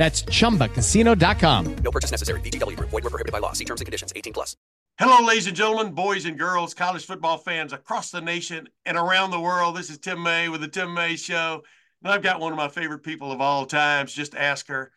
That's 0.00 0.22
ChumbaCasino.com. 0.22 1.76
No 1.84 1.90
purchase 1.90 2.10
necessary. 2.10 2.40
VGW. 2.40 2.74
Void 2.80 3.04
were 3.04 3.10
prohibited 3.10 3.32
by 3.32 3.38
law. 3.38 3.52
See 3.52 3.66
terms 3.66 3.82
and 3.82 3.86
conditions. 3.86 4.14
18 4.16 4.32
plus. 4.32 4.56
Hello, 4.98 5.26
ladies 5.26 5.46
and 5.46 5.54
gentlemen, 5.54 5.92
boys 5.92 6.24
and 6.24 6.38
girls, 6.38 6.72
college 6.72 7.04
football 7.04 7.36
fans 7.36 7.74
across 7.74 8.10
the 8.10 8.22
nation 8.22 8.66
and 8.86 8.96
around 8.96 9.30
the 9.30 9.40
world. 9.40 9.76
This 9.76 9.90
is 9.90 9.98
Tim 9.98 10.22
May 10.22 10.48
with 10.48 10.62
the 10.62 10.68
Tim 10.68 10.94
May 10.94 11.16
Show. 11.16 11.62
And 12.02 12.10
I've 12.10 12.22
got 12.22 12.40
one 12.40 12.50
of 12.50 12.56
my 12.56 12.68
favorite 12.68 13.02
people 13.02 13.30
of 13.30 13.42
all 13.42 13.66
times. 13.66 14.14
Just 14.14 14.34
ask 14.34 14.68
her, 14.68 14.90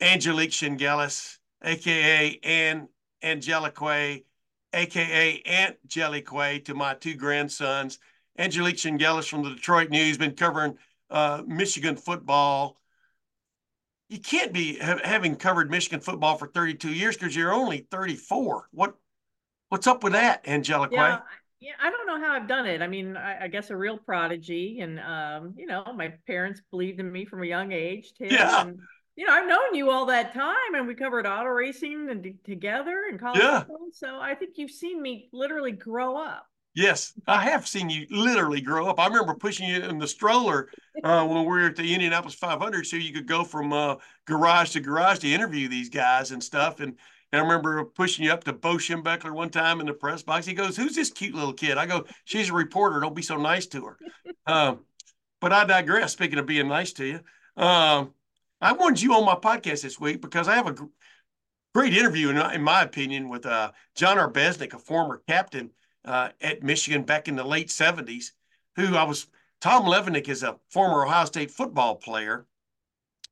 Angelique 0.00 0.52
Chengelis, 0.52 1.36
a.k.a. 1.60 2.40
Ann 2.42 2.88
Angelique, 3.22 4.24
a.k.a. 4.72 5.42
Aunt 5.44 5.76
Jellique, 5.86 6.64
to 6.64 6.74
my 6.74 6.94
two 6.94 7.16
grandsons. 7.16 7.98
Angelique 8.38 8.76
Chengelis 8.76 9.28
from 9.28 9.42
the 9.42 9.50
Detroit 9.50 9.90
News, 9.90 10.16
been 10.16 10.32
covering 10.32 10.78
uh, 11.10 11.42
Michigan 11.46 11.96
football 11.96 12.78
you 14.08 14.18
can't 14.18 14.52
be 14.52 14.78
ha- 14.78 15.00
having 15.04 15.36
covered 15.36 15.70
Michigan 15.70 16.00
football 16.00 16.36
for 16.36 16.46
32 16.48 16.92
years 16.92 17.16
because 17.16 17.36
you're 17.36 17.52
only 17.52 17.86
34. 17.90 18.68
What 18.72 18.94
what's 19.68 19.86
up 19.86 20.02
with 20.02 20.14
that, 20.14 20.46
Angelique? 20.46 20.92
Yeah, 20.92 21.20
yeah, 21.60 21.72
I 21.82 21.90
don't 21.90 22.06
know 22.06 22.20
how 22.20 22.32
I've 22.32 22.48
done 22.48 22.66
it. 22.66 22.82
I 22.82 22.86
mean, 22.86 23.16
I, 23.16 23.44
I 23.44 23.48
guess 23.48 23.70
a 23.70 23.76
real 23.76 23.98
prodigy, 23.98 24.80
and 24.80 25.00
um, 25.00 25.54
you 25.56 25.66
know, 25.66 25.84
my 25.94 26.14
parents 26.26 26.60
believed 26.70 27.00
in 27.00 27.10
me 27.10 27.24
from 27.24 27.42
a 27.42 27.46
young 27.46 27.72
age. 27.72 28.12
Too, 28.14 28.26
yeah. 28.30 28.62
And, 28.62 28.78
you 29.16 29.26
know, 29.26 29.32
I've 29.32 29.48
known 29.48 29.74
you 29.74 29.90
all 29.90 30.06
that 30.06 30.32
time, 30.32 30.74
and 30.74 30.86
we 30.86 30.94
covered 30.94 31.26
auto 31.26 31.48
racing 31.48 32.08
and 32.10 32.34
together 32.44 33.06
in 33.10 33.18
college. 33.18 33.40
Yeah. 33.40 33.64
So 33.92 34.20
I 34.20 34.34
think 34.36 34.52
you've 34.56 34.70
seen 34.70 35.02
me 35.02 35.28
literally 35.32 35.72
grow 35.72 36.16
up. 36.16 36.46
Yes, 36.78 37.12
I 37.26 37.42
have 37.42 37.66
seen 37.66 37.90
you 37.90 38.06
literally 38.08 38.60
grow 38.60 38.86
up. 38.86 39.00
I 39.00 39.08
remember 39.08 39.34
pushing 39.34 39.68
you 39.68 39.82
in 39.82 39.98
the 39.98 40.06
stroller 40.06 40.68
uh, 41.02 41.26
when 41.26 41.40
we 41.40 41.44
were 41.44 41.66
at 41.66 41.74
the 41.74 41.92
Indianapolis 41.92 42.36
500, 42.36 42.86
so 42.86 42.94
you 42.94 43.12
could 43.12 43.26
go 43.26 43.42
from 43.42 43.72
uh, 43.72 43.96
garage 44.26 44.70
to 44.74 44.80
garage 44.80 45.18
to 45.18 45.28
interview 45.28 45.66
these 45.66 45.88
guys 45.88 46.30
and 46.30 46.40
stuff. 46.40 46.78
And, 46.78 46.94
and 47.32 47.40
I 47.40 47.42
remember 47.42 47.84
pushing 47.84 48.26
you 48.26 48.32
up 48.32 48.44
to 48.44 48.52
Bo 48.52 48.76
Schembechler 48.76 49.32
one 49.32 49.50
time 49.50 49.80
in 49.80 49.86
the 49.86 49.92
press 49.92 50.22
box. 50.22 50.46
He 50.46 50.54
goes, 50.54 50.76
"Who's 50.76 50.94
this 50.94 51.10
cute 51.10 51.34
little 51.34 51.52
kid?" 51.52 51.78
I 51.78 51.86
go, 51.86 52.04
"She's 52.24 52.50
a 52.50 52.52
reporter. 52.52 53.00
Don't 53.00 53.16
be 53.16 53.22
so 53.22 53.38
nice 53.38 53.66
to 53.66 53.84
her." 53.84 53.98
um, 54.46 54.84
but 55.40 55.52
I 55.52 55.64
digress. 55.64 56.12
Speaking 56.12 56.38
of 56.38 56.46
being 56.46 56.68
nice 56.68 56.92
to 56.92 57.04
you, 57.04 57.20
um, 57.60 58.14
I 58.60 58.74
wanted 58.74 59.02
you 59.02 59.14
on 59.14 59.24
my 59.24 59.34
podcast 59.34 59.82
this 59.82 59.98
week 59.98 60.22
because 60.22 60.46
I 60.46 60.54
have 60.54 60.68
a 60.68 60.76
great 61.74 61.96
interview, 61.96 62.28
in, 62.28 62.36
in 62.36 62.62
my 62.62 62.82
opinion, 62.82 63.28
with 63.28 63.46
uh, 63.46 63.72
John 63.96 64.16
Arbeznik, 64.16 64.74
a 64.74 64.78
former 64.78 65.22
captain 65.26 65.72
uh, 66.04 66.30
at 66.40 66.62
Michigan 66.62 67.02
back 67.02 67.28
in 67.28 67.36
the 67.36 67.44
late 67.44 67.68
70s, 67.68 68.32
who 68.76 68.96
I 68.96 69.04
was, 69.04 69.26
Tom 69.60 69.84
Levennick 69.84 70.28
is 70.28 70.42
a 70.42 70.58
former 70.70 71.04
Ohio 71.04 71.24
State 71.24 71.50
football 71.50 71.96
player 71.96 72.46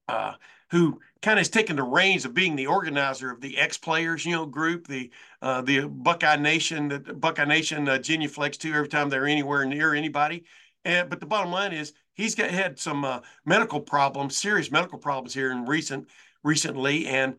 uh, 0.08 0.34
who 0.70 1.00
kind 1.22 1.38
of 1.38 1.40
has 1.40 1.48
taken 1.48 1.76
the 1.76 1.82
reins 1.82 2.24
of 2.24 2.34
being 2.34 2.56
the 2.56 2.66
organizer 2.66 3.30
of 3.30 3.40
the 3.40 3.58
ex 3.58 3.78
players, 3.78 4.24
you 4.24 4.32
know, 4.32 4.46
group, 4.46 4.86
the 4.86 5.10
uh, 5.42 5.62
the 5.62 5.86
Buckeye 5.88 6.36
Nation, 6.36 6.88
the 6.88 6.98
Buckeye 6.98 7.44
Nation 7.44 7.88
uh, 7.88 7.98
genuflex 7.98 8.64
every 8.64 8.88
time 8.88 9.08
they're 9.08 9.26
anywhere 9.26 9.64
near 9.64 9.94
anybody. 9.94 10.44
And 10.84 11.08
but 11.08 11.20
the 11.20 11.26
bottom 11.26 11.52
line 11.52 11.72
is 11.72 11.92
he's 12.14 12.34
got 12.34 12.50
had 12.50 12.78
some 12.78 13.04
uh, 13.04 13.20
medical 13.44 13.80
problems, 13.80 14.36
serious 14.36 14.70
medical 14.70 14.98
problems 14.98 15.34
here 15.34 15.50
in 15.50 15.66
recent 15.66 16.08
recently, 16.42 17.06
and 17.06 17.36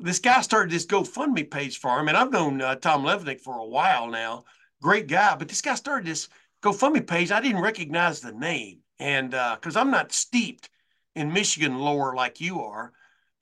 this 0.00 0.18
guy 0.18 0.40
started 0.40 0.70
this 0.70 0.86
GoFundMe 0.86 1.50
page 1.50 1.78
for 1.78 1.98
him, 1.98 2.08
and 2.08 2.16
I've 2.16 2.32
known 2.32 2.60
uh, 2.60 2.76
Tom 2.76 3.04
Levinick 3.04 3.40
for 3.40 3.58
a 3.58 3.66
while 3.66 4.08
now. 4.08 4.44
Great 4.82 5.08
guy, 5.08 5.36
but 5.36 5.48
this 5.48 5.60
guy 5.60 5.74
started 5.74 6.06
this 6.06 6.28
GoFundMe 6.62 7.06
page. 7.06 7.30
I 7.30 7.40
didn't 7.40 7.62
recognize 7.62 8.20
the 8.20 8.32
name, 8.32 8.78
and 8.98 9.30
because 9.30 9.76
uh, 9.76 9.80
I'm 9.80 9.90
not 9.90 10.12
steeped 10.12 10.70
in 11.14 11.32
Michigan 11.32 11.78
lore 11.78 12.14
like 12.14 12.40
you 12.40 12.60
are, 12.60 12.92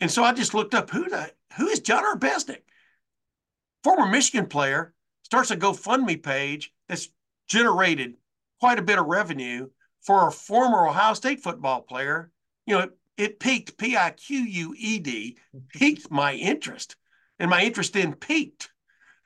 and 0.01 0.11
so 0.11 0.25
I 0.25 0.33
just 0.33 0.55
looked 0.55 0.75
up 0.75 0.91
who 0.91 1.09
the 1.09 1.33
who 1.57 1.69
is 1.69 1.81
John 1.81 2.05
Arbeznik, 2.05 2.63
former 3.83 4.07
Michigan 4.07 4.47
player, 4.47 4.95
starts 5.23 5.51
a 5.51 5.57
GoFundMe 5.57 6.23
page 6.23 6.73
that's 6.89 7.09
generated 7.49 8.15
quite 8.61 8.79
a 8.79 8.83
bit 8.83 8.99
of 8.99 9.07
revenue 9.07 9.69
for 10.01 10.27
a 10.27 10.33
former 10.33 10.87
Ohio 10.89 11.15
State 11.15 11.41
football 11.41 11.83
player. 11.83 12.31
You 12.67 12.79
know, 12.79 12.91
it 13.19 13.41
piqued 13.41 13.77
P 13.77 13.97
I 13.97 14.11
Q 14.11 14.39
U 14.39 14.75
E 14.79 14.99
D, 15.01 15.37
piqued 15.75 16.11
my 16.11 16.33
interest, 16.35 16.97
and 17.39 17.51
my 17.51 17.63
interest 17.63 17.97
in 17.97 18.15
piqued 18.15 18.71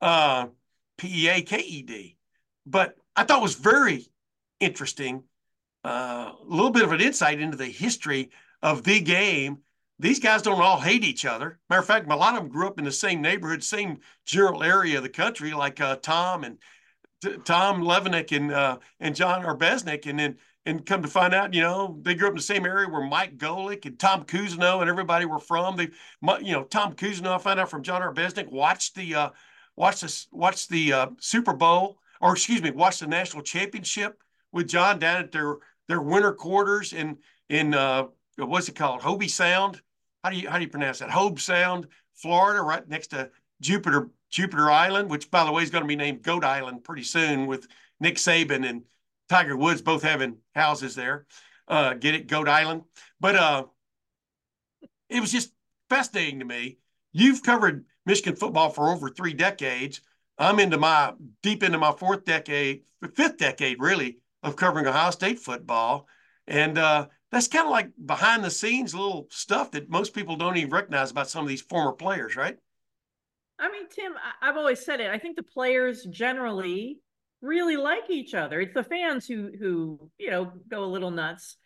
uh, 0.00 0.46
P 0.98 1.26
E 1.26 1.28
A 1.28 1.42
K 1.42 1.58
E 1.58 1.82
D. 1.82 2.16
But 2.66 2.96
I 3.14 3.24
thought 3.24 3.42
was 3.42 3.54
very 3.54 4.06
interesting. 4.58 5.24
Uh, 5.84 6.32
a 6.40 6.44
little 6.44 6.70
bit 6.70 6.84
of 6.84 6.92
an 6.92 7.00
insight 7.00 7.40
into 7.40 7.56
the 7.56 7.66
history 7.66 8.30
of 8.62 8.84
the 8.84 9.00
game. 9.00 9.58
These 9.98 10.20
guys 10.20 10.42
don't 10.42 10.60
all 10.60 10.80
hate 10.80 11.04
each 11.04 11.24
other. 11.24 11.58
Matter 11.68 11.80
of 11.80 11.86
fact, 11.86 12.10
a 12.10 12.16
lot 12.16 12.34
of 12.34 12.40
them 12.40 12.48
grew 12.48 12.66
up 12.66 12.78
in 12.78 12.84
the 12.84 12.92
same 12.92 13.20
neighborhood, 13.20 13.62
same 13.62 13.98
general 14.24 14.62
area 14.62 14.96
of 14.96 15.02
the 15.02 15.08
country, 15.08 15.52
like 15.52 15.80
uh, 15.80 15.96
Tom 15.96 16.44
and 16.44 16.58
Tom 17.44 17.82
Levanek 17.82 18.36
and 18.36 18.52
uh, 18.52 18.78
and 19.00 19.14
John 19.14 19.44
Arbeznik, 19.44 20.06
and 20.06 20.18
then 20.18 20.38
and 20.64 20.86
come 20.86 21.02
to 21.02 21.08
find 21.08 21.34
out, 21.34 21.54
you 21.54 21.60
know, 21.60 21.98
they 22.02 22.14
grew 22.14 22.28
up 22.28 22.32
in 22.32 22.36
the 22.36 22.42
same 22.42 22.64
area 22.64 22.88
where 22.88 23.02
Mike 23.02 23.36
Golic 23.36 23.84
and 23.84 23.98
Tom 23.98 24.24
Cousineau 24.24 24.80
and 24.80 24.88
everybody 24.88 25.24
were 25.24 25.40
from. 25.40 25.76
They, 25.76 25.88
you 26.40 26.52
know, 26.52 26.64
Tom 26.64 26.94
Cousineau, 26.94 27.34
I 27.34 27.38
found 27.38 27.58
out 27.58 27.70
from 27.70 27.82
John 27.82 28.02
Arbeznik, 28.02 28.50
watched 28.50 28.94
the 28.94 29.14
uh, 29.14 29.30
watched 29.74 30.02
the 30.02 30.26
watched 30.30 30.68
the 30.68 30.92
uh, 30.92 31.06
Super 31.18 31.52
Bowl, 31.52 31.98
or 32.20 32.32
excuse 32.32 32.62
me, 32.62 32.70
watched 32.70 33.00
the 33.00 33.08
national 33.08 33.42
championship 33.42 34.22
with 34.52 34.68
John 34.68 34.98
down 34.98 35.20
at 35.20 35.32
their 35.32 35.56
their 35.88 36.00
winter 36.00 36.32
quarters 36.32 36.92
in 36.92 37.18
in 37.48 37.74
uh, 37.74 38.04
what's 38.36 38.68
it 38.68 38.76
called, 38.76 39.00
Hobie 39.00 39.30
Sound. 39.30 39.80
How 40.22 40.30
do 40.30 40.36
you 40.36 40.48
how 40.48 40.58
do 40.58 40.64
you 40.64 40.70
pronounce 40.70 41.00
that? 41.00 41.10
Hobe 41.10 41.40
Sound, 41.40 41.88
Florida, 42.14 42.62
right 42.62 42.88
next 42.88 43.08
to 43.08 43.30
Jupiter 43.60 44.10
Jupiter 44.30 44.70
Island, 44.70 45.10
which 45.10 45.30
by 45.30 45.44
the 45.44 45.50
way 45.50 45.64
is 45.64 45.70
going 45.70 45.82
to 45.82 45.88
be 45.88 45.96
named 45.96 46.22
Goat 46.22 46.44
Island 46.44 46.84
pretty 46.84 47.02
soon 47.02 47.46
with 47.46 47.66
Nick 48.00 48.16
Saban 48.16 48.68
and 48.68 48.82
Tiger 49.32 49.56
Woods 49.56 49.80
both 49.80 50.02
having 50.02 50.36
houses 50.54 50.94
there. 50.94 51.26
Uh, 51.66 51.94
get 51.94 52.14
it, 52.14 52.26
Goat 52.26 52.48
Island. 52.48 52.82
But 53.18 53.34
uh, 53.34 53.64
it 55.08 55.20
was 55.20 55.32
just 55.32 55.52
fascinating 55.88 56.40
to 56.40 56.44
me. 56.44 56.76
You've 57.12 57.42
covered 57.42 57.86
Michigan 58.04 58.36
football 58.36 58.68
for 58.68 58.90
over 58.90 59.08
three 59.08 59.32
decades. 59.32 60.02
I'm 60.36 60.60
into 60.60 60.76
my 60.76 61.14
deep 61.42 61.62
into 61.62 61.78
my 61.78 61.92
fourth 61.92 62.26
decade, 62.26 62.82
fifth 63.14 63.38
decade 63.38 63.80
really 63.80 64.18
of 64.42 64.56
covering 64.56 64.86
Ohio 64.86 65.10
State 65.10 65.38
football, 65.38 66.08
and 66.46 66.76
uh, 66.76 67.06
that's 67.30 67.48
kind 67.48 67.64
of 67.66 67.70
like 67.70 67.90
behind 68.04 68.44
the 68.44 68.50
scenes 68.50 68.94
little 68.94 69.28
stuff 69.30 69.70
that 69.70 69.88
most 69.88 70.14
people 70.14 70.36
don't 70.36 70.58
even 70.58 70.70
recognize 70.70 71.10
about 71.10 71.30
some 71.30 71.42
of 71.42 71.48
these 71.48 71.62
former 71.62 71.92
players, 71.92 72.36
right? 72.36 72.56
I 73.58 73.70
mean, 73.70 73.88
Tim, 73.88 74.12
I've 74.42 74.56
always 74.56 74.84
said 74.84 75.00
it. 75.00 75.10
I 75.10 75.18
think 75.18 75.36
the 75.36 75.42
players 75.42 76.04
generally 76.10 76.98
really 77.42 77.76
like 77.76 78.08
each 78.08 78.34
other. 78.34 78.60
It's 78.60 78.72
the 78.72 78.84
fans 78.84 79.26
who 79.26 79.50
who 79.58 80.10
you 80.18 80.30
know 80.30 80.52
go 80.70 80.84
a 80.84 80.86
little 80.86 81.10
nuts, 81.10 81.56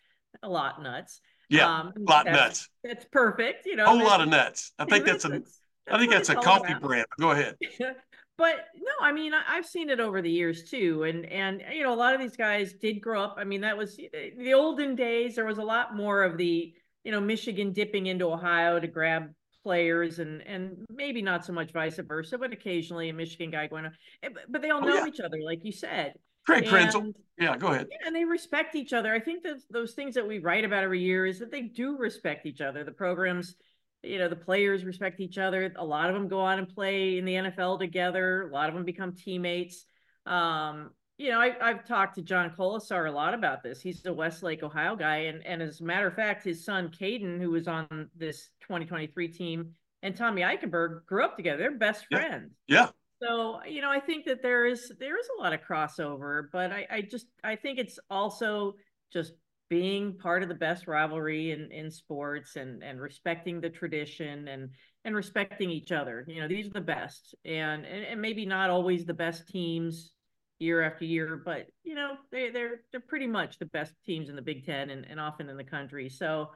a 0.43 0.49
lot 0.49 0.81
nuts. 0.81 1.21
Yeah, 1.49 1.67
um, 1.67 1.93
a 1.95 1.99
lot 2.11 2.25
that's, 2.25 2.37
nuts. 2.37 2.69
That's 2.83 3.05
perfect. 3.05 3.65
You 3.65 3.77
know, 3.77 3.85
a 3.85 3.89
whole 3.89 4.03
lot 4.03 4.19
of 4.19 4.27
nuts. 4.27 4.73
I 4.77 4.85
think 4.89 5.05
that's, 5.05 5.23
that's 5.23 5.35
a. 5.35 5.39
That's, 5.39 5.61
I 5.89 5.97
think 5.99 6.11
that's 6.11 6.29
a 6.29 6.35
coffee 6.35 6.73
about. 6.73 6.81
brand. 6.81 7.05
Go 7.19 7.31
ahead. 7.31 7.55
but 8.37 8.55
no, 8.75 8.91
I 9.01 9.13
mean 9.13 9.33
I, 9.33 9.55
have 9.55 9.65
seen 9.65 9.89
it 9.89 10.01
over 10.01 10.21
the 10.21 10.31
years 10.31 10.69
too, 10.69 11.03
and 11.03 11.25
and 11.27 11.63
you 11.73 11.83
know 11.83 11.93
a 11.93 11.95
lot 11.95 12.13
of 12.13 12.19
these 12.19 12.35
guys 12.35 12.73
did 12.73 12.99
grow 12.99 13.23
up. 13.23 13.35
I 13.37 13.45
mean 13.45 13.61
that 13.61 13.77
was 13.77 13.95
the 13.95 14.53
olden 14.53 14.95
days. 14.95 15.35
There 15.35 15.45
was 15.45 15.59
a 15.59 15.63
lot 15.63 15.95
more 15.95 16.23
of 16.23 16.37
the 16.37 16.73
you 17.05 17.11
know 17.11 17.21
Michigan 17.21 17.71
dipping 17.71 18.07
into 18.07 18.25
Ohio 18.25 18.79
to 18.79 18.87
grab 18.87 19.29
players 19.67 20.19
and 20.19 20.41
and 20.43 20.85
maybe 20.89 21.21
not 21.21 21.45
so 21.45 21.51
much 21.51 21.73
vice 21.73 21.99
versa, 22.07 22.37
but 22.37 22.53
occasionally 22.53 23.09
a 23.09 23.13
Michigan 23.13 23.51
guy 23.51 23.67
going 23.67 23.83
on. 23.83 23.91
Eh, 24.23 24.29
but 24.47 24.61
they 24.61 24.69
all 24.69 24.81
oh, 24.81 24.87
know 24.87 24.95
yeah. 24.95 25.07
each 25.07 25.19
other, 25.19 25.39
like 25.43 25.59
you 25.65 25.73
said. 25.73 26.13
Craig 26.45 26.63
Krenzel. 26.63 27.13
Yeah, 27.37 27.57
go 27.57 27.67
ahead. 27.67 27.87
Yeah, 27.91 28.07
and 28.07 28.15
they 28.15 28.23
respect 28.23 28.75
each 28.75 28.93
other. 28.93 29.13
I 29.13 29.19
think 29.19 29.43
that 29.43 29.57
those 29.69 29.91
things 29.91 30.15
that 30.15 30.25
we 30.25 30.39
write 30.39 30.63
about 30.63 30.83
every 30.85 31.01
year 31.01 31.25
is 31.25 31.39
that 31.39 31.51
they 31.51 31.63
do 31.63 31.97
respect 31.97 32.45
each 32.45 32.61
other. 32.61 32.85
The 32.85 32.93
programs, 32.93 33.55
you 34.03 34.19
know, 34.19 34.29
the 34.29 34.37
players 34.37 34.85
respect 34.85 35.19
each 35.19 35.37
other. 35.37 35.73
A 35.75 35.83
lot 35.83 36.07
of 36.07 36.15
them 36.15 36.29
go 36.29 36.39
on 36.39 36.59
and 36.59 36.69
play 36.69 37.17
in 37.17 37.25
the 37.25 37.33
NFL 37.33 37.79
together. 37.79 38.47
A 38.47 38.53
lot 38.53 38.69
of 38.69 38.75
them 38.75 38.85
become 38.85 39.15
teammates. 39.15 39.85
Um, 40.25 40.91
you 41.17 41.31
know, 41.31 41.39
I, 41.39 41.55
have 41.59 41.87
talked 41.87 42.15
to 42.15 42.21
John 42.21 42.51
Kolesar 42.51 43.09
a 43.09 43.11
lot 43.11 43.33
about 43.33 43.63
this. 43.63 43.81
He's 43.81 44.05
a 44.05 44.13
Westlake, 44.13 44.61
Ohio 44.61 44.95
guy, 44.95 45.17
and 45.17 45.45
and 45.45 45.61
as 45.61 45.81
a 45.81 45.83
matter 45.83 46.07
of 46.07 46.13
fact, 46.13 46.43
his 46.43 46.63
son 46.63 46.89
Caden, 46.89 47.39
who 47.39 47.51
was 47.51 47.67
on 47.67 48.09
this 48.15 48.49
2023 48.61 49.27
team, 49.29 49.73
and 50.03 50.15
Tommy 50.15 50.43
Eichenberg 50.43 51.05
grew 51.05 51.23
up 51.23 51.35
together. 51.35 51.57
They're 51.57 51.77
best 51.77 52.05
friends. 52.11 52.53
Yeah. 52.67 52.81
yeah. 52.81 52.89
So 53.21 53.63
you 53.65 53.81
know, 53.81 53.89
I 53.89 53.99
think 53.99 54.25
that 54.25 54.43
there 54.43 54.67
is 54.67 54.91
there 54.99 55.19
is 55.19 55.27
a 55.37 55.41
lot 55.41 55.53
of 55.53 55.61
crossover, 55.61 56.49
but 56.51 56.71
I, 56.71 56.85
I 56.89 57.01
just 57.01 57.25
I 57.43 57.55
think 57.55 57.79
it's 57.79 57.97
also 58.11 58.75
just 59.11 59.33
being 59.69 60.17
part 60.17 60.43
of 60.43 60.49
the 60.49 60.55
best 60.55 60.87
rivalry 60.87 61.51
in 61.51 61.71
in 61.71 61.89
sports 61.89 62.57
and 62.57 62.83
and 62.83 63.01
respecting 63.01 63.59
the 63.59 63.71
tradition 63.71 64.47
and 64.47 64.69
and 65.03 65.15
respecting 65.15 65.71
each 65.71 65.91
other. 65.91 66.25
You 66.27 66.41
know, 66.41 66.47
these 66.47 66.67
are 66.67 66.73
the 66.73 66.81
best, 66.81 67.33
and 67.43 67.85
and, 67.85 68.05
and 68.05 68.21
maybe 68.21 68.45
not 68.45 68.69
always 68.69 69.03
the 69.03 69.15
best 69.15 69.47
teams 69.47 70.11
year 70.59 70.81
after 70.81 71.05
year, 71.05 71.41
but 71.43 71.67
you 71.83 71.95
know 71.95 72.15
they 72.31 72.49
they're 72.49 72.81
they're 72.91 72.99
pretty 72.99 73.27
much 73.27 73.59
the 73.59 73.65
best 73.65 73.93
teams 74.05 74.29
in 74.29 74.35
the 74.35 74.41
Big 74.41 74.65
Ten 74.65 74.89
and, 74.89 75.05
and 75.09 75.19
often 75.19 75.49
in 75.49 75.57
the 75.57 75.63
country. 75.63 76.09
So 76.09 76.51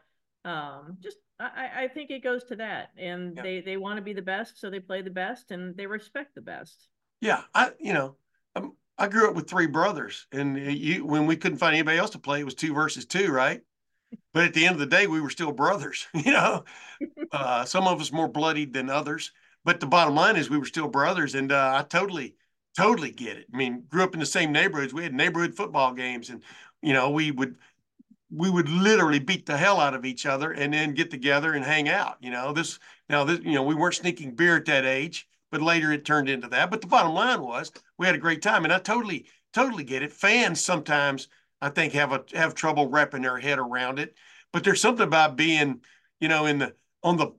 um, 0.45 0.97
just 1.01 1.17
I, 1.39 1.83
I 1.83 1.87
think 1.87 2.11
it 2.11 2.23
goes 2.23 2.43
to 2.45 2.55
that, 2.57 2.89
and 2.97 3.35
yeah. 3.35 3.43
they 3.43 3.61
they 3.61 3.77
want 3.77 3.97
to 3.97 4.01
be 4.01 4.13
the 4.13 4.21
best, 4.21 4.59
so 4.59 4.69
they 4.69 4.79
play 4.79 5.01
the 5.01 5.09
best, 5.09 5.51
and 5.51 5.75
they 5.75 5.85
respect 5.85 6.35
the 6.35 6.41
best. 6.41 6.87
Yeah, 7.19 7.41
I 7.53 7.71
you 7.79 7.93
know 7.93 8.15
um, 8.55 8.75
I 8.97 9.07
grew 9.07 9.29
up 9.29 9.35
with 9.35 9.49
three 9.49 9.67
brothers, 9.67 10.27
and 10.31 10.57
you 10.57 11.05
when 11.05 11.25
we 11.25 11.35
couldn't 11.35 11.59
find 11.59 11.75
anybody 11.75 11.97
else 11.97 12.11
to 12.11 12.19
play, 12.19 12.41
it 12.41 12.45
was 12.45 12.55
two 12.55 12.73
versus 12.73 13.05
two, 13.05 13.31
right? 13.31 13.61
But 14.33 14.43
at 14.43 14.53
the 14.53 14.65
end 14.65 14.73
of 14.73 14.79
the 14.79 14.87
day, 14.87 15.07
we 15.07 15.21
were 15.21 15.29
still 15.29 15.53
brothers. 15.53 16.05
You 16.13 16.33
know, 16.33 16.65
uh, 17.31 17.63
some 17.63 17.87
of 17.87 18.01
us 18.01 18.11
more 18.11 18.27
bloodied 18.27 18.73
than 18.73 18.89
others, 18.89 19.31
but 19.63 19.79
the 19.79 19.85
bottom 19.85 20.15
line 20.15 20.35
is 20.35 20.49
we 20.49 20.57
were 20.57 20.65
still 20.65 20.89
brothers, 20.89 21.33
and 21.33 21.49
uh, 21.49 21.75
I 21.77 21.83
totally 21.83 22.35
totally 22.77 23.11
get 23.11 23.37
it. 23.37 23.47
I 23.53 23.57
mean, 23.57 23.83
grew 23.89 24.03
up 24.03 24.13
in 24.13 24.19
the 24.19 24.25
same 24.25 24.51
neighborhoods. 24.51 24.93
We 24.93 25.03
had 25.03 25.13
neighborhood 25.13 25.55
football 25.55 25.93
games, 25.93 26.29
and 26.29 26.43
you 26.81 26.93
know, 26.93 27.09
we 27.09 27.31
would 27.31 27.55
we 28.33 28.49
would 28.49 28.69
literally 28.69 29.19
beat 29.19 29.45
the 29.45 29.57
hell 29.57 29.79
out 29.79 29.93
of 29.93 30.05
each 30.05 30.25
other 30.25 30.51
and 30.51 30.73
then 30.73 30.93
get 30.93 31.11
together 31.11 31.53
and 31.53 31.65
hang 31.65 31.89
out. 31.89 32.17
You 32.21 32.31
know, 32.31 32.53
this 32.53 32.79
now 33.09 33.23
this 33.23 33.39
you 33.41 33.53
know 33.53 33.63
we 33.63 33.75
weren't 33.75 33.95
sneaking 33.95 34.35
beer 34.35 34.57
at 34.57 34.65
that 34.65 34.85
age, 34.85 35.27
but 35.51 35.61
later 35.61 35.91
it 35.91 36.05
turned 36.05 36.29
into 36.29 36.47
that. 36.49 36.71
But 36.71 36.81
the 36.81 36.87
bottom 36.87 37.13
line 37.13 37.41
was 37.41 37.71
we 37.97 38.05
had 38.05 38.15
a 38.15 38.19
great 38.19 38.41
time, 38.41 38.63
and 38.63 38.73
I 38.73 38.79
totally 38.79 39.27
totally 39.53 39.83
get 39.83 40.03
it. 40.03 40.13
Fans 40.13 40.61
sometimes 40.61 41.27
I 41.61 41.69
think 41.69 41.93
have 41.93 42.11
a 42.13 42.23
have 42.33 42.55
trouble 42.55 42.87
wrapping 42.87 43.21
their 43.23 43.37
head 43.37 43.59
around 43.59 43.99
it, 43.99 44.15
but 44.53 44.63
there's 44.63 44.81
something 44.81 45.05
about 45.05 45.35
being 45.35 45.81
you 46.19 46.29
know 46.29 46.45
in 46.45 46.59
the 46.59 46.75
on 47.03 47.17
the 47.17 47.33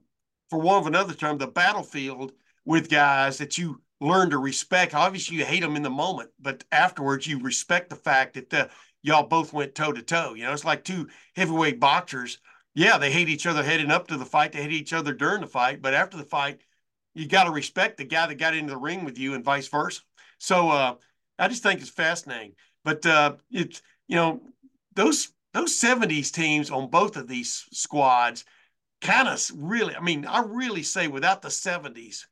for 0.49 0.59
one 0.59 0.79
of 0.79 0.87
another 0.87 1.13
term 1.13 1.37
the 1.39 1.47
battlefield 1.47 2.33
with 2.65 2.89
guys 2.89 3.39
that 3.39 3.57
you 3.57 3.81
learn 4.01 4.29
to 4.31 4.37
respect. 4.37 4.93
Obviously, 4.93 5.37
you 5.37 5.45
hate 5.45 5.61
them 5.61 5.75
in 5.75 5.83
the 5.83 5.89
moment, 5.89 6.29
but 6.39 6.63
afterwards, 6.71 7.27
you 7.27 7.39
respect 7.39 7.89
the 7.89 7.95
fact 7.95 8.33
that 8.33 8.49
the, 8.49 8.69
y'all 9.01 9.27
both 9.27 9.53
went 9.53 9.75
toe 9.75 9.91
to 9.91 10.01
toe. 10.01 10.33
You 10.33 10.43
know, 10.43 10.53
it's 10.53 10.65
like 10.65 10.83
two 10.83 11.07
heavyweight 11.35 11.79
boxers. 11.79 12.39
Yeah, 12.75 12.97
they 12.97 13.11
hate 13.11 13.29
each 13.29 13.45
other 13.45 13.63
heading 13.63 13.91
up 13.91 14.07
to 14.07 14.17
the 14.17 14.25
fight. 14.25 14.51
They 14.51 14.61
hate 14.63 14.71
each 14.71 14.93
other 14.93 15.13
during 15.13 15.41
the 15.41 15.47
fight, 15.47 15.81
but 15.81 15.93
after 15.93 16.17
the 16.17 16.23
fight, 16.23 16.61
you 17.13 17.27
got 17.27 17.43
to 17.43 17.51
respect 17.51 17.97
the 17.97 18.05
guy 18.05 18.25
that 18.25 18.35
got 18.35 18.55
into 18.55 18.71
the 18.71 18.79
ring 18.79 19.05
with 19.05 19.17
you, 19.19 19.35
and 19.35 19.43
vice 19.43 19.67
versa. 19.67 20.01
So 20.39 20.69
uh, 20.69 20.95
I 21.37 21.47
just 21.47 21.63
think 21.63 21.79
it's 21.79 21.89
fascinating. 21.89 22.53
But 22.83 23.05
uh, 23.05 23.35
it's 23.51 23.81
you 24.07 24.15
know 24.15 24.41
those 24.95 25.29
those 25.53 25.79
'70s 25.79 26.31
teams 26.31 26.71
on 26.71 26.89
both 26.89 27.15
of 27.15 27.27
these 27.27 27.65
squads 27.71 28.43
kind 29.01 29.27
of 29.27 29.41
really. 29.55 29.95
I 29.95 30.01
mean, 30.01 30.25
I 30.25 30.41
really 30.41 30.83
say 30.83 31.07
without 31.07 31.41
the 31.41 31.49
'70s 31.49 32.25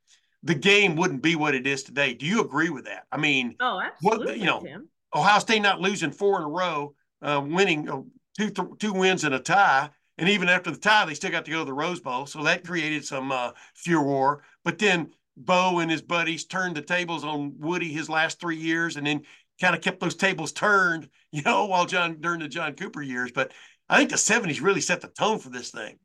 the 0.43 0.55
game 0.55 0.95
wouldn't 0.95 1.21
be 1.21 1.35
what 1.35 1.55
it 1.55 1.67
is 1.67 1.83
today. 1.83 2.13
Do 2.13 2.25
you 2.25 2.41
agree 2.41 2.69
with 2.69 2.85
that? 2.85 3.05
I 3.11 3.17
mean, 3.17 3.55
oh, 3.59 3.81
absolutely. 3.81 4.25
What, 4.25 4.37
you 4.37 4.45
know, 4.45 4.59
Tim. 4.61 4.89
Ohio 5.13 5.39
State 5.39 5.61
not 5.61 5.81
losing 5.81 6.11
four 6.11 6.37
in 6.37 6.43
a 6.43 6.49
row, 6.49 6.95
uh, 7.21 7.41
winning 7.45 7.89
uh, 7.89 8.01
two 8.37 8.49
th- 8.49 8.77
two 8.79 8.93
wins 8.93 9.23
and 9.23 9.35
a 9.35 9.39
tie, 9.39 9.89
and 10.17 10.29
even 10.29 10.49
after 10.49 10.71
the 10.71 10.77
tie, 10.77 11.05
they 11.05 11.13
still 11.13 11.31
got 11.31 11.45
to 11.45 11.51
go 11.51 11.59
to 11.59 11.65
the 11.65 11.73
Rose 11.73 11.99
Bowl, 11.99 12.25
so 12.25 12.43
that 12.43 12.65
created 12.65 13.05
some 13.05 13.31
uh, 13.31 13.51
furor. 13.75 14.43
But 14.63 14.79
then 14.79 15.11
Bo 15.37 15.79
and 15.79 15.91
his 15.91 16.01
buddies 16.01 16.45
turned 16.45 16.75
the 16.75 16.81
tables 16.81 17.23
on 17.23 17.55
Woody 17.59 17.91
his 17.91 18.09
last 18.09 18.39
three 18.39 18.57
years, 18.57 18.97
and 18.97 19.05
then 19.05 19.23
kind 19.59 19.75
of 19.75 19.81
kept 19.81 19.99
those 19.99 20.15
tables 20.15 20.51
turned, 20.51 21.09
you 21.31 21.41
know, 21.43 21.65
while 21.65 21.85
John 21.85 22.17
during 22.19 22.39
the 22.39 22.47
John 22.47 22.73
Cooper 22.73 23.01
years. 23.01 23.31
But 23.31 23.51
I 23.89 23.97
think 23.97 24.09
the 24.09 24.15
'70s 24.15 24.61
really 24.61 24.81
set 24.81 25.01
the 25.01 25.07
tone 25.07 25.39
for 25.39 25.49
this 25.49 25.71
thing. 25.71 25.97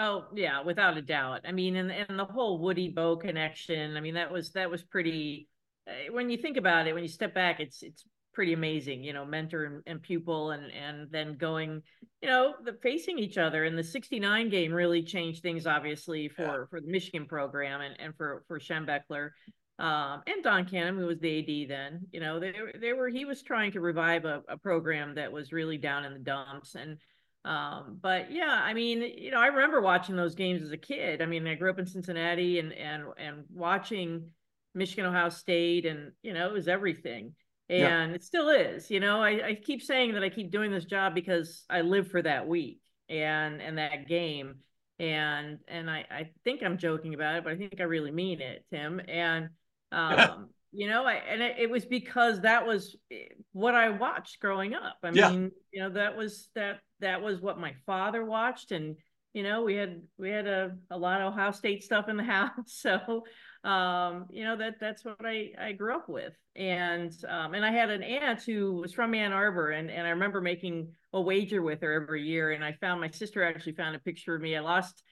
Oh 0.00 0.24
yeah, 0.34 0.62
without 0.62 0.96
a 0.96 1.02
doubt. 1.02 1.42
I 1.46 1.52
mean, 1.52 1.76
and 1.76 1.92
and 1.92 2.18
the 2.18 2.24
whole 2.24 2.58
Woody 2.58 2.88
Bo 2.88 3.16
connection. 3.16 3.98
I 3.98 4.00
mean, 4.00 4.14
that 4.14 4.32
was 4.32 4.50
that 4.52 4.70
was 4.70 4.82
pretty. 4.82 5.46
Uh, 5.86 6.10
when 6.12 6.30
you 6.30 6.38
think 6.38 6.56
about 6.56 6.86
it, 6.86 6.94
when 6.94 7.02
you 7.02 7.08
step 7.08 7.34
back, 7.34 7.60
it's 7.60 7.82
it's 7.82 8.06
pretty 8.32 8.54
amazing. 8.54 9.04
You 9.04 9.12
know, 9.12 9.26
mentor 9.26 9.64
and, 9.64 9.82
and 9.86 10.02
pupil, 10.02 10.52
and 10.52 10.72
and 10.72 11.08
then 11.10 11.36
going, 11.36 11.82
you 12.22 12.28
know, 12.30 12.54
the 12.64 12.78
facing 12.82 13.18
each 13.18 13.36
other. 13.36 13.64
And 13.64 13.76
the 13.76 13.84
'69 13.84 14.48
game 14.48 14.72
really 14.72 15.02
changed 15.02 15.42
things, 15.42 15.66
obviously, 15.66 16.28
for 16.28 16.42
yeah. 16.42 16.64
for 16.70 16.80
the 16.80 16.88
Michigan 16.88 17.26
program 17.26 17.82
and 17.82 17.94
and 18.00 18.16
for 18.16 18.42
for 18.48 18.58
Schembechler. 18.58 19.32
Um, 19.78 20.22
and 20.26 20.42
Don 20.42 20.66
Canham, 20.66 20.98
who 20.98 21.06
was 21.06 21.20
the 21.20 21.38
AD 21.38 21.70
then, 21.70 22.06
you 22.12 22.20
know, 22.20 22.38
they, 22.38 22.52
they 22.78 22.92
were, 22.92 23.08
he 23.08 23.24
was 23.24 23.40
trying 23.40 23.72
to 23.72 23.80
revive 23.80 24.26
a, 24.26 24.42
a 24.46 24.58
program 24.58 25.14
that 25.14 25.32
was 25.32 25.54
really 25.54 25.78
down 25.78 26.04
in 26.04 26.12
the 26.12 26.18
dumps. 26.18 26.74
And, 26.74 26.98
um, 27.44 27.98
but 28.00 28.30
yeah, 28.30 28.60
I 28.62 28.74
mean, 28.74 29.02
you 29.02 29.30
know, 29.30 29.40
I 29.40 29.46
remember 29.46 29.80
watching 29.80 30.16
those 30.16 30.34
games 30.34 30.62
as 30.62 30.72
a 30.72 30.76
kid. 30.76 31.22
I 31.22 31.26
mean, 31.26 31.46
I 31.46 31.54
grew 31.54 31.70
up 31.70 31.78
in 31.78 31.86
Cincinnati 31.86 32.58
and 32.58 32.72
and 32.72 33.04
and 33.18 33.44
watching 33.52 34.30
Michigan 34.74 35.06
Ohio 35.06 35.28
State 35.30 35.86
and 35.86 36.12
you 36.22 36.32
know, 36.34 36.46
it 36.48 36.52
was 36.52 36.68
everything. 36.68 37.34
And 37.68 38.10
yeah. 38.10 38.14
it 38.14 38.24
still 38.24 38.48
is, 38.48 38.90
you 38.90 38.98
know. 39.00 39.22
I, 39.22 39.48
I 39.48 39.54
keep 39.54 39.82
saying 39.82 40.14
that 40.14 40.24
I 40.24 40.28
keep 40.28 40.50
doing 40.50 40.72
this 40.72 40.84
job 40.84 41.14
because 41.14 41.64
I 41.70 41.82
live 41.82 42.10
for 42.10 42.20
that 42.22 42.48
week. 42.48 42.80
and 43.08 43.60
and 43.60 43.78
that 43.78 44.08
game. 44.08 44.56
And 44.98 45.58
and 45.68 45.90
I, 45.90 46.04
I 46.10 46.30
think 46.44 46.62
I'm 46.62 46.78
joking 46.78 47.14
about 47.14 47.36
it, 47.36 47.44
but 47.44 47.52
I 47.52 47.56
think 47.56 47.80
I 47.80 47.84
really 47.84 48.10
mean 48.10 48.40
it, 48.40 48.64
Tim. 48.70 49.00
And 49.08 49.50
um, 49.92 50.50
you 50.72 50.88
know, 50.88 51.04
I, 51.04 51.14
and 51.14 51.42
it, 51.42 51.56
it, 51.58 51.70
was 51.70 51.84
because 51.84 52.40
that 52.42 52.66
was 52.66 52.96
eh, 53.10 53.24
what 53.52 53.74
I 53.74 53.90
watched 53.90 54.40
growing 54.40 54.74
up. 54.74 54.98
I 55.02 55.10
Yeah. 55.10 55.30
mean, 55.30 55.50
you 55.72 55.82
know, 55.82 55.90
that 55.90 56.16
was 56.16 56.48
that 56.54 56.80
that 57.00 57.22
was 57.22 57.40
what 57.40 57.58
my 57.58 57.74
father 57.86 58.24
watched, 58.24 58.70
and 58.70 58.96
you 59.32 59.42
know, 59.42 59.62
we 59.62 59.74
had 59.74 60.02
we 60.18 60.30
had 60.30 60.46
a, 60.46 60.76
a 60.90 60.98
lot 60.98 61.20
of 61.20 61.32
Ohio 61.32 61.50
State 61.50 61.82
stuff 61.82 62.08
in 62.08 62.16
the 62.16 62.22
house, 62.38 62.50
so 62.66 63.24
um, 63.64 64.26
you 64.30 64.44
know 64.44 64.56
that 64.56 64.74
that's 64.80 65.04
what 65.04 65.24
I 65.24 65.50
I 65.58 65.72
grew 65.72 65.94
up 65.94 66.08
with, 66.08 66.34
and 66.54 67.12
um, 67.28 67.54
and 67.54 67.64
I 67.64 67.72
had 67.72 67.90
an 67.90 68.02
aunt 68.02 68.42
who 68.42 68.74
was 68.74 68.92
from 68.92 69.14
Ann 69.14 69.32
Arbor, 69.32 69.70
and 69.70 69.90
and 69.90 70.06
I 70.06 70.10
remember 70.10 70.40
making 70.40 70.92
a 71.12 71.20
wager 71.20 71.62
with 71.62 71.80
her 71.82 71.92
every 72.02 72.22
year, 72.22 72.52
and 72.52 72.64
I 72.64 72.72
found 72.80 73.00
my 73.00 73.10
sister 73.10 73.42
actually 73.42 73.74
found 73.74 73.96
a 73.96 74.00
picture 74.00 74.34
of 74.34 74.42
me. 74.42 74.56
I 74.56 74.60
lost 74.60 75.02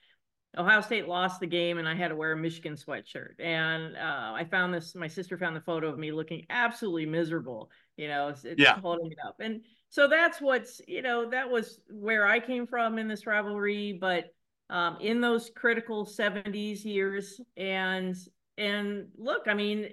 Ohio 0.57 0.81
State 0.81 1.07
lost 1.07 1.39
the 1.39 1.47
game 1.47 1.77
and 1.77 1.87
I 1.87 1.93
had 1.95 2.07
to 2.07 2.15
wear 2.15 2.31
a 2.31 2.37
Michigan 2.37 2.73
sweatshirt. 2.73 3.39
And 3.39 3.95
uh, 3.95 4.33
I 4.35 4.45
found 4.49 4.73
this, 4.73 4.95
my 4.95 5.07
sister 5.07 5.37
found 5.37 5.55
the 5.55 5.61
photo 5.61 5.87
of 5.89 5.99
me 5.99 6.11
looking 6.11 6.45
absolutely 6.49 7.05
miserable, 7.05 7.69
you 7.97 8.07
know, 8.07 8.29
it's, 8.29 8.45
it's 8.45 8.59
Yeah. 8.59 8.79
holding 8.79 9.11
it 9.11 9.17
up. 9.25 9.37
And 9.39 9.61
so 9.89 10.07
that's 10.07 10.41
what's, 10.41 10.81
you 10.87 11.01
know, 11.01 11.29
that 11.29 11.49
was 11.49 11.79
where 11.89 12.25
I 12.25 12.39
came 12.39 12.65
from 12.65 12.97
in 12.97 13.07
this 13.07 13.27
rivalry, 13.27 13.93
but 13.93 14.33
um, 14.69 14.97
in 14.99 15.21
those 15.21 15.51
critical 15.55 16.05
70s 16.05 16.83
years. 16.83 17.39
And, 17.55 18.15
and 18.57 19.07
look, 19.17 19.43
I 19.47 19.53
mean, 19.53 19.89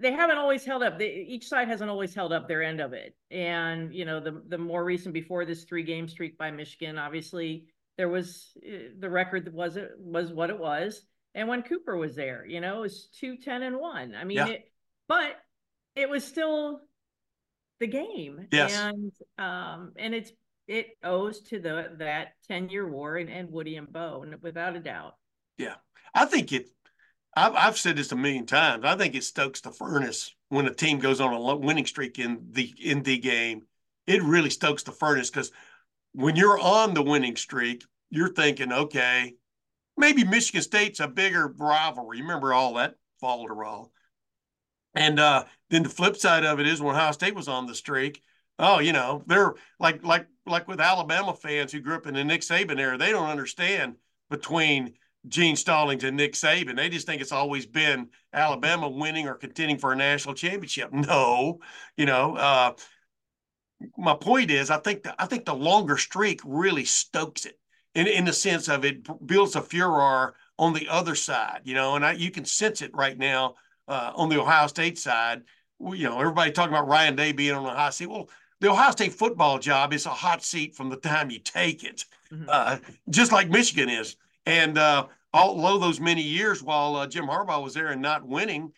they 0.00 0.12
haven't 0.12 0.38
always 0.38 0.64
held 0.64 0.82
up. 0.82 0.98
They, 0.98 1.24
each 1.28 1.46
side 1.46 1.68
hasn't 1.68 1.90
always 1.90 2.14
held 2.14 2.32
up 2.32 2.48
their 2.48 2.62
end 2.62 2.80
of 2.80 2.92
it. 2.92 3.14
And, 3.30 3.94
you 3.94 4.04
know, 4.04 4.18
the, 4.18 4.42
the 4.48 4.58
more 4.58 4.84
recent 4.84 5.14
before 5.14 5.44
this 5.44 5.64
three 5.64 5.84
game 5.84 6.08
streak 6.08 6.36
by 6.36 6.50
Michigan, 6.50 6.98
obviously, 6.98 7.66
there 7.98 8.08
was 8.08 8.56
uh, 8.66 8.90
the 8.98 9.10
record 9.10 9.44
that 9.44 9.52
was 9.52 9.76
it 9.76 9.90
was 9.98 10.32
what 10.32 10.50
it 10.50 10.58
was 10.58 11.02
and 11.34 11.48
when 11.48 11.62
cooper 11.62 11.96
was 11.96 12.14
there 12.16 12.46
you 12.46 12.60
know 12.60 12.78
it 12.78 12.80
was 12.80 13.08
two 13.20 13.36
ten 13.36 13.62
and 13.62 13.76
1 13.78 14.14
i 14.14 14.24
mean 14.24 14.36
Yeah. 14.38 14.46
it 14.46 14.72
but 15.08 15.36
it 15.94 16.08
was 16.08 16.24
still 16.24 16.80
the 17.80 17.86
game 17.86 18.46
Yes. 18.50 18.74
and 18.74 19.12
um 19.38 19.92
and 19.96 20.14
it's 20.14 20.32
it 20.66 20.86
owes 21.02 21.40
to 21.42 21.58
the 21.60 21.96
that 21.98 22.28
10 22.46 22.68
year 22.68 22.88
war 22.88 23.16
and, 23.16 23.28
and 23.30 23.50
woody 23.50 23.76
and 23.76 23.92
bo 23.92 24.24
n- 24.26 24.38
without 24.42 24.76
a 24.76 24.80
doubt 24.80 25.14
Yeah, 25.58 25.74
I 26.14 26.24
think 26.26 26.52
it. 26.52 26.68
I've, 27.36 27.54
I've 27.54 27.78
said 27.78 27.96
this 27.96 28.10
a 28.12 28.16
million 28.16 28.46
times. 28.46 28.84
I 28.84 28.96
think 28.96 29.14
it 29.14 29.22
stokes 29.24 29.60
the 29.60 29.70
furnace 29.70 30.34
when 30.48 30.66
a 30.66 30.74
team 30.74 30.98
goes 30.98 31.20
on 31.20 31.32
a 31.32 31.56
winning 31.56 31.86
streak 31.86 32.18
in 32.18 32.48
the 32.50 32.72
in 32.82 33.02
the 33.02 33.18
game. 33.18 33.62
It 34.06 34.22
really 34.22 34.50
stokes 34.50 34.82
the 34.82 34.92
furnace 34.92 35.30
because 35.30 35.52
when 36.18 36.34
you're 36.34 36.58
on 36.58 36.94
the 36.94 37.02
winning 37.02 37.36
streak, 37.36 37.84
you're 38.10 38.32
thinking, 38.32 38.72
okay, 38.72 39.34
maybe 39.96 40.24
Michigan 40.24 40.62
State's 40.62 40.98
a 40.98 41.06
bigger 41.06 41.46
rivalry. 41.46 42.20
Remember 42.20 42.52
all 42.52 42.74
that 42.74 42.96
falderall. 43.22 43.90
And 44.96 45.20
uh, 45.20 45.44
then 45.70 45.84
the 45.84 45.88
flip 45.88 46.16
side 46.16 46.44
of 46.44 46.58
it 46.58 46.66
is 46.66 46.82
when 46.82 46.96
Ohio 46.96 47.12
State 47.12 47.36
was 47.36 47.46
on 47.46 47.66
the 47.66 47.74
streak. 47.74 48.20
Oh, 48.58 48.80
you 48.80 48.92
know, 48.92 49.22
they're 49.28 49.54
like 49.78 50.02
like 50.02 50.26
like 50.44 50.66
with 50.66 50.80
Alabama 50.80 51.34
fans 51.34 51.70
who 51.70 51.78
grew 51.78 51.94
up 51.94 52.08
in 52.08 52.14
the 52.14 52.24
Nick 52.24 52.40
Saban 52.40 52.80
era. 52.80 52.98
They 52.98 53.12
don't 53.12 53.30
understand 53.30 53.94
between 54.28 54.94
Gene 55.28 55.54
Stallings 55.54 56.02
and 56.02 56.16
Nick 56.16 56.32
Saban. 56.32 56.74
They 56.74 56.88
just 56.88 57.06
think 57.06 57.22
it's 57.22 57.30
always 57.30 57.64
been 57.64 58.08
Alabama 58.32 58.88
winning 58.88 59.28
or 59.28 59.34
contending 59.34 59.78
for 59.78 59.92
a 59.92 59.96
national 59.96 60.34
championship. 60.34 60.90
No, 60.92 61.60
you 61.96 62.06
know. 62.06 62.34
Uh, 62.34 62.72
my 63.96 64.14
point 64.14 64.50
is, 64.50 64.70
I 64.70 64.78
think 64.78 65.02
the, 65.02 65.14
I 65.20 65.26
think 65.26 65.44
the 65.44 65.54
longer 65.54 65.96
streak 65.96 66.40
really 66.44 66.84
stokes 66.84 67.44
it 67.46 67.58
in 67.94 68.06
in 68.06 68.24
the 68.24 68.32
sense 68.32 68.68
of 68.68 68.84
it 68.84 69.06
builds 69.26 69.56
a 69.56 69.62
furor 69.62 70.34
on 70.58 70.72
the 70.72 70.88
other 70.88 71.14
side. 71.14 71.60
You 71.64 71.74
know, 71.74 71.96
and 71.96 72.04
I, 72.04 72.12
you 72.12 72.30
can 72.30 72.44
sense 72.44 72.82
it 72.82 72.90
right 72.94 73.16
now 73.16 73.54
uh, 73.86 74.12
on 74.14 74.28
the 74.28 74.40
Ohio 74.40 74.66
State 74.66 74.98
side. 74.98 75.42
Well, 75.78 75.94
You 75.94 76.08
know, 76.08 76.20
everybody 76.20 76.50
talking 76.50 76.74
about 76.74 76.88
Ryan 76.88 77.16
Day 77.16 77.32
being 77.32 77.54
on 77.54 77.64
the 77.64 77.70
hot 77.70 77.94
seat. 77.94 78.06
Well, 78.08 78.28
the 78.60 78.70
Ohio 78.70 78.90
State 78.90 79.12
football 79.12 79.58
job 79.58 79.92
is 79.92 80.06
a 80.06 80.10
hot 80.10 80.42
seat 80.42 80.74
from 80.74 80.88
the 80.90 80.96
time 80.96 81.30
you 81.30 81.38
take 81.38 81.84
it 81.84 82.04
Mhm. 82.32 82.44
uh, 82.48 82.78
just 83.08 83.32
like 83.32 83.48
Michigan 83.48 83.88
is. 83.88 84.16
And 84.44 84.76
uh, 84.76 85.06
although 85.32 85.78
those 85.78 86.00
many 86.00 86.22
years 86.22 86.62
while 86.62 86.96
uh, 86.96 87.06
Jim 87.06 87.26
Harbaugh 87.26 87.62
was 87.62 87.74
there 87.74 87.88
and 87.88 88.02
not 88.02 88.26
winning, 88.26 88.72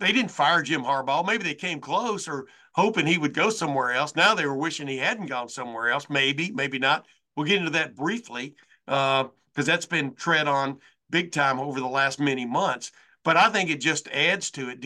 they 0.00 0.12
didn't 0.12 0.30
fire 0.30 0.62
Jim 0.62 0.82
Harbaugh. 0.82 1.26
Maybe 1.26 1.44
they 1.44 1.54
came 1.54 1.80
close 1.80 2.28
or 2.28 2.46
hoping 2.74 3.06
he 3.06 3.18
would 3.18 3.34
go 3.34 3.50
somewhere 3.50 3.92
else. 3.92 4.14
Now 4.14 4.34
they 4.34 4.46
were 4.46 4.56
wishing 4.56 4.86
he 4.86 4.98
hadn't 4.98 5.26
gone 5.26 5.48
somewhere 5.48 5.90
else. 5.90 6.08
Maybe, 6.08 6.50
maybe 6.52 6.78
not. 6.78 7.06
We'll 7.36 7.46
get 7.46 7.58
into 7.58 7.70
that 7.70 7.96
briefly 7.96 8.54
because 8.86 9.30
that's 9.54 9.86
been 9.86 10.14
tread 10.14 10.48
on 10.48 10.78
big 11.10 11.32
time 11.32 11.58
over 11.58 11.80
the 11.80 11.86
last 11.86 12.20
many 12.20 12.46
months. 12.46 12.92
But 13.24 13.36
I 13.36 13.50
think 13.50 13.70
it 13.70 13.80
just 13.80 14.08
adds 14.08 14.50
to 14.52 14.70
it. 14.70 14.84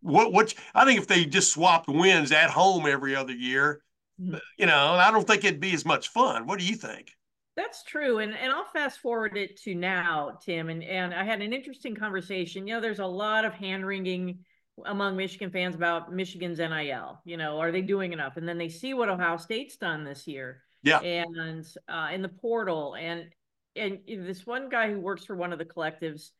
What, 0.00 0.32
what 0.32 0.54
I 0.74 0.84
think 0.84 1.00
if 1.00 1.06
they 1.06 1.24
just 1.24 1.52
swapped 1.52 1.88
wins 1.88 2.32
at 2.32 2.50
home 2.50 2.86
every 2.86 3.14
other 3.14 3.32
year, 3.34 3.82
Mhm. 4.20 4.40
you 4.56 4.66
know, 4.66 4.94
I 4.94 5.12
don't 5.12 5.26
think 5.26 5.44
it'd 5.44 5.60
be 5.60 5.74
as 5.74 5.84
much 5.84 6.08
fun. 6.08 6.46
What 6.46 6.58
do 6.58 6.64
you 6.64 6.74
think? 6.74 7.16
That's 7.58 7.82
true. 7.82 8.20
And 8.20 8.34
and 8.34 8.52
I'll 8.52 8.66
fast 8.72 9.00
forward 9.00 9.36
it 9.36 9.60
to 9.62 9.74
now, 9.74 10.38
Tim. 10.40 10.68
And 10.68 10.80
and 10.84 11.12
I 11.12 11.24
had 11.24 11.42
an 11.42 11.52
interesting 11.52 11.96
conversation. 11.96 12.68
You 12.68 12.74
know, 12.74 12.80
there's 12.80 13.00
a 13.00 13.06
lot 13.06 13.44
of 13.44 13.52
hand 13.52 13.84
wringing 13.84 14.44
among 14.86 15.16
Michigan 15.16 15.50
fans 15.50 15.74
about 15.74 16.12
Michigan's 16.12 16.60
NIL. 16.60 17.20
You 17.24 17.36
know, 17.36 17.58
are 17.58 17.72
they 17.72 17.82
doing 17.82 18.12
enough? 18.12 18.36
And 18.36 18.48
then 18.48 18.58
they 18.58 18.68
see 18.68 18.94
what 18.94 19.08
Ohio 19.08 19.38
State's 19.38 19.76
done 19.76 20.04
this 20.04 20.28
year. 20.28 20.62
Yeah. 20.84 21.00
And 21.00 21.66
uh 21.88 22.10
in 22.12 22.22
the 22.22 22.28
portal. 22.28 22.94
And 22.94 23.26
and 23.74 23.98
this 24.06 24.46
one 24.46 24.68
guy 24.68 24.92
who 24.92 25.00
works 25.00 25.24
for 25.24 25.34
one 25.34 25.52
of 25.52 25.58
the 25.58 25.64
collectives 25.64 26.30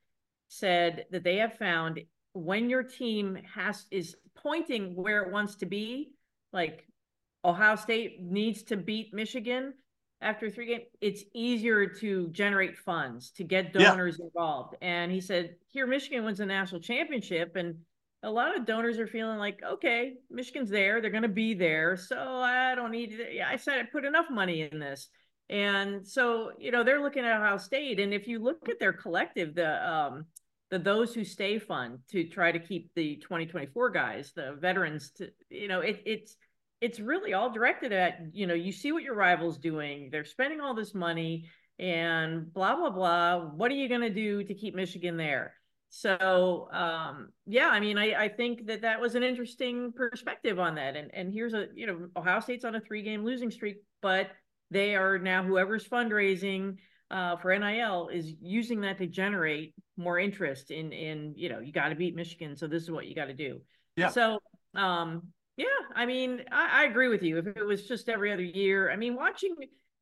said 0.46 1.06
that 1.10 1.24
they 1.24 1.38
have 1.38 1.58
found 1.58 2.00
when 2.32 2.70
your 2.70 2.84
team 2.84 3.38
has 3.52 3.86
is 3.90 4.14
pointing 4.36 4.94
where 4.94 5.22
it 5.22 5.32
wants 5.32 5.56
to 5.56 5.66
be, 5.66 6.12
like 6.52 6.86
Ohio 7.44 7.74
State 7.74 8.22
needs 8.22 8.62
to 8.64 8.76
beat 8.76 9.12
Michigan 9.12 9.74
after 10.20 10.50
three 10.50 10.66
games, 10.66 10.84
it's 11.00 11.24
easier 11.34 11.86
to 11.86 12.28
generate 12.28 12.76
funds 12.76 13.30
to 13.32 13.44
get 13.44 13.72
Yeah. 13.74 13.90
donors 13.90 14.18
involved. 14.20 14.76
And 14.82 15.12
he 15.12 15.20
said, 15.20 15.56
here, 15.68 15.86
Michigan 15.86 16.24
wins 16.24 16.40
a 16.40 16.46
national 16.46 16.80
championship, 16.80 17.56
and 17.56 17.76
a 18.22 18.30
lot 18.30 18.56
of 18.56 18.66
donors 18.66 18.98
are 18.98 19.06
feeling 19.06 19.38
like, 19.38 19.60
okay, 19.64 20.14
Michigan's 20.30 20.70
there, 20.70 21.00
they're 21.00 21.10
going 21.10 21.22
to 21.22 21.28
be 21.28 21.54
there, 21.54 21.96
so 21.96 22.16
I 22.18 22.74
don't 22.74 22.90
need. 22.90 23.10
To, 23.16 23.32
yeah, 23.32 23.48
I 23.48 23.56
said 23.56 23.78
I 23.78 23.84
put 23.84 24.04
enough 24.04 24.26
money 24.28 24.68
in 24.70 24.80
this, 24.80 25.08
and 25.48 26.06
so 26.06 26.50
you 26.58 26.72
know 26.72 26.82
they're 26.82 27.00
looking 27.00 27.24
at 27.24 27.36
Ohio 27.40 27.56
State, 27.58 28.00
and 28.00 28.12
if 28.12 28.26
you 28.26 28.40
look 28.40 28.68
at 28.68 28.80
their 28.80 28.92
collective, 28.92 29.54
the 29.54 29.88
um, 29.88 30.26
the 30.70 30.80
those 30.80 31.14
who 31.14 31.24
stay 31.24 31.60
fund 31.60 32.00
to 32.10 32.24
try 32.24 32.50
to 32.50 32.58
keep 32.58 32.90
the 32.94 33.16
2024 33.16 33.90
guys, 33.90 34.32
the 34.34 34.56
veterans, 34.60 35.12
to 35.12 35.30
you 35.48 35.68
know, 35.68 35.80
it, 35.80 36.02
it's 36.04 36.36
it's 36.80 37.00
really 37.00 37.34
all 37.34 37.50
directed 37.50 37.92
at 37.92 38.18
you 38.32 38.46
know 38.46 38.54
you 38.54 38.72
see 38.72 38.92
what 38.92 39.02
your 39.02 39.14
rivals 39.14 39.58
doing 39.58 40.08
they're 40.10 40.24
spending 40.24 40.60
all 40.60 40.74
this 40.74 40.94
money 40.94 41.44
and 41.78 42.52
blah 42.52 42.76
blah 42.76 42.90
blah 42.90 43.38
what 43.40 43.70
are 43.70 43.74
you 43.74 43.88
going 43.88 44.00
to 44.00 44.10
do 44.10 44.42
to 44.44 44.54
keep 44.54 44.74
michigan 44.74 45.16
there 45.16 45.54
so 45.90 46.68
um 46.72 47.28
yeah 47.46 47.68
i 47.68 47.80
mean 47.80 47.96
I, 47.96 48.24
I 48.24 48.28
think 48.28 48.66
that 48.66 48.82
that 48.82 49.00
was 49.00 49.14
an 49.14 49.22
interesting 49.22 49.92
perspective 49.92 50.58
on 50.58 50.74
that 50.74 50.96
and 50.96 51.10
and 51.14 51.32
here's 51.32 51.54
a 51.54 51.66
you 51.74 51.86
know 51.86 52.08
ohio 52.16 52.40
state's 52.40 52.64
on 52.64 52.74
a 52.74 52.80
three 52.80 53.02
game 53.02 53.24
losing 53.24 53.50
streak 53.50 53.76
but 54.02 54.28
they 54.70 54.94
are 54.96 55.18
now 55.18 55.42
whoever's 55.42 55.88
fundraising 55.88 56.76
uh, 57.10 57.36
for 57.36 57.56
nil 57.58 58.08
is 58.12 58.34
using 58.40 58.82
that 58.82 58.98
to 58.98 59.06
generate 59.06 59.74
more 59.96 60.18
interest 60.18 60.70
in 60.70 60.92
in 60.92 61.32
you 61.36 61.48
know 61.48 61.58
you 61.58 61.72
got 61.72 61.88
to 61.88 61.94
beat 61.94 62.14
michigan 62.14 62.54
so 62.54 62.66
this 62.66 62.82
is 62.82 62.90
what 62.90 63.06
you 63.06 63.14
got 63.14 63.26
to 63.26 63.34
do 63.34 63.60
Yeah. 63.96 64.08
so 64.08 64.38
um 64.74 65.22
yeah, 65.58 65.66
I 65.96 66.06
mean, 66.06 66.44
I, 66.52 66.82
I 66.82 66.84
agree 66.84 67.08
with 67.08 67.22
you. 67.22 67.38
If 67.38 67.48
it 67.48 67.66
was 67.66 67.86
just 67.86 68.08
every 68.08 68.32
other 68.32 68.44
year, 68.44 68.92
I 68.92 68.96
mean, 68.96 69.16
watching, 69.16 69.56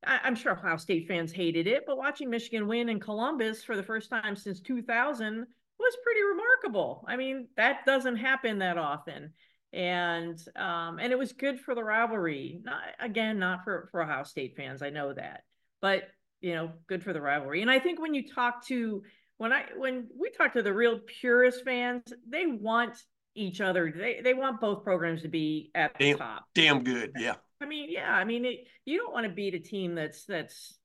I, 0.05 0.19
I'm 0.23 0.35
sure 0.35 0.51
Ohio 0.51 0.77
State 0.77 1.07
fans 1.07 1.31
hated 1.31 1.65
it, 1.65 1.83
but 1.87 1.97
watching 1.97 2.29
Michigan 2.29 2.67
win 2.67 2.89
in 2.89 2.99
Columbus 2.99 3.63
for 3.63 3.75
the 3.75 3.81
first 3.81 4.11
time 4.11 4.35
since 4.35 4.61
2000 4.61 5.47
was 5.79 5.97
pretty 6.03 6.21
remarkable. 6.21 7.03
I 7.07 7.17
mean, 7.17 7.47
that 7.57 7.87
doesn't 7.87 8.17
happen 8.17 8.59
that 8.59 8.77
often, 8.77 9.33
and 9.73 10.39
um, 10.55 10.99
and 10.99 11.11
it 11.11 11.17
was 11.17 11.33
good 11.33 11.59
for 11.59 11.73
the 11.73 11.83
rivalry. 11.83 12.61
Not 12.63 12.81
again, 12.99 13.39
not 13.39 13.63
for 13.63 13.89
for 13.91 14.03
Ohio 14.03 14.23
State 14.23 14.55
fans. 14.55 14.83
I 14.83 14.91
know 14.91 15.11
that, 15.13 15.41
but 15.81 16.03
you 16.39 16.53
know, 16.53 16.71
good 16.85 17.03
for 17.03 17.13
the 17.13 17.21
rivalry. 17.21 17.63
And 17.63 17.71
I 17.71 17.79
think 17.79 17.99
when 17.99 18.13
you 18.13 18.27
talk 18.27 18.65
to 18.67 19.01
when 19.37 19.51
I 19.51 19.65
when 19.75 20.07
we 20.19 20.29
talk 20.29 20.53
to 20.53 20.61
the 20.61 20.73
real 20.73 20.99
purist 21.19 21.63
fans, 21.63 22.03
they 22.27 22.45
want 22.45 22.97
each 23.37 23.61
other. 23.61 23.93
They 23.95 24.21
they 24.23 24.33
want 24.33 24.59
both 24.59 24.83
programs 24.83 25.21
to 25.21 25.27
be 25.27 25.71
at 25.75 25.97
the 25.97 26.05
Damn. 26.11 26.17
top. 26.17 26.45
Damn 26.55 26.83
good. 26.83 27.11
Yeah. 27.17 27.35
I 27.61 27.65
mean, 27.65 27.89
yeah, 27.91 28.11
I 28.11 28.23
mean, 28.23 28.45
it, 28.45 28.67
you 28.85 28.97
don't 28.97 29.13
want 29.13 29.25
to 29.25 29.31
beat 29.31 29.53
a 29.55 29.59
team 29.59 29.95
that's 29.95 30.25
that's. 30.25 30.77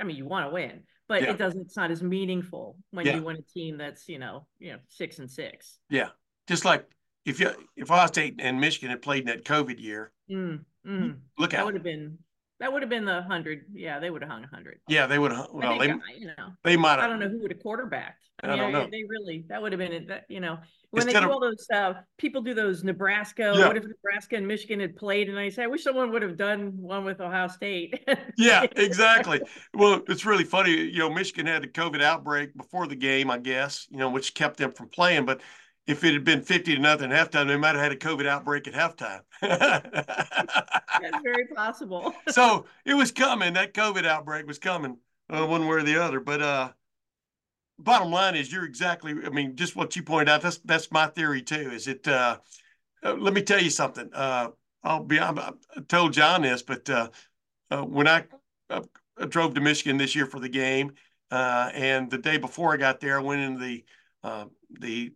I 0.00 0.04
mean, 0.04 0.16
you 0.16 0.26
want 0.26 0.46
to 0.46 0.52
win, 0.52 0.82
but 1.08 1.22
Yeah. 1.22 1.30
it 1.30 1.38
doesn't. 1.38 1.60
It's 1.62 1.76
not 1.76 1.90
as 1.90 2.02
meaningful 2.02 2.76
when 2.90 3.06
Yeah. 3.06 3.16
you 3.16 3.22
win 3.22 3.36
a 3.36 3.42
team 3.42 3.78
that's 3.78 4.08
you 4.08 4.18
know 4.18 4.46
you 4.58 4.72
know 4.72 4.78
six 4.88 5.18
and 5.18 5.30
six. 5.30 5.78
Yeah. 5.90 6.08
Just 6.46 6.64
like 6.64 6.86
if 7.24 7.40
you 7.40 7.50
if 7.76 7.90
Ohio 7.90 8.06
State 8.06 8.36
and 8.38 8.60
Michigan 8.60 8.90
had 8.90 9.02
played 9.02 9.20
in 9.20 9.26
that 9.26 9.44
COVID 9.44 9.80
year, 9.80 10.12
Mm, 10.30 10.64
mm. 10.86 11.18
look 11.38 11.52
at 11.54 11.58
That 11.58 11.66
would 11.66 11.74
have 11.74 11.82
been 11.82 12.18
that 12.60 12.72
would 12.72 12.82
have 12.82 12.90
been 12.90 13.04
the 13.04 13.22
hundred. 13.22 13.66
Yeah, 13.72 14.00
they 14.00 14.10
would 14.10 14.22
have 14.22 14.30
hung 14.30 14.44
a 14.44 14.48
hundred. 14.48 14.80
Yeah, 14.88 15.06
they 15.06 15.18
would 15.18 15.32
have. 15.32 15.48
Well, 15.52 15.78
think, 15.78 16.02
they, 16.04 16.20
you 16.20 16.26
know, 16.26 16.50
they 16.64 16.76
might 16.76 16.98
I 16.98 17.06
don't 17.06 17.20
know 17.20 17.28
who 17.28 17.40
would 17.42 17.52
have 17.52 17.62
quarterbacked. 17.62 18.24
I, 18.42 18.46
I 18.46 18.50
mean, 18.50 18.58
don't 18.58 18.72
know. 18.72 18.88
They 18.90 19.04
really 19.04 19.44
that 19.48 19.60
would 19.60 19.72
have 19.72 19.78
been 19.78 20.06
that. 20.08 20.24
You 20.28 20.40
know, 20.40 20.58
when 20.90 21.06
they 21.06 21.12
do 21.12 21.18
of- 21.18 21.30
all 21.30 21.40
those 21.40 21.66
uh, 21.72 21.94
people 22.16 22.42
do 22.42 22.54
those 22.54 22.82
Nebraska. 22.82 23.52
Yeah. 23.54 23.66
What 23.66 23.76
if 23.76 23.84
Nebraska 23.84 24.36
and 24.36 24.46
Michigan 24.46 24.80
had 24.80 24.96
played? 24.96 25.28
And 25.28 25.38
I 25.38 25.48
say, 25.50 25.64
I 25.64 25.66
wish 25.66 25.84
someone 25.84 26.10
would 26.12 26.22
have 26.22 26.36
done 26.36 26.72
one 26.78 27.04
with 27.04 27.20
Ohio 27.20 27.48
State. 27.48 28.04
Yeah, 28.36 28.66
exactly. 28.76 29.40
Well, 29.74 30.00
it's 30.06 30.24
really 30.24 30.44
funny. 30.44 30.70
You 30.70 31.00
know, 31.00 31.10
Michigan 31.10 31.46
had 31.46 31.64
a 31.64 31.66
COVID 31.66 32.00
outbreak 32.00 32.56
before 32.56 32.86
the 32.86 32.94
game, 32.94 33.32
I 33.32 33.38
guess, 33.38 33.88
you 33.90 33.98
know, 33.98 34.10
which 34.10 34.32
kept 34.32 34.58
them 34.58 34.70
from 34.70 34.88
playing. 34.88 35.24
But 35.24 35.40
if 35.88 36.04
it 36.04 36.12
had 36.12 36.22
been 36.22 36.42
50 36.42 36.74
to 36.74 36.80
nothing 36.80 37.08
halftime, 37.08 37.48
they 37.48 37.56
might 37.56 37.74
have 37.74 37.82
had 37.82 37.92
a 37.92 37.96
COVID 37.96 38.26
outbreak 38.26 38.68
at 38.68 38.74
halftime. 38.74 39.22
That's 39.40 41.22
very 41.22 41.46
possible. 41.56 42.14
so 42.28 42.66
it 42.84 42.92
was 42.92 43.10
coming. 43.10 43.54
That 43.54 43.72
COVID 43.72 44.04
outbreak 44.04 44.46
was 44.46 44.58
coming, 44.58 44.98
uh, 45.30 45.46
one 45.46 45.62
way 45.62 45.76
or 45.76 45.82
the 45.82 45.96
other. 45.96 46.20
But 46.20 46.42
uh, 46.42 46.72
bottom 47.78 48.12
line 48.12 48.36
is, 48.36 48.52
you're 48.52 48.66
exactly. 48.66 49.14
I 49.24 49.30
mean, 49.30 49.56
just 49.56 49.76
what 49.76 49.96
you 49.96 50.02
pointed 50.02 50.28
out. 50.28 50.42
That's 50.42 50.58
that's 50.58 50.92
my 50.92 51.06
theory 51.06 51.40
too. 51.40 51.70
Is 51.72 51.88
it? 51.88 52.06
Uh, 52.06 52.36
uh, 53.02 53.14
let 53.14 53.32
me 53.32 53.40
tell 53.40 53.60
you 53.60 53.70
something. 53.70 54.10
Uh, 54.12 54.48
I'll 54.84 55.04
be. 55.04 55.18
I'm, 55.18 55.38
I 55.38 55.52
told 55.88 56.12
John 56.12 56.42
this, 56.42 56.60
but 56.60 56.88
uh, 56.90 57.08
uh, 57.70 57.82
when 57.82 58.06
I, 58.06 58.24
uh, 58.68 58.82
drove 59.26 59.54
to 59.54 59.62
Michigan 59.62 59.96
this 59.96 60.14
year 60.14 60.26
for 60.26 60.38
the 60.38 60.50
game, 60.50 60.92
uh, 61.30 61.70
and 61.72 62.10
the 62.10 62.18
day 62.18 62.36
before 62.36 62.74
I 62.74 62.76
got 62.76 63.00
there, 63.00 63.18
I 63.18 63.22
went 63.22 63.40
into 63.40 63.64
the 63.64 63.84
uh, 64.22 64.44
the 64.80 65.12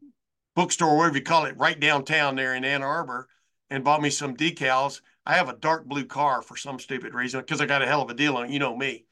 bookstore, 0.54 0.96
whatever 0.96 1.16
you 1.16 1.22
call 1.22 1.44
it, 1.44 1.56
right 1.56 1.78
downtown 1.78 2.36
there 2.36 2.54
in 2.54 2.64
Ann 2.64 2.82
Arbor, 2.82 3.28
and 3.70 3.84
bought 3.84 4.02
me 4.02 4.10
some 4.10 4.36
decals. 4.36 5.00
I 5.24 5.34
have 5.34 5.48
a 5.48 5.56
dark 5.56 5.86
blue 5.86 6.04
car 6.04 6.42
for 6.42 6.56
some 6.56 6.78
stupid 6.78 7.14
reason 7.14 7.40
because 7.40 7.60
I 7.60 7.66
got 7.66 7.82
a 7.82 7.86
hell 7.86 8.02
of 8.02 8.10
a 8.10 8.14
deal 8.14 8.36
on 8.36 8.46
it. 8.46 8.50
You 8.50 8.58
know 8.58 8.76
me. 8.76 9.04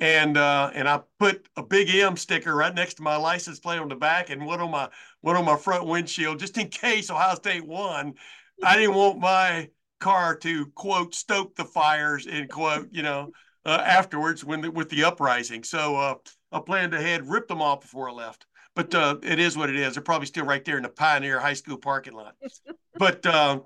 And 0.00 0.36
uh, 0.36 0.72
and 0.74 0.88
I 0.88 1.00
put 1.20 1.48
a 1.56 1.62
big 1.62 1.88
M 1.94 2.16
sticker 2.16 2.54
right 2.54 2.74
next 2.74 2.94
to 2.94 3.02
my 3.02 3.16
license 3.16 3.60
plate 3.60 3.78
on 3.78 3.88
the 3.88 3.94
back 3.94 4.30
and 4.30 4.44
one 4.44 4.60
on 4.60 4.72
my 4.72 4.88
one 5.20 5.36
on 5.36 5.44
my 5.44 5.56
front 5.56 5.86
windshield 5.86 6.40
just 6.40 6.58
in 6.58 6.68
case 6.68 7.10
Ohio 7.10 7.36
State 7.36 7.64
won. 7.64 8.14
I 8.62 8.76
didn't 8.76 8.96
want 8.96 9.20
my 9.20 9.70
car 10.00 10.34
to 10.36 10.66
quote 10.74 11.14
stoke 11.14 11.54
the 11.54 11.64
fires 11.64 12.26
end 12.26 12.50
quote 12.50 12.88
you 12.90 13.02
know 13.02 13.30
uh, 13.64 13.82
afterwards 13.84 14.44
when 14.44 14.60
the, 14.62 14.70
with 14.70 14.88
the 14.90 15.04
uprising. 15.04 15.62
So 15.62 15.96
uh, 15.96 16.14
I 16.52 16.60
planned 16.60 16.94
ahead, 16.94 17.28
ripped 17.28 17.48
them 17.48 17.62
off 17.62 17.82
before 17.82 18.10
I 18.10 18.12
left. 18.12 18.46
But 18.74 18.94
uh, 18.94 19.16
it 19.22 19.38
is 19.38 19.56
what 19.56 19.70
it 19.70 19.76
is. 19.76 19.94
They're 19.94 20.02
probably 20.02 20.26
still 20.26 20.44
right 20.44 20.64
there 20.64 20.76
in 20.76 20.82
the 20.82 20.88
Pioneer 20.88 21.38
High 21.38 21.54
School 21.54 21.78
parking 21.78 22.14
lot. 22.14 22.36
But 22.96 23.26
uh, 23.26 23.58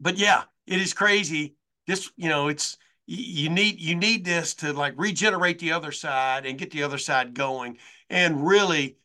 but 0.00 0.16
yeah, 0.16 0.44
it 0.68 0.80
is 0.80 0.94
crazy. 0.94 1.56
This 1.88 2.08
you 2.16 2.28
know 2.28 2.46
it's 2.46 2.76
you 3.06 3.48
need 3.48 3.80
you 3.80 3.96
need 3.96 4.24
this 4.24 4.54
to 4.56 4.72
like 4.72 4.94
regenerate 4.96 5.58
the 5.58 5.72
other 5.72 5.90
side 5.92 6.46
and 6.46 6.58
get 6.58 6.70
the 6.70 6.82
other 6.82 6.98
side 6.98 7.34
going. 7.34 7.78
And 8.10 8.46
really, 8.46 8.98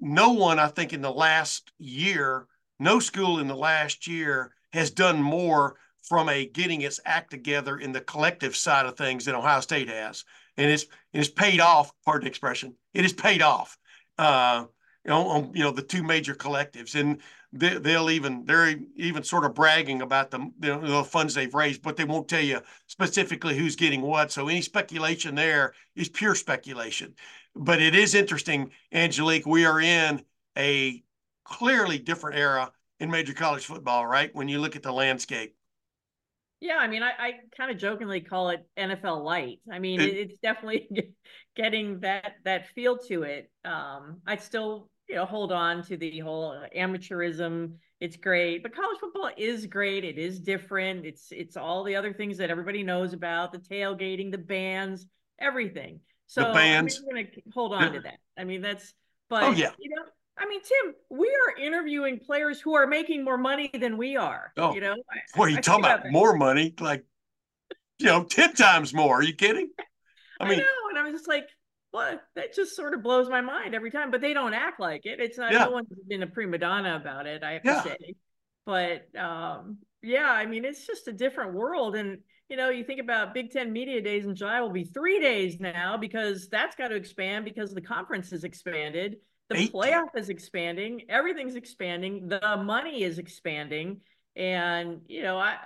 no 0.00 0.32
one 0.32 0.58
I 0.58 0.68
think 0.68 0.92
in 0.92 1.02
the 1.02 1.12
last 1.12 1.72
year, 1.78 2.46
no 2.78 3.00
school 3.00 3.40
in 3.40 3.48
the 3.48 3.56
last 3.56 4.06
year 4.06 4.54
has 4.72 4.90
done 4.90 5.20
more 5.20 5.76
from 6.08 6.28
a 6.28 6.46
getting 6.46 6.82
its 6.82 7.00
act 7.04 7.30
together 7.30 7.76
in 7.78 7.92
the 7.92 8.00
collective 8.00 8.56
side 8.56 8.86
of 8.86 8.96
things 8.96 9.24
than 9.24 9.34
Ohio 9.34 9.60
State 9.60 9.88
has, 9.88 10.24
and 10.56 10.70
it's 10.70 10.86
it's 11.12 11.28
paid 11.28 11.60
off. 11.60 11.92
Pardon 12.04 12.24
the 12.24 12.30
expression. 12.30 12.74
It 12.94 13.04
is 13.04 13.12
paid 13.12 13.42
off. 13.42 13.76
Uh, 14.18 14.66
you 15.04 15.10
know, 15.10 15.28
on, 15.28 15.52
you 15.54 15.62
know 15.62 15.70
the 15.70 15.82
two 15.82 16.02
major 16.02 16.34
collectives, 16.34 16.98
and 16.98 17.20
they, 17.52 17.78
they'll 17.78 18.10
even 18.10 18.44
they're 18.44 18.74
even 18.96 19.22
sort 19.22 19.44
of 19.44 19.54
bragging 19.54 20.02
about 20.02 20.30
the 20.30 20.50
the 20.58 21.04
funds 21.04 21.34
they've 21.34 21.54
raised, 21.54 21.82
but 21.82 21.96
they 21.96 22.04
won't 22.04 22.28
tell 22.28 22.42
you 22.42 22.60
specifically 22.86 23.56
who's 23.56 23.76
getting 23.76 24.02
what. 24.02 24.32
So 24.32 24.48
any 24.48 24.60
speculation 24.62 25.34
there 25.34 25.72
is 25.96 26.08
pure 26.08 26.34
speculation. 26.34 27.14
But 27.54 27.80
it 27.80 27.94
is 27.94 28.14
interesting, 28.14 28.70
Angelique. 28.92 29.46
We 29.46 29.64
are 29.64 29.80
in 29.80 30.22
a 30.56 31.02
clearly 31.44 31.98
different 31.98 32.36
era 32.38 32.72
in 33.00 33.10
major 33.10 33.32
college 33.34 33.64
football, 33.66 34.06
right? 34.06 34.34
When 34.34 34.48
you 34.48 34.60
look 34.60 34.76
at 34.76 34.82
the 34.82 34.92
landscape. 34.92 35.54
Yeah, 36.60 36.76
I 36.78 36.88
mean, 36.88 37.02
I, 37.04 37.10
I 37.18 37.32
kind 37.56 37.70
of 37.70 37.78
jokingly 37.78 38.20
call 38.20 38.50
it 38.50 38.66
NFL 38.76 39.22
light. 39.24 39.60
I 39.70 39.78
mean, 39.78 40.00
It- 40.00 40.08
it, 40.14 40.16
it's 40.30 40.38
definitely 40.40 40.88
getting 41.56 42.00
that 42.00 42.32
that 42.44 42.68
feel 42.68 42.98
to 43.08 43.22
it. 43.22 43.50
Um, 43.64 44.20
I 44.26 44.36
still, 44.36 44.90
you 45.08 45.14
know, 45.16 45.24
hold 45.24 45.52
on 45.52 45.84
to 45.84 45.96
the 45.96 46.18
whole 46.18 46.60
amateurism. 46.76 47.74
It's 48.00 48.16
great, 48.16 48.62
but 48.62 48.74
college 48.74 48.98
football 49.00 49.30
is 49.36 49.66
great. 49.66 50.04
It 50.04 50.18
is 50.18 50.40
different. 50.40 51.04
It's 51.06 51.28
it's 51.30 51.56
all 51.56 51.84
the 51.84 51.96
other 51.96 52.12
things 52.12 52.38
that 52.38 52.50
everybody 52.50 52.82
knows 52.82 53.12
about: 53.12 53.52
the 53.52 53.58
tailgating, 53.58 54.30
the 54.30 54.38
bands, 54.38 55.06
everything. 55.38 56.00
So 56.26 56.42
mean, 56.44 56.54
bands. 56.54 57.02
we're 57.04 57.14
gonna 57.22 57.28
hold 57.54 57.72
on 57.72 57.92
to 57.92 58.00
that. 58.00 58.18
I 58.36 58.44
mean, 58.44 58.62
that's. 58.62 58.92
But 59.28 59.42
Oh, 59.44 59.50
yeah. 59.50 59.70
you 59.78 59.90
know, 59.90 60.02
I 60.38 60.46
mean, 60.46 60.60
Tim, 60.62 60.94
we 61.10 61.28
are 61.28 61.62
interviewing 61.62 62.18
players 62.18 62.60
who 62.60 62.74
are 62.74 62.86
making 62.86 63.24
more 63.24 63.38
money 63.38 63.70
than 63.72 63.96
we 63.96 64.16
are. 64.16 64.52
Oh, 64.56 64.74
you 64.74 64.80
know, 64.80 64.94
are 65.36 65.48
you 65.48 65.60
talking 65.60 65.84
about? 65.84 66.10
More 66.10 66.36
money? 66.36 66.74
Like, 66.78 67.04
you 67.98 68.06
know, 68.06 68.24
10 68.24 68.54
times 68.54 68.94
more. 68.94 69.16
Are 69.16 69.22
you 69.22 69.34
kidding? 69.34 69.68
I 70.40 70.44
I, 70.44 70.48
mean, 70.48 70.58
know, 70.58 70.64
and 70.90 70.98
I 70.98 71.02
was 71.02 71.12
just 71.12 71.28
like, 71.28 71.48
what? 71.90 72.22
That 72.36 72.54
just 72.54 72.76
sort 72.76 72.94
of 72.94 73.02
blows 73.02 73.28
my 73.28 73.40
mind 73.40 73.74
every 73.74 73.90
time. 73.90 74.10
But 74.10 74.20
they 74.20 74.34
don't 74.34 74.54
act 74.54 74.78
like 74.78 75.04
it. 75.04 75.20
It's 75.20 75.38
not. 75.38 75.52
Yeah. 75.52 75.64
No 75.64 75.70
one's 75.72 75.88
been 76.06 76.22
a 76.22 76.26
prima 76.26 76.58
donna 76.58 76.96
about 76.96 77.26
it. 77.26 77.42
I 77.42 77.52
have 77.54 77.62
Yeah. 77.64 77.82
to 77.82 77.88
say. 77.88 78.14
But 78.66 79.18
um, 79.18 79.78
yeah, 80.02 80.30
I 80.30 80.46
mean, 80.46 80.64
it's 80.64 80.86
just 80.86 81.08
a 81.08 81.12
different 81.12 81.54
world. 81.54 81.96
And 81.96 82.18
you 82.48 82.56
know, 82.56 82.70
you 82.70 82.84
think 82.84 83.00
about 83.00 83.34
Big 83.34 83.50
Ten 83.50 83.72
Media 83.72 84.00
Days 84.00 84.26
in 84.26 84.34
July 84.34 84.60
will 84.60 84.70
be 84.70 84.84
three 84.84 85.20
days 85.20 85.58
now 85.58 85.96
because 85.96 86.48
that's 86.48 86.76
got 86.76 86.88
to 86.88 86.94
expand 86.94 87.44
because 87.44 87.72
the 87.74 87.80
conference 87.80 88.30
has 88.30 88.44
expanded. 88.44 89.16
The 89.48 89.56
Eight. 89.56 89.72
playoff 89.72 90.14
is 90.14 90.28
expanding. 90.28 91.02
Everything's 91.08 91.54
expanding. 91.54 92.28
The 92.28 92.60
money 92.62 93.02
is 93.02 93.18
expanding. 93.18 94.00
And 94.36 95.00
you 95.08 95.22
know, 95.22 95.38
I 95.38 95.56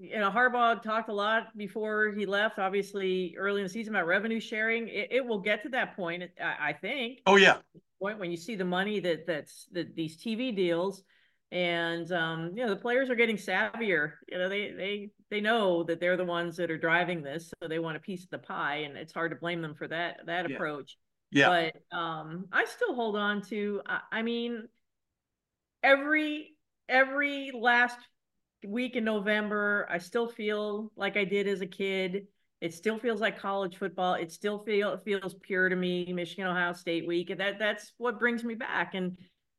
you 0.00 0.18
know, 0.18 0.30
Harbaugh 0.30 0.80
talked 0.80 1.08
a 1.08 1.12
lot 1.12 1.56
before 1.56 2.12
he 2.12 2.24
left, 2.24 2.58
obviously 2.58 3.34
early 3.36 3.60
in 3.60 3.66
the 3.66 3.72
season 3.72 3.94
about 3.94 4.06
revenue 4.06 4.38
sharing. 4.40 4.86
It, 4.88 5.08
it 5.10 5.26
will 5.26 5.40
get 5.40 5.62
to 5.64 5.68
that 5.70 5.96
point, 5.96 6.22
I, 6.40 6.68
I 6.68 6.72
think, 6.72 7.20
oh, 7.26 7.34
yeah. 7.36 7.56
point 8.00 8.20
when 8.20 8.30
you 8.30 8.36
see 8.36 8.54
the 8.54 8.64
money 8.64 9.00
that 9.00 9.26
that's 9.26 9.66
that 9.72 9.96
these 9.96 10.16
TV 10.16 10.54
deals, 10.54 11.02
and 11.50 12.10
um, 12.12 12.52
you 12.54 12.62
know, 12.64 12.70
the 12.70 12.76
players 12.80 13.10
are 13.10 13.16
getting 13.16 13.36
savvier. 13.36 14.12
You 14.28 14.38
know, 14.38 14.48
they 14.48 14.70
they 14.70 15.10
they 15.30 15.40
know 15.40 15.82
that 15.84 15.98
they're 15.98 16.16
the 16.16 16.24
ones 16.24 16.56
that 16.58 16.70
are 16.70 16.78
driving 16.78 17.22
this, 17.22 17.52
so 17.60 17.68
they 17.68 17.80
want 17.80 17.96
a 17.96 18.00
piece 18.00 18.22
of 18.22 18.30
the 18.30 18.38
pie, 18.38 18.76
and 18.86 18.96
it's 18.96 19.12
hard 19.12 19.32
to 19.32 19.36
blame 19.36 19.62
them 19.62 19.74
for 19.74 19.88
that 19.88 20.18
that 20.26 20.48
Yeah. 20.48 20.54
approach. 20.54 20.96
Yeah. 21.30 21.70
But 21.92 21.96
um, 21.96 22.46
I 22.52 22.64
still 22.64 22.94
hold 22.94 23.16
on 23.16 23.42
to. 23.42 23.82
I, 23.86 24.00
I 24.12 24.22
mean, 24.22 24.68
every 25.82 26.54
every 26.88 27.50
last 27.52 27.98
week 28.66 28.96
in 28.96 29.04
November, 29.04 29.86
I 29.90 29.98
still 29.98 30.28
feel 30.28 30.92
like 30.96 31.16
I 31.16 31.24
did 31.24 31.46
as 31.46 31.60
a 31.60 31.66
kid. 31.66 32.26
It 32.60 32.74
still 32.74 32.98
feels 32.98 33.20
like 33.20 33.38
college 33.38 33.76
football. 33.76 34.14
It 34.14 34.32
still 34.32 34.58
feel 34.58 34.92
it 34.94 35.02
feels 35.04 35.34
pure 35.42 35.68
to 35.68 35.76
me, 35.76 36.12
Michigan 36.12 36.46
Ohio 36.46 36.72
State 36.72 37.06
week. 37.06 37.30
And 37.30 37.40
that 37.40 37.58
that's 37.58 37.92
what 37.98 38.18
brings 38.18 38.42
me 38.44 38.54
back. 38.54 38.94
And 38.94 39.16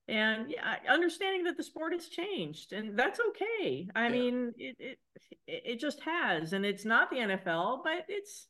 and 0.07 0.49
yeah, 0.49 0.75
understanding 0.89 1.43
that 1.45 1.55
the 1.55 1.63
sport 1.63 1.93
has 1.93 2.07
changed, 2.09 2.73
and 2.73 2.97
that's 2.97 3.19
okay. 3.29 3.87
I 3.95 4.05
Yeah. 4.05 4.09
mean, 4.09 4.53
it, 4.57 4.75
it 4.79 4.99
it 5.47 5.61
it 5.65 5.79
just 5.79 6.01
has, 6.01 6.51
and 6.53 6.65
it's 6.65 6.83
not 6.83 7.09
the 7.09 7.19
NFL, 7.19 7.81
but 7.83 8.05
it's 8.09 8.47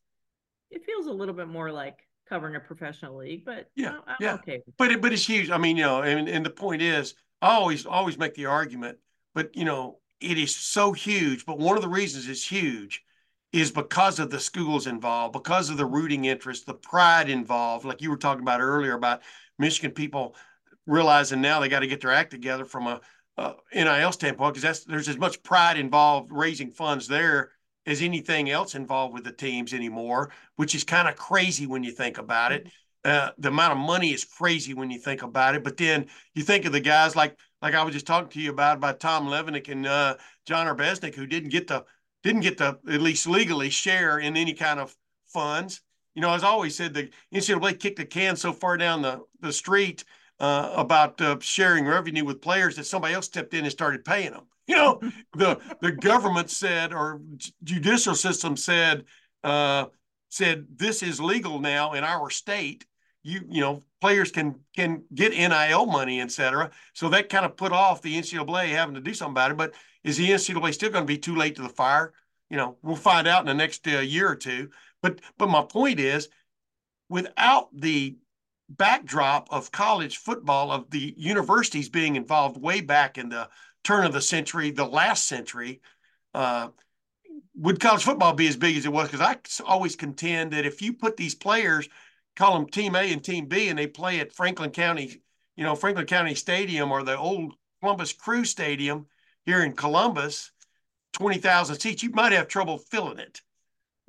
it 0.71 0.85
feels 0.85 1.07
a 1.07 1.11
little 1.11 1.35
bit 1.35 1.47
more 1.47 1.71
like 1.71 1.97
covering 2.29 2.55
a 2.55 2.59
professional 2.59 3.17
league. 3.17 3.43
But 3.43 3.69
Yeah, 3.75 3.89
I'm, 3.89 4.01
I'm 4.07 4.15
yeah. 4.19 4.33
okay. 4.35 4.61
But 4.77 4.91
it, 4.91 5.01
but 5.01 5.11
it's 5.11 5.25
huge. 5.25 5.49
I 5.49 5.57
mean, 5.57 5.75
you 5.75 5.83
know, 5.83 6.03
and, 6.03 6.29
and 6.29 6.45
the 6.45 6.51
point 6.51 6.81
is, 6.81 7.15
I 7.41 7.55
always 7.55 7.85
always 7.85 8.17
make 8.17 8.35
the 8.35 8.45
argument, 8.45 8.99
but 9.33 9.55
you 9.55 9.65
know, 9.65 9.97
it 10.21 10.37
is 10.37 10.55
so 10.55 10.93
huge. 10.93 11.45
But 11.45 11.57
one 11.57 11.75
of 11.75 11.81
the 11.81 11.89
reasons 11.89 12.27
it's 12.27 12.45
huge 12.45 13.03
is 13.51 13.71
because 13.71 14.19
of 14.19 14.29
the 14.29 14.39
schools 14.39 14.85
involved, 14.85 15.33
because 15.33 15.69
of 15.69 15.77
the 15.77 15.85
rooting 15.85 16.25
interest, 16.25 16.65
the 16.65 16.73
pride 16.73 17.29
involved. 17.29 17.85
Like 17.85 18.01
you 18.01 18.11
were 18.11 18.17
talking 18.17 18.43
about 18.43 18.61
earlier 18.61 18.93
about 18.93 19.21
Michigan 19.57 19.91
people 19.91 20.35
realizing 20.85 21.41
now 21.41 21.59
they 21.59 21.69
got 21.69 21.79
to 21.79 21.87
get 21.87 22.01
their 22.01 22.11
act 22.11 22.31
together 22.31 22.65
from 22.65 22.87
a, 22.87 23.01
a 23.37 23.55
NIL 23.73 24.11
standpoint 24.11 24.53
because 24.53 24.63
that's 24.63 24.83
there's 24.85 25.09
as 25.09 25.17
much 25.17 25.41
pride 25.43 25.77
involved 25.77 26.31
raising 26.31 26.71
funds 26.71 27.07
there 27.07 27.51
as 27.85 28.01
anything 28.01 28.49
else 28.49 28.75
involved 28.75 29.13
with 29.13 29.23
the 29.23 29.31
teams 29.31 29.73
anymore, 29.73 30.31
which 30.55 30.75
is 30.75 30.83
kind 30.83 31.07
of 31.07 31.15
crazy 31.15 31.65
when 31.65 31.83
you 31.83 31.91
think 31.91 32.17
about 32.17 32.51
it. 32.51 32.69
Uh, 33.05 33.29
the 33.37 33.47
amount 33.47 33.71
of 33.71 33.77
money 33.77 34.11
is 34.13 34.25
crazy 34.25 34.73
when 34.73 34.91
you 34.91 34.99
think 34.99 35.23
about 35.23 35.55
it. 35.55 35.63
But 35.63 35.77
then 35.77 36.07
you 36.35 36.43
think 36.43 36.65
of 36.65 36.73
the 36.73 36.81
guys 36.81 37.15
like 37.15 37.37
like 37.61 37.73
I 37.73 37.83
was 37.83 37.93
just 37.93 38.07
talking 38.07 38.29
to 38.29 38.41
you 38.41 38.51
about 38.51 38.77
about 38.77 38.99
Tom 38.99 39.27
Levenick 39.27 39.69
and 39.69 39.87
uh, 39.87 40.15
John 40.45 40.67
Arbeznik 40.67 41.15
who 41.15 41.25
didn't 41.25 41.49
get 41.49 41.67
the 41.67 41.85
didn't 42.23 42.41
get 42.41 42.57
the 42.57 42.77
at 42.89 43.01
least 43.01 43.27
legally 43.27 43.69
share 43.69 44.19
in 44.19 44.35
any 44.35 44.53
kind 44.53 44.79
of 44.79 44.95
funds. 45.27 45.81
You 46.15 46.21
know, 46.21 46.33
as 46.33 46.43
I 46.43 46.47
always 46.47 46.75
said, 46.75 46.93
the 46.93 47.09
NCAA 47.33 47.79
kicked 47.79 47.97
the 47.97 48.05
can 48.05 48.35
so 48.35 48.51
far 48.51 48.75
down 48.75 49.01
the 49.01 49.21
the 49.39 49.53
street 49.53 50.03
uh, 50.39 50.73
about 50.75 51.21
uh, 51.21 51.37
sharing 51.39 51.85
revenue 51.85 52.25
with 52.25 52.41
players 52.41 52.75
that 52.75 52.85
somebody 52.85 53.13
else 53.13 53.25
stepped 53.27 53.53
in 53.53 53.63
and 53.63 53.71
started 53.71 54.03
paying 54.03 54.31
them. 54.31 54.48
You 54.69 54.75
know, 54.75 54.99
the 55.35 55.59
the 55.81 55.91
government 55.91 56.51
said 56.51 56.93
or 56.93 57.21
judicial 57.63 58.13
system 58.13 58.55
said 58.55 59.05
uh, 59.43 59.85
said 60.29 60.67
this 60.75 61.01
is 61.01 61.19
legal 61.19 61.59
now 61.59 61.93
in 61.93 62.03
our 62.03 62.29
state. 62.29 62.85
You 63.23 63.41
you 63.49 63.61
know 63.61 63.81
players 63.99 64.31
can 64.31 64.59
can 64.75 65.05
get 65.15 65.31
NIL 65.31 65.87
money, 65.87 66.21
et 66.21 66.31
cetera. 66.31 66.69
So 66.93 67.09
that 67.09 67.29
kind 67.29 67.47
of 67.47 67.57
put 67.57 67.71
off 67.71 68.03
the 68.03 68.15
NCAA 68.15 68.67
having 68.67 68.93
to 68.93 69.01
do 69.01 69.15
something 69.15 69.33
about 69.33 69.49
it. 69.49 69.57
But 69.57 69.73
is 70.03 70.17
the 70.17 70.29
NCAA 70.29 70.71
still 70.71 70.91
going 70.91 71.03
to 71.03 71.07
be 71.07 71.17
too 71.17 71.35
late 71.35 71.55
to 71.55 71.63
the 71.63 71.69
fire? 71.69 72.13
You 72.51 72.57
know, 72.57 72.77
we'll 72.83 72.95
find 72.95 73.27
out 73.27 73.41
in 73.41 73.47
the 73.47 73.55
next 73.55 73.87
uh, 73.87 74.01
year 74.01 74.29
or 74.29 74.35
two. 74.35 74.69
But 75.01 75.19
but 75.39 75.49
my 75.49 75.63
point 75.63 75.99
is, 75.99 76.29
without 77.09 77.69
the 77.73 78.17
backdrop 78.69 79.47
of 79.51 79.71
college 79.71 80.17
football 80.17 80.71
of 80.71 80.91
the 80.91 81.15
universities 81.17 81.89
being 81.89 82.15
involved 82.15 82.61
way 82.61 82.81
back 82.81 83.17
in 83.17 83.29
the 83.29 83.49
turn 83.83 84.05
of 84.05 84.13
the 84.13 84.21
century, 84.21 84.71
the 84.71 84.85
last 84.85 85.25
century, 85.25 85.81
uh, 86.33 86.69
would 87.55 87.79
college 87.79 88.03
football 88.03 88.33
be 88.33 88.47
as 88.47 88.57
big 88.57 88.77
as 88.77 88.85
it 88.85 88.93
was? 88.93 89.09
Because 89.09 89.21
I 89.25 89.63
always 89.65 89.95
contend 89.95 90.51
that 90.51 90.65
if 90.65 90.81
you 90.81 90.93
put 90.93 91.17
these 91.17 91.35
players, 91.35 91.89
call 92.35 92.53
them 92.53 92.69
Team 92.69 92.95
A 92.95 93.11
and 93.11 93.23
Team 93.23 93.47
B, 93.47 93.69
and 93.69 93.77
they 93.77 93.87
play 93.87 94.19
at 94.19 94.33
Franklin 94.33 94.71
County, 94.71 95.21
you 95.55 95.63
know, 95.63 95.75
Franklin 95.75 96.05
County 96.05 96.35
Stadium 96.35 96.91
or 96.91 97.03
the 97.03 97.17
old 97.17 97.53
Columbus 97.81 98.13
Crew 98.13 98.45
Stadium 98.45 99.07
here 99.45 99.63
in 99.63 99.73
Columbus, 99.73 100.51
20,000 101.13 101.79
seats, 101.79 102.03
you 102.03 102.11
might 102.11 102.31
have 102.31 102.47
trouble 102.47 102.77
filling 102.77 103.19
it. 103.19 103.41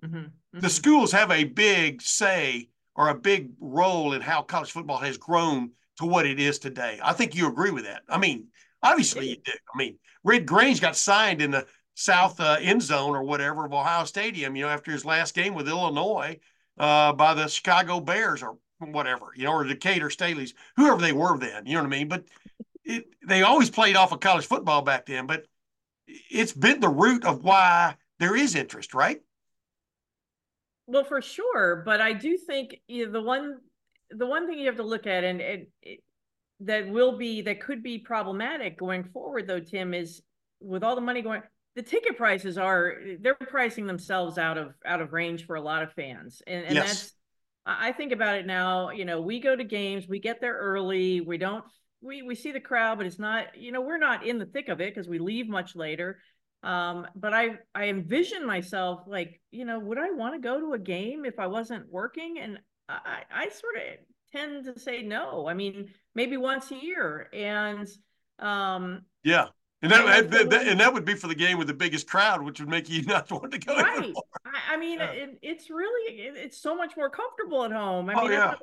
Mm-hmm. 0.05 0.17
Mm-hmm. 0.17 0.61
The 0.61 0.71
schools 0.71 1.13
have 1.13 1.31
a 1.31 1.45
big 1.45 2.03
say 2.03 2.69
or 2.95 3.09
a 3.09 3.15
big 3.15 3.51
role 3.61 4.13
in 4.13 4.21
how 4.21 4.43
college 4.43 4.71
football 4.71 4.99
has 4.99 5.17
grown 5.17 5.71
to 5.99 6.07
what 6.07 6.27
it 6.27 6.41
is 6.41 6.59
today. 6.59 6.99
I 7.03 7.13
think 7.13 7.35
you 7.35 7.49
agree 7.49 7.71
with 7.71 7.85
that. 7.85 8.03
I 8.09 8.19
mean, 8.19 8.49
obviously 8.83 9.31
you 9.31 9.37
do. 9.37 9.53
I 9.75 9.79
mean, 9.79 9.99
Red 10.25 10.47
Grange 10.47 10.81
got 10.81 10.97
signed 10.97 11.43
in 11.43 11.51
the 11.51 11.67
south 11.95 12.41
uh, 12.41 12.57
end 12.61 12.83
zone 12.83 13.15
or 13.15 13.23
whatever 13.23 13.65
of 13.65 13.73
Ohio 13.73 14.05
Stadium, 14.05 14.57
you 14.57 14.65
know, 14.65 14.71
after 14.71 14.91
his 14.91 15.05
last 15.05 15.35
game 15.35 15.55
with 15.55 15.69
Illinois 15.69 16.39
uh, 16.79 17.13
by 17.13 17.35
the 17.35 17.49
Chicago 17.49 18.01
Bears 18.01 18.43
or 18.43 18.57
whatever, 18.79 19.33
you 19.37 19.45
know, 19.45 19.53
or 19.53 19.65
Decatur 19.65 20.09
Staleys, 20.09 20.55
whoever 20.77 21.01
they 21.01 21.13
were 21.13 21.39
then, 21.39 21.67
you 21.67 21.75
know 21.75 21.81
what 21.81 21.95
I 21.95 21.99
mean? 21.99 22.09
But 22.09 22.25
it, 22.85 23.05
they 23.27 23.43
always 23.43 23.71
played 23.71 23.97
off 23.97 24.13
of 24.13 24.21
college 24.21 24.47
football 24.47 24.83
back 24.83 25.07
then, 25.07 25.27
but 25.27 25.45
it's 26.31 26.53
been 26.53 26.81
the 26.81 26.89
root 26.89 27.25
of 27.25 27.45
why 27.45 27.97
there 28.19 28.35
is 28.35 28.55
interest, 28.55 28.95
right? 28.95 29.21
Well, 30.87 31.05
for 31.05 31.23
sure, 31.23 31.83
but 31.85 32.01
I 32.01 32.15
do 32.15 32.37
think 32.37 32.81
you 32.89 33.07
know, 33.07 33.13
the 33.13 33.23
one 33.23 33.59
the 34.11 34.27
one 34.27 34.49
thing 34.49 34.59
you 34.59 34.67
have 34.67 34.77
to 34.77 34.83
look 34.83 35.07
at 35.07 35.23
and, 35.23 35.41
and 35.41 35.67
it, 35.83 36.03
that 36.61 36.89
will 36.89 37.17
be 37.17 37.43
that 37.43 37.61
could 37.61 37.83
be 37.83 37.99
problematic 37.99 38.79
going 38.79 39.03
forward 39.05 39.47
though 39.47 39.61
tim 39.61 39.95
is 39.95 40.23
with 40.61 40.85
all 40.85 40.95
the 40.95 41.01
money 41.01 41.23
going 41.23 41.43
the 41.77 41.83
ticket 41.83 42.17
prices 42.17 42.59
are 42.59 42.97
they're 43.21 43.35
pricing 43.35 43.87
themselves 43.87 44.39
out 44.39 44.59
of 44.59 44.75
out 44.85 45.01
of 45.01 45.13
range 45.13 45.47
for 45.47 45.57
a 45.57 45.61
lot 45.61 45.83
of 45.83 45.93
fans. 45.93 46.43
And, 46.47 46.65
and 46.65 46.75
yes. 46.75 46.87
that's 46.87 47.13
i 47.67 47.93
think 47.93 48.13
about 48.13 48.39
it 48.39 48.47
now 48.47 48.91
you 48.91 49.05
know 49.05 49.21
we 49.21 49.39
go 49.39 49.55
to 49.55 49.63
games 49.63 50.09
we 50.09 50.19
get 50.19 50.41
there 50.41 50.57
early 50.57 51.21
we 51.21 51.37
don't 51.37 51.63
we 52.01 52.23
we 52.23 52.35
see 52.35 52.53
the 52.53 52.61
crowd 52.61 52.97
but 52.97 53.07
it's 53.07 53.19
not 53.19 53.57
you 53.57 53.71
know 53.71 53.83
we're 53.83 53.99
not 53.99 54.27
in 54.27 54.39
the 54.39 54.47
thick 54.47 54.71
of 54.71 54.81
it 54.81 54.95
because 54.95 55.09
we 55.09 55.19
leave 55.19 55.49
much 55.49 55.77
later. 55.77 56.19
Um 56.63 57.07
but 57.15 57.33
i 57.33 57.59
i 57.75 57.89
envision 57.89 58.47
myself 58.47 59.05
like 59.07 59.41
you 59.51 59.65
know 59.65 59.79
would 59.79 59.99
i 59.99 60.11
want 60.11 60.35
to 60.35 60.41
go 60.41 60.59
to 60.61 60.73
a 60.73 60.79
game 60.79 61.25
if 61.25 61.39
i 61.39 61.47
wasn't 61.47 61.91
working? 61.91 62.39
And 62.41 62.59
i 62.89 63.23
i 63.31 63.49
sort 63.49 63.77
of 63.77 63.83
tend 64.33 64.65
to 64.65 64.81
say 64.81 65.03
no. 65.03 65.47
I 65.47 65.55
mean 65.55 65.91
maybe 66.15 66.37
once 66.37 66.71
a 66.71 66.77
year 66.77 67.29
and 67.33 67.89
um 68.39 69.03
yeah 69.23 69.47
and 69.83 69.91
that, 69.93 70.31
that, 70.31 70.51
that, 70.51 70.69
and 70.69 70.79
that 70.81 70.93
would 70.93 71.07
be 71.07 71.15
for 71.15 71.27
the 71.27 71.35
game 71.35 71.57
with 71.57 71.67
the 71.67 71.75
biggest 71.75 72.07
crowd, 72.07 72.43
which 72.43 72.61
would 72.61 72.69
make 72.69 72.91
you 72.91 73.03
not 73.07 73.31
want 73.31 73.51
to 73.53 73.59
go. 73.59 73.75
Right. 73.77 74.13
I, 74.45 74.75
I, 74.75 74.77
mean, 74.77 74.99
yeah. 74.99 75.11
it, 75.11 75.39
it's 75.43 75.71
really 75.71 76.19
it, 76.19 76.35
it's 76.37 76.59
so 76.59 76.77
much 76.77 76.97
more 76.97 77.09
comfortable 77.09 77.65
at 77.65 77.73
home. 77.73 78.11
I 78.11 78.15
oh, 78.15 78.23
mean, 78.23 78.33
yeah. 78.33 78.55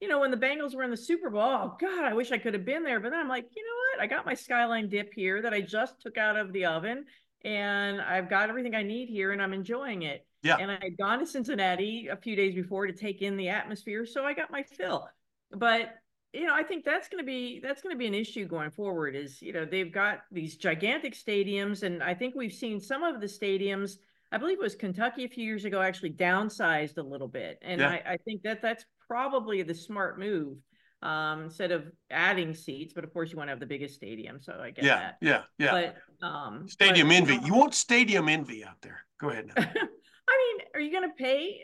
you 0.00 0.06
know, 0.06 0.20
when 0.20 0.30
the 0.30 0.36
Bengals 0.36 0.74
were 0.74 0.84
in 0.84 0.90
the 0.90 0.96
Super 0.96 1.28
Bowl, 1.28 1.42
oh 1.42 1.76
God, 1.80 2.04
I 2.04 2.14
wish 2.14 2.30
I 2.30 2.38
could 2.38 2.54
have 2.54 2.64
been 2.64 2.84
there. 2.84 3.00
But 3.00 3.10
then 3.10 3.18
I'm 3.18 3.28
like, 3.28 3.46
you 3.56 3.64
know 3.64 3.98
what? 3.98 4.04
I 4.04 4.06
got 4.06 4.24
my 4.24 4.34
skyline 4.34 4.88
dip 4.88 5.12
here 5.12 5.42
that 5.42 5.52
I 5.52 5.60
just 5.60 6.00
took 6.00 6.16
out 6.16 6.36
of 6.36 6.52
the 6.52 6.66
oven, 6.66 7.04
and 7.44 8.00
I've 8.00 8.30
got 8.30 8.48
everything 8.48 8.76
I 8.76 8.84
need 8.84 9.08
here, 9.08 9.32
and 9.32 9.42
I'm 9.42 9.52
enjoying 9.52 10.02
it. 10.02 10.24
Yeah. 10.42 10.56
And 10.56 10.70
I 10.70 10.78
had 10.80 10.96
gone 10.96 11.18
to 11.18 11.26
Cincinnati 11.26 12.08
a 12.08 12.16
few 12.16 12.36
days 12.36 12.54
before 12.54 12.86
to 12.86 12.92
take 12.92 13.22
in 13.22 13.36
the 13.36 13.48
atmosphere, 13.48 14.06
so 14.06 14.24
I 14.24 14.34
got 14.34 14.52
my 14.52 14.62
fill. 14.62 15.08
But 15.50 15.96
you 16.32 16.46
know, 16.46 16.54
I 16.54 16.62
think 16.62 16.84
that's 16.84 17.08
going 17.08 17.22
to 17.22 17.26
be 17.26 17.60
that's 17.60 17.82
going 17.82 17.94
to 17.94 17.98
be 17.98 18.06
an 18.06 18.14
issue 18.14 18.46
going 18.46 18.70
forward. 18.70 19.16
Is 19.16 19.42
you 19.42 19.52
know 19.52 19.64
they've 19.64 19.92
got 19.92 20.20
these 20.30 20.56
gigantic 20.56 21.14
stadiums, 21.14 21.82
and 21.82 22.02
I 22.02 22.14
think 22.14 22.34
we've 22.34 22.52
seen 22.52 22.80
some 22.80 23.02
of 23.02 23.20
the 23.20 23.26
stadiums. 23.26 23.96
I 24.32 24.38
believe 24.38 24.58
it 24.58 24.62
was 24.62 24.76
Kentucky 24.76 25.24
a 25.24 25.28
few 25.28 25.44
years 25.44 25.64
ago 25.64 25.82
actually 25.82 26.12
downsized 26.12 26.98
a 26.98 27.02
little 27.02 27.26
bit, 27.26 27.58
and 27.62 27.80
yeah. 27.80 27.88
I, 27.90 28.12
I, 28.12 28.16
think 28.18 28.42
that 28.42 28.62
that's 28.62 28.84
probably 29.08 29.62
the 29.62 29.74
smart 29.74 30.20
move 30.20 30.58
um, 31.02 31.42
instead 31.42 31.72
of 31.72 31.90
adding 32.12 32.54
seats. 32.54 32.92
But 32.94 33.02
of 33.02 33.12
course, 33.12 33.32
you 33.32 33.36
want 33.36 33.48
to 33.48 33.52
have 33.52 33.60
the 33.60 33.66
biggest 33.66 33.96
stadium, 33.96 34.40
so 34.40 34.56
I 34.62 34.70
get 34.70 34.84
yeah, 34.84 34.98
that. 34.98 35.16
Yeah, 35.20 35.42
yeah, 35.58 35.92
But 36.20 36.26
um, 36.26 36.68
stadium 36.68 37.08
but, 37.08 37.16
envy. 37.16 37.40
You 37.44 37.54
want 37.54 37.74
stadium 37.74 38.28
envy 38.28 38.64
out 38.64 38.80
there? 38.82 39.00
Go 39.20 39.30
ahead. 39.30 39.50
I 39.56 39.64
mean, 39.64 40.66
are 40.74 40.80
you 40.80 40.92
going 40.92 41.08
to 41.08 41.14
pay? 41.16 41.60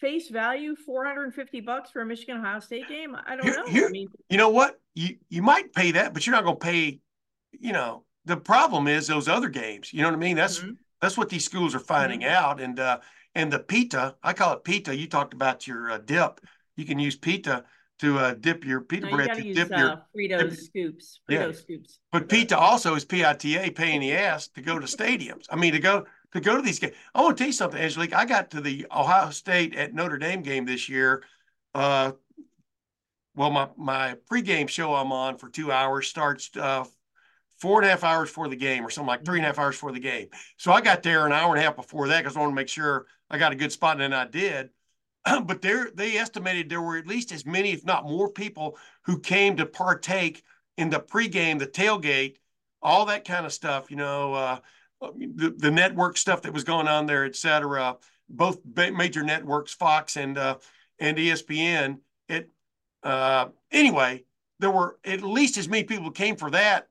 Face 0.00 0.28
value 0.28 0.74
450 0.76 1.60
bucks 1.60 1.90
for 1.90 2.02
a 2.02 2.06
Michigan 2.06 2.38
Ohio 2.38 2.60
State 2.60 2.88
game? 2.88 3.16
I 3.26 3.36
don't 3.36 3.44
here, 3.44 3.56
know. 3.56 3.66
Here, 3.66 3.86
I 3.88 3.90
mean, 3.90 4.08
you 4.28 4.36
know 4.36 4.50
what? 4.50 4.80
You 4.94 5.16
you 5.28 5.42
might 5.42 5.72
pay 5.72 5.92
that, 5.92 6.14
but 6.14 6.26
you're 6.26 6.34
not 6.34 6.44
going 6.44 6.58
to 6.58 6.64
pay. 6.64 7.00
You 7.52 7.72
know, 7.72 8.04
the 8.24 8.36
problem 8.36 8.88
is 8.88 9.06
those 9.06 9.28
other 9.28 9.48
games. 9.48 9.92
You 9.92 10.02
know 10.02 10.08
what 10.08 10.16
I 10.16 10.18
mean? 10.18 10.36
That's 10.36 10.58
mm-hmm. 10.58 10.72
that's 11.00 11.16
what 11.16 11.28
these 11.28 11.44
schools 11.44 11.74
are 11.74 11.80
finding 11.80 12.20
mm-hmm. 12.20 12.44
out. 12.44 12.60
And 12.60 12.78
uh, 12.78 12.98
and 13.34 13.52
the 13.52 13.58
pita, 13.58 14.16
I 14.22 14.32
call 14.32 14.54
it 14.54 14.64
pita. 14.64 14.96
You 14.96 15.08
talked 15.08 15.34
about 15.34 15.66
your 15.66 15.90
uh, 15.90 15.98
dip. 15.98 16.40
You 16.76 16.84
can 16.84 16.98
use 16.98 17.16
pita 17.16 17.64
to 17.98 18.18
uh, 18.18 18.34
dip 18.34 18.64
your 18.64 18.80
pita 18.80 19.06
no, 19.06 19.16
bread. 19.16 19.36
You 19.36 19.42
to 19.42 19.48
use, 19.48 19.56
dip 19.56 19.72
uh, 19.72 19.78
your 19.78 20.02
Frito 20.16 20.50
dip, 20.50 20.58
scoops. 20.58 21.20
Frito 21.30 21.46
yeah. 21.46 21.52
scoops. 21.52 21.98
But 22.12 22.28
pita 22.28 22.58
also 22.58 22.94
is 22.94 23.04
PITA 23.04 23.72
paying 23.74 24.00
the 24.00 24.12
ass 24.12 24.48
to 24.48 24.60
go 24.60 24.78
to 24.78 24.86
stadiums. 24.86 25.44
I 25.50 25.56
mean, 25.56 25.72
to 25.72 25.78
go 25.78 26.06
to 26.32 26.40
go 26.40 26.56
to 26.56 26.62
these 26.62 26.78
games. 26.78 26.94
I 27.14 27.22
want 27.22 27.36
to 27.36 27.40
tell 27.40 27.48
you 27.48 27.52
something, 27.52 27.80
Angelique. 27.80 28.14
I 28.14 28.24
got 28.24 28.50
to 28.50 28.60
the 28.60 28.86
Ohio 28.90 29.30
State 29.30 29.74
at 29.74 29.94
Notre 29.94 30.18
Dame 30.18 30.42
game 30.42 30.64
this 30.64 30.88
year. 30.88 31.22
Uh, 31.74 32.12
well, 33.34 33.50
my 33.50 33.68
my 33.76 34.16
pregame 34.30 34.68
show 34.68 34.94
I'm 34.94 35.12
on 35.12 35.36
for 35.36 35.48
two 35.48 35.70
hours 35.70 36.08
starts 36.08 36.50
uh, 36.56 36.84
four 37.58 37.80
and 37.80 37.86
a 37.86 37.90
half 37.90 38.04
hours 38.04 38.30
for 38.30 38.48
the 38.48 38.56
game, 38.56 38.84
or 38.84 38.90
something 38.90 39.08
like 39.08 39.24
three 39.24 39.38
and 39.38 39.44
a 39.44 39.48
half 39.48 39.58
hours 39.58 39.76
for 39.76 39.92
the 39.92 40.00
game. 40.00 40.28
So 40.56 40.72
I 40.72 40.80
got 40.80 41.02
there 41.02 41.26
an 41.26 41.32
hour 41.32 41.54
and 41.54 41.62
a 41.62 41.64
half 41.64 41.76
before 41.76 42.08
that 42.08 42.22
because 42.22 42.36
I 42.36 42.40
wanted 42.40 42.52
to 42.52 42.56
make 42.56 42.68
sure 42.68 43.06
I 43.30 43.38
got 43.38 43.52
a 43.52 43.56
good 43.56 43.72
spot, 43.72 44.00
and 44.00 44.14
I 44.14 44.26
did. 44.26 44.70
but 45.44 45.62
there, 45.62 45.90
they 45.94 46.16
estimated 46.16 46.68
there 46.68 46.82
were 46.82 46.96
at 46.96 47.06
least 47.06 47.32
as 47.32 47.44
many, 47.44 47.72
if 47.72 47.84
not 47.84 48.04
more, 48.04 48.30
people 48.30 48.78
who 49.02 49.18
came 49.18 49.56
to 49.56 49.66
partake 49.66 50.42
in 50.76 50.90
the 50.90 51.00
pregame, 51.00 51.58
the 51.58 51.66
tailgate, 51.66 52.36
all 52.82 53.06
that 53.06 53.24
kind 53.24 53.44
of 53.44 53.52
stuff. 53.52 53.90
You 53.90 53.96
know, 53.96 54.34
uh, 54.34 54.58
the, 55.16 55.54
the 55.56 55.70
network 55.70 56.16
stuff 56.16 56.42
that 56.42 56.52
was 56.52 56.64
going 56.64 56.88
on 56.88 57.06
there, 57.06 57.24
et 57.24 57.36
cetera, 57.36 57.96
both 58.28 58.58
major 58.74 59.22
networks, 59.22 59.74
Fox 59.74 60.16
and 60.16 60.38
uh, 60.38 60.56
and 60.98 61.16
ESPN. 61.16 61.98
It 62.28 62.50
uh, 63.02 63.48
anyway, 63.70 64.24
there 64.58 64.70
were 64.70 64.98
at 65.04 65.22
least 65.22 65.58
as 65.58 65.68
many 65.68 65.84
people 65.84 66.10
came 66.10 66.36
for 66.36 66.50
that 66.50 66.88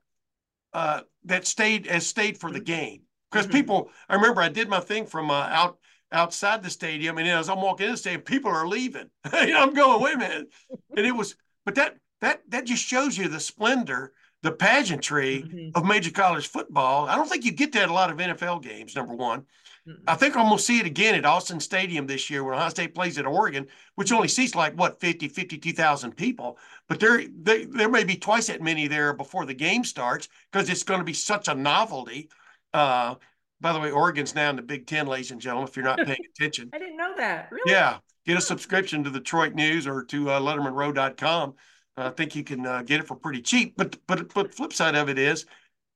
uh, 0.72 1.00
that 1.24 1.46
stayed 1.46 1.86
as 1.86 2.06
stayed 2.06 2.38
for 2.38 2.50
the 2.50 2.60
game 2.60 3.02
because 3.30 3.46
mm-hmm. 3.46 3.56
people. 3.56 3.90
I 4.08 4.14
remember 4.14 4.40
I 4.40 4.48
did 4.48 4.68
my 4.68 4.80
thing 4.80 5.06
from 5.06 5.30
uh, 5.30 5.48
out 5.50 5.78
outside 6.12 6.62
the 6.62 6.70
stadium, 6.70 7.18
and 7.18 7.28
as 7.28 7.48
I'm 7.48 7.60
walking 7.60 7.86
in 7.86 7.92
the 7.92 7.98
stadium, 7.98 8.22
people 8.22 8.50
are 8.50 8.66
leaving. 8.66 9.10
I'm 9.24 9.74
going, 9.74 10.02
wait 10.02 10.14
a 10.14 10.18
minute, 10.18 10.48
and 10.96 11.06
it 11.06 11.12
was, 11.12 11.36
but 11.64 11.74
that 11.76 11.96
that 12.20 12.42
that 12.48 12.64
just 12.64 12.84
shows 12.84 13.16
you 13.18 13.28
the 13.28 13.40
splendor 13.40 14.12
the 14.46 14.52
pageantry 14.52 15.42
mm-hmm. 15.42 15.76
of 15.76 15.84
major 15.84 16.12
college 16.12 16.46
football. 16.46 17.08
I 17.08 17.16
don't 17.16 17.28
think 17.28 17.44
you 17.44 17.50
get 17.50 17.72
that 17.72 17.88
a 17.88 17.92
lot 17.92 18.10
of 18.10 18.18
NFL 18.18 18.62
games, 18.62 18.94
number 18.94 19.12
one. 19.12 19.40
Mm-hmm. 19.40 20.04
I 20.06 20.14
think 20.14 20.36
I'm 20.36 20.46
going 20.46 20.56
to 20.56 20.62
see 20.62 20.78
it 20.78 20.86
again 20.86 21.16
at 21.16 21.24
Autzen 21.24 21.60
Stadium 21.60 22.06
this 22.06 22.30
year 22.30 22.44
when 22.44 22.54
Ohio 22.54 22.68
State 22.68 22.94
plays 22.94 23.18
at 23.18 23.26
Oregon, 23.26 23.66
which 23.96 24.12
only 24.12 24.28
seats 24.28 24.54
like, 24.54 24.74
what, 24.74 25.00
50, 25.00 25.26
52,000 25.26 26.12
people. 26.12 26.58
But 26.88 27.00
there, 27.00 27.24
they, 27.42 27.64
there 27.64 27.88
may 27.88 28.04
be 28.04 28.14
twice 28.14 28.46
that 28.46 28.62
many 28.62 28.86
there 28.86 29.12
before 29.12 29.46
the 29.46 29.54
game 29.54 29.82
starts 29.82 30.28
because 30.52 30.70
it's 30.70 30.84
going 30.84 31.00
to 31.00 31.04
be 31.04 31.12
such 31.12 31.48
a 31.48 31.54
novelty. 31.54 32.30
Uh, 32.72 33.16
by 33.60 33.72
the 33.72 33.80
way, 33.80 33.90
Oregon's 33.90 34.36
now 34.36 34.50
in 34.50 34.56
the 34.56 34.62
Big 34.62 34.86
Ten, 34.86 35.08
ladies 35.08 35.32
and 35.32 35.40
gentlemen, 35.40 35.68
if 35.68 35.76
you're 35.76 35.84
not 35.84 35.98
paying 35.98 36.24
attention. 36.38 36.70
I 36.72 36.78
didn't 36.78 36.98
know 36.98 37.14
that. 37.16 37.48
Really? 37.50 37.72
Yeah. 37.72 37.98
Get 38.26 38.38
a 38.38 38.40
subscription 38.40 39.02
to 39.02 39.10
the 39.10 39.18
Detroit 39.18 39.54
News 39.54 39.88
or 39.88 40.04
to 40.04 40.30
uh, 40.30 40.40
LettermenRow.com 40.40 41.54
I 41.96 42.10
think 42.10 42.36
you 42.36 42.44
can 42.44 42.66
uh, 42.66 42.82
get 42.82 43.00
it 43.00 43.06
for 43.06 43.16
pretty 43.16 43.42
cheap. 43.42 43.74
But 43.76 43.96
but 44.06 44.32
but 44.34 44.54
flip 44.54 44.72
side 44.72 44.94
of 44.94 45.08
it 45.08 45.18
is, 45.18 45.46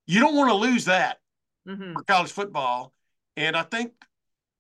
you 0.06 0.20
don't 0.20 0.34
want 0.34 0.50
to 0.50 0.54
lose 0.54 0.86
that 0.86 1.20
mm-hmm. 1.68 1.92
for 1.92 2.02
college 2.02 2.32
football. 2.32 2.92
And 3.36 3.56
I 3.56 3.62
think 3.62 3.92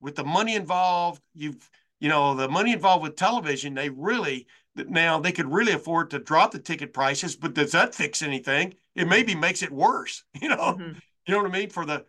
with 0.00 0.16
the 0.16 0.24
money 0.24 0.54
involved, 0.54 1.22
you've 1.34 1.70
you 1.98 2.08
know 2.08 2.34
the 2.34 2.48
money 2.48 2.72
involved 2.72 3.02
with 3.02 3.16
television, 3.16 3.74
they 3.74 3.88
really 3.88 4.46
now 4.76 5.18
they 5.18 5.32
could 5.32 5.50
really 5.50 5.72
afford 5.72 6.10
to 6.10 6.18
drop 6.18 6.52
the 6.52 6.58
ticket 6.58 6.92
prices. 6.92 7.36
But 7.36 7.54
does 7.54 7.72
that 7.72 7.94
fix 7.94 8.22
anything? 8.22 8.74
It 8.94 9.08
maybe 9.08 9.34
makes 9.34 9.62
it 9.62 9.70
worse. 9.70 10.24
You 10.40 10.50
know, 10.50 10.56
mm-hmm. 10.56 10.98
you 11.26 11.34
know 11.34 11.42
what 11.42 11.50
I 11.50 11.58
mean 11.58 11.70
for 11.70 11.84
the 11.84 12.04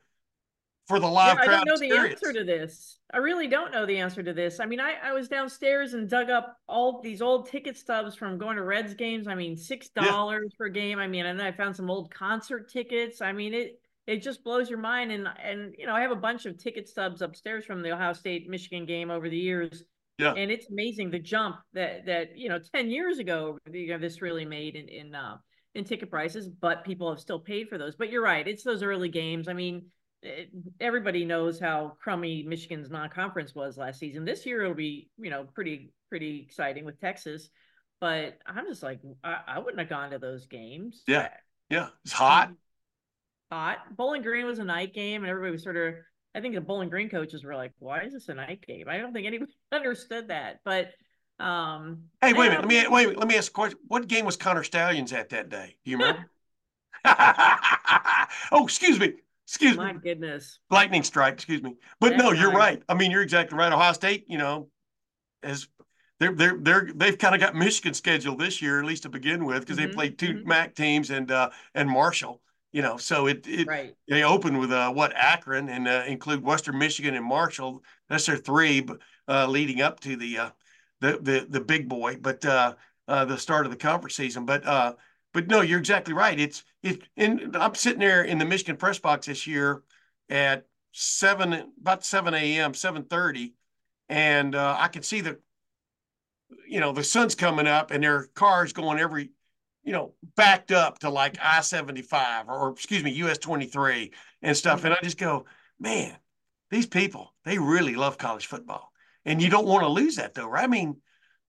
for 0.88 1.00
the 1.00 1.08
live 1.08 1.38
yeah, 1.38 1.44
I 1.44 1.46
don't 1.48 1.66
know 1.66 1.74
experience. 1.74 2.20
the 2.20 2.28
answer 2.28 2.40
to 2.40 2.46
this. 2.46 3.00
I 3.14 3.18
really 3.18 3.48
don't 3.48 3.72
know 3.72 3.86
the 3.86 3.98
answer 3.98 4.24
to 4.24 4.34
this. 4.34 4.60
I 4.60 4.66
mean, 4.66 4.80
I, 4.80 4.96
I 5.04 5.14
was 5.14 5.28
downstairs 5.28 5.94
and 5.94 6.10
dug 6.10 6.30
up 6.30 6.58
all 6.68 7.02
these 7.02 7.22
old 7.22 7.50
ticket 7.50 7.78
stubs 7.78 8.16
from 8.16 8.38
going 8.38 8.58
to 8.58 8.64
Reds 8.64 8.94
games. 8.94 9.28
I 9.28 9.36
mean, 9.36 9.56
six 9.56 9.90
dollars 9.90 10.54
per 10.58 10.70
game. 10.70 11.00
I 11.00 11.08
mean, 11.08 11.26
and 11.26 11.40
then 11.40 11.46
I 11.46 11.52
found 11.52 11.76
some 11.76 11.90
old 11.90 12.14
concert 12.14 12.70
tickets. 12.72 13.22
I 13.22 13.32
mean, 13.32 13.54
it 13.54 13.80
it 14.08 14.22
just 14.22 14.44
blows 14.44 14.70
your 14.70 14.80
mind. 14.80 15.12
And 15.12 15.28
and 15.44 15.74
you 15.78 15.86
know, 15.86 15.94
I 15.94 16.02
have 16.02 16.12
a 16.12 16.16
bunch 16.16 16.46
of 16.46 16.58
ticket 16.58 16.90
stubs 16.90 17.22
upstairs 17.22 17.66
from 17.66 17.82
the 17.82 17.92
Ohio 17.92 18.14
State 18.14 18.50
Michigan 18.50 18.86
game 18.86 19.12
over 19.12 19.30
the 19.30 19.38
years. 19.38 19.84
Yeah. 20.18 20.34
And 20.34 20.52
it's 20.52 20.70
amazing 20.70 21.10
the 21.10 21.20
jump 21.20 21.58
that 21.74 22.06
that 22.06 22.38
you 22.38 22.50
know 22.50 22.60
ten 22.74 22.90
years 22.90 23.20
ago 23.20 23.58
you 23.72 23.88
know, 23.88 23.98
this 23.98 24.22
really 24.22 24.46
made 24.46 24.76
in 24.76 24.88
in 24.88 25.16
uh, 25.16 25.38
in 25.76 25.84
ticket 25.84 26.10
prices, 26.10 26.50
but 26.50 26.84
people 26.84 27.10
have 27.10 27.20
still 27.20 27.40
paid 27.40 27.70
for 27.70 27.78
those. 27.78 27.96
But 27.96 28.10
you're 28.10 28.24
right, 28.24 28.48
it's 28.48 28.64
those 28.64 28.84
early 28.84 29.10
games. 29.10 29.48
I 29.48 29.54
mean 29.54 29.86
it, 30.24 30.50
everybody 30.80 31.26
knows 31.26 31.60
how 31.60 31.98
crummy 32.00 32.44
Michigan's 32.44 32.90
non-conference 32.90 33.56
was 33.56 33.78
last 33.78 34.00
season. 34.00 34.26
This 34.26 34.46
year 34.46 34.64
it'll 34.64 34.76
be, 34.76 35.10
you 35.18 35.30
know, 35.30 35.46
pretty 35.54 35.94
pretty 36.10 36.46
exciting 36.48 36.86
with 36.86 37.00
Texas. 37.00 37.50
But 38.00 38.40
I'm 38.48 38.66
just 38.66 38.82
like, 38.82 39.00
I, 39.24 39.38
I 39.48 39.60
wouldn't 39.60 39.80
have 39.80 39.90
gone 39.90 40.12
to 40.12 40.20
those 40.20 40.48
games. 40.48 41.04
Yeah. 41.08 41.30
Yeah, 41.70 41.88
it's 42.04 42.14
hot. 42.14 42.52
Hot. 43.52 43.78
Bowling 43.96 44.24
Green 44.24 44.46
was 44.46 44.60
a 44.60 44.64
night 44.64 44.94
game, 44.94 45.24
and 45.24 45.30
everybody 45.30 45.54
was 45.54 45.64
sort 45.64 45.78
of. 45.78 45.96
I 46.36 46.42
think 46.42 46.54
the 46.54 46.62
Bowling 46.62 46.90
Green 46.90 47.10
coaches 47.10 47.44
were 47.46 47.56
like, 47.56 47.72
"Why 47.80 48.02
is 48.02 48.12
this 48.14 48.28
a 48.28 48.34
night 48.34 48.66
game?" 48.66 48.90
I 48.90 48.98
don't 48.98 49.14
think 49.14 49.26
anybody 49.26 49.54
understood 49.72 50.28
that. 50.28 50.60
But 50.66 50.92
um, 51.40 52.04
Hey, 52.22 52.34
wait 52.34 52.48
a 52.48 52.62
minute. 52.62 52.62
Let 52.62 52.68
me 52.68 52.88
wait. 52.88 53.18
Let 53.18 53.28
me 53.28 53.38
ask 53.38 53.52
a 53.52 53.54
question. 53.54 53.80
What 53.88 54.08
game 54.08 54.26
was 54.26 54.36
Connor 54.36 54.64
Stalions 54.64 55.14
at 55.14 55.30
that 55.30 55.50
day? 55.50 55.78
Do 55.86 55.92
you 55.92 55.98
remember? 55.98 56.30
oh, 58.52 58.66
excuse 58.66 59.00
me. 59.00 59.14
Excuse 59.52 59.78
My 59.78 59.92
me. 59.92 60.00
goodness. 60.00 60.60
Lightning 60.70 61.04
strike. 61.04 61.34
Excuse 61.34 61.62
me. 61.62 61.76
But 62.00 62.16
no, 62.16 62.32
you're 62.32 62.52
time. 62.52 62.56
right. 62.58 62.84
I 62.88 62.94
mean, 62.94 63.12
you're 63.12 63.22
exactly 63.22 63.58
right. 63.58 63.72
Ohio 63.72 63.92
State, 63.92 64.24
you 64.30 64.38
know, 64.38 64.70
as 65.44 65.68
they're 66.22 66.34
they're 66.34 66.58
they're 66.58 66.90
they've 66.96 67.18
kind 67.18 67.36
of 67.36 67.42
got 67.42 67.54
Michigan 67.54 67.94
scheduled 67.94 68.40
this 68.40 68.62
year, 68.62 68.80
at 68.80 68.86
least 68.86 69.04
to 69.04 69.10
begin 69.10 69.44
with, 69.44 69.60
because 69.60 69.76
Mhm, 69.76 69.82
they 69.82 69.88
played 69.88 70.18
2 70.18 70.36
mhm. 70.36 70.46
MAC 70.46 70.74
teams 70.76 71.10
and 71.10 71.30
uh 71.32 71.50
and 71.76 71.90
Marshall. 71.90 72.42
You 72.72 72.82
know, 72.82 72.96
so 72.96 73.28
it 73.28 73.46
it 73.46 73.68
Right. 73.68 73.98
they 74.08 74.24
open 74.24 74.58
with 74.58 74.72
uh 74.72 74.90
what 74.92 75.14
Akron 75.16 75.68
and 75.68 75.86
uh, 75.86 76.04
include 76.08 76.42
Western 76.44 76.78
Michigan 76.78 77.14
and 77.16 77.26
Marshall. 77.26 77.84
That's 78.08 78.26
their 78.28 78.38
three, 78.38 78.80
but 78.80 79.00
uh, 79.28 79.48
leading 79.48 79.82
up 79.82 80.00
to 80.02 80.16
the 80.16 80.38
uh 80.38 80.50
the 81.02 81.18
the 81.22 81.46
the 81.50 81.60
big 81.62 81.90
boy, 81.90 82.18
but 82.22 82.46
uh 82.46 82.76
uh 83.10 83.26
the 83.26 83.38
start 83.38 83.66
of 83.66 83.72
the 83.72 83.78
conference 83.78 84.16
season. 84.16 84.46
But 84.46 84.66
uh 84.66 84.94
but 85.34 85.48
no, 85.48 85.62
you're 85.62 85.80
exactly 85.80 86.14
right. 86.14 86.40
It's 86.40 86.64
it 86.84 87.02
and 87.18 87.56
I'm 87.56 87.76
sitting 87.76 88.00
there 88.00 88.24
in 88.24 88.38
the 88.38 88.46
Michigan 88.46 88.78
press 88.78 89.00
box 89.00 89.28
this 89.28 89.48
year 89.48 89.84
at 90.30 90.66
seven 90.92 91.72
about 91.80 92.04
seven 92.06 92.34
a.m. 92.34 92.74
seven 92.74 93.04
thirty, 93.04 93.56
and 94.10 94.56
uh, 94.56 94.76
I 94.78 94.88
can 94.88 95.04
see 95.04 95.22
the 95.22 95.40
you 96.68 96.80
know 96.80 96.92
the 96.92 97.04
sun's 97.04 97.36
coming 97.36 97.68
up 97.68 97.92
and 97.92 98.04
there 98.04 98.16
are 98.16 98.28
cars 98.34 98.74
going 98.74 99.00
every 99.00 99.32
you 99.84 99.94
know 99.94 100.14
backed 100.36 100.72
up 100.72 101.00
to 101.00 101.10
like 101.10 101.38
I 101.42 101.62
seventy 101.62 102.02
five 102.02 102.50
or, 102.50 102.54
or 102.54 102.72
excuse 102.72 103.04
me 103.04 103.12
US 103.12 103.38
twenty 103.38 103.66
three 103.66 104.12
and 104.42 104.56
stuff, 104.56 104.84
and 104.84 104.94
I 104.94 105.00
just 105.02 105.18
go, 105.18 105.46
man, 105.80 106.16
these 106.70 106.88
people 106.88 107.34
they 107.46 107.58
really 107.58 107.96
love 107.96 108.18
college 108.18 108.48
football, 108.48 108.92
and 109.26 109.42
you 109.42 109.50
don't 109.50 109.68
want 109.68 109.84
to 109.84 109.90
lose 109.90 110.18
that 110.18 110.34
though, 110.34 110.48
right? 110.48 110.64
I 110.64 110.68
mean, 110.68 110.98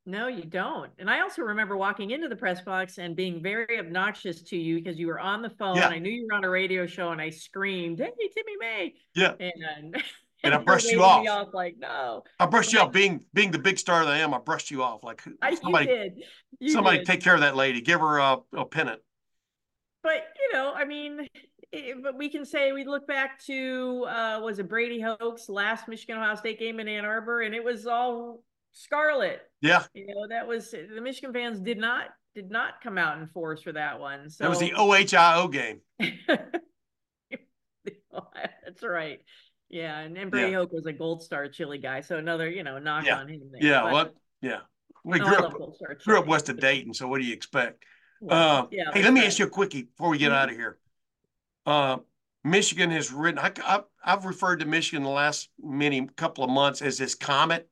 No, 0.05 0.27
you 0.27 0.43
don't. 0.45 0.91
And 0.99 1.09
I 1.09 1.21
also 1.21 1.43
remember 1.43 1.77
walking 1.77 2.11
into 2.11 2.29
the 2.29 2.35
press 2.35 2.61
box 2.61 2.99
and 2.99 3.15
being 3.15 3.41
very 3.41 3.79
obnoxious 3.79 4.43
to 4.43 4.57
you 4.57 4.79
because 4.79 4.99
you 4.99 5.07
were 5.07 5.21
on 5.21 5.43
the 5.43 5.51
phone. 5.51 5.77
Yeah. 5.77 5.89
I 5.89 5.99
knew 6.01 6.11
you 6.11 6.27
were 6.29 6.37
on 6.37 6.45
a 6.45 6.51
radio 6.51 6.87
show 6.87 7.11
and 7.11 7.21
I 7.21 7.31
screamed, 7.31 8.01
Hey, 8.01 8.11
Timmy 8.35 8.57
May. 8.59 8.95
Yeah. 9.15 9.35
And, 9.39 10.03
And 10.45 10.55
I 10.55 10.59
brushed 10.59 10.91
you 10.91 10.99
me 10.99 11.05
off. 11.29 11.55
like, 11.55 11.77
no. 11.79 12.25
I 12.41 12.47
brushed 12.47 12.73
you 12.73 12.81
off 12.81 12.91
being 12.91 13.25
being 13.33 13.53
the 13.53 13.61
big 13.61 13.79
star 13.79 14.05
that 14.05 14.13
I 14.13 14.19
am. 14.19 14.35
I 14.35 14.39
brushed 14.39 14.71
you 14.73 14.83
off 14.83 15.05
like 15.05 15.23
I, 15.43 15.55
somebody 15.55 15.89
you 15.89 15.97
did. 15.97 16.13
You 16.59 16.71
somebody 16.71 16.99
did. 16.99 17.07
take 17.07 17.21
care 17.21 17.35
of 17.35 17.41
that 17.43 17.55
lady, 17.55 17.81
give 17.81 18.01
her 18.01 18.19
a, 18.19 18.39
a 18.55 18.65
pennant. 18.65 19.01
But 20.03 20.27
you 20.41 20.53
know, 20.53 20.73
I 20.75 20.85
mean, 20.85 21.29
eh, 21.73 21.93
but 22.03 22.19
we 22.19 22.29
can 22.29 22.45
say 22.45 22.73
we 22.73 22.85
look 22.85 23.07
back 23.07 23.39
to 23.45 24.05
uh 24.09 24.41
was 24.43 24.59
it 24.59 24.69
Brady 24.69 25.01
Hoke's 25.01 25.49
last 25.49 25.87
Michigan 25.87 26.17
Ohio 26.17 26.35
State 26.35 26.59
game 26.59 26.81
in 26.81 26.89
Ann 26.89 27.05
Arbor, 27.05 27.43
and 27.43 27.55
it 27.55 27.63
was 27.63 27.87
all 27.87 28.43
scarlet. 28.73 29.41
Yeah, 29.61 29.85
You 29.95 30.07
know, 30.07 30.27
that 30.29 30.47
was 30.47 30.71
the 30.71 31.01
Michigan 31.01 31.33
fans 31.33 31.61
did 31.61 31.79
not 31.79 32.07
did 32.35 32.51
not 32.51 32.81
come 32.83 32.97
out 32.99 33.19
in 33.19 33.27
force 33.29 33.63
for 33.63 33.73
that 33.73 34.01
one. 34.01 34.31
So 34.31 34.45
that 34.45 34.51
was 34.51 34.59
the 34.59 34.73
OHIO 34.73 35.49
game. 35.53 35.81
That's 38.65 38.83
right. 38.83 39.21
Yeah, 39.69 39.99
and, 40.01 40.17
and 40.17 40.31
Brady 40.31 40.51
Yeah. 40.53 40.59
Hoke 40.59 40.73
was 40.73 40.87
a 40.87 40.93
Gold 40.93 41.23
Star 41.23 41.49
chili 41.49 41.79
guy, 41.79 42.01
so 42.01 42.17
another 42.19 42.49
you 42.49 42.63
know 42.63 42.79
knock 42.79 43.05
Yeah. 43.07 43.19
on 43.19 43.29
him. 43.29 43.41
There. 43.53 43.63
Yeah, 43.63 43.83
But- 43.83 43.93
what? 43.93 44.15
Yeah, 44.41 44.61
we 45.05 45.19
no, 45.19 45.25
grew 45.27 45.35
up 45.37 45.43
love 45.45 45.55
Gold 45.55 45.77
Star 45.77 45.95
grew 46.05 46.19
up 46.19 46.27
west 46.27 46.49
of 46.49 46.59
Dayton, 46.59 46.95
so 46.95 47.07
what 47.09 47.21
do 47.21 47.27
you 47.27 47.33
expect? 47.33 47.85
Well, 48.21 48.65
Uh, 48.65 48.67
yeah, 48.71 48.85
hey, 48.93 49.03
let 49.03 49.13
me 49.13 49.21
right. 49.21 49.27
ask 49.27 49.39
you 49.39 49.47
a 49.47 49.51
quickie 49.51 49.83
before 49.85 50.11
we 50.11 50.19
get 50.19 50.31
Mhm. 50.33 50.37
out 50.37 50.51
of 50.51 50.57
here. 50.57 50.79
Uh, 51.67 51.99
Michigan 52.45 52.91
has 52.91 53.13
written. 53.13 53.39
I, 53.39 53.53
I, 53.65 53.83
I've 54.05 54.25
referred 54.25 54.61
to 54.61 54.67
Michigan 54.67 55.03
the 55.05 55.11
last 55.11 55.49
many 55.63 56.07
couple 56.17 56.43
of 56.45 56.51
months 56.51 56.83
as 56.83 56.99
this 56.99 57.15
comet. 57.15 57.69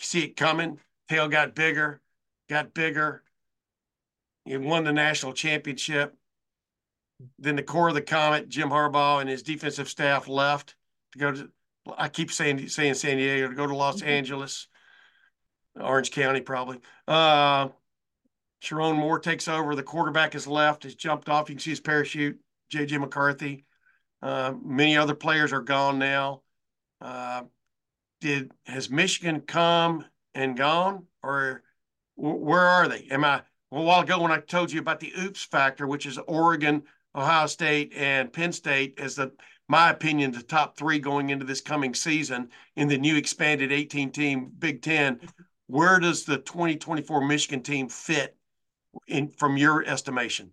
See 0.00 0.24
it 0.24 0.36
coming. 0.36 0.78
Tail 1.08 1.28
got 1.28 1.54
bigger, 1.54 2.00
got 2.48 2.74
bigger. 2.74 3.22
He 4.44 4.56
won 4.56 4.84
the 4.84 4.92
national 4.92 5.32
championship. 5.32 6.14
Then 7.38 7.56
the 7.56 7.62
core 7.62 7.88
of 7.88 7.94
the 7.94 8.02
comet, 8.02 8.48
Jim 8.48 8.68
Harbaugh 8.70 9.20
and 9.20 9.28
his 9.28 9.42
defensive 9.42 9.88
staff 9.88 10.28
left 10.28 10.76
to 11.12 11.18
go 11.18 11.32
to. 11.32 11.50
I 11.96 12.08
keep 12.08 12.30
saying 12.30 12.68
saying 12.68 12.94
San 12.94 13.16
Diego 13.16 13.48
to 13.48 13.54
go 13.54 13.66
to 13.66 13.74
Los 13.74 14.02
Mhm. 14.02 14.06
Angeles, 14.06 14.68
Orange 15.74 16.10
County 16.10 16.40
probably. 16.40 16.80
Uh, 17.06 17.68
Sherrone 18.62 18.96
Moore 18.96 19.18
takes 19.18 19.48
over. 19.48 19.74
The 19.74 19.82
quarterback 19.82 20.34
is 20.34 20.46
left, 20.46 20.82
has 20.82 20.94
jumped 20.94 21.28
off. 21.28 21.48
You 21.48 21.56
can 21.56 21.60
see 21.60 21.70
his 21.70 21.80
parachute. 21.80 22.40
JJ 22.70 22.98
McCarthy. 22.98 23.64
Uh, 24.20 24.52
many 24.62 24.96
other 24.96 25.14
players 25.14 25.52
are 25.52 25.60
gone 25.60 25.98
now. 25.98 26.42
Uh, 27.00 27.44
did 28.20 28.52
has 28.66 28.90
Michigan 28.90 29.40
come 29.40 30.04
and 30.34 30.56
gone, 30.56 31.06
or 31.22 31.62
where 32.16 32.60
are 32.60 32.88
they? 32.88 33.06
Am 33.10 33.24
I 33.24 33.42
well, 33.70 33.82
a 33.82 33.84
while 33.84 34.00
ago 34.00 34.22
when 34.22 34.32
I 34.32 34.40
told 34.40 34.72
you 34.72 34.80
about 34.80 35.00
the 35.00 35.12
oops 35.20 35.44
factor, 35.44 35.86
which 35.86 36.06
is 36.06 36.18
Oregon, 36.26 36.82
Ohio 37.14 37.46
State, 37.46 37.92
and 37.94 38.32
Penn 38.32 38.52
State 38.52 38.98
as 38.98 39.14
the 39.14 39.32
my 39.68 39.90
opinion 39.90 40.30
the 40.30 40.42
top 40.42 40.78
three 40.78 40.98
going 40.98 41.28
into 41.28 41.44
this 41.44 41.60
coming 41.60 41.94
season 41.94 42.48
in 42.76 42.88
the 42.88 42.96
new 42.96 43.16
expanded 43.16 43.70
18 43.70 44.10
team 44.10 44.50
Big 44.58 44.80
Ten. 44.80 45.20
Where 45.66 46.00
does 46.00 46.24
the 46.24 46.38
2024 46.38 47.26
Michigan 47.26 47.62
team 47.62 47.88
fit 47.90 48.34
in 49.06 49.28
from 49.28 49.58
your 49.58 49.84
estimation? 49.84 50.52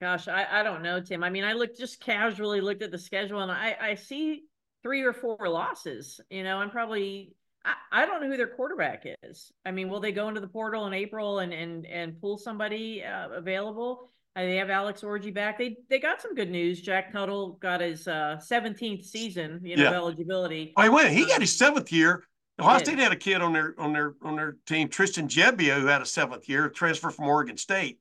Gosh, 0.00 0.28
I, 0.28 0.60
I 0.60 0.62
don't 0.62 0.82
know, 0.82 1.00
Tim. 1.00 1.22
I 1.22 1.28
mean, 1.28 1.44
I 1.44 1.52
looked 1.52 1.78
just 1.78 2.00
casually 2.00 2.62
looked 2.62 2.82
at 2.82 2.90
the 2.90 2.98
schedule 2.98 3.40
and 3.40 3.52
I, 3.52 3.76
I 3.80 3.94
see 3.94 4.44
three 4.86 5.02
or 5.02 5.12
four 5.12 5.48
losses, 5.48 6.20
you 6.30 6.44
know, 6.44 6.60
and 6.60 6.70
probably 6.70 7.34
I, 7.64 7.74
I 7.90 8.06
don't 8.06 8.20
know 8.22 8.28
who 8.28 8.36
their 8.36 8.46
quarterback 8.46 9.04
is. 9.24 9.50
I 9.64 9.72
mean, 9.72 9.88
will 9.88 9.98
they 9.98 10.12
go 10.12 10.28
into 10.28 10.40
the 10.40 10.46
portal 10.46 10.86
in 10.86 10.92
April 10.92 11.40
and 11.40 11.52
and 11.52 11.84
and 11.86 12.20
pull 12.20 12.38
somebody 12.38 13.02
uh, 13.02 13.30
available? 13.30 14.12
Uh, 14.36 14.42
they 14.42 14.56
have 14.56 14.70
Alex 14.70 15.00
Orji 15.00 15.34
back. 15.34 15.58
They 15.58 15.76
they 15.90 15.98
got 15.98 16.22
some 16.22 16.36
good 16.36 16.50
news. 16.50 16.80
Jack 16.80 17.12
Tuttle 17.12 17.54
got 17.60 17.80
his 17.80 18.06
uh, 18.06 18.36
17th 18.40 19.04
season, 19.04 19.60
you 19.64 19.76
know, 19.76 19.82
Yeah. 19.84 19.92
eligibility. 19.92 20.72
Wait, 20.76 20.88
wait, 20.90 21.10
he 21.10 21.26
got 21.26 21.40
his 21.40 21.56
seventh 21.56 21.90
year. 21.90 22.22
Ohio. 22.60 22.78
State 22.78 22.98
had 22.98 23.10
a 23.12 23.16
kid 23.16 23.42
on 23.42 23.52
their 23.52 23.74
on 23.78 23.92
their 23.92 24.14
on 24.22 24.36
their 24.36 24.56
team, 24.66 24.88
Tristan 24.88 25.26
Gebbia, 25.26 25.80
who 25.80 25.86
had 25.86 26.00
a 26.00 26.06
seventh 26.06 26.48
year 26.48 26.68
transfer 26.68 27.10
from 27.10 27.26
Oregon 27.26 27.56
State. 27.56 27.98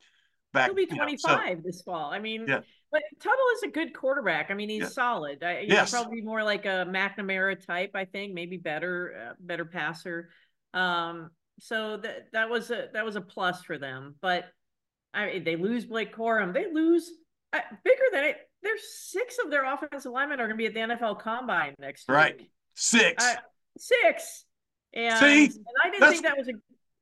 Back, 0.54 0.68
He'll 0.68 0.76
be 0.76 0.84
you 0.84 0.88
know, 0.96 1.04
25 1.04 1.20
so- 1.58 1.62
this 1.66 1.82
fall. 1.82 2.12
I 2.14 2.20
mean, 2.20 2.46
Yeah. 2.48 2.60
But 2.92 3.02
Tuttle 3.22 3.46
is 3.58 3.64
a 3.64 3.68
good 3.70 3.94
quarterback. 3.94 4.52
I 4.52 4.54
mean, 4.54 4.70
he's 4.70 4.82
Yeah. 4.84 4.88
solid. 4.90 5.44
I, 5.44 5.62
he's 5.62 5.72
Yes. 5.72 5.92
probably 5.92 6.22
more 6.22 6.44
like 6.44 6.66
a 6.66 6.86
McNamara 6.90 7.64
type, 7.66 7.92
I 7.96 8.06
think, 8.06 8.34
maybe 8.34 8.58
better, 8.58 9.30
uh, 9.32 9.34
better 9.40 9.66
passer. 9.66 10.30
Um, 10.74 11.30
so 11.60 11.98
that 11.98 12.32
that 12.34 12.50
was 12.50 12.70
a 12.72 12.90
that 12.94 13.06
was 13.06 13.16
a 13.16 13.22
plus 13.22 13.64
for 13.64 13.78
them. 13.78 14.16
But 14.22 14.46
I 15.14 15.26
mean 15.28 15.44
they 15.46 15.56
lose 15.56 15.86
Blake 15.86 16.14
Corum. 16.16 16.54
They 16.54 16.72
lose 16.72 17.10
uh, 17.54 17.60
bigger 17.84 18.04
than 18.12 18.26
it. 18.26 18.38
There's 18.62 18.82
six 18.98 19.38
of 19.44 19.52
their 19.52 19.64
offensive 19.72 20.12
linemen 20.12 20.40
are 20.40 20.48
going 20.48 20.58
to 20.58 20.62
be 20.62 20.66
at 20.66 20.74
the 20.74 20.96
NFL 20.96 21.20
Combine 21.20 21.76
next 21.80 22.10
year. 22.10 22.18
Right. 22.18 22.38
week. 22.38 22.50
six. 22.74 23.24
Uh, 23.24 23.36
six. 23.78 24.46
And, 24.94 25.18
See? 25.20 25.46
and 25.46 25.66
I 25.84 25.90
didn't 25.92 26.10
think 26.10 26.24
that 26.24 26.38
was 26.38 26.48
a. 26.48 26.54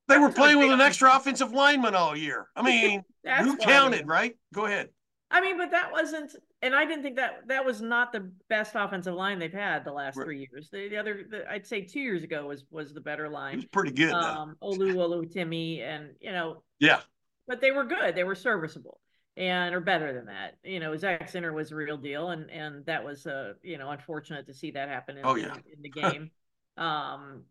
they 0.08 0.18
were 0.18 0.32
playing 0.32 0.58
with 0.60 0.72
an 0.72 0.82
extra 0.82 1.16
offensive 1.16 1.52
lineman 1.54 1.96
all 1.96 2.16
year. 2.16 2.48
I 2.56 2.62
mean, 2.64 3.04
who 3.42 3.56
counted, 3.58 4.08
right? 4.08 4.36
Go 4.54 4.66
ahead. 4.66 4.90
I 5.34 5.42
mean, 5.42 5.58
but 5.58 5.72
that 5.72 5.92
wasn't, 5.92 6.36
and 6.62 6.76
I 6.76 6.86
didn't 6.86 7.02
think 7.04 7.16
that 7.16 7.48
that 7.48 7.66
was 7.66 7.82
not 7.82 8.14
the 8.14 8.32
best 8.50 8.74
offensive 8.76 9.16
line 9.16 9.40
they've 9.40 9.52
had 9.52 9.84
the 9.84 9.92
last 9.92 10.16
Right. 10.16 10.26
three 10.26 10.48
years. 10.52 10.70
The, 10.72 10.88
the 10.90 10.98
other, 10.98 11.26
the, 11.30 11.52
I'd 11.52 11.66
say 11.66 11.82
two 11.82 12.00
years 12.00 12.24
ago 12.24 12.46
was 12.48 12.64
was 12.70 12.94
the 12.94 13.02
better 13.02 13.26
He 13.50 13.56
was 13.58 13.66
pretty 13.66 13.92
good, 13.92 14.12
though. 14.14 14.18
Um, 14.20 14.56
Olu 14.62 14.94
Oluwatimi, 14.96 15.82
and 15.82 16.12
you 16.22 16.32
know, 16.32 16.64
Yeah. 16.80 17.02
but 17.48 17.60
they 17.62 17.72
were 17.72 17.84
good. 17.84 18.16
They 18.16 18.24
were 18.24 18.36
serviceable. 18.36 19.00
and 19.36 19.74
or 19.74 19.80
better 19.80 20.14
than 20.14 20.28
that. 20.28 20.60
You 20.64 20.80
know, 20.80 20.96
Zak 20.96 21.32
Zinter 21.32 21.52
was 21.52 21.72
a 21.72 21.76
real 21.76 21.98
deal, 21.98 22.30
and 22.30 22.52
and 22.52 22.86
that 22.86 23.04
was 23.04 23.26
uh 23.26 23.54
you 23.64 23.80
know 23.80 23.90
unfortunate 23.90 24.46
to 24.46 24.54
see 24.54 24.70
that 24.72 24.88
happen 24.90 25.18
in, 25.18 25.26
oh, 25.26 25.34
yeah. 25.36 25.56
in, 25.56 25.64
in 25.78 25.82
the 25.82 25.90
game. 25.90 26.30
um, 26.78 27.44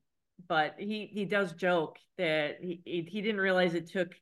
but 0.49 0.77
he 0.79 1.07
he 1.13 1.25
does 1.25 1.53
joke 1.55 1.99
that 2.19 2.59
he 2.63 2.81
he 2.85 3.21
didn't 3.21 3.41
realize 3.41 3.75
it 3.75 3.89
took 3.91 4.15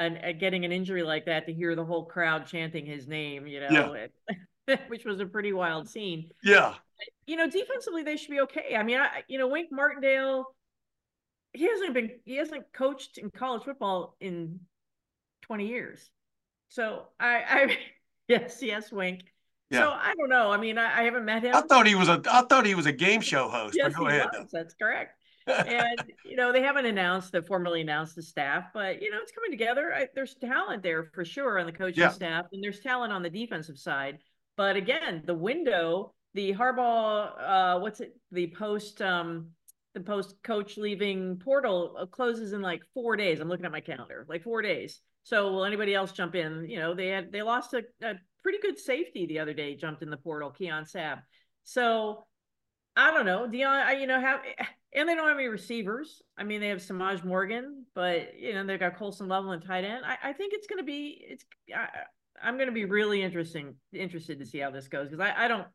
an, 0.00 0.18
a, 0.22 0.32
getting 0.32 0.64
an 0.64 0.72
injury 0.72 1.02
like 1.02 1.26
that 1.26 1.46
to 1.46 1.52
hear 1.52 1.76
the 1.76 1.84
whole 1.84 2.04
crowd 2.04 2.46
chanting 2.46 2.86
his 2.86 3.06
name. 3.06 3.46
You 3.46 3.60
know, 3.60 3.96
yeah. 4.66 4.76
which 4.88 5.04
was 5.04 5.20
a 5.20 5.26
pretty 5.26 5.52
wild 5.52 5.88
scene. 5.88 6.30
Yeah. 6.42 6.74
You 7.26 7.36
know, 7.36 7.48
defensively 7.48 8.02
they 8.02 8.16
should 8.16 8.30
be 8.30 8.40
okay. 8.40 8.74
I 8.76 8.82
mean, 8.82 8.98
I 8.98 9.22
you 9.28 9.38
know 9.38 9.48
Wink 9.48 9.70
Martindale. 9.70 10.46
He 11.52 11.68
hasn't 11.68 11.94
been 11.94 12.10
he 12.24 12.36
hasn't 12.36 12.72
coached 12.72 13.18
in 13.18 13.30
college 13.30 13.64
football 13.64 14.16
in 14.20 14.60
20 15.42 15.66
years. 15.66 16.10
So 16.68 17.08
I, 17.18 17.42
I 17.48 17.78
yes, 18.28 18.58
yes, 18.62 18.90
Wink. 18.90 19.22
Yeah. 19.70 19.80
So 19.80 19.90
I 19.90 20.14
don't 20.16 20.28
know. 20.28 20.50
I 20.50 20.56
mean, 20.56 20.78
I, 20.78 21.00
I, 21.00 21.02
haven't 21.04 21.24
met 21.24 21.44
him. 21.44 21.54
I 21.54 21.60
thought 21.60 21.86
he 21.86 21.94
was 21.94 22.08
a 22.08 22.20
I 22.28 22.42
thought 22.42 22.66
he 22.66 22.74
was 22.74 22.86
a 22.86 22.92
game 22.92 23.20
show 23.20 23.48
host. 23.48 23.76
Yes, 23.76 23.94
go 23.94 24.08
ahead. 24.08 24.26
Was. 24.32 24.50
That's 24.52 24.74
correct. 24.74 25.19
And 25.46 26.12
you 26.24 26.36
know 26.36 26.52
they 26.52 26.62
haven't 26.62 26.86
announced 26.86 27.32
the 27.32 27.42
formally 27.42 27.80
announced 27.80 28.16
the 28.16 28.22
staff, 28.22 28.64
but 28.74 29.02
you 29.02 29.10
know 29.10 29.18
it's 29.22 29.32
coming 29.32 29.50
together. 29.50 29.92
I, 29.94 30.08
there's 30.14 30.34
talent 30.34 30.82
there 30.82 31.10
for 31.14 31.24
sure 31.24 31.58
on 31.58 31.66
the 31.66 31.72
coaching 31.72 32.02
yeah. 32.02 32.10
staff, 32.10 32.46
and 32.52 32.62
there's 32.62 32.80
talent 32.80 33.12
on 33.12 33.22
the 33.22 33.30
defensive 33.30 33.78
side. 33.78 34.18
But 34.56 34.76
again, 34.76 35.22
the 35.24 35.34
window, 35.34 36.14
the 36.34 36.52
Harbaugh, 36.52 37.32
uh, 37.40 37.78
what's 37.80 38.00
it? 38.00 38.14
The 38.32 38.48
post, 38.48 39.00
um, 39.00 39.48
the 39.94 40.00
post 40.00 40.36
coach 40.42 40.76
leaving 40.76 41.38
portal 41.38 41.96
uh, 41.98 42.06
closes 42.06 42.52
in 42.52 42.60
like 42.60 42.82
four 42.94 43.16
days. 43.16 43.40
I'm 43.40 43.48
looking 43.48 43.66
at 43.66 43.72
my 43.72 43.80
calendar, 43.80 44.26
like 44.28 44.42
four 44.42 44.62
days. 44.62 45.00
So 45.22 45.52
will 45.52 45.64
anybody 45.64 45.94
else 45.94 46.12
jump 46.12 46.34
in? 46.34 46.66
You 46.68 46.78
know, 46.78 46.94
they 46.94 47.08
had 47.08 47.32
they 47.32 47.42
lost 47.42 47.74
a, 47.74 47.82
a 48.02 48.14
pretty 48.42 48.58
good 48.58 48.78
safety 48.78 49.26
the 49.26 49.38
other 49.38 49.54
day, 49.54 49.76
jumped 49.76 50.02
in 50.02 50.10
the 50.10 50.16
portal, 50.16 50.50
Keon 50.50 50.84
Sabb. 50.84 51.22
So 51.64 52.26
I 52.96 53.10
don't 53.12 53.26
know. 53.26 53.46
Dion, 53.46 53.72
I, 53.72 53.92
you 53.92 54.06
know, 54.06 54.20
have 54.20 54.40
and 54.92 55.08
they 55.08 55.14
don't 55.14 55.28
have 55.28 55.38
any 55.38 55.48
receivers. 55.48 56.22
I 56.36 56.44
mean, 56.44 56.60
they 56.60 56.68
have 56.68 56.78
Semaj 56.78 57.24
Morgan, 57.24 57.84
but 57.94 58.38
you 58.38 58.54
know, 58.54 58.64
they've 58.64 58.80
got 58.80 58.96
Colston 58.96 59.28
Loveland 59.28 59.64
tight 59.66 59.84
end. 59.84 60.04
I, 60.04 60.30
I 60.30 60.32
think 60.32 60.52
it's 60.54 60.66
gonna 60.66 60.82
be 60.82 61.24
it's 61.28 61.44
I, 61.74 62.48
am 62.48 62.58
gonna 62.58 62.72
be 62.72 62.84
really 62.84 63.22
interesting 63.22 63.74
interested 63.92 64.38
to 64.38 64.46
see 64.46 64.58
how 64.58 64.70
this 64.70 64.88
goes 64.88 65.08
because 65.08 65.24
I, 65.24 65.44
I 65.44 65.48
don't 65.48 65.66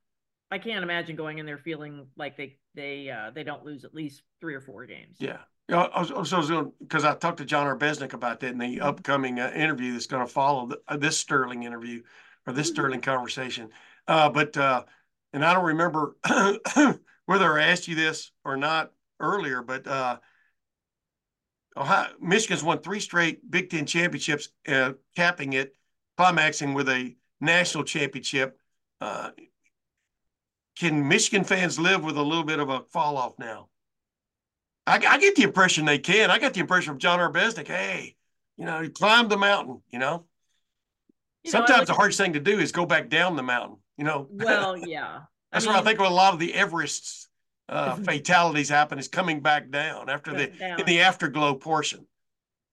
I 0.52 0.58
can't 0.58 0.84
imagine 0.84 1.16
going 1.16 1.40
in 1.40 1.46
there 1.46 1.58
feeling 1.58 2.08
like 2.18 2.38
they 2.38 2.58
they 2.76 3.10
uh, 3.10 3.32
they 3.32 3.44
don't 3.44 3.66
lose 3.66 3.84
at 3.86 3.94
least 3.94 4.24
three 4.42 4.54
or 4.54 4.62
four 4.62 4.86
games. 4.86 5.18
Yeah, 5.20 5.40
yeah, 5.70 5.84
I 5.84 6.00
was, 6.00 6.12
was 6.12 6.52
because 6.80 7.06
I 7.06 7.16
talked 7.16 7.38
to 7.38 7.46
John 7.46 7.68
Arbeznik 7.68 8.14
about 8.14 8.40
that 8.42 8.52
in 8.52 8.58
the 8.58 8.78
mm-hmm. 8.78 8.84
upcoming 8.84 9.40
uh, 9.40 9.52
interview 9.56 9.94
that's 9.94 10.06
going 10.06 10.26
to 10.26 10.32
follow 10.32 10.68
the, 10.68 10.80
uh, 10.88 10.98
this 10.98 11.18
Sterling 11.18 11.64
interview 11.64 12.04
or 12.46 12.54
this 12.54 12.68
mm-hmm. 12.68 12.76
Sterling 12.76 13.02
conversation. 13.02 13.70
Uh, 14.08 14.30
but 14.30 14.56
uh, 14.58 14.84
and 15.34 15.44
I 15.44 15.54
don't 15.54 15.66
remember 15.66 16.16
whether 17.26 17.60
I 17.60 17.66
asked 17.66 17.88
you 17.88 17.96
this 17.96 18.32
or 18.44 18.58
not 18.58 18.92
earlier, 19.20 19.62
but 19.62 19.88
uh, 19.88 20.18
Ohio, 21.78 22.10
Michigan's 22.20 22.64
won 22.64 22.80
three 22.80 23.00
straight 23.00 23.50
Big 23.50 23.70
Ten 23.70 23.86
championships, 23.86 24.50
uh, 24.68 24.94
capping 25.16 25.54
it, 25.54 25.76
climaxing 26.18 26.74
with 26.74 26.90
a 26.90 27.16
national 27.42 27.84
championship. 27.84 28.60
can 29.02 31.08
Michigan 31.08 31.44
fans 31.44 31.80
live 31.80 32.04
with 32.04 32.18
a 32.18 32.24
little 32.24 32.44
bit 32.44 32.60
of 32.60 32.70
a 32.70 32.82
fall 32.92 33.18
off 33.18 33.38
now? 33.40 33.70
I, 34.88 34.98
I, 34.98 35.18
get 35.18 35.36
the 35.36 35.44
impression 35.44 35.86
they 35.86 35.98
can. 35.98 36.30
I 36.30 36.38
got 36.38 36.54
the 36.54 36.60
impression 36.60 36.94
from 36.94 37.00
Jon 37.00 37.20
Arbeznik, 37.20 37.68
hey, 37.68 38.16
you 38.58 38.66
know, 38.66 38.82
he 38.82 38.90
climbed 38.90 39.30
the 39.30 39.38
mountain, 39.38 39.82
you 39.90 40.00
know. 40.00 40.26
You 41.44 41.52
Sometimes 41.52 41.82
know, 41.82 41.86
the 41.86 41.94
hardest 41.94 42.20
thing 42.20 42.34
to 42.34 42.40
do 42.40 42.60
is 42.60 42.72
go 42.72 42.86
back 42.86 43.10
down 43.10 43.36
the 43.36 43.44
mountain, 43.44 43.78
you 43.98 44.04
know. 44.04 44.28
Well, 44.30 44.78
yeah. 44.78 45.22
That's 45.52 45.66
I 45.66 45.70
mean, 45.70 45.74
where 45.74 45.82
I 45.82 45.86
think 45.86 46.00
of 46.00 46.06
a 46.06 46.10
lot 46.10 46.34
of 46.34 46.40
the 46.40 46.54
Everest 46.54 47.30
uh, 47.70 47.96
fatalities 47.96 48.70
happen 48.70 49.00
is 49.00 49.08
coming 49.08 49.42
back 49.42 49.70
down 49.70 50.10
after 50.10 50.34
the 50.34 50.48
down. 50.48 50.80
in 50.80 50.86
the 50.86 51.02
afterglow 51.02 51.56
portion. 51.56 52.06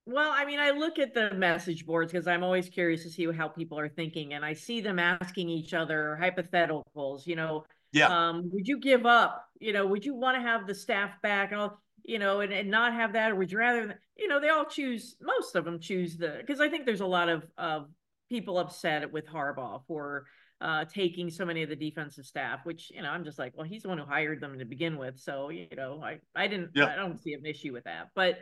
Well, 0.05 0.33
I 0.35 0.45
mean, 0.45 0.59
I 0.59 0.71
look 0.71 0.99
at 0.99 1.15
the 1.15 1.33
message 1.35 1.87
boards 1.87 2.11
because 2.11 2.27
I'm 2.27 2.43
always 2.43 2.69
curious 2.69 3.05
to 3.05 3.11
see 3.11 3.31
how 3.31 3.49
people 3.49 3.79
are 3.79 3.89
thinking, 3.89 4.35
and 4.35 4.45
I 4.45 4.53
see 4.53 4.81
them 4.81 4.99
asking 4.99 5.49
each 5.49 5.75
other 5.75 6.19
hypotheticals. 6.21 7.27
You 7.27 7.37
know, 7.37 7.65
yeah. 7.93 8.09
Um, 8.09 8.51
would 8.53 8.67
you 8.67 8.81
give 8.81 9.07
up? 9.07 9.47
You 9.61 9.73
know, 9.73 9.87
would 9.87 10.05
you 10.05 10.15
want 10.15 10.37
to 10.37 10.43
have 10.43 10.67
the 10.67 10.75
staff 10.75 11.21
back? 11.23 11.53
And 11.53 11.61
all 11.61 11.83
you 12.05 12.19
know, 12.19 12.41
and, 12.41 12.53
and 12.53 12.71
not 12.71 12.93
have 12.95 13.13
that? 13.15 13.33
Or 13.33 13.35
would 13.37 13.53
you 13.53 13.59
rather, 13.59 14.01
you 14.17 14.29
know, 14.29 14.41
they 14.41 14.49
all 14.49 14.65
choose, 14.65 15.17
most 15.21 15.55
of 15.55 15.65
them 15.65 15.81
choose 15.81 16.17
the, 16.17 16.37
because 16.39 16.61
I 16.61 16.69
think 16.69 16.87
there's 16.87 17.01
a 17.01 17.07
lot 17.07 17.29
of, 17.29 17.47
of 17.57 17.89
people 18.29 18.59
upset 18.59 19.13
with 19.13 19.27
Harbaugh 19.27 19.83
for 19.87 20.27
uh, 20.63 20.85
taking 20.85 21.29
so 21.29 21.45
many 21.45 21.65
of 21.65 21.69
the 21.69 21.77
defensive 21.77 22.25
staff, 22.25 22.61
which, 22.65 22.93
you 22.95 23.03
know, 23.03 23.11
I'm 23.11 23.25
just 23.25 23.39
like, 23.39 23.53
well, 23.57 23.67
he's 23.67 23.83
the 23.83 23.89
one 23.89 23.99
who 23.99 24.05
hired 24.05 24.41
them 24.41 24.61
to 24.61 24.65
begin 24.65 24.97
with. 24.97 25.19
So, 25.19 25.49
you 25.49 25.67
know, 25.77 26.01
I, 26.03 26.21
I 26.37 26.47
didn't, 26.47 26.71
yeah. 26.75 26.87
I 26.87 26.95
don't 26.95 27.21
see 27.21 27.35
an 27.35 27.45
issue 27.45 27.73
with 27.73 27.85
that. 27.85 28.11
But, 28.15 28.39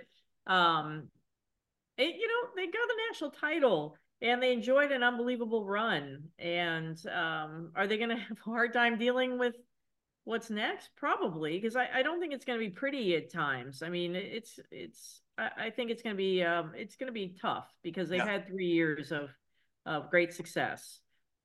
um, 0.47 1.09
it, 1.97 2.15
you 2.15 2.29
know, 2.29 2.49
they 2.55 2.67
got 2.67 2.89
the 2.89 2.95
national 3.09 3.31
title 3.31 3.97
and 4.21 4.43
they 4.43 4.53
enjoyed 4.53 4.93
an 4.93 5.03
unbelievable 5.03 5.65
run. 5.65 6.25
And 6.39 6.99
um, 7.07 7.73
are 7.75 7.87
they 7.87 7.97
going 7.97 8.11
to 8.17 8.17
have 8.17 8.37
a 8.37 8.51
hard 8.51 8.75
time 8.75 8.99
dealing 8.99 9.39
with 9.39 9.55
what's 10.25 10.51
next 10.51 10.91
probably 10.97 11.59
because 11.59 11.77
I, 11.77 11.89
I 11.95 12.03
don't 12.03 12.21
think 12.21 12.35
it's 12.35 12.45
going 12.45 12.59
to 12.59 12.65
be 12.65 12.71
pretty 12.71 13.17
at 13.17 13.33
times 13.33 13.83
i 13.83 13.89
mean 13.89 14.15
it's 14.15 14.61
it's 14.71 15.23
i, 15.39 15.49
I 15.57 15.71
think 15.71 15.91
it's 15.91 16.03
going 16.03 16.15
to 16.15 16.19
be 16.19 16.43
um 16.45 16.73
it's 16.77 16.97
going 16.97 17.07
to 17.07 17.13
be 17.13 17.35
tough 17.41 17.67
because 17.83 18.11
they've 18.11 18.19
yeah. 18.19 18.31
had 18.31 18.47
three 18.47 18.67
years 18.67 19.13
of 19.13 19.31
of 19.87 20.11
great 20.11 20.35
success 20.35 21.01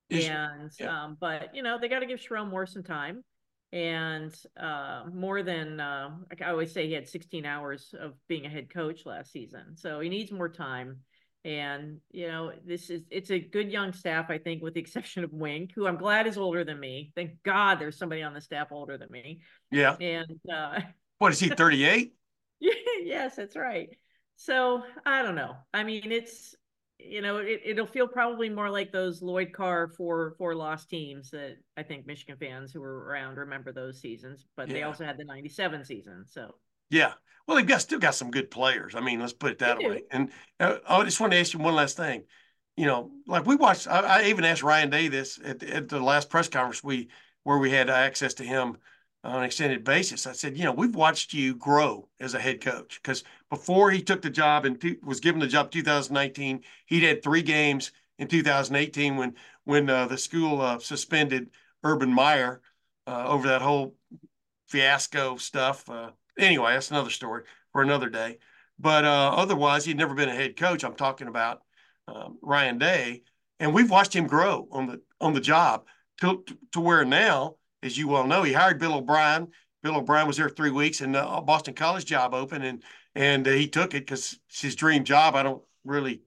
Is, 0.09 0.27
and 0.27 0.71
yeah. 0.79 1.03
um 1.03 1.17
but 1.19 1.55
you 1.55 1.63
know 1.63 1.79
they 1.79 1.87
got 1.87 1.99
to 1.99 2.05
give 2.05 2.19
Sherrone 2.19 2.49
Moore 2.49 2.65
some 2.65 2.83
time 2.83 3.23
and 3.71 4.33
uh 4.55 5.03
more 5.11 5.41
than 5.41 5.79
uh 5.79 6.09
i 6.39 6.49
always 6.49 6.71
say 6.71 6.85
he 6.87 6.93
had 6.93 7.09
16 7.09 7.45
hours 7.45 7.93
of 7.99 8.13
being 8.27 8.45
a 8.45 8.49
head 8.49 8.69
coach 8.71 9.05
last 9.05 9.31
season 9.31 9.75
so 9.75 9.99
he 9.99 10.09
needs 10.09 10.31
more 10.31 10.49
time 10.49 10.97
and, 11.45 11.99
you 12.11 12.27
know, 12.27 12.51
this 12.65 12.89
is, 12.89 13.03
it's 13.11 13.29
a 13.29 13.39
good 13.39 13.71
young 13.71 13.93
staff, 13.93 14.31
I 14.31 14.39
think, 14.39 14.63
with 14.63 14.73
the 14.73 14.79
exception 14.81 15.23
of 15.23 15.31
Wink, 15.31 15.71
who 15.75 15.85
I'm 15.85 15.97
glad 15.97 16.25
is 16.25 16.39
older 16.39 16.63
than 16.63 16.79
me. 16.79 17.11
Thank 17.15 17.43
God 17.43 17.79
there's 17.79 17.97
somebody 17.97 18.23
on 18.23 18.33
the 18.33 18.41
staff 18.41 18.69
older 18.71 18.97
than 18.97 19.11
me. 19.11 19.41
Yeah. 19.71 19.95
And, 20.01 20.39
uh, 20.51 20.79
what 21.19 21.31
is 21.31 21.39
he, 21.39 21.49
38? 21.49 22.13
yes, 22.59 23.35
that's 23.35 23.55
right. 23.55 23.89
So 24.37 24.81
I 25.05 25.21
don't 25.21 25.35
know. 25.35 25.55
I 25.71 25.83
mean, 25.83 26.11
it's, 26.11 26.55
you 26.97 27.21
know, 27.21 27.37
it, 27.37 27.61
it'll 27.63 27.85
feel 27.85 28.07
probably 28.07 28.49
more 28.49 28.69
like 28.69 28.91
those 28.91 29.21
Lloyd 29.21 29.51
Carr 29.53 29.89
four 29.89 30.35
four 30.37 30.55
lost 30.55 30.89
teams 30.89 31.29
that 31.31 31.57
I 31.77 31.83
think 31.83 32.07
Michigan 32.07 32.37
fans 32.39 32.71
who 32.71 32.81
were 32.81 33.05
around 33.05 33.37
remember 33.37 33.71
those 33.71 33.99
seasons, 33.99 34.45
but 34.55 34.67
yeah. 34.67 34.73
they 34.73 34.83
also 34.83 35.05
had 35.05 35.17
the 35.17 35.25
97 35.25 35.83
season. 35.83 36.25
So 36.27 36.55
yeah. 36.89 37.13
Well, 37.47 37.57
they've 37.57 37.67
got 37.67 37.81
still 37.81 37.99
got 37.99 38.15
some 38.15 38.31
good 38.31 38.49
players. 38.49 38.95
I 38.95 39.01
mean, 39.01 39.19
let's 39.19 39.33
put 39.33 39.51
it 39.51 39.59
that 39.59 39.77
way. 39.77 40.03
And 40.09 40.31
uh, 40.59 40.77
I 40.87 41.03
just 41.03 41.19
want 41.19 41.31
to 41.33 41.39
ask 41.39 41.53
you 41.53 41.59
one 41.59 41.75
last 41.75 41.95
thing. 41.95 42.23
You 42.75 42.87
know, 42.87 43.11
like 43.27 43.45
we 43.45 43.55
watched. 43.55 43.87
I, 43.87 43.99
I 43.99 44.23
even 44.25 44.43
asked 44.43 44.63
Ryan 44.63 44.89
Day 44.89 45.07
this 45.07 45.39
at, 45.43 45.61
at, 45.63 45.87
the 45.87 45.99
last 45.99 46.29
press 46.29 46.49
conference 46.49 46.83
we 46.83 47.09
where 47.43 47.59
we 47.59 47.69
had 47.69 47.89
access 47.89 48.33
to 48.35 48.43
him 48.43 48.77
on 49.25 49.39
an 49.39 49.43
extended 49.43 49.83
basis. 49.83 50.27
I 50.27 50.33
said, 50.33 50.57
you 50.57 50.63
know, 50.63 50.71
we've 50.71 50.95
watched 50.95 51.33
you 51.33 51.55
grow 51.55 52.07
as 52.19 52.33
a 52.33 52.39
head 52.39 52.61
coach 52.61 52.99
because 53.01 53.23
before 53.49 53.91
he 53.91 54.01
took 54.01 54.21
the 54.21 54.29
job 54.29 54.65
and 54.65 54.81
was 55.03 55.19
given 55.19 55.39
the 55.41 55.47
job 55.47 55.71
2019, 55.71 56.61
he'd 56.85 57.03
had 57.03 57.23
three 57.23 57.41
games 57.41 57.91
in 58.19 58.27
2018 58.27 59.17
when 59.17 59.35
when 59.63 59.89
uh, 59.89 60.05
the 60.07 60.17
school 60.17 60.61
uh, 60.61 60.79
suspended 60.79 61.49
Urban 61.83 62.13
Meyer 62.13 62.61
uh, 63.07 63.25
over 63.27 63.47
that 63.47 63.61
whole 63.61 63.95
fiasco 64.67 65.37
stuff. 65.37 65.89
Uh, 65.89 66.11
anyway, 66.37 66.73
that's 66.73 66.91
another 66.91 67.09
story 67.09 67.43
for 67.71 67.81
another 67.81 68.09
day. 68.09 68.37
But 68.77 69.05
uh, 69.05 69.31
otherwise, 69.35 69.85
he'd 69.85 69.97
never 69.97 70.13
been 70.13 70.29
a 70.29 70.35
head 70.35 70.55
coach. 70.57 70.83
I'm 70.83 70.95
talking 70.95 71.27
about 71.27 71.61
um, 72.07 72.37
Ryan 72.41 72.77
Day, 72.77 73.23
and 73.59 73.73
we've 73.73 73.89
watched 73.89 74.13
him 74.13 74.27
grow 74.27 74.67
on 74.71 74.87
the 74.87 75.01
on 75.19 75.33
the 75.33 75.41
job 75.41 75.85
to 76.21 76.43
to 76.73 76.79
where 76.79 77.05
now, 77.05 77.55
as 77.85 77.97
you 77.97 78.07
well 78.07 78.27
know, 78.27 78.43
he 78.43 78.53
hired 78.53 78.79
Bill 78.79 78.95
O'Brien. 78.95 79.47
Bill 79.83 79.97
O'Brien 79.97 80.27
was 80.27 80.37
there 80.37 80.49
three 80.49 80.71
weeks, 80.71 81.01
and 81.01 81.15
uh, 81.15 81.39
Boston 81.41 81.75
College 81.75 82.05
job 82.05 82.33
open, 82.33 82.63
and 82.63 82.83
and 83.13 83.47
uh, 83.47 83.51
he 83.51 83.67
took 83.67 83.93
it 83.93 84.05
because 84.05 84.39
it's 84.49 84.61
his 84.61 84.75
dream 84.75 85.03
job. 85.03 85.35
I 85.35 85.43
don't 85.43 85.61
really 85.85 86.21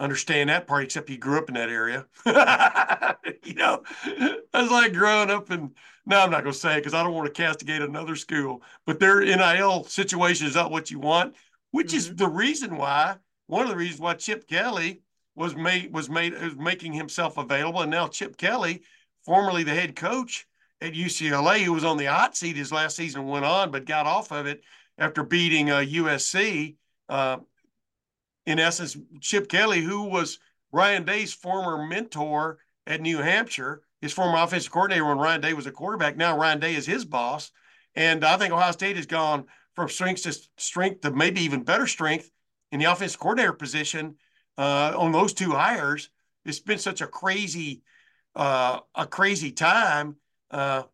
understand 0.00 0.50
that 0.50 0.66
part, 0.66 0.84
except 0.84 1.08
he 1.08 1.16
grew 1.16 1.38
up 1.38 1.48
in 1.48 1.54
that 1.54 1.70
area. 1.70 2.06
you 3.44 3.54
know, 3.54 3.82
I 4.52 4.62
was 4.62 4.70
like 4.70 4.92
growing 4.92 5.30
up 5.30 5.50
and 5.50 5.70
No, 6.06 6.20
I'm 6.20 6.30
not 6.30 6.42
going 6.42 6.52
to 6.52 6.58
say 6.58 6.74
it 6.74 6.80
because 6.80 6.94
I 6.94 7.02
don't 7.02 7.14
want 7.14 7.26
to 7.26 7.42
castigate 7.42 7.82
another 7.82 8.16
school. 8.16 8.62
But 8.86 9.00
their 9.00 9.20
NIL 9.20 9.84
situation 9.84 10.46
is 10.46 10.54
not 10.54 10.70
what 10.70 10.90
you 10.90 10.98
want, 10.98 11.36
which 11.70 11.88
mm-hmm. 11.88 11.96
is 11.96 12.16
the 12.16 12.28
reason 12.28 12.76
why. 12.76 13.16
One 13.46 13.62
of 13.62 13.70
the 13.70 13.76
reasons 13.76 14.00
why 14.00 14.14
Chip 14.14 14.46
Kelly 14.46 15.00
was 15.34 15.56
made 15.56 15.92
was 15.92 16.10
made 16.10 16.40
was 16.40 16.56
making 16.56 16.92
himself 16.92 17.38
available, 17.38 17.80
and 17.80 17.90
now 17.90 18.08
Chip 18.08 18.36
Kelly, 18.36 18.82
formerly 19.24 19.62
the 19.62 19.74
head 19.74 19.96
coach 19.96 20.46
at 20.80 20.92
UCLA, 20.92 21.60
who 21.60 21.72
was 21.72 21.84
on 21.84 21.96
the 21.96 22.06
hot 22.06 22.36
seat 22.36 22.56
his 22.56 22.72
last 22.72 22.96
season, 22.96 23.26
went 23.26 23.44
on 23.44 23.70
but 23.70 23.84
got 23.84 24.06
off 24.06 24.30
of 24.32 24.46
it 24.46 24.62
after 24.96 25.22
beating 25.22 25.70
uh, 25.70 25.78
USC. 25.78 26.76
Uh, 27.08 27.38
in 28.46 28.58
essence, 28.58 28.96
Chip 29.20 29.48
Kelly, 29.48 29.80
who 29.80 30.04
was 30.04 30.38
Ryan 30.72 31.04
Day's 31.04 31.32
former 31.32 31.86
mentor 31.86 32.58
at 32.86 33.00
New 33.00 33.18
Hampshire, 33.18 33.82
his 34.00 34.12
former 34.12 34.38
offensive 34.38 34.72
coordinator 34.72 35.04
when 35.04 35.18
Ryan 35.18 35.40
Day 35.40 35.52
was 35.52 35.66
a 35.66 35.72
quarterback. 35.72 36.16
Now 36.16 36.36
Ryan 36.36 36.60
Day 36.60 36.74
is 36.74 36.86
his 36.86 37.04
boss. 37.04 37.50
And 37.94 38.24
I 38.24 38.36
think 38.36 38.52
Ohio 38.52 38.72
State 38.72 38.96
has 38.96 39.06
gone 39.06 39.46
from 39.74 39.88
strength 39.88 40.22
to 40.22 40.38
strength 40.56 41.00
to 41.02 41.10
maybe 41.10 41.40
even 41.40 41.62
better 41.62 41.86
strength 41.86 42.30
in 42.72 42.78
the 42.78 42.86
offensive 42.86 43.20
coordinator 43.20 43.52
position 43.52 44.16
uh, 44.56 44.94
on 44.96 45.12
those 45.12 45.32
two 45.32 45.52
hires. 45.52 46.10
It's 46.44 46.60
been 46.60 46.78
such 46.78 47.00
a 47.00 47.06
crazy, 47.06 47.82
uh, 48.38 48.80
a 48.94 49.06
crazy 49.06 49.50
time. 49.50 50.16
Uh, 50.50 50.84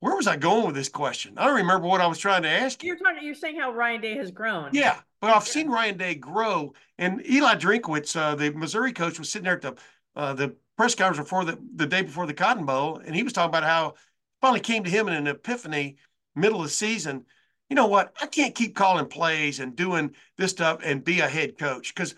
where 0.00 0.16
was 0.16 0.26
I 0.26 0.36
going 0.36 0.66
with 0.66 0.74
this 0.74 0.88
question? 0.88 1.34
I 1.36 1.46
don't 1.46 1.56
remember 1.56 1.86
what 1.86 2.00
I 2.00 2.06
was 2.06 2.18
trying 2.18 2.42
to 2.42 2.48
ask 2.48 2.82
you. 2.82 2.88
You're 2.88 2.96
talking. 2.96 3.22
You're 3.22 3.34
saying 3.34 3.60
how 3.60 3.72
Ryan 3.72 4.00
Day 4.00 4.16
has 4.16 4.30
grown. 4.30 4.70
Yeah, 4.72 4.98
but 5.20 5.30
I've 5.30 5.46
seen 5.46 5.68
Ryan 5.68 5.96
Day 5.96 6.14
grow, 6.14 6.74
and 6.98 7.24
Eli 7.28 7.54
Drinkwitz, 7.54 8.16
uh, 8.16 8.34
the 8.34 8.50
Missouri 8.52 8.92
coach, 8.92 9.18
was 9.18 9.30
sitting 9.30 9.44
there 9.44 9.54
at 9.54 9.62
the 9.62 9.74
uh, 10.16 10.32
the 10.32 10.56
press 10.76 10.94
conference 10.94 11.28
before 11.28 11.44
the 11.44 11.58
the 11.76 11.86
day 11.86 12.02
before 12.02 12.26
the 12.26 12.34
Cotton 12.34 12.66
Bowl, 12.66 12.98
and 12.98 13.14
he 13.14 13.22
was 13.22 13.32
talking 13.32 13.50
about 13.50 13.64
how 13.64 13.94
finally 14.40 14.60
came 14.60 14.82
to 14.84 14.90
him 14.90 15.08
in 15.08 15.14
an 15.14 15.26
epiphany 15.26 15.96
middle 16.34 16.58
of 16.58 16.64
the 16.64 16.70
season. 16.70 17.24
You 17.70 17.76
know 17.76 17.86
what? 17.86 18.14
I 18.20 18.26
can't 18.26 18.54
keep 18.54 18.74
calling 18.74 19.06
plays 19.06 19.60
and 19.60 19.76
doing 19.76 20.14
this 20.36 20.50
stuff 20.50 20.80
and 20.82 21.04
be 21.04 21.20
a 21.20 21.28
head 21.28 21.58
coach 21.58 21.94
because, 21.94 22.14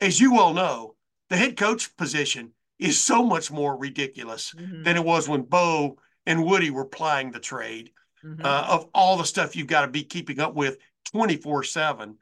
as 0.00 0.20
you 0.20 0.34
well 0.34 0.52
know, 0.52 0.94
the 1.30 1.36
head 1.36 1.56
coach 1.56 1.96
position 1.96 2.52
is 2.80 2.98
so 2.98 3.22
much 3.22 3.50
more 3.50 3.76
ridiculous 3.76 4.54
mm-hmm. 4.56 4.82
than 4.82 4.96
it 4.96 5.04
was 5.04 5.28
when 5.28 5.42
Bo 5.42 5.98
and 6.26 6.44
Woody 6.44 6.70
were 6.70 6.84
plying 6.84 7.30
the 7.30 7.40
trade 7.40 7.90
mm-hmm. 8.24 8.44
uh, 8.44 8.66
of 8.68 8.88
all 8.94 9.16
the 9.16 9.24
stuff 9.24 9.54
you've 9.54 9.66
got 9.66 9.82
to 9.82 9.88
be 9.88 10.02
keeping 10.02 10.40
up 10.40 10.54
with 10.54 10.78
24 11.12 11.64
7. 11.64 12.16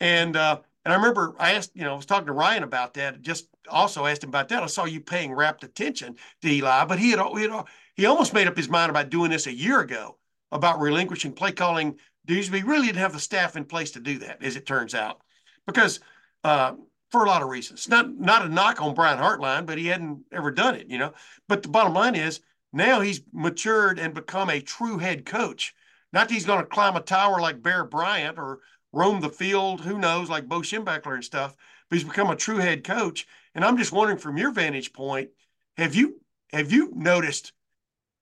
And, 0.00 0.36
uh, 0.36 0.58
and 0.84 0.92
I 0.92 0.96
remember 0.96 1.34
I 1.38 1.54
asked, 1.54 1.72
you 1.74 1.84
know, 1.84 1.92
I 1.92 1.96
was 1.96 2.06
talking 2.06 2.26
to 2.26 2.32
Ryan 2.32 2.62
about 2.62 2.94
that. 2.94 3.22
Just 3.22 3.48
also 3.68 4.06
asked 4.06 4.24
him 4.24 4.30
about 4.30 4.48
that. 4.48 4.62
I 4.62 4.66
saw 4.66 4.84
you 4.84 5.00
paying 5.00 5.32
rapt 5.32 5.64
attention 5.64 6.16
to 6.42 6.48
Eli, 6.48 6.84
but 6.84 6.98
he 6.98 7.10
had, 7.10 7.20
he 7.34 7.42
had 7.42 7.64
he 7.94 8.06
almost 8.06 8.34
made 8.34 8.48
up 8.48 8.56
his 8.56 8.68
mind 8.68 8.90
about 8.90 9.10
doing 9.10 9.30
this 9.30 9.46
a 9.46 9.52
year 9.52 9.80
ago 9.80 10.18
about 10.50 10.80
relinquishing 10.80 11.32
play 11.32 11.52
calling 11.52 11.96
duties. 12.26 12.50
We 12.50 12.62
really 12.62 12.86
didn't 12.86 12.98
have 12.98 13.12
the 13.12 13.20
staff 13.20 13.56
in 13.56 13.64
place 13.64 13.92
to 13.92 14.00
do 14.00 14.18
that, 14.18 14.42
as 14.42 14.56
it 14.56 14.66
turns 14.66 14.94
out, 14.94 15.20
because 15.66 16.00
uh, 16.44 16.74
for 17.12 17.24
a 17.24 17.28
lot 17.28 17.42
of 17.42 17.50
reasons. 17.50 17.88
Not 17.88 18.18
not 18.18 18.44
a 18.44 18.48
knock 18.48 18.80
on 18.80 18.94
Brian 18.94 19.18
Hartline, 19.18 19.66
but 19.66 19.78
he 19.78 19.86
hadn't 19.86 20.24
ever 20.32 20.50
done 20.50 20.74
it, 20.74 20.88
you 20.88 20.98
know. 20.98 21.12
But 21.46 21.62
the 21.62 21.68
bottom 21.68 21.92
line 21.92 22.16
is 22.16 22.40
now 22.72 23.00
he's 23.00 23.20
matured 23.32 23.98
and 23.98 24.14
become 24.14 24.48
a 24.48 24.60
true 24.60 24.98
head 24.98 25.26
coach. 25.26 25.74
Not 26.12 26.28
that 26.28 26.34
he's 26.34 26.46
going 26.46 26.60
to 26.60 26.66
climb 26.66 26.96
a 26.96 27.00
tower 27.00 27.40
like 27.40 27.62
Bear 27.62 27.84
Bryant 27.84 28.38
or 28.38 28.60
roam 28.92 29.20
the 29.20 29.28
field, 29.28 29.82
who 29.82 29.98
knows, 29.98 30.28
like 30.28 30.48
Bo 30.48 30.60
Schembechler 30.60 31.14
and 31.14 31.24
stuff, 31.24 31.54
but 31.88 31.98
he's 31.98 32.08
become 32.08 32.30
a 32.30 32.36
true 32.36 32.58
head 32.58 32.82
coach. 32.82 33.26
And 33.54 33.64
I'm 33.64 33.76
just 33.76 33.92
wondering 33.92 34.18
from 34.18 34.38
your 34.38 34.50
vantage 34.50 34.92
point, 34.92 35.30
have 35.76 35.94
you 35.94 36.20
have 36.52 36.72
you 36.72 36.92
noticed 36.94 37.52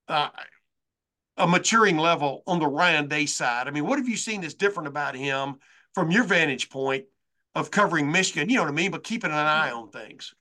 uh, 0.09 0.30
a 1.36 1.47
maturing 1.47 1.97
level 1.97 2.43
on 2.47 2.59
the 2.59 2.66
Ryan 2.66 3.09
Day 3.09 3.26
side? 3.26 3.68
I 3.68 3.70
mean, 3.70 3.86
what 3.86 3.99
have 3.99 4.09
you 4.09 4.16
seen 4.16 4.41
that's 4.41 4.55
different 4.55 4.88
about 4.88 5.14
him 5.14 5.57
from 5.95 6.11
your 6.11 6.24
vantage 6.24 6.70
point 6.70 7.05
of 7.55 7.70
covering 7.70 8.11
Michigan? 8.11 8.48
You 8.48 8.57
know 8.57 8.62
what 8.62 8.70
I 8.70 8.74
mean, 8.74 8.90
but 8.90 9.05
keeping 9.05 9.30
an 9.30 9.36
eye 9.36 9.70
on 9.70 9.90
things. 9.90 10.34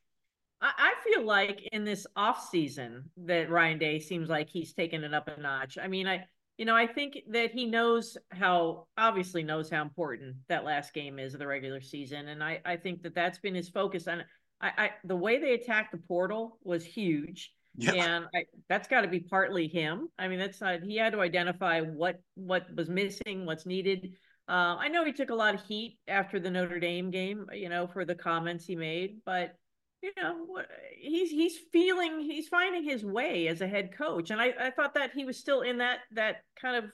I 0.62 0.94
feel 1.06 1.24
like 1.24 1.70
in 1.72 1.86
this 1.86 2.06
off 2.18 2.50
season 2.50 3.10
that 3.26 3.50
Ryan 3.50 3.78
Day 3.80 4.00
seems 4.00 4.28
like 4.28 4.50
he's 4.50 4.74
taken 4.74 5.06
it 5.06 5.14
up 5.14 5.30
a 5.30 5.40
notch. 5.40 5.78
I 5.82 5.88
mean, 5.88 6.06
I 6.06 6.26
you 6.58 6.66
know, 6.66 6.76
I 6.76 6.88
think 6.88 7.20
that 7.30 7.52
he 7.52 7.66
knows 7.66 8.18
how 8.32 8.88
obviously 8.98 9.44
knows 9.44 9.70
how 9.70 9.82
important 9.82 10.36
that 10.50 10.66
last 10.66 10.94
game 10.94 11.18
is 11.18 11.34
of 11.34 11.40
the 11.40 11.48
regular 11.48 11.80
season, 11.80 12.28
and 12.28 12.44
I 12.44 12.60
I 12.66 12.76
think 12.76 13.02
that 13.04 13.16
that's 13.16 13.40
been 13.40 13.56
his 13.56 13.70
focus. 13.70 14.08
And 14.08 14.26
I, 14.60 14.72
I 14.78 14.90
the 15.06 15.16
way 15.16 15.40
they 15.40 15.54
attacked 15.54 15.94
the 15.94 16.00
portal 16.00 16.60
was 16.64 16.84
huge, 16.84 17.54
yeah. 17.78 17.94
and 17.94 18.26
I, 18.36 18.44
that's 18.68 18.90
got 18.90 19.02
to 19.02 19.08
be 19.08 19.22
partly 19.22 19.70
him. 19.70 20.10
I 20.20 20.28
mean, 20.28 20.40
that's 20.40 20.60
not 20.60 20.84
he 20.84 20.98
had 20.98 21.14
to 21.14 21.22
identify 21.22 21.80
what 21.80 22.22
what 22.36 22.66
was 22.76 22.90
missing, 22.90 23.46
what's 23.46 23.66
needed. 23.66 24.18
Uh, 24.50 24.78
I 24.80 24.88
know 24.88 25.06
he 25.06 25.14
took 25.14 25.30
a 25.30 25.36
lot 25.36 25.54
of 25.54 25.62
heat 25.62 26.00
after 26.08 26.40
the 26.40 26.50
Notre 26.50 26.80
Dame 26.80 27.12
game, 27.12 27.46
you 27.54 27.70
know, 27.70 27.86
for 27.86 28.04
the 28.04 28.16
comments 28.16 28.66
he 28.66 28.76
made, 28.76 29.18
but 29.26 29.56
you 30.02 30.12
know 30.18 30.62
he's 30.98 31.30
he's 31.30 31.58
feeling 31.72 32.20
he's 32.22 32.48
finding 32.48 32.84
his 32.84 33.04
way 33.04 33.48
as 33.48 33.60
a 33.60 33.68
head 33.68 33.90
coach 33.98 34.30
and 34.30 34.40
i 34.40 34.54
i 34.60 34.72
thought 34.72 34.94
that 34.94 35.12
he 35.14 35.26
was 35.26 35.38
still 35.38 35.62
in 35.62 35.80
that 35.80 36.00
that 36.12 36.38
kind 36.60 36.78
of 36.78 36.90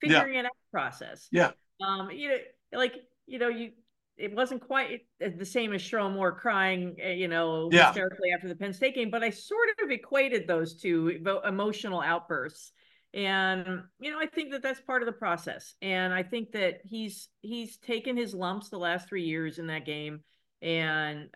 figuring 0.00 0.34
yeah. 0.34 0.40
it 0.40 0.46
out 0.46 0.52
process 0.70 1.26
yeah 1.32 1.50
um 1.84 2.10
you 2.10 2.28
know 2.28 2.36
like 2.72 2.94
you 3.26 3.38
know 3.38 3.48
you 3.48 3.72
it 4.16 4.34
wasn't 4.34 4.60
quite 4.60 5.02
the 5.20 5.44
same 5.44 5.72
as 5.72 5.80
Sherrone 5.80 6.14
Moore 6.14 6.32
crying, 6.32 6.96
eh, 7.00 7.12
you 7.12 7.28
know, 7.28 7.68
yeah. 7.70 7.86
hysterically 7.86 8.30
after 8.34 8.48
the 8.48 8.56
Penn 8.56 8.72
State 8.72 8.96
game, 8.96 9.10
but 9.10 9.22
I 9.22 9.30
sort 9.30 9.68
of 9.80 9.92
equated 9.92 10.48
those 10.48 10.74
two 10.74 11.20
emotional 11.46 12.00
outbursts. 12.00 12.72
And 13.18 13.82
you 13.98 14.12
know, 14.12 14.20
I 14.20 14.26
think 14.26 14.52
that 14.52 14.62
that's 14.62 14.80
part 14.80 15.02
of 15.02 15.06
the 15.06 15.12
process. 15.12 15.74
And 15.82 16.14
I 16.14 16.22
think 16.22 16.52
that 16.52 16.82
he's 16.84 17.28
he's 17.42 17.76
taken 17.78 18.16
his 18.16 18.32
lumps 18.32 18.68
the 18.68 18.78
last 18.78 19.08
three 19.08 19.24
years 19.24 19.58
in 19.58 19.66
that 19.66 19.84
game, 19.84 20.20
and 20.62 21.28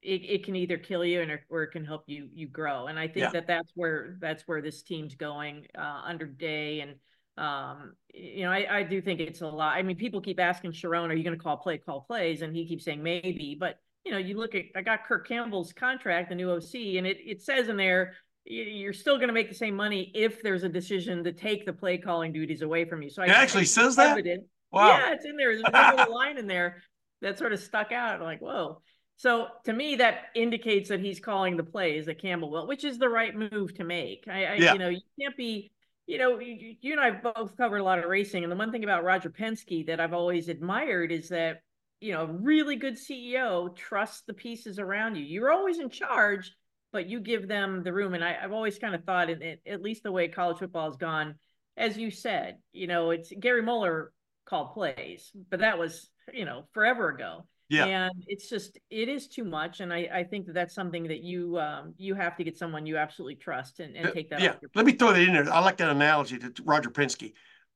it, 0.00 0.22
it 0.22 0.44
can 0.46 0.56
either 0.56 0.78
kill 0.78 1.04
you 1.04 1.20
and 1.20 1.38
or 1.50 1.64
it 1.64 1.72
can 1.72 1.84
help 1.84 2.04
you 2.06 2.30
you 2.32 2.48
grow. 2.48 2.86
And 2.86 2.98
i 2.98 3.06
think 3.06 3.24
yeah. 3.24 3.30
that 3.32 3.46
that's 3.46 3.70
where 3.74 4.16
that's 4.18 4.44
where 4.48 4.62
this 4.62 4.82
team's 4.82 5.14
going 5.14 5.66
uh, 5.78 6.00
under 6.06 6.24
day. 6.24 6.80
And 6.80 6.94
um 7.36 7.92
you 8.14 8.44
know 8.44 8.50
I, 8.50 8.78
I 8.78 8.82
do 8.82 9.02
think 9.02 9.20
it's 9.20 9.42
a 9.42 9.46
lot. 9.46 9.76
I 9.76 9.82
mean 9.82 9.96
people 9.96 10.22
keep 10.22 10.40
asking 10.40 10.72
Sherrone 10.72 11.10
are 11.10 11.14
you 11.14 11.24
going 11.24 11.36
to 11.36 11.42
call 11.42 11.58
play 11.58 11.76
call 11.76 12.00
plays? 12.00 12.40
And 12.40 12.56
he 12.56 12.66
keeps 12.66 12.86
saying 12.86 13.02
maybe. 13.02 13.58
But 13.60 13.78
you 14.06 14.12
know 14.12 14.18
you 14.18 14.38
look 14.38 14.54
at 14.54 14.64
i 14.74 14.80
got 14.80 15.04
kirk 15.06 15.28
campbell's 15.28 15.74
contract 15.74 16.30
the 16.30 16.34
new 16.34 16.50
oc 16.50 16.74
and 16.74 17.06
it, 17.06 17.18
it 17.22 17.42
says 17.42 17.68
in 17.68 17.76
there 17.76 18.14
you're 18.44 18.92
still 18.92 19.16
going 19.16 19.28
to 19.28 19.34
make 19.34 19.48
the 19.48 19.54
same 19.54 19.76
money 19.76 20.10
if 20.14 20.42
there's 20.42 20.64
a 20.64 20.68
decision 20.68 21.22
to 21.22 21.32
take 21.32 21.66
the 21.66 21.72
play 21.72 21.98
calling 21.98 22.32
duties 22.32 22.62
away 22.62 22.84
from 22.84 23.02
you 23.02 23.10
so 23.10 23.22
it 23.22 23.30
I, 23.30 23.34
actually 23.34 23.62
I, 23.62 23.64
says 23.64 23.96
that 23.96 24.12
evident. 24.12 24.44
wow 24.72 24.88
yeah 24.88 25.12
it's 25.12 25.24
in 25.24 25.36
there 25.36 25.54
there's 25.54 25.62
a 25.66 25.96
little 25.96 26.14
line 26.14 26.38
in 26.38 26.46
there 26.46 26.82
that 27.20 27.38
sort 27.38 27.52
of 27.52 27.60
stuck 27.60 27.92
out 27.92 28.16
I'm 28.16 28.22
like 28.22 28.40
whoa 28.40 28.80
so 29.20 29.48
to 29.64 29.74
me, 29.74 29.96
that 29.96 30.28
indicates 30.34 30.88
that 30.88 31.00
he's 31.00 31.20
calling 31.20 31.58
the 31.58 31.62
plays 31.62 32.06
that 32.06 32.22
Campbell 32.22 32.50
will, 32.50 32.66
which 32.66 32.84
is 32.84 32.96
the 32.96 33.10
right 33.10 33.36
move 33.36 33.74
to 33.74 33.84
make. 33.84 34.24
I, 34.26 34.46
I 34.46 34.54
yeah. 34.54 34.72
you 34.72 34.78
know, 34.78 34.88
you 34.88 35.02
can't 35.20 35.36
be, 35.36 35.72
you 36.06 36.16
know, 36.16 36.38
you, 36.38 36.76
you, 36.80 36.92
and 36.92 37.00
I 37.02 37.10
both 37.10 37.54
covered 37.54 37.80
a 37.80 37.84
lot 37.84 37.98
of 37.98 38.06
racing, 38.06 38.44
and 38.44 38.50
the 38.50 38.56
one 38.56 38.72
thing 38.72 38.82
about 38.82 39.04
Roger 39.04 39.28
Penske 39.28 39.86
that 39.88 40.00
I've 40.00 40.14
always 40.14 40.48
admired 40.48 41.12
is 41.12 41.28
that, 41.28 41.60
you 42.00 42.14
know, 42.14 42.22
a 42.22 42.32
really 42.32 42.76
good 42.76 42.94
CEO 42.94 43.76
trusts 43.76 44.22
the 44.26 44.32
pieces 44.32 44.78
around 44.78 45.16
you. 45.16 45.24
You're 45.24 45.52
always 45.52 45.80
in 45.80 45.90
charge, 45.90 46.56
but 46.92 47.08
you 47.08 47.20
give 47.20 47.48
them 47.48 47.82
the 47.82 47.92
room. 47.92 48.14
And 48.14 48.24
I, 48.24 48.34
have 48.34 48.52
always 48.52 48.78
kind 48.78 48.94
of 48.94 49.04
thought, 49.04 49.30
in, 49.30 49.58
at 49.66 49.82
least 49.82 50.02
the 50.02 50.12
way 50.12 50.28
college 50.28 50.58
football 50.58 50.86
has 50.86 50.96
gone, 50.96 51.36
as 51.76 51.96
you 51.96 52.10
said, 52.10 52.58
you 52.72 52.86
know, 52.86 53.10
it's 53.10 53.32
Gary 53.38 53.62
Moeller 53.62 54.12
called 54.44 54.74
plays, 54.74 55.30
but 55.50 55.60
that 55.60 55.78
was, 55.78 56.10
you 56.32 56.44
know, 56.44 56.64
forever 56.72 57.08
ago 57.08 57.44
yeah. 57.70 57.84
And 57.84 58.24
it's 58.26 58.48
just 58.48 58.78
it 58.90 59.08
is 59.08 59.28
too 59.28 59.44
much, 59.44 59.78
and 59.78 59.92
I 59.92 60.08
I 60.12 60.24
think 60.24 60.46
that 60.46 60.54
that's 60.54 60.74
something 60.74 61.04
that 61.04 61.22
you 61.22 61.56
um 61.58 61.94
you 61.96 62.16
have 62.16 62.36
to 62.36 62.44
get 62.44 62.58
someone 62.58 62.84
you 62.84 62.96
absolutely 62.96 63.36
trust 63.36 63.78
and, 63.78 63.96
and 63.96 64.12
take 64.12 64.28
that. 64.30 64.40
Yeah. 64.40 64.54
Let 64.74 64.84
me 64.84 64.92
throw 64.92 65.12
that 65.12 65.20
in 65.20 65.32
there. 65.32 65.50
I 65.50 65.60
like 65.60 65.76
that 65.76 65.88
analogy 65.88 66.38
to 66.38 66.52
Roger 66.64 66.90
Penske, 66.90 67.32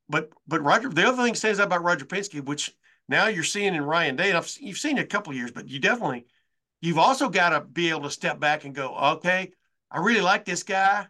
but 0.09 0.31
but 0.49 0.61
Roger 0.61 0.89
the 0.89 1.07
other 1.07 1.23
thing 1.23 1.33
says 1.33 1.59
about 1.59 1.81
Roger 1.81 2.03
Penske, 2.03 2.43
which 2.43 2.75
now 3.07 3.27
you're 3.27 3.45
seeing 3.45 3.73
in 3.73 3.85
Ryan 3.85 4.17
Day, 4.17 4.31
and 4.31 4.57
you've 4.59 4.77
seen 4.77 4.97
it 4.97 5.03
a 5.03 5.07
couple 5.07 5.33
years, 5.33 5.51
but 5.51 5.69
you 5.69 5.79
definitely 5.79 6.25
you've 6.81 6.97
also 6.97 7.29
got 7.29 7.49
to 7.49 7.61
be 7.61 7.89
able 7.89 8.03
to 8.03 8.11
step 8.11 8.39
back 8.39 8.65
and 8.65 8.75
go, 8.75 8.95
okay, 8.95 9.51
I 9.91 9.99
really 9.99 10.21
like 10.21 10.45
this 10.45 10.63
guy, 10.63 11.07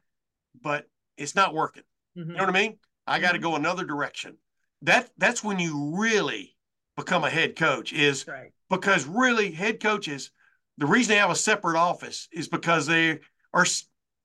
but 0.62 0.88
it's 1.18 1.36
not 1.36 1.54
working. 1.54 1.84
Mm-hmm. 2.18 2.32
You 2.32 2.38
know 2.38 2.44
what 2.44 2.56
I 2.56 2.60
mean? 2.60 2.78
I 3.08 3.20
got 3.20 3.32
to 3.32 3.38
mm-hmm. 3.38 3.48
go 3.48 3.56
another 3.56 3.86
direction. 3.86 4.38
That 4.82 5.10
that's 5.18 5.44
when 5.44 5.60
you 5.60 5.96
really 5.98 6.56
become 6.98 7.24
a 7.24 7.30
head 7.30 7.56
coach 7.56 7.92
is 7.94 8.28
right 8.28 8.52
because 8.70 9.06
really 9.06 9.52
head 9.52 9.80
coaches, 9.82 10.32
the 10.78 10.86
reason 10.86 11.14
they 11.14 11.20
have 11.20 11.30
a 11.30 11.36
separate 11.36 11.78
office 11.78 12.28
is 12.32 12.48
because 12.48 12.86
they 12.86 13.20
are 13.54 13.66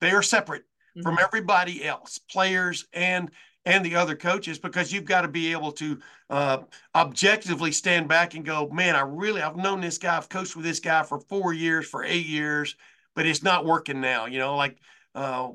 they 0.00 0.10
are 0.10 0.22
separate 0.22 0.62
mm-hmm. 0.62 1.02
from 1.02 1.18
everybody 1.18 1.84
else, 1.84 2.18
players 2.18 2.86
and 2.92 3.30
and 3.64 3.84
the 3.84 3.96
other 3.96 4.16
coaches, 4.16 4.58
because 4.58 4.92
you've 4.92 5.04
got 5.04 5.22
to 5.22 5.28
be 5.28 5.52
able 5.52 5.72
to 5.72 5.98
uh, 6.30 6.58
objectively 6.94 7.72
stand 7.72 8.08
back 8.08 8.34
and 8.34 8.44
go, 8.44 8.68
man, 8.70 8.96
I 8.96 9.00
really 9.00 9.42
I've 9.42 9.56
known 9.56 9.80
this 9.80 9.98
guy, 9.98 10.16
I've 10.16 10.28
coached 10.28 10.56
with 10.56 10.64
this 10.64 10.80
guy 10.80 11.02
for 11.02 11.20
four 11.20 11.52
years, 11.52 11.86
for 11.86 12.02
eight 12.02 12.26
years, 12.26 12.76
but 13.14 13.26
it's 13.26 13.42
not 13.42 13.66
working 13.66 14.00
now. 14.00 14.26
You 14.26 14.38
know, 14.38 14.56
like 14.56 14.78
uh, 15.14 15.50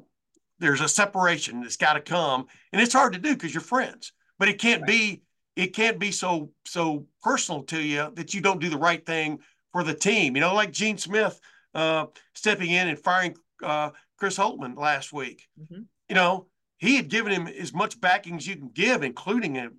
there's 0.60 0.82
a 0.82 0.88
separation 0.88 1.62
that's 1.62 1.78
got 1.78 1.94
to 1.94 2.02
come, 2.02 2.46
and 2.72 2.82
it's 2.82 2.94
hard 2.94 3.14
to 3.14 3.20
do 3.20 3.34
because 3.34 3.54
you're 3.54 3.62
friends, 3.62 4.14
but 4.38 4.50
it 4.50 4.60
can't 4.60 4.82
right. 4.82 4.88
be 4.88 5.22
it 5.56 5.68
can't 5.68 5.98
be 5.98 6.12
so 6.12 6.52
so 6.66 7.08
personal 7.24 7.64
to 7.64 7.82
you 7.82 8.12
that 8.16 8.34
you 8.34 8.42
don't 8.42 8.62
do 8.62 8.70
the 8.70 8.78
right 8.78 9.06
thing 9.06 9.40
for 9.72 9.84
the 9.84 9.94
team. 9.94 10.36
You 10.36 10.42
know, 10.42 10.54
like 10.54 10.72
Gene 10.72 10.98
Smith 10.98 11.40
uh, 11.74 12.06
stepping 12.34 12.70
in 12.70 12.88
and 12.88 13.00
firing 13.00 13.36
uh, 13.64 13.92
Chris 14.18 14.38
Holtmann 14.38 14.78
last 14.78 15.12
week. 15.12 15.48
Mm-hmm. 15.60 15.84
You 16.10 16.16
know, 16.16 16.48
he 16.86 16.96
had 16.96 17.10
given 17.10 17.32
him 17.32 17.48
as 17.48 17.74
much 17.74 18.00
backing 18.00 18.38
as 18.38 18.48
you 18.48 18.56
can 18.56 18.70
give, 18.70 19.04
including 19.04 19.58
an 19.58 19.78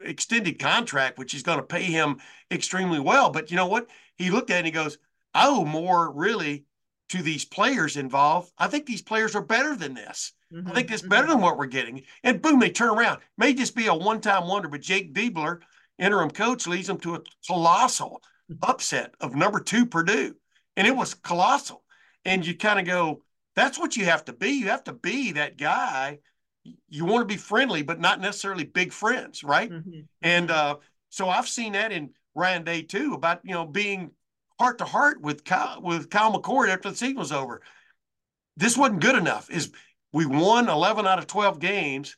extended 0.00 0.58
contract, 0.58 1.18
which 1.18 1.34
is 1.34 1.42
going 1.42 1.58
to 1.58 1.64
pay 1.64 1.82
him 1.82 2.18
extremely 2.50 3.00
well. 3.00 3.30
But 3.30 3.50
you 3.50 3.56
know 3.56 3.66
what? 3.66 3.88
He 4.16 4.30
looked 4.30 4.50
at 4.50 4.56
it 4.56 4.58
and 4.58 4.66
he 4.66 4.72
goes, 4.72 4.98
I 5.34 5.48
owe 5.48 5.64
more 5.64 6.10
really 6.10 6.64
to 7.10 7.22
these 7.22 7.44
players 7.44 7.96
involved. 7.96 8.52
I 8.58 8.68
think 8.68 8.86
these 8.86 9.02
players 9.02 9.34
are 9.34 9.42
better 9.42 9.74
than 9.76 9.94
this. 9.94 10.32
Mm-hmm. 10.52 10.68
I 10.68 10.74
think 10.74 10.88
that's 10.88 11.02
better 11.02 11.28
than 11.28 11.40
what 11.40 11.58
we're 11.58 11.66
getting. 11.66 12.02
And 12.22 12.40
boom, 12.40 12.60
they 12.60 12.70
turn 12.70 12.90
around. 12.90 13.20
May 13.36 13.52
just 13.54 13.76
be 13.76 13.86
a 13.86 13.94
one-time 13.94 14.48
wonder, 14.48 14.68
but 14.68 14.80
Jake 14.80 15.14
Diebler, 15.14 15.60
interim 15.98 16.30
coach, 16.30 16.66
leads 16.66 16.86
them 16.86 16.98
to 17.00 17.16
a 17.16 17.22
colossal 17.46 18.22
upset 18.62 19.14
of 19.20 19.34
number 19.34 19.60
two 19.60 19.86
Purdue, 19.86 20.34
and 20.76 20.86
it 20.86 20.96
was 20.96 21.14
colossal. 21.14 21.84
And 22.24 22.44
you 22.44 22.56
kind 22.56 22.80
of 22.80 22.86
go, 22.86 23.22
that's 23.54 23.78
what 23.78 23.96
you 23.96 24.06
have 24.06 24.24
to 24.24 24.32
be. 24.32 24.50
You 24.50 24.68
have 24.68 24.84
to 24.84 24.92
be 24.92 25.32
that 25.32 25.56
guy. 25.56 26.18
You 26.88 27.04
want 27.04 27.22
to 27.22 27.32
be 27.32 27.38
friendly, 27.38 27.82
but 27.82 28.00
not 28.00 28.20
necessarily 28.20 28.64
big 28.64 28.92
friends, 28.92 29.42
right? 29.42 29.70
Mm-hmm. 29.70 30.00
And 30.22 30.50
uh, 30.50 30.76
so 31.08 31.28
I've 31.28 31.48
seen 31.48 31.72
that 31.72 31.92
in 31.92 32.10
Ryan 32.34 32.64
Day 32.64 32.82
too 32.82 33.14
about 33.14 33.40
you 33.44 33.52
know 33.52 33.66
being 33.66 34.10
heart 34.58 34.78
to 34.78 34.84
heart 34.84 35.20
with 35.20 35.44
Kyle, 35.44 35.80
with 35.80 36.10
Kyle 36.10 36.32
McCord 36.32 36.68
after 36.68 36.90
the 36.90 36.96
season 36.96 37.16
was 37.16 37.32
over. 37.32 37.62
This 38.56 38.76
wasn't 38.76 39.00
good 39.00 39.16
enough. 39.16 39.50
Is 39.50 39.72
we 40.12 40.26
won 40.26 40.68
11 40.68 41.06
out 41.06 41.18
of 41.18 41.26
12 41.26 41.60
games, 41.60 42.16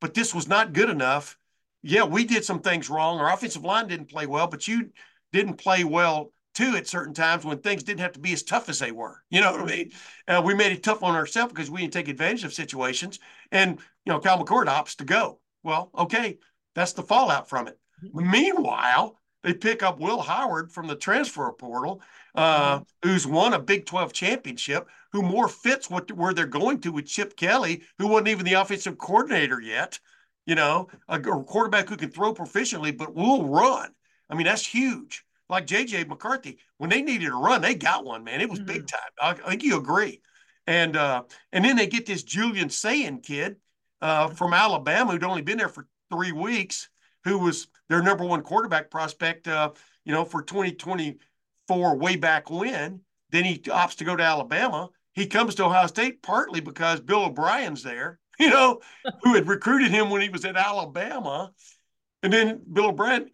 but 0.00 0.14
this 0.14 0.34
was 0.34 0.48
not 0.48 0.72
good 0.72 0.90
enough. 0.90 1.38
Yeah, 1.82 2.04
we 2.04 2.24
did 2.24 2.44
some 2.44 2.60
things 2.60 2.90
wrong. 2.90 3.18
Our 3.18 3.32
offensive 3.32 3.64
line 3.64 3.88
didn't 3.88 4.10
play 4.10 4.26
well, 4.26 4.46
but 4.46 4.66
you 4.66 4.90
didn't 5.32 5.54
play 5.54 5.84
well 5.84 6.32
too 6.54 6.76
at 6.76 6.86
certain 6.86 7.14
times 7.14 7.44
when 7.44 7.58
things 7.58 7.82
didn't 7.82 8.00
have 8.00 8.12
to 8.12 8.20
be 8.20 8.32
as 8.32 8.42
tough 8.42 8.68
as 8.68 8.78
they 8.78 8.92
were. 8.92 9.22
You 9.30 9.40
know 9.40 9.52
what 9.52 9.60
I 9.60 9.64
mean? 9.66 9.90
Uh, 10.26 10.42
we 10.44 10.54
made 10.54 10.72
it 10.72 10.82
tough 10.82 11.02
on 11.02 11.14
ourselves 11.14 11.52
because 11.52 11.70
we 11.70 11.80
didn't 11.80 11.92
take 11.92 12.08
advantage 12.08 12.44
of 12.44 12.54
situations. 12.54 13.18
And, 13.52 13.78
you 14.04 14.12
know, 14.12 14.20
Kyle 14.20 14.42
McCord 14.42 14.66
opts 14.66 14.96
to 14.96 15.04
go. 15.04 15.40
Well, 15.62 15.90
okay, 15.96 16.38
that's 16.74 16.92
the 16.92 17.02
fallout 17.02 17.48
from 17.48 17.68
it. 17.68 17.78
Meanwhile, 18.12 19.18
they 19.42 19.54
pick 19.54 19.82
up 19.82 20.00
Will 20.00 20.22
Howard 20.22 20.72
from 20.72 20.86
the 20.86 20.96
transfer 20.96 21.50
portal, 21.52 22.00
uh, 22.34 22.80
who's 23.02 23.26
won 23.26 23.52
a 23.52 23.58
Big 23.58 23.86
12 23.86 24.12
championship, 24.12 24.88
who 25.12 25.22
more 25.22 25.48
fits 25.48 25.90
what 25.90 26.10
where 26.12 26.32
they're 26.32 26.46
going 26.46 26.80
to 26.80 26.92
with 26.92 27.06
Chip 27.06 27.36
Kelly, 27.36 27.82
who 27.98 28.08
wasn't 28.08 28.28
even 28.28 28.44
the 28.44 28.54
offensive 28.54 28.98
coordinator 28.98 29.60
yet. 29.60 29.98
You 30.46 30.54
know, 30.54 30.88
a, 31.08 31.18
a 31.18 31.44
quarterback 31.44 31.88
who 31.88 31.96
can 31.96 32.10
throw 32.10 32.34
proficiently 32.34 32.96
but 32.96 33.14
will 33.14 33.46
run. 33.46 33.90
I 34.28 34.34
mean, 34.34 34.46
that's 34.46 34.66
huge. 34.66 35.24
Like 35.48 35.66
JJ 35.66 36.08
McCarthy, 36.08 36.58
when 36.78 36.90
they 36.90 37.02
needed 37.02 37.28
a 37.28 37.34
run, 37.34 37.60
they 37.60 37.74
got 37.74 38.04
one. 38.04 38.24
Man, 38.24 38.40
it 38.40 38.48
was 38.48 38.60
big 38.60 38.86
time. 38.86 39.00
I, 39.20 39.30
I 39.30 39.50
think 39.50 39.62
you 39.62 39.76
agree. 39.76 40.22
And 40.66 40.96
uh, 40.96 41.24
and 41.52 41.64
then 41.64 41.76
they 41.76 41.86
get 41.86 42.06
this 42.06 42.22
Julian 42.22 42.70
Sayin 42.70 43.20
kid 43.20 43.56
uh, 44.00 44.28
from 44.28 44.54
Alabama 44.54 45.12
who'd 45.12 45.24
only 45.24 45.42
been 45.42 45.58
there 45.58 45.68
for 45.68 45.86
three 46.10 46.32
weeks, 46.32 46.88
who 47.24 47.38
was 47.38 47.68
their 47.88 48.02
number 48.02 48.24
one 48.24 48.42
quarterback 48.42 48.90
prospect, 48.90 49.48
uh, 49.48 49.70
you 50.04 50.12
know, 50.12 50.24
for 50.24 50.42
2024 50.42 51.96
way 51.96 52.16
back 52.16 52.50
when. 52.50 53.00
Then 53.30 53.44
he 53.44 53.58
opts 53.58 53.96
to 53.96 54.04
go 54.04 54.16
to 54.16 54.22
Alabama. 54.22 54.88
He 55.12 55.26
comes 55.26 55.54
to 55.56 55.64
Ohio 55.64 55.86
State 55.86 56.22
partly 56.22 56.60
because 56.60 57.00
Bill 57.00 57.24
O'Brien's 57.24 57.82
there, 57.82 58.18
you 58.38 58.50
know, 58.50 58.80
who 59.22 59.34
had 59.34 59.48
recruited 59.48 59.90
him 59.90 60.10
when 60.10 60.22
he 60.22 60.28
was 60.28 60.44
at 60.44 60.56
Alabama. 60.56 61.52
And 62.22 62.32
then 62.32 62.62
Bill 62.72 62.86
O'Brien, 62.86 63.30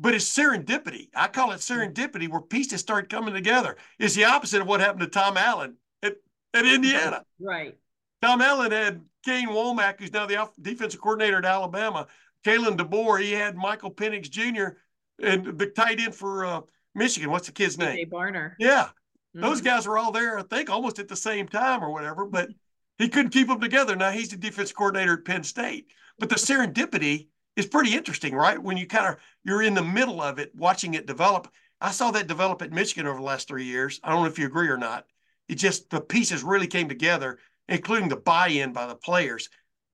but 0.00 0.14
it's 0.14 0.24
serendipity. 0.24 1.08
I 1.14 1.28
call 1.28 1.52
it 1.52 1.58
serendipity 1.58 2.28
where 2.28 2.40
pieces 2.40 2.80
start 2.80 3.10
coming 3.10 3.34
together. 3.34 3.76
It's 3.98 4.14
the 4.14 4.24
opposite 4.24 4.62
of 4.62 4.66
what 4.66 4.80
happened 4.80 5.02
to 5.02 5.06
Tom 5.06 5.36
Allen 5.36 5.76
at, 6.02 6.14
at 6.54 6.64
Indiana. 6.64 7.22
Right. 7.38 7.76
Tom 8.22 8.40
Allen 8.40 8.72
had 8.72 9.02
Kane 9.24 9.48
Wommack, 9.48 10.00
who's 10.00 10.12
now 10.12 10.26
the 10.26 10.48
defensive 10.60 11.00
coordinator 11.00 11.36
at 11.36 11.44
Alabama. 11.44 12.06
Kalen 12.46 12.78
DeBoer, 12.78 13.20
he 13.20 13.32
had 13.32 13.56
Michael 13.56 13.90
Penix 13.90 14.30
Jr. 14.30 14.78
and 15.22 15.58
the 15.58 15.66
tight 15.66 16.00
end 16.00 16.14
for 16.14 16.46
uh, 16.46 16.60
Michigan. 16.94 17.30
What's 17.30 17.46
the 17.46 17.52
kid's 17.52 17.76
name? 17.76 17.98
AJ 17.98 18.10
Barner. 18.10 18.54
Yeah. 18.58 18.88
Mm-hmm. 19.36 19.42
Those 19.42 19.60
guys 19.60 19.86
were 19.86 19.98
all 19.98 20.12
there, 20.12 20.38
I 20.38 20.42
think, 20.42 20.70
almost 20.70 20.98
at 20.98 21.08
the 21.08 21.16
same 21.16 21.46
time 21.46 21.84
or 21.84 21.92
whatever, 21.92 22.24
but 22.24 22.48
he 22.96 23.10
couldn't 23.10 23.32
keep 23.32 23.48
them 23.48 23.60
together. 23.60 23.96
Now 23.96 24.10
he's 24.10 24.30
the 24.30 24.36
defense 24.38 24.72
coordinator 24.72 25.14
at 25.14 25.26
Penn 25.26 25.44
State. 25.44 25.88
But 26.18 26.30
the 26.30 26.34
serendipity 26.36 27.28
is 27.56 27.66
pretty 27.66 27.94
interesting, 27.94 28.34
right? 28.34 28.60
When 28.60 28.76
you 28.76 28.86
kind 28.86 29.06
of 29.06 29.16
you're 29.44 29.62
in 29.62 29.74
the 29.74 29.82
middle 29.82 30.20
of 30.22 30.38
it, 30.38 30.54
watching 30.54 30.94
it 30.94 31.06
develop. 31.06 31.48
I 31.80 31.90
saw 31.90 32.10
that 32.10 32.26
develop 32.26 32.60
at 32.62 32.72
Michigan 32.72 33.06
over 33.06 33.18
the 33.18 33.24
last 33.24 33.48
three 33.48 33.64
years. 33.64 34.00
I 34.04 34.10
don't 34.10 34.22
know 34.22 34.28
if 34.28 34.38
you 34.38 34.46
agree 34.46 34.68
or 34.68 34.76
not. 34.76 35.06
It 35.48 35.54
just 35.54 35.90
the 35.90 36.00
pieces 36.00 36.42
really 36.42 36.66
came 36.66 36.88
together, 36.88 37.38
including 37.68 38.08
the 38.08 38.16
buy-in 38.16 38.72
by 38.72 38.86
the 38.86 38.94
players. 38.94 39.48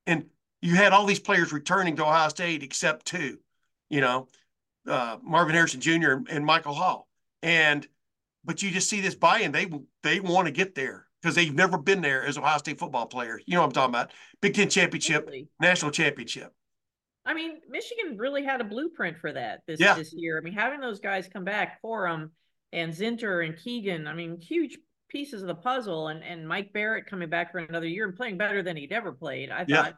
And 0.07 0.27
you 0.61 0.75
had 0.75 0.93
all 0.93 1.07
these 1.07 1.21
players 1.21 1.53
returning 1.53 1.97
to 1.97 2.05
Ohio 2.05 2.29
State 2.29 2.63
except 2.63 3.07
two, 3.07 3.39
you 3.89 4.01
know, 4.01 4.29
uh, 4.87 5.19
Marvin 5.23 5.55
Harrison 5.55 5.81
Jr. 5.81 6.17
and 6.29 6.45
Michael 6.45 6.75
Hall. 6.75 7.09
And 7.43 7.87
but 8.45 8.63
you 8.63 8.71
just 8.71 8.89
see 8.89 9.01
this 9.01 9.15
buy-in. 9.15 9.53
They 9.53 9.69
they 10.03 10.21
want 10.21 10.47
to 10.47 10.53
get 10.53 10.75
there 10.75 11.07
because 11.23 11.35
they've 11.35 11.55
never 11.55 11.79
been 11.79 12.01
there 12.01 12.25
as 12.25 12.39
Ohio 12.39 12.59
State 12.59 12.79
football 12.79 13.07
players. 13.07 13.43
You 13.47 13.55
know 13.55 13.61
what 13.61 13.67
I'm 13.67 13.73
talking 13.73 13.95
about? 13.95 14.13
Big 14.41 14.55
Ten 14.55 14.69
championship, 14.69 15.23
Absolutely. 15.23 15.49
national 15.61 15.91
championship. 15.91 16.53
I 17.27 17.35
mean, 17.35 17.61
Michigan 17.69 18.17
really 18.17 18.45
had 18.45 18.61
a 18.61 18.65
blueprint 18.65 19.19
for 19.19 19.33
that 19.33 19.63
this 19.67 19.81
Yeah. 19.81 19.95
this 19.95 20.13
year. 20.15 20.39
I 20.39 20.41
mean, 20.41 20.55
having 20.55 20.81
those 20.81 21.01
guys 21.01 21.29
come 21.29 21.45
back, 21.45 21.83
Corum 21.83 22.31
and 22.73 22.93
Zinter 22.93 23.45
and 23.45 23.57
Keegan, 23.57 24.07
I 24.07 24.15
mean, 24.15 24.41
huge 24.41 24.79
pieces 25.09 25.43
of 25.43 25.49
the 25.49 25.55
puzzle, 25.55 26.09
and 26.09 26.23
and 26.23 26.47
Mike 26.47 26.73
Barrett 26.73 27.07
coming 27.07 27.29
back 27.29 27.53
for 27.53 27.59
another 27.59 27.87
year 27.87 28.07
and 28.07 28.17
playing 28.17 28.39
better 28.39 28.63
than 28.63 28.77
he'd 28.77 28.93
ever 28.93 29.13
played. 29.13 29.51
I 29.51 29.65
Yeah. 29.67 29.83
thought 29.83 29.97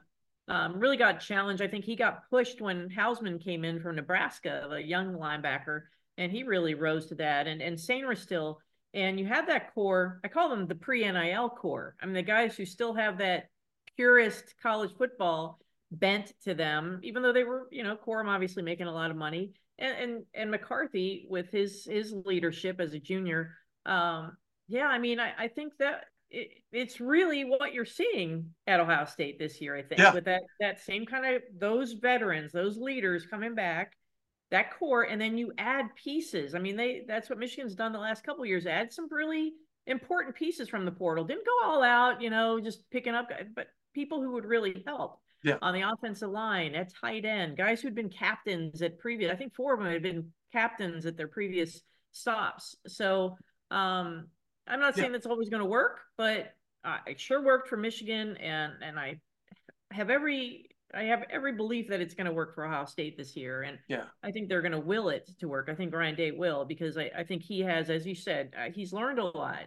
um, 0.48 0.80
really 0.80 0.96
got 0.96 1.20
challenged. 1.20 1.62
I 1.62 1.68
think 1.68 1.84
he 1.84 1.94
got 1.94 2.28
pushed 2.30 2.62
when 2.62 2.88
Hausmann 2.88 3.38
came 3.38 3.66
in 3.66 3.80
from 3.80 3.96
Nebraska, 3.96 4.66
a 4.70 4.80
young 4.80 5.12
linebacker, 5.14 5.82
and 6.16 6.32
he 6.32 6.42
really 6.42 6.72
rose 6.74 7.06
to 7.06 7.14
that. 7.16 7.46
And 7.46 7.60
and 7.60 7.76
Sainer 7.76 8.16
still, 8.16 8.60
and 8.94 9.20
you 9.20 9.26
have 9.26 9.46
that 9.48 9.74
core. 9.74 10.20
I 10.24 10.28
call 10.28 10.48
them 10.48 10.66
the 10.66 10.74
pre 10.74 11.04
NIL 11.04 11.50
core. 11.50 11.94
I 12.00 12.06
mean, 12.06 12.14
the 12.14 12.22
guys 12.22 12.56
who 12.56 12.64
still 12.64 12.94
have 12.94 13.18
that 13.18 13.48
purist 13.96 14.54
college 14.62 14.96
football 14.96 15.60
bent 15.90 16.32
to 16.44 16.54
them, 16.54 17.00
even 17.02 17.22
though 17.22 17.32
they 17.32 17.44
were, 17.44 17.68
you 17.70 17.82
know, 17.82 17.96
Corum 17.96 18.26
obviously 18.28 18.62
making 18.62 18.86
a 18.86 18.92
lot 18.92 19.10
of 19.10 19.16
money, 19.16 19.52
and 19.78 19.96
and 19.96 20.24
and 20.34 20.50
McCarthy 20.50 21.26
with 21.28 21.50
his 21.50 21.84
his 21.84 22.12
leadership 22.12 22.80
as 22.80 22.94
a 22.94 22.98
junior. 22.98 23.54
Um, 23.86 24.36
yeah, 24.66 24.86
I 24.86 24.98
mean, 24.98 25.18
I, 25.18 25.32
I 25.38 25.48
think 25.48 25.72
that 25.78 26.04
it, 26.30 26.48
it's 26.72 27.00
really 27.00 27.44
what 27.44 27.72
you're 27.72 27.86
seeing 27.86 28.54
at 28.66 28.80
Ohio 28.80 29.06
State 29.06 29.38
this 29.38 29.60
year. 29.60 29.74
I 29.76 29.82
think 29.82 29.98
Yeah. 30.00 30.12
with 30.12 30.24
that 30.26 30.42
that 30.60 30.80
same 30.80 31.06
kind 31.06 31.36
of 31.36 31.42
those 31.58 31.94
veterans, 31.94 32.52
those 32.52 32.76
leaders 32.76 33.26
coming 33.26 33.54
back, 33.54 33.96
that 34.50 34.78
core, 34.78 35.02
and 35.04 35.20
then 35.20 35.36
you 35.38 35.52
add 35.58 35.94
pieces. 35.94 36.54
I 36.54 36.58
mean, 36.58 36.76
they 36.76 37.04
that's 37.06 37.30
what 37.30 37.38
Michigan's 37.38 37.74
done 37.74 37.92
the 37.92 37.98
last 37.98 38.24
couple 38.24 38.42
of 38.42 38.48
years. 38.48 38.66
Add 38.66 38.92
some 38.92 39.08
really 39.10 39.52
important 39.86 40.36
pieces 40.36 40.68
from 40.68 40.84
the 40.84 40.92
portal. 40.92 41.24
Didn't 41.24 41.46
go 41.46 41.66
all 41.66 41.82
out, 41.82 42.20
you 42.20 42.30
know, 42.30 42.60
just 42.60 42.88
picking 42.90 43.14
up, 43.14 43.30
but 43.54 43.68
people 43.94 44.22
who 44.22 44.32
would 44.32 44.44
really 44.44 44.82
help 44.86 45.20
Yeah. 45.48 45.58
on 45.62 45.74
the 45.74 45.82
offensive 45.82 46.30
line, 46.30 46.74
at 46.74 46.92
tight 47.00 47.24
end, 47.24 47.56
guys 47.56 47.80
who'd 47.80 47.94
been 47.94 48.10
captains 48.10 48.82
at 48.82 48.98
previous. 48.98 49.32
I 49.32 49.36
think 49.36 49.54
four 49.54 49.74
of 49.74 49.80
them 49.80 49.92
had 49.92 50.02
been 50.02 50.32
captains 50.52 51.06
at 51.06 51.16
their 51.16 51.28
previous 51.28 51.82
stops. 52.12 52.76
So 52.86 53.36
um, 53.70 54.28
I'm 54.66 54.80
not 54.80 54.96
Yeah. 54.96 55.02
saying 55.02 55.12
that's 55.12 55.26
always 55.26 55.48
going 55.48 55.62
to 55.62 55.68
work, 55.68 56.00
but 56.16 56.54
uh, 56.84 56.98
it 57.06 57.18
sure 57.20 57.42
worked 57.42 57.68
for 57.68 57.76
Michigan, 57.76 58.36
and 58.36 58.72
and 58.82 58.98
I 58.98 59.20
have 59.90 60.10
every 60.10 60.68
I 60.94 61.02
have 61.04 61.24
every 61.28 61.52
belief 61.52 61.88
that 61.88 62.00
it's 62.00 62.14
going 62.14 62.26
to 62.26 62.32
work 62.32 62.54
for 62.54 62.64
Ohio 62.64 62.86
State 62.86 63.16
this 63.18 63.36
year, 63.36 63.62
and 63.62 63.78
Yeah. 63.88 64.04
I 64.22 64.30
think 64.30 64.48
they're 64.48 64.62
going 64.62 64.72
to 64.72 64.80
will 64.80 65.10
it 65.10 65.28
to 65.40 65.48
work. 65.48 65.68
I 65.68 65.74
think 65.74 65.92
Ryan 65.94 66.14
Day 66.14 66.30
will 66.30 66.64
because 66.64 66.96
I, 66.96 67.10
I 67.16 67.24
think 67.24 67.42
he 67.42 67.60
has, 67.60 67.90
as 67.90 68.06
you 68.06 68.14
said, 68.14 68.54
uh, 68.56 68.70
he's 68.74 68.92
learned 68.94 69.18
a 69.18 69.24
lot, 69.24 69.66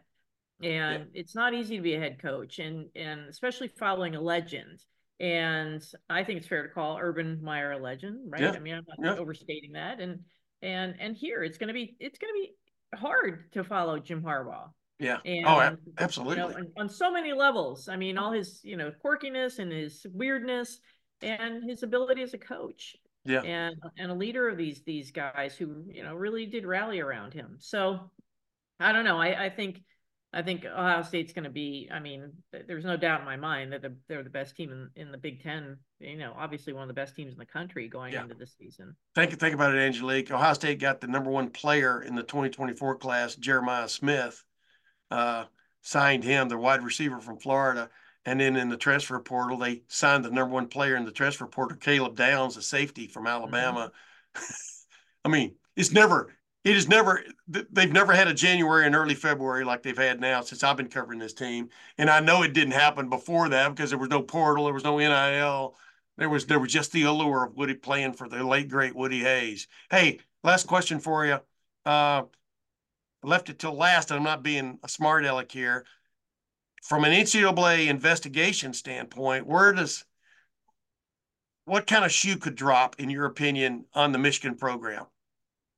and 0.64 1.08
it's 1.14 1.36
not 1.36 1.54
easy 1.54 1.76
to 1.78 1.82
be 1.84 1.94
a 1.96 2.00
head 2.00 2.20
coach, 2.20 2.58
and 2.60 2.90
and 2.96 3.28
especially 3.30 3.68
following 3.68 4.16
a 4.16 4.22
legend. 4.22 4.84
And 5.22 5.86
I 6.10 6.24
think 6.24 6.40
it's 6.40 6.48
fair 6.48 6.64
to 6.64 6.74
call 6.74 6.98
Urban 7.00 7.40
Meyer 7.44 7.74
a 7.74 7.78
legend, 7.78 8.22
right? 8.32 8.42
Yeah. 8.42 8.52
I 8.52 8.60
mean, 8.60 8.74
I'm 8.74 8.86
not 8.98 9.16
Yeah. 9.16 9.22
overstating 9.22 9.74
that. 9.74 10.00
And 10.00 10.22
and 10.64 10.96
and 11.00 11.16
here 11.16 11.44
it's 11.44 11.58
going 11.60 11.68
to 11.68 11.74
be 11.74 11.96
it's 12.00 12.18
going 12.18 12.34
to 12.34 12.40
be 12.42 12.56
hard 12.98 13.52
to 13.54 13.64
follow 13.64 14.00
Jim 14.00 14.24
Harbaugh. 14.24 14.70
Yeah. 15.00 15.18
Oh, 15.18 15.30
and, 15.30 15.46
oh, 15.46 15.60
a- 15.60 15.72
You 15.72 15.94
absolutely. 16.00 16.38
know, 16.38 16.48
on, 16.48 16.72
on 16.78 16.90
so 16.90 17.12
many 17.12 17.34
levels. 17.34 17.88
I 17.88 17.98
mean, 17.98 18.18
all 18.18 18.32
his 18.32 18.62
you 18.64 18.78
know 18.78 18.92
quirkiness 19.04 19.60
and 19.60 19.72
his 19.72 20.06
weirdness 20.12 20.80
and 21.22 21.70
his 21.70 21.84
ability 21.84 22.24
as 22.24 22.34
a 22.34 22.40
coach 22.40 22.96
yeah. 23.24 23.42
and 23.44 23.76
and 24.00 24.12
a 24.12 24.16
leader 24.16 24.50
of 24.50 24.58
these 24.58 24.82
these 24.84 25.12
guys 25.12 25.56
who 25.56 25.84
you 25.88 26.04
know 26.04 26.16
really 26.16 26.48
did 26.48 26.66
rally 26.66 27.00
around 27.00 27.32
him. 27.34 27.58
So 27.60 28.10
I 28.80 28.92
don't 28.92 29.06
know. 29.06 29.18
I 29.20 29.46
I 29.46 29.50
think 29.50 29.84
I 30.34 30.42
think 30.42 30.64
Ohio 30.66 31.02
State's 31.02 31.34
going 31.34 31.44
to 31.44 31.50
be. 31.50 31.90
I 31.92 32.00
mean, 32.00 32.32
th- 32.54 32.64
there's 32.68 32.86
no 32.86 32.96
doubt 32.96 33.20
in 33.20 33.26
my 33.26 33.36
mind 33.36 33.74
that 33.74 33.82
they're, 33.82 33.96
they're 34.08 34.24
the 34.24 34.30
best 34.30 34.56
team 34.56 34.72
in, 34.72 34.90
in 34.96 35.12
the 35.12 35.18
Big 35.18 35.44
Ten. 35.44 35.78
You 36.00 36.18
know, 36.18 36.34
obviously 36.38 36.72
one 36.72 36.84
of 36.84 36.88
the 36.88 36.94
best 36.94 37.16
teams 37.16 37.34
in 37.34 37.38
the 37.40 37.46
country 37.46 37.90
going 37.90 38.14
Yeah. 38.14 38.24
into 38.24 38.36
this 38.36 38.56
season. 38.58 38.96
Think 39.14 39.38
think 39.40 39.54
about 39.54 39.76
it, 39.76 39.80
Angelique. 39.80 40.32
Ohio 40.32 40.54
State 40.54 40.80
got 40.80 41.02
the 41.02 41.08
number 41.08 41.30
one 41.30 41.50
player 41.50 42.02
in 42.02 42.16
the 42.16 42.24
2024 42.24 42.96
class, 42.96 43.36
Jeremiah 43.36 43.90
Smith. 43.90 44.44
Uh, 45.10 45.46
signed 45.82 46.24
him, 46.24 46.48
the 46.48 46.58
wide 46.58 46.84
receiver 46.84 47.20
from 47.20 47.38
Florida. 47.38 47.90
And 48.24 48.40
then 48.40 48.56
in 48.56 48.70
the 48.70 48.78
transfer 48.78 49.20
portal, 49.20 49.58
they 49.58 49.82
signed 49.88 50.24
the 50.24 50.30
number 50.30 50.54
one 50.54 50.68
player 50.68 50.96
in 50.96 51.06
the 51.06 51.12
transfer 51.12 51.48
portal, 51.48 51.78
Caleb 51.78 52.16
Downs, 52.16 52.56
a 52.56 52.62
safety 52.62 53.08
from 53.08 53.26
Alabama. 53.28 53.92
I 55.26 55.30
mean, 55.30 55.56
it's 55.76 55.92
never 55.92 56.34
it 56.64 56.78
is 56.78 56.88
never 56.88 57.24
they've 57.48 57.92
never 57.92 58.14
had 58.14 58.28
a 58.28 58.34
January 58.34 58.86
and 58.86 58.96
early 58.96 59.16
February 59.16 59.64
like 59.64 59.82
they've 59.82 59.98
had 59.98 60.22
now 60.22 60.42
since 60.42 60.64
I've 60.64 60.78
been 60.78 60.90
covering 60.90 61.20
this 61.20 61.34
team. 61.34 61.70
And 61.98 62.10
I 62.10 62.20
know 62.20 62.44
it 62.44 62.54
didn't 62.54 62.74
happen 62.74 63.10
before 63.10 63.50
that 63.50 63.70
because 63.70 63.90
there 63.90 64.00
was 64.00 64.10
no 64.10 64.22
portal, 64.22 64.66
there 64.66 64.74
was 64.74 64.84
no 64.84 64.98
NIL, 64.98 65.76
there 66.18 66.30
was 66.30 66.46
there 66.46 66.60
was 66.60 66.72
just 66.72 66.92
the 66.92 67.04
allure 67.04 67.46
of 67.46 67.56
Woody 67.56 67.74
playing 67.74 68.14
for 68.14 68.30
the 68.30 68.44
late 68.44 68.70
great 68.70 68.96
Woody 68.96 69.22
Hayes. 69.22 69.68
Hey, 69.90 70.20
last 70.44 70.68
question 70.68 71.00
for 71.00 71.26
you. 71.26 71.40
Uh, 71.84 72.24
left 73.24 73.50
it 73.50 73.58
till 73.58 73.74
last, 73.74 74.12
and 74.12 74.18
I'm 74.18 74.24
not 74.24 74.44
being 74.44 74.78
a 74.84 74.90
smart 74.90 75.26
aleck 75.26 75.52
here. 75.52 75.86
From 76.84 77.06
an 77.06 77.12
NCAA 77.12 77.88
investigation 77.88 78.74
standpoint, 78.74 79.48
where 79.48 79.74
does 79.74 80.04
what 81.66 81.88
kind 81.88 82.06
of 82.06 82.12
shoe 82.12 82.38
could 82.38 82.56
drop, 82.56 83.00
in 83.00 83.10
your 83.10 83.26
opinion, 83.26 83.86
on 83.94 84.12
the 84.12 84.18
Michigan 84.18 84.56
program? 84.56 85.06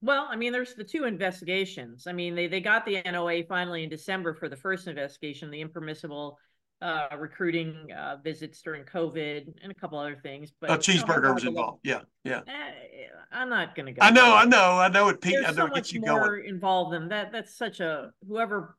Well, 0.04 0.28
I 0.30 0.36
mean, 0.36 0.52
there's 0.52 0.74
the 0.74 0.84
two 0.84 1.06
investigations. 1.06 2.08
I 2.08 2.12
mean, 2.12 2.36
they 2.36 2.48
they 2.48 2.60
got 2.60 2.86
the 2.86 3.02
NOA 3.10 3.44
finally 3.46 3.84
in 3.84 3.90
December 3.90 4.34
for 4.34 4.50
the 4.50 4.58
first 4.58 4.88
investigation, 4.88 5.50
the 5.50 5.62
impermissible 5.62 6.38
uh, 6.82 7.08
recruiting 7.18 7.88
uh, 7.98 8.18
visits 8.22 8.62
during 8.62 8.84
COVID 8.84 9.54
and 9.64 9.72
a 9.72 9.76
couple 9.76 9.98
other 9.98 10.18
things. 10.22 10.52
But 10.60 10.72
oh, 10.72 10.78
Cheeseburger 10.78 11.34
was 11.34 11.46
involved. 11.46 11.80
Yeah, 11.86 12.02
yeah. 12.26 12.42
Eh, 12.46 13.08
I'm 13.32 13.48
not 13.48 13.76
going 13.76 13.86
to 13.86 13.94
go. 13.94 14.00
I 14.02 14.12
know, 14.12 14.36
I 14.36 14.44
know, 14.44 14.78
I 14.78 14.90
know. 14.90 15.08
It. 15.08 15.22
Pete, 15.22 15.38
I 15.38 15.52
know 15.52 15.68
so 15.68 15.68
much 15.68 15.96
more 15.96 16.38
going. 16.38 16.50
involved 16.50 16.94
than 16.94 17.08
that. 17.08 17.32
That's 17.32 17.56
such 17.56 17.80
a 17.80 18.12
whoever 18.28 18.78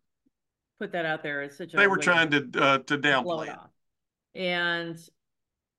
put 0.79 0.93
that 0.93 1.07
out 1.07 1.23
there 1.23 1.41
is 1.41 1.57
such 1.57 1.73
a. 1.73 1.79
They 1.79 1.87
were 1.87 1.97
trying 1.97 2.31
to 2.33 2.51
uh, 2.61 2.79
to 2.81 2.99
downplay 2.99 3.49
it. 3.49 4.39
And 4.39 4.99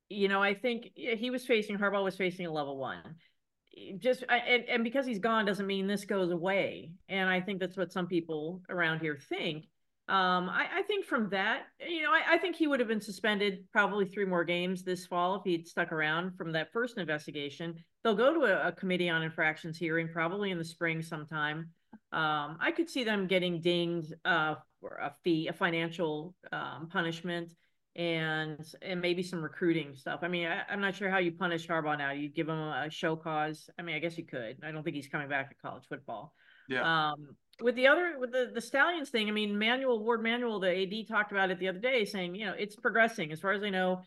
you 0.09 0.27
know, 0.27 0.41
I 0.41 0.55
think 0.55 0.89
he 0.95 1.29
was 1.29 1.45
facing 1.45 1.77
Harbaugh 1.77 2.03
was 2.03 2.15
facing 2.15 2.47
a 2.47 2.51
level 2.51 2.77
one 2.77 3.15
just 3.97 4.23
and, 4.29 4.63
and 4.69 4.83
because 4.83 5.05
he's 5.05 5.19
gone 5.19 5.45
doesn't 5.45 5.67
mean 5.67 5.87
this 5.87 6.05
goes 6.05 6.31
away 6.31 6.91
and 7.09 7.29
i 7.29 7.41
think 7.41 7.59
that's 7.59 7.77
what 7.77 7.91
some 7.91 8.07
people 8.07 8.61
around 8.69 8.99
here 8.99 9.17
think 9.29 9.65
um, 10.07 10.49
I, 10.49 10.67
I, 10.71 10.81
think 10.83 11.03
from 11.03 11.29
that, 11.29 11.63
you 11.79 12.03
know, 12.03 12.11
I, 12.11 12.35
I, 12.35 12.37
think 12.37 12.55
he 12.55 12.67
would 12.67 12.79
have 12.79 12.87
been 12.87 13.01
suspended 13.01 13.65
probably 13.71 14.05
three 14.05 14.25
more 14.25 14.43
games 14.43 14.83
this 14.83 15.07
fall 15.07 15.37
if 15.37 15.41
he'd 15.43 15.67
stuck 15.67 15.91
around 15.91 16.37
from 16.37 16.51
that 16.51 16.71
first 16.71 16.99
investigation. 16.99 17.73
They'll 18.03 18.13
go 18.13 18.31
to 18.31 18.41
a, 18.41 18.67
a 18.67 18.71
committee 18.71 19.09
on 19.09 19.23
infractions 19.23 19.79
hearing 19.79 20.07
probably 20.07 20.51
in 20.51 20.59
the 20.59 20.63
spring 20.63 21.01
sometime. 21.01 21.71
Um, 22.11 22.59
I 22.61 22.71
could 22.75 22.87
see 22.87 23.03
them 23.03 23.25
getting 23.25 23.61
dinged 23.61 24.13
uh, 24.25 24.55
for 24.79 24.99
a 25.01 25.11
fee, 25.23 25.47
a 25.47 25.53
financial 25.53 26.35
um, 26.51 26.87
punishment 26.91 27.55
and 27.95 28.59
and 28.81 29.01
maybe 29.01 29.23
some 29.23 29.41
recruiting 29.41 29.95
stuff. 29.95 30.19
I 30.21 30.27
mean, 30.27 30.47
I, 30.47 30.61
am 30.69 30.81
not 30.81 30.95
sure 30.95 31.09
how 31.09 31.19
you 31.19 31.31
punish 31.31 31.67
Harbaugh 31.67 31.97
now. 31.97 32.11
You 32.11 32.29
give 32.29 32.49
him 32.49 32.57
a 32.57 32.89
show 32.89 33.15
cause. 33.15 33.69
I 33.79 33.83
mean, 33.83 33.95
I 33.95 33.99
guess 33.99 34.17
you 34.17 34.25
could. 34.25 34.57
I 34.63 34.71
don't 34.71 34.83
think 34.83 34.95
he's 34.95 35.07
coming 35.07 35.29
back 35.29 35.49
to 35.49 35.55
college 35.55 35.83
football. 35.87 36.33
Yeah. 36.67 37.11
Um, 37.11 37.35
with 37.61 37.75
the 37.75 37.87
other 37.87 38.17
with 38.19 38.33
the 38.33 38.51
the 38.53 38.61
Stalions 38.61 39.09
thing, 39.09 39.29
I 39.29 39.31
mean, 39.31 39.57
Manuel 39.57 40.03
Warde 40.03 40.23
Manuel, 40.23 40.59
the 40.59 40.83
AD 40.83 41.07
talked 41.07 41.31
about 41.31 41.51
it 41.51 41.59
the 41.59 41.69
other 41.69 41.79
day, 41.79 42.03
saying 42.03 42.35
you 42.35 42.45
know 42.45 42.53
it's 42.57 42.75
progressing 42.75 43.31
as 43.31 43.39
far 43.39 43.53
as 43.53 43.63
I 43.63 43.69
know, 43.69 44.01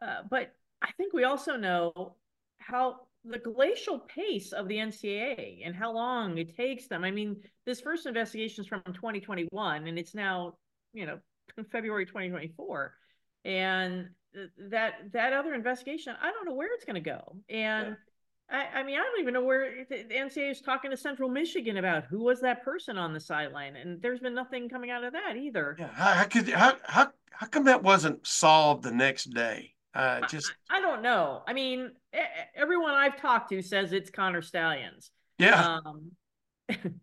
uh, 0.00 0.22
but 0.30 0.54
I 0.82 0.90
think 0.92 1.12
we 1.12 1.24
also 1.24 1.56
know 1.56 2.16
how 2.58 3.00
the 3.26 3.38
glacial 3.38 3.98
pace 3.98 4.52
of 4.52 4.68
the 4.68 4.76
NCAA 4.76 5.66
and 5.66 5.74
how 5.74 5.92
long 5.92 6.38
it 6.38 6.56
takes 6.56 6.88
them. 6.88 7.04
I 7.04 7.10
mean, 7.10 7.36
this 7.64 7.80
first 7.80 8.06
investigation 8.06 8.62
is 8.62 8.68
from 8.68 8.82
2021, 8.86 9.86
and 9.86 9.98
it's 9.98 10.14
now 10.14 10.54
you 10.94 11.04
know 11.04 11.18
February 11.70 12.06
2024 12.06 12.94
and 13.44 14.08
that 14.70 14.94
that 15.12 15.32
other 15.32 15.54
investigation 15.54 16.14
i 16.20 16.30
don't 16.30 16.44
know 16.44 16.54
where 16.54 16.72
it's 16.74 16.84
going 16.84 16.94
to 16.94 17.00
go. 17.00 17.36
And 17.48 17.96
yeah. 18.50 18.58
I, 18.74 18.80
I, 18.80 18.82
mean 18.82 18.96
i 18.96 18.98
don't 18.98 19.20
even 19.20 19.34
know 19.34 19.44
where 19.44 19.84
the, 19.88 20.02
the 20.02 20.14
ncaa 20.14 20.50
is 20.50 20.60
talking 20.60 20.90
to 20.90 20.96
central 20.96 21.28
michigan 21.28 21.76
about 21.76 22.04
who 22.04 22.22
was 22.22 22.40
that 22.40 22.64
person 22.64 22.98
on 22.98 23.12
the 23.14 23.20
sideline 23.20 23.76
and 23.76 24.02
there's 24.02 24.20
been 24.20 24.34
nothing 24.34 24.68
coming 24.68 24.90
out 24.90 25.04
of 25.04 25.12
that 25.12 25.36
either. 25.36 25.76
Yeah 25.78 25.88
how, 25.94 26.12
how 26.12 26.24
could 26.24 26.48
how, 26.50 26.76
how 26.84 27.10
how 27.30 27.46
come 27.46 27.64
that 27.64 27.82
wasn't 27.82 28.26
solved 28.26 28.82
the 28.82 28.92
next 28.92 29.26
day? 29.26 29.72
Uh 29.94 30.26
just 30.26 30.52
I, 30.68 30.78
I, 30.78 30.80
don't 30.80 31.02
know. 31.02 31.42
I 31.46 31.52
mean 31.52 31.92
everyone 32.56 32.94
i've 32.94 33.16
talked 33.16 33.50
to 33.50 33.62
says 33.62 33.92
it's 33.92 34.10
connor 34.10 34.42
Stalions. 34.42 35.10
yeah. 35.38 35.78
Um 35.84 36.10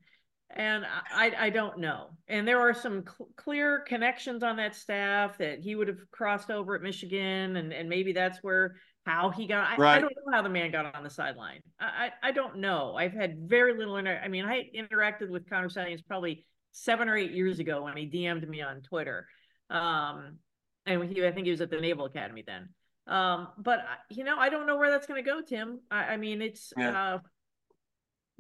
and 0.55 0.85
I, 1.13 1.31
I 1.37 1.49
don't 1.49 1.79
know. 1.79 2.09
And 2.27 2.47
there 2.47 2.59
are 2.59 2.73
some 2.73 3.03
cl- 3.03 3.29
clear 3.35 3.79
connections 3.79 4.43
on 4.43 4.57
that 4.57 4.75
staff 4.75 5.37
that 5.37 5.59
he 5.59 5.75
would 5.75 5.87
have 5.87 5.99
crossed 6.11 6.49
over 6.49 6.75
at 6.75 6.81
Michigan, 6.81 7.55
and, 7.55 7.73
and 7.73 7.89
maybe 7.89 8.13
that's 8.13 8.39
where 8.41 8.75
how 9.05 9.29
he 9.29 9.47
got. 9.47 9.71
I, 9.71 9.75
right. 9.77 9.97
I 9.97 9.99
don't 9.99 10.13
know 10.25 10.33
how 10.33 10.41
the 10.41 10.49
man 10.49 10.71
got 10.71 10.93
on 10.95 11.03
the 11.03 11.09
sideline. 11.09 11.61
I, 11.79 12.11
I, 12.23 12.29
I 12.29 12.31
don't 12.31 12.57
know. 12.57 12.95
I've 12.95 13.13
had 13.13 13.37
very 13.47 13.77
little. 13.77 13.97
Inter- 13.97 14.21
I 14.23 14.27
mean, 14.27 14.45
I 14.45 14.69
interacted 14.75 15.29
with 15.29 15.49
Connor 15.49 15.69
Stalions 15.69 16.01
probably 16.01 16.45
seven 16.71 17.09
or 17.09 17.17
eight 17.17 17.31
years 17.31 17.59
ago 17.59 17.83
when 17.83 17.97
he 17.97 18.07
DM'd 18.07 18.47
me 18.47 18.61
on 18.61 18.81
Twitter. 18.81 19.27
Um, 19.69 20.37
and 20.85 21.03
he, 21.05 21.25
I 21.25 21.31
think 21.31 21.45
he 21.45 21.51
was 21.51 21.61
at 21.61 21.69
the 21.69 21.79
Naval 21.79 22.05
Academy 22.05 22.43
then. 22.45 22.69
Um, 23.07 23.49
but 23.57 23.79
you 24.09 24.23
know, 24.23 24.37
I 24.37 24.49
don't 24.49 24.67
know 24.67 24.77
where 24.77 24.91
that's 24.91 25.07
going 25.07 25.23
to 25.23 25.29
go, 25.29 25.41
Tim. 25.41 25.79
I, 25.89 26.03
I 26.03 26.17
mean, 26.17 26.41
it's 26.41 26.71
yeah. 26.77 27.15
uh, 27.15 27.19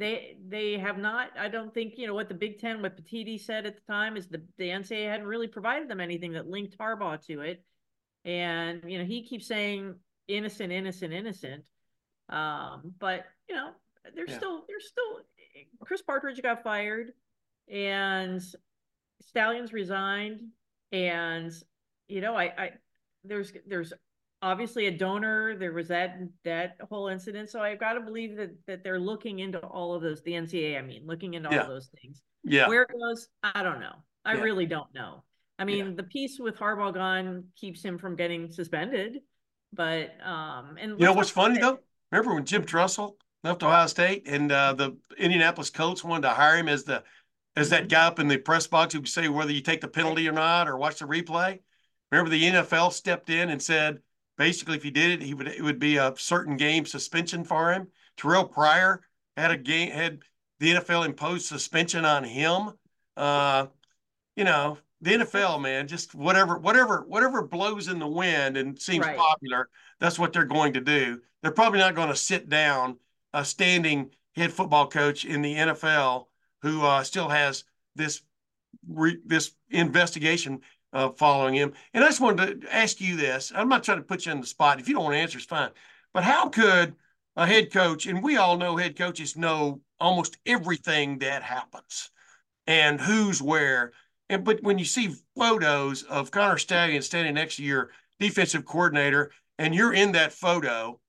they 0.01 0.37
they 0.47 0.79
have 0.79 0.97
not. 0.97 1.29
I 1.39 1.47
don't 1.47 1.71
think 1.71 1.93
you 1.97 2.07
know 2.07 2.15
what 2.15 2.27
the 2.27 2.33
Big 2.33 2.59
Ten, 2.59 2.81
what 2.81 2.97
Petitti 2.97 3.39
said 3.39 3.67
at 3.67 3.75
the 3.75 3.93
time 3.93 4.17
is 4.17 4.27
the 4.27 4.41
the 4.57 4.69
NCAA 4.69 5.07
hadn't 5.07 5.27
really 5.27 5.47
provided 5.47 5.87
them 5.87 5.99
anything 5.99 6.33
that 6.33 6.47
linked 6.47 6.75
Harbaugh 6.77 7.23
to 7.27 7.41
it, 7.41 7.63
and 8.25 8.81
you 8.87 8.97
know 8.97 9.05
he 9.05 9.23
keeps 9.23 9.47
saying 9.47 9.93
innocent, 10.27 10.71
innocent, 10.71 11.13
innocent. 11.13 11.63
Um, 12.29 12.93
but 12.99 13.25
you 13.47 13.55
know 13.55 13.69
there's 14.15 14.31
yeah. 14.31 14.37
still 14.37 14.63
there's 14.67 14.87
still 14.87 15.19
Chris 15.85 16.01
Partridge 16.01 16.41
got 16.41 16.63
fired, 16.63 17.11
and 17.71 18.41
Stalions 19.21 19.71
resigned, 19.71 20.41
and 20.91 21.51
you 22.07 22.21
know 22.21 22.35
I 22.35 22.45
I 22.45 22.71
there's 23.23 23.53
there's 23.67 23.93
obviously 24.41 24.87
a 24.87 24.91
donor. 24.91 25.55
There 25.55 25.73
was 25.73 25.87
that 25.89 26.17
that 26.43 26.77
whole 26.89 27.07
incident. 27.07 27.49
So 27.49 27.61
I've 27.61 27.79
got 27.79 27.93
to 27.93 28.01
believe 28.01 28.37
that 28.37 28.51
that 28.67 28.83
they're 28.83 28.99
looking 28.99 29.39
into 29.39 29.59
all 29.59 29.93
of 29.93 30.01
those. 30.01 30.21
The 30.23 30.31
NCA, 30.31 30.77
I 30.77 30.81
mean, 30.81 31.03
looking 31.05 31.33
into 31.33 31.49
yeah. 31.51 31.63
all 31.63 31.69
those 31.69 31.89
things. 32.01 32.21
Yeah. 32.43 32.67
Where 32.67 32.83
it 32.83 32.89
goes, 32.91 33.27
I 33.43 33.63
don't 33.63 33.79
know. 33.79 33.95
I 34.25 34.35
yeah. 34.35 34.41
really 34.41 34.65
don't 34.65 34.93
know. 34.93 35.23
I 35.59 35.65
mean, 35.65 35.85
yeah. 35.85 35.93
the 35.95 36.03
piece 36.03 36.39
with 36.39 36.57
Harbaugh 36.57 36.93
gone 36.93 37.45
keeps 37.55 37.83
him 37.83 37.97
from 37.97 38.15
getting 38.15 38.51
suspended, 38.51 39.19
but 39.73 40.11
um, 40.25 40.77
and 40.79 40.99
you 40.99 41.05
know 41.05 41.13
what's 41.13 41.29
funny 41.29 41.59
though? 41.59 41.79
Remember 42.11 42.33
when 42.33 42.45
Jim 42.45 42.65
Tressel 42.65 43.15
left 43.43 43.63
Ohio 43.63 43.87
State 43.87 44.27
and 44.27 44.51
uh, 44.51 44.73
the 44.73 44.97
Indianapolis 45.17 45.69
Colts 45.69 46.03
wanted 46.03 46.23
to 46.23 46.29
hire 46.29 46.57
him 46.57 46.67
as 46.67 46.83
the 46.83 47.03
as 47.55 47.69
that 47.69 47.81
mm-hmm. 47.81 47.89
guy 47.89 48.07
up 48.07 48.19
in 48.19 48.27
the 48.27 48.37
press 48.37 48.67
box 48.67 48.93
who 48.93 49.01
could 49.01 49.09
say 49.09 49.27
whether 49.27 49.51
you 49.51 49.61
take 49.61 49.81
the 49.81 49.87
penalty 49.87 50.27
or 50.27 50.31
not 50.31 50.67
or 50.67 50.77
watch 50.77 50.99
the 50.99 51.05
replay. 51.05 51.59
Remember 52.11 52.29
the 52.29 52.43
NFL 52.43 52.91
stepped 52.91 53.29
in 53.29 53.49
and 53.49 53.61
said, 53.61 53.99
basically, 54.41 54.75
if 54.75 54.81
he 54.81 54.89
did 54.89 55.11
it, 55.11 55.21
he 55.21 55.35
would 55.35 55.47
it 55.47 55.61
would 55.61 55.77
be 55.77 55.97
a 55.97 56.11
certain 56.17 56.57
game 56.57 56.83
suspension 56.83 57.43
for 57.43 57.71
him. 57.71 57.87
Terrelle 58.17 58.51
Pryor 58.51 59.01
had 59.37 59.51
a 59.51 59.57
game 59.57 59.91
had 59.91 60.17
the 60.59 60.73
NFL 60.73 61.05
imposed 61.05 61.45
suspension 61.45 62.05
on 62.05 62.23
him. 62.23 62.71
Uh, 63.15 63.67
you 64.35 64.43
know, 64.43 64.79
the 64.99 65.11
NFL, 65.11 65.61
man, 65.61 65.87
just 65.87 66.15
whatever, 66.15 66.57
whatever, 66.57 67.05
whatever 67.07 67.43
blows 67.43 67.87
in 67.87 67.99
the 67.99 68.07
wind 68.07 68.57
and 68.57 68.81
seems 68.81 69.05
right. 69.05 69.15
popular, 69.15 69.69
that's 69.99 70.17
what 70.17 70.33
they're 70.33 70.45
going 70.45 70.73
to 70.73 70.81
do. 70.81 71.21
They're 71.43 71.51
probably 71.51 71.77
not 71.77 71.93
going 71.93 72.09
to 72.09 72.15
sit 72.15 72.49
down 72.49 72.97
a 73.35 73.45
standing 73.45 74.09
head 74.35 74.51
football 74.51 74.87
coach 74.87 75.23
in 75.23 75.43
the 75.43 75.53
NFL 75.53 76.25
who 76.63 76.83
uh, 76.83 77.03
still 77.03 77.29
has 77.29 77.63
this 77.95 78.23
re, 78.89 79.19
this 79.23 79.51
investigation 79.69 80.61
uh, 80.93 81.09
following 81.09 81.53
him. 81.53 81.73
And 81.93 82.03
I 82.03 82.07
just 82.07 82.21
wanted 82.21 82.61
to 82.61 82.75
ask 82.75 82.99
you 82.99 83.15
this. 83.15 83.51
I'm 83.55 83.69
not 83.69 83.83
trying 83.83 83.99
to 83.99 84.03
put 84.03 84.25
you 84.25 84.31
on 84.31 84.41
the 84.41 84.47
spot. 84.47 84.79
If 84.79 84.87
you 84.87 84.93
don't 84.93 85.03
want 85.03 85.15
to 85.15 85.19
answer, 85.19 85.37
it's 85.37 85.47
fine. 85.47 85.69
But 86.13 86.23
how 86.23 86.49
could 86.49 86.95
a 87.35 87.47
head 87.47 87.71
coach, 87.71 88.05
and 88.05 88.21
we 88.21 88.37
all 88.37 88.57
know 88.57 88.75
head 88.75 88.97
coaches 88.97 89.37
know 89.37 89.81
almost 89.99 90.37
everything 90.45 91.19
that 91.19 91.43
happens 91.43 92.09
and 92.67 92.99
who's 92.99 93.41
where. 93.41 93.93
And 94.29 94.43
but 94.43 94.61
when 94.63 94.77
you 94.77 94.85
see 94.85 95.15
photos 95.35 96.03
of 96.03 96.31
Connor 96.31 96.57
Stalions 96.57 97.05
standing 97.05 97.35
next 97.35 97.57
to 97.57 97.63
your 97.63 97.91
defensive 98.19 98.65
coordinator, 98.65 99.31
and 99.57 99.73
you're 99.73 99.93
in 99.93 100.13
that 100.13 100.33
photo, 100.33 100.99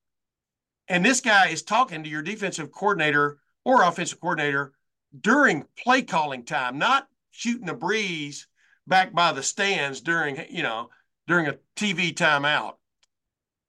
and 0.88 1.04
this 1.04 1.20
guy 1.20 1.48
is 1.48 1.62
talking 1.62 2.04
to 2.04 2.10
your 2.10 2.22
defensive 2.22 2.70
coordinator 2.70 3.38
or 3.64 3.82
offensive 3.82 4.20
coordinator 4.20 4.72
during 5.20 5.64
play 5.76 6.02
calling 6.02 6.44
time, 6.44 6.78
not 6.78 7.08
shooting 7.30 7.68
a 7.68 7.74
breeze 7.74 8.46
back 8.86 9.12
by 9.12 9.32
the 9.32 9.42
stands 9.42 10.00
during, 10.00 10.44
you 10.50 10.62
know, 10.62 10.90
during 11.26 11.46
a 11.46 11.58
TV 11.76 12.14
timeout. 12.14 12.74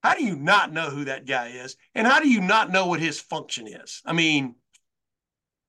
How 0.02 0.16
do 0.16 0.24
you 0.24 0.36
not 0.36 0.74
know 0.74 0.90
who 0.90 1.06
that 1.06 1.26
guy 1.26 1.50
is? 1.50 1.78
And 1.96 2.06
how 2.06 2.20
do 2.20 2.28
you 2.28 2.42
not 2.42 2.72
know 2.72 2.88
what 2.88 3.00
his 3.00 3.22
function 3.22 3.68
is? 3.68 4.02
I 4.06 4.14
mean, 4.14 4.56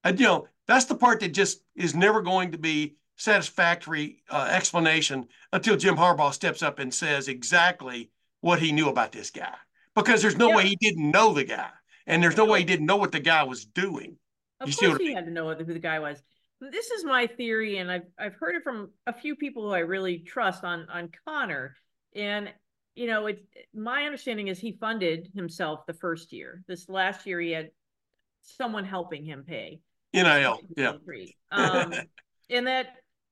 I, 0.03 0.11
you 0.11 0.25
know, 0.25 0.49
that's 0.67 0.87
the 0.87 0.97
part 0.97 1.21
that 1.21 1.33
just 1.35 1.63
is 1.77 1.95
never 1.95 2.21
going 2.21 2.53
to 2.53 2.59
be 2.59 2.97
satisfactory 3.17 4.23
uh, 4.29 4.49
explanation 4.51 5.29
until 5.53 5.77
Jim 5.77 5.97
Harbaugh 5.97 6.33
steps 6.33 6.63
up 6.63 6.79
and 6.79 6.93
says 6.93 7.29
exactly 7.29 8.11
what 8.41 8.59
he 8.59 8.73
knew 8.73 8.89
about 8.89 9.13
this 9.13 9.31
guy. 9.31 9.55
Because 9.95 10.21
there's 10.21 10.37
no 10.37 10.49
yeah. 10.49 10.57
way 10.57 10.67
he 10.67 10.77
didn't 10.81 11.11
know 11.11 11.33
the 11.33 11.45
guy, 11.45 11.71
and 12.07 12.21
there's 12.21 12.37
no 12.37 12.45
way 12.45 12.59
he 12.59 12.65
didn't 12.65 12.87
know 12.87 12.97
what 12.97 13.13
the 13.13 13.21
guy 13.21 13.45
was 13.45 13.65
doing. 13.65 14.17
Of 14.61 14.69
You 14.69 14.73
see 14.73 14.87
what 14.89 14.99
course, 14.99 15.09
he 15.09 15.15
had 15.15 15.27
to 15.27 15.31
know 15.31 15.55
who 15.55 15.65
the 15.65 15.79
guy 15.79 16.01
was. 16.01 16.21
This 16.61 16.91
is 16.91 17.05
my 17.05 17.27
theory, 17.27 17.79
and 17.79 17.91
I've 17.91 18.07
I've 18.19 18.35
heard 18.35 18.55
it 18.55 18.63
from 18.63 18.91
a 19.07 19.13
few 19.13 19.37
people 19.37 19.65
who 19.65 19.71
I 19.71 19.81
really 19.81 20.21
trust 20.21 20.65
on 20.65 20.89
on 20.89 21.11
Connor. 21.27 21.77
And 22.15 22.53
you 22.95 23.07
know, 23.07 23.27
it's 23.27 23.43
my 23.75 24.05
understanding 24.05 24.49
is 24.49 24.59
he 24.59 24.77
funded 24.81 25.31
himself 25.35 25.85
the 25.87 25.95
first 25.95 26.33
year. 26.33 26.63
This 26.69 26.89
last 26.89 27.27
year, 27.27 27.41
he 27.41 27.51
had 27.51 27.71
someone 28.43 28.85
helping 28.85 29.25
him 29.25 29.45
pay. 29.47 29.81
NIL. 30.13 30.61
Yeah. 30.77 30.93
Um, 31.51 31.93
and 32.51 32.67
that 32.67 32.87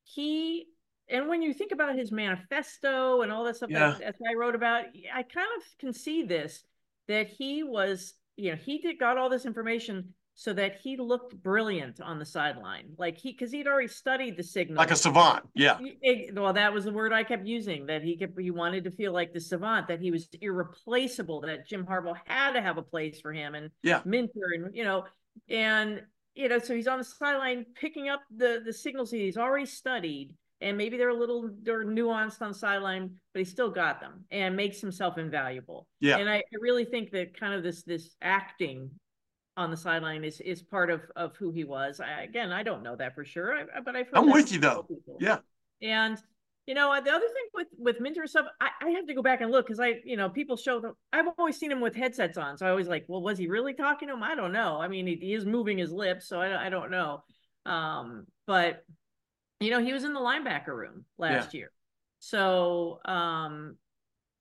he 0.04 0.66
and 1.08 1.28
when 1.28 1.42
you 1.42 1.52
think 1.52 1.72
about 1.72 1.96
his 1.96 2.10
manifesto 2.10 3.22
and 3.22 3.30
all 3.30 3.44
that 3.44 3.56
stuff 3.56 3.70
Yeah. 3.70 3.96
that, 3.98 3.98
that 4.00 4.14
I 4.28 4.34
wrote 4.34 4.54
about, 4.54 4.84
I 5.14 5.22
kind 5.22 5.48
of 5.56 5.78
can 5.78 5.92
see 5.92 6.24
this 6.24 6.64
that 7.08 7.28
he 7.28 7.62
was, 7.62 8.14
you 8.36 8.50
know, 8.50 8.56
he 8.56 8.78
did 8.78 8.98
got 8.98 9.18
all 9.18 9.28
this 9.28 9.44
information 9.44 10.14
so 10.42 10.52
that 10.52 10.80
he 10.82 10.96
looked 10.96 11.40
brilliant 11.40 12.00
on 12.00 12.18
the 12.18 12.24
sideline, 12.24 12.86
like 12.98 13.16
he 13.16 13.30
because 13.30 13.52
he'd 13.52 13.68
already 13.68 13.86
studied 13.86 14.36
the 14.36 14.42
signal. 14.42 14.76
Like 14.76 14.90
a 14.90 14.96
savant. 14.96 15.44
Yeah. 15.54 15.78
It- 15.80 16.34
well, 16.34 16.52
that 16.52 16.72
was 16.72 16.84
the 16.84 16.92
word 16.92 17.12
I 17.12 17.22
kept 17.22 17.46
using. 17.46 17.86
That 17.86 18.02
he 18.02 18.16
kept 18.16 18.38
he 18.40 18.50
wanted 18.50 18.82
to 18.84 18.90
feel 18.90 19.12
like 19.12 19.32
the 19.32 19.40
savant, 19.40 19.86
that 19.86 20.00
he 20.00 20.10
was 20.10 20.28
irreplaceable. 20.40 21.42
That 21.42 21.68
Jim 21.68 21.86
Harbaugh 21.86 22.16
had 22.26 22.52
to 22.54 22.60
have 22.60 22.76
a 22.76 22.82
place 22.82 23.20
for 23.20 23.32
him, 23.32 23.54
and 23.54 23.70
Yeah. 23.84 24.00
Minter, 24.04 24.50
and 24.54 24.74
you 24.74 24.82
know, 24.82 25.04
and 25.48 26.02
you 26.34 26.48
know, 26.48 26.58
so 26.58 26.74
he's 26.74 26.88
on 26.88 26.98
the 26.98 27.04
sideline 27.04 27.64
picking 27.76 28.08
up 28.08 28.22
the 28.36 28.62
the 28.64 28.72
signals 28.72 29.12
he's 29.12 29.36
already 29.36 29.66
studied, 29.66 30.34
and 30.60 30.76
maybe 30.76 30.96
they're 30.96 31.10
a 31.10 31.14
little 31.14 31.50
they're 31.62 31.84
nuanced 31.84 32.42
on 32.42 32.48
the 32.48 32.58
sideline, 32.58 33.14
but 33.32 33.38
he 33.38 33.44
still 33.44 33.70
got 33.70 34.00
them 34.00 34.24
and 34.32 34.56
makes 34.56 34.80
himself 34.80 35.18
invaluable. 35.18 35.86
Yeah. 36.00 36.18
and 36.18 36.28
I, 36.28 36.38
I 36.38 36.56
really 36.60 36.84
think 36.84 37.12
that 37.12 37.38
kind 37.38 37.54
of 37.54 37.62
this 37.62 37.84
this 37.84 38.16
acting 38.20 38.90
on 39.56 39.70
the 39.70 39.76
sideline 39.76 40.24
is 40.24 40.40
is 40.40 40.62
part 40.62 40.90
of 40.90 41.02
of 41.16 41.36
who 41.36 41.50
he 41.50 41.64
was. 41.64 42.00
I, 42.00 42.22
again, 42.22 42.52
I 42.52 42.62
don't 42.62 42.82
know 42.82 42.96
that 42.96 43.14
for 43.14 43.24
sure, 43.24 43.54
I, 43.54 43.62
I- 43.62 43.80
but 43.84 43.94
I've 43.96 44.06
heard 44.06 44.16
I'm 44.16 44.30
with 44.30 44.52
you, 44.52 44.58
though. 44.58 44.82
people. 44.88 45.18
Yeah. 45.20 45.38
And 45.82 46.16
you 46.66 46.74
know, 46.74 46.92
the 46.94 47.10
other 47.10 47.26
thing 47.26 47.46
with 47.54 47.66
with 47.76 48.00
Minter 48.00 48.26
stuff, 48.26 48.46
I, 48.60 48.70
I 48.80 48.90
have 48.90 49.06
to 49.08 49.14
go 49.14 49.22
back 49.22 49.40
and 49.40 49.50
look 49.50 49.66
because 49.66 49.80
I, 49.80 49.94
you 50.04 50.16
know, 50.16 50.28
people 50.28 50.56
show 50.56 50.80
that 50.80 50.92
I've 51.12 51.26
always 51.36 51.56
seen 51.58 51.72
him 51.72 51.80
with 51.80 51.94
headsets 51.96 52.38
on, 52.38 52.56
so 52.56 52.66
I 52.66 52.70
always 52.70 52.86
like, 52.88 53.04
well, 53.08 53.20
was 53.20 53.36
he 53.36 53.48
really 53.48 53.74
talking 53.74 54.08
to 54.08 54.14
him? 54.14 54.22
I 54.22 54.34
don't 54.36 54.52
know. 54.52 54.80
I 54.80 54.86
mean, 54.88 55.06
he, 55.06 55.16
he 55.16 55.34
is 55.34 55.44
moving 55.44 55.76
his 55.78 55.90
lips, 55.92 56.28
so 56.28 56.40
I, 56.40 56.66
I 56.66 56.70
don't 56.70 56.90
know. 56.92 57.24
Um, 57.66 58.26
but 58.46 58.84
you 59.60 59.70
know, 59.70 59.80
he 59.80 59.92
was 59.92 60.04
in 60.04 60.14
the 60.14 60.20
linebacker 60.20 60.68
room 60.68 61.04
last 61.18 61.52
year, 61.52 61.72
so 62.20 63.00
um, 63.04 63.76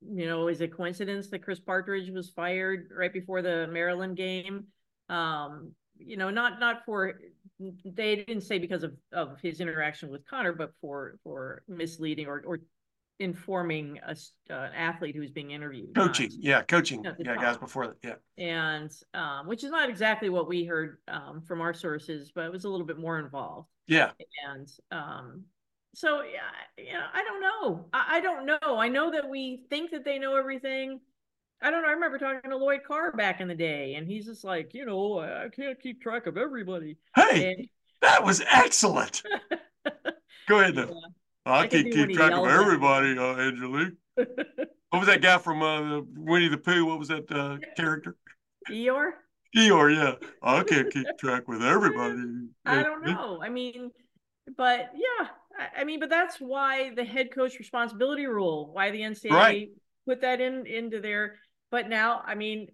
you 0.08 0.26
know, 0.26 0.46
is 0.48 0.60
it 0.60 0.76
coincidence 0.76 1.28
that 1.30 1.42
Chris 1.42 1.58
Partridge 1.60 2.08
was 2.10 2.30
fired 2.30 2.88
right 2.96 3.12
before 3.12 3.42
the 3.42 3.66
Maryland 3.66 4.16
game? 4.16 4.66
Um, 5.12 5.72
you 5.98 6.16
know, 6.16 6.30
not 6.30 6.58
not 6.58 6.84
for 6.84 7.20
they 7.84 8.16
didn't 8.16 8.42
say 8.42 8.58
because 8.58 8.82
of 8.82 8.94
of 9.12 9.38
his 9.40 9.60
interaction 9.60 10.10
with 10.10 10.26
Connor, 10.26 10.52
but 10.52 10.72
for 10.80 11.18
for 11.22 11.62
misleading 11.68 12.26
or 12.26 12.42
or 12.46 12.58
informing 13.20 14.00
a 14.04 14.12
uh, 14.50 14.54
an 14.68 14.72
athlete 14.74 15.14
who's 15.14 15.30
being 15.30 15.52
interviewed. 15.52 15.94
not- 15.94 16.08
Coaching. 16.08 16.30
Yeah. 16.32 16.62
Coaching. 16.62 17.04
Yeah. 17.04 17.36
Guys 17.36 17.56
before 17.56 17.86
that. 17.88 17.96
Yeah. 18.02 18.14
and 18.44 18.90
um, 19.14 19.46
which 19.46 19.62
is 19.62 19.70
not 19.70 19.88
exactly 19.88 20.28
what 20.28 20.48
we 20.48 20.64
heard 20.64 20.98
um, 21.08 21.42
from 21.42 21.60
our 21.60 21.74
sources, 21.74 22.32
but 22.34 22.44
it 22.46 22.52
was 22.52 22.64
a 22.64 22.68
little 22.68 22.86
bit 22.86 22.98
more 22.98 23.18
involved. 23.20 23.68
Yeah. 23.86 24.10
And 24.48 24.68
um, 24.90 25.44
so, 25.94 26.22
yeah, 26.22 26.82
you 26.84 26.94
know, 26.94 27.06
I 27.12 27.22
don't 27.22 27.40
know. 27.40 27.86
I, 27.92 28.16
I 28.16 28.20
don't 28.20 28.46
know. 28.46 28.78
I 28.78 28.88
know 28.88 29.10
that 29.12 29.28
we 29.28 29.64
think 29.70 29.90
that 29.92 30.04
they 30.04 30.18
know 30.18 30.36
everything. 30.36 31.00
I 31.62 31.70
don't 31.70 31.82
know. 31.82 31.88
I 31.88 31.92
remember 31.92 32.18
talking 32.18 32.50
to 32.50 32.56
Lloyd 32.56 32.80
Carr 32.86 33.12
back 33.12 33.40
in 33.40 33.48
the 33.48 33.54
day, 33.54 33.94
and 33.94 34.06
he's 34.06 34.26
just 34.26 34.44
like, 34.44 34.74
you 34.74 34.84
know, 34.84 35.18
I 35.18 35.44
I 35.44 35.48
can't 35.48 35.80
keep 35.80 36.00
track 36.02 36.26
of 36.26 36.36
everybody. 36.36 36.96
Hey, 37.14 37.54
And- 37.56 37.68
that 38.00 38.24
was 38.24 38.42
excellent. 38.50 39.22
Go 40.48 40.58
ahead 40.60 40.74
though. 40.74 41.00
I, 41.46 41.60
I 41.60 41.66
can 41.68 41.84
can't 41.84 41.94
keep 41.94 42.16
track 42.16 42.32
of 42.32 42.38
yells 42.38 42.48
at 42.48 42.58
me. 42.58 42.62
everybody, 42.64 43.18
uh, 43.18 43.36
Angelique. 43.36 43.94
What 44.90 44.98
was 44.98 45.08
that 45.08 45.22
guy 45.22 45.38
from 45.38 45.62
uh, 45.62 46.02
Winnie 46.16 46.48
the 46.48 46.58
Pooh? 46.58 46.84
What 46.84 46.98
was 46.98 47.08
that 47.08 47.24
uh, 47.32 47.56
character? 47.78 48.14
Eeyore? 48.68 49.12
Eeyore, 49.56 49.96
yeah. 49.96 50.28
I 50.42 50.62
can't 50.64 50.92
keep 50.92 51.06
track 51.18 51.48
with 51.48 51.62
everybody. 51.64 52.20
I 52.66 52.82
don't 52.82 53.02
know. 53.02 53.40
I 53.42 53.48
mean, 53.48 53.90
but 54.54 54.90
yeah, 54.94 55.28
I, 55.58 55.80
I 55.80 55.84
mean, 55.84 55.98
but 55.98 56.10
that's 56.10 56.36
why 56.42 56.92
the 56.94 57.04
head 57.04 57.34
coach 57.34 57.58
responsibility 57.58 58.26
rule, 58.26 58.68
why 58.74 58.90
the 58.90 59.00
NCAA 59.00 59.30
Right. 59.30 59.68
put 60.06 60.20
that 60.20 60.42
in 60.42 60.66
into 60.66 61.00
there. 61.00 61.36
But 61.72 61.88
now, 61.88 62.22
I 62.24 62.36
mean, 62.36 62.68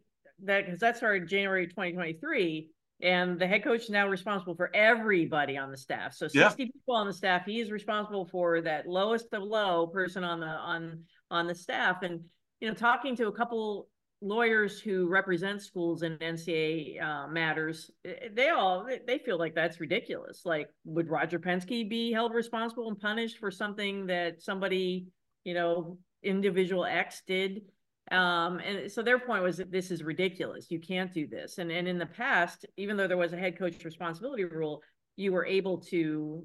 that 0.45 0.67
because 0.67 0.81
that 0.81 0.97
started 0.99 1.29
January 1.29 1.67
2023, 1.69 2.69
and 3.01 3.39
the 3.39 3.47
head 3.47 3.63
coach 3.63 3.83
is 3.85 3.91
now 3.91 4.09
responsible 4.09 4.57
for 4.57 4.75
everybody 4.75 5.57
on 5.57 5.71
the 5.71 5.77
staff. 5.77 6.13
So 6.15 6.27
60 6.27 6.39
Yeah. 6.65 6.67
people 6.67 6.95
on 6.97 7.07
the 7.07 7.13
staff, 7.13 7.47
he 7.47 7.61
is 7.61 7.71
responsible 7.71 8.27
for 8.27 8.61
that 8.63 8.89
lowest 8.89 9.33
of 9.33 9.45
low 9.45 9.87
person 9.87 10.25
on 10.25 10.41
the 10.41 10.47
on 10.47 11.05
on 11.31 11.47
the 11.47 11.55
staff. 11.55 12.03
And 12.03 12.25
you 12.61 12.69
know, 12.69 12.75
talking 12.75 13.15
to 13.17 13.29
a 13.29 13.33
couple 13.33 13.89
lawyers 14.21 14.81
who 14.81 15.07
represent 15.07 15.63
schools 15.63 16.03
in 16.03 16.19
NCA 16.19 17.01
uh, 17.01 17.29
matters, 17.29 17.93
eh, 18.05 18.31
they 18.33 18.49
all 18.49 18.85
they- 18.85 18.99
they 19.07 19.19
feel 19.19 19.39
like 19.39 19.55
that's 19.55 19.79
ridiculous. 19.79 20.45
Like, 20.45 20.69
would 20.85 21.09
Roger 21.09 21.39
Penske 21.39 21.89
be 21.89 22.11
held 22.11 22.35
responsible 22.35 22.89
and 22.89 22.99
punished 22.99 23.39
for 23.39 23.53
something 23.53 24.07
that 24.07 24.43
somebody, 24.43 25.07
you 25.45 25.55
know, 25.55 25.99
individual 26.25 26.85
X 26.85 27.23
did? 27.29 27.63
Um, 28.11 28.59
and 28.59 28.91
so 28.91 29.03
their 29.03 29.19
point 29.19 29.43
was 29.43 29.57
that 29.59 29.71
this 29.71 29.91
is 29.91 30.03
ridiculous. 30.03 30.71
You 30.71 30.81
can't 30.81 31.13
do 31.13 31.27
this. 31.27 31.59
And 31.59 31.71
and 31.71 31.87
in 31.87 31.99
the 31.99 32.07
past, 32.07 32.67
even 32.77 32.97
though 32.97 33.07
there 33.07 33.17
was 33.17 33.33
a 33.33 33.37
head 33.37 33.59
coach 33.59 33.85
responsibility 33.85 34.45
rule, 34.45 34.83
you 35.17 35.33
were 35.33 35.45
able 35.45 35.79
to 35.79 36.45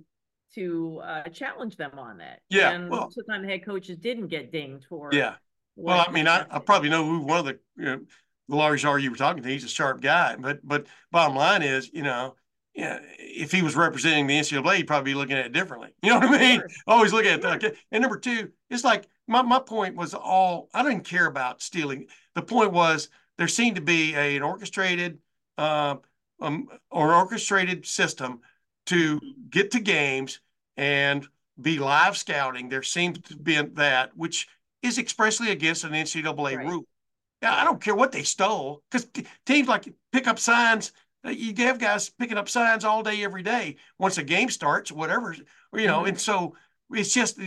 to 0.55 1.01
uh, 1.03 1.24
challenge 1.30 1.78
them 1.78 1.97
on 1.97 2.18
that. 2.18 2.39
Yeah, 2.49 2.72
and 2.72 2.89
well- 2.89 3.01
most 3.01 3.18
of 3.18 3.26
the 3.26 3.32
time 3.32 3.41
the 3.41 3.47
head 3.47 3.66
coaches 3.66 3.97
didn't 3.97 4.28
get 4.28 4.51
dinged 4.51 4.86
for. 4.88 5.09
Yeah. 5.14 5.36
Well, 5.76 6.05
I 6.07 6.11
mean, 6.11 6.28
I, 6.28 6.45
I 6.51 6.59
probably 6.59 6.89
know 6.89 7.03
who 7.03 7.22
one 7.22 7.39
of 7.39 7.45
the, 7.45 7.59
you 7.76 7.86
know, 7.86 7.99
the 8.47 8.55
lawyers 8.55 8.86
are 8.86 8.99
you 8.99 9.09
were 9.09 9.18
talking 9.18 9.41
to. 9.41 9.49
He's 9.49 9.64
a 9.64 9.70
sharp 9.70 10.01
guy, 10.01 10.36
but 10.36 10.59
but 10.64 10.86
bottom 11.11 11.36
line 11.36 11.64
is, 11.64 11.89
you 11.91 12.03
know, 12.03 12.36
yeah, 12.76 12.99
if 13.18 13.51
he 13.51 13.61
was 13.61 13.76
representing 13.76 14.28
the 14.28 14.39
NCAA, 14.39 14.78
he'd 14.78 14.88
probably 14.88 15.14
be 15.14 15.16
looking 15.16 15.38
at 15.38 15.45
it 15.45 15.51
differently. 15.51 15.89
You 16.03 16.09
know 16.11 16.20
what 16.20 16.39
I 16.39 16.39
mean? 16.39 16.59
Sure. 16.59 16.70
Always 16.88 17.14
look 17.14 17.26
at 17.26 17.41
that. 17.41 17.76
And 17.91 18.01
number 18.01 18.18
two, 18.18 18.51
it's 18.70 18.84
like 18.84 19.07
my 19.28 19.42
my 19.42 19.60
point 19.60 19.96
was 19.96 20.14
all 20.14 20.70
I 20.74 20.84
didn't 20.84 21.06
care 21.06 21.26
about 21.28 21.62
stealing. 21.62 22.08
The 22.36 22.42
point 22.42 22.72
was 22.72 23.10
there 23.38 23.48
seemed 23.48 23.76
to 23.78 23.82
be 23.82 24.14
a, 24.16 24.36
an 24.36 24.44
orchestrated, 24.44 25.20
uh, 25.58 25.96
um, 26.42 26.68
or 26.92 27.14
orchestrated 27.14 27.86
system 27.86 28.42
to 28.88 29.20
get 29.50 29.72
to 29.72 29.80
games 29.80 30.40
and 30.78 31.28
be 31.62 31.80
live 31.80 32.18
scouting. 32.18 32.70
There 32.70 32.84
seemed 32.84 33.24
to 33.26 33.38
be 33.38 33.62
that, 33.62 34.16
which 34.16 34.48
is 34.82 34.98
expressly 34.98 35.52
against 35.52 35.84
an 35.84 35.94
NCAA 35.94 36.56
Right. 36.56 36.68
rule. 36.68 36.86
Yeah, 37.42 37.56
I 37.56 37.64
don't 37.64 37.82
care 37.82 37.96
what 37.96 38.12
they 38.12 38.24
stole 38.24 38.84
because 38.90 39.08
teams 39.46 39.68
like 39.68 39.94
pick 40.12 40.28
up 40.28 40.40
signs. 40.40 40.92
uh, 41.26 41.30
You 41.30 41.54
have 41.66 41.80
guys 41.80 42.10
picking 42.10 42.38
up 42.38 42.50
signs 42.50 42.86
all 42.86 43.04
day, 43.04 43.24
every 43.24 43.44
day. 43.44 43.78
Once 44.00 44.18
a 44.18 44.24
game 44.24 44.50
starts, 44.50 44.92
whatever, 44.92 45.36
you 45.74 45.88
know, 45.88 46.04
Mhm. 46.04 46.10
and 46.10 46.22
so 46.22 46.56
it's 46.92 47.14
just 47.14 47.40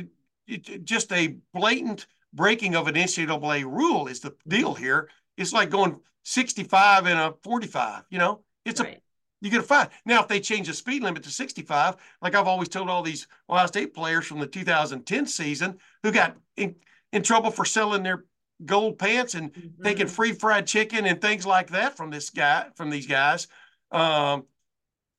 just 0.46 1.12
a 1.12 1.36
blatant 1.52 2.06
breaking 2.32 2.74
of 2.76 2.86
an 2.86 2.94
NCAA 2.94 3.64
rule 3.64 4.06
is 4.08 4.20
the 4.20 4.34
deal 4.46 4.74
here. 4.74 5.08
It's 5.36 5.52
like 5.52 5.70
going 5.70 6.00
65 6.24 7.06
and 7.06 7.18
a 7.18 7.34
45. 7.42 8.04
You 8.10 8.18
know, 8.18 8.44
it's 8.64 8.80
a 8.80 8.84
Right. 8.84 9.02
you 9.40 9.50
get 9.50 9.60
a 9.60 9.62
fine. 9.62 9.88
Now, 10.04 10.22
if 10.22 10.28
they 10.28 10.40
change 10.40 10.66
the 10.66 10.74
speed 10.74 11.02
limit 11.02 11.22
to 11.24 11.30
65, 11.30 11.96
like 12.22 12.34
I've 12.34 12.46
always 12.46 12.68
told 12.68 12.88
all 12.88 13.02
these 13.02 13.26
Ohio 13.48 13.66
State 13.66 13.94
players 13.94 14.26
from 14.26 14.40
the 14.40 14.46
2010 14.46 15.26
season 15.26 15.78
who 16.02 16.12
got 16.12 16.36
in, 16.56 16.76
in 17.12 17.22
trouble 17.22 17.50
for 17.50 17.64
selling 17.64 18.02
their 18.02 18.24
gold 18.64 18.98
pants 18.98 19.34
and 19.34 19.52
taking 19.84 20.06
Mhm. 20.06 20.10
free 20.10 20.32
fried 20.32 20.66
chicken 20.66 21.04
and 21.06 21.20
things 21.20 21.44
like 21.44 21.68
that 21.70 21.96
from 21.96 22.10
this 22.10 22.30
guy, 22.30 22.68
from 22.74 22.90
these 22.90 23.06
guys. 23.06 23.48
Um, 23.90 24.46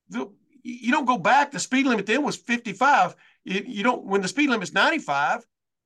the, 0.10 0.30
you 0.64 0.92
don't 0.92 1.06
go 1.06 1.18
back. 1.18 1.52
The 1.52 1.60
speed 1.60 1.86
limit 1.86 2.06
then 2.08 2.24
was 2.24 2.36
55. 2.36 3.16
You, 3.48 3.64
you 3.66 3.84
don't, 3.84 4.04
when 4.04 4.22
the 4.22 4.28
speed 4.28 4.50
limit's 4.50 4.74
95, 4.74 5.46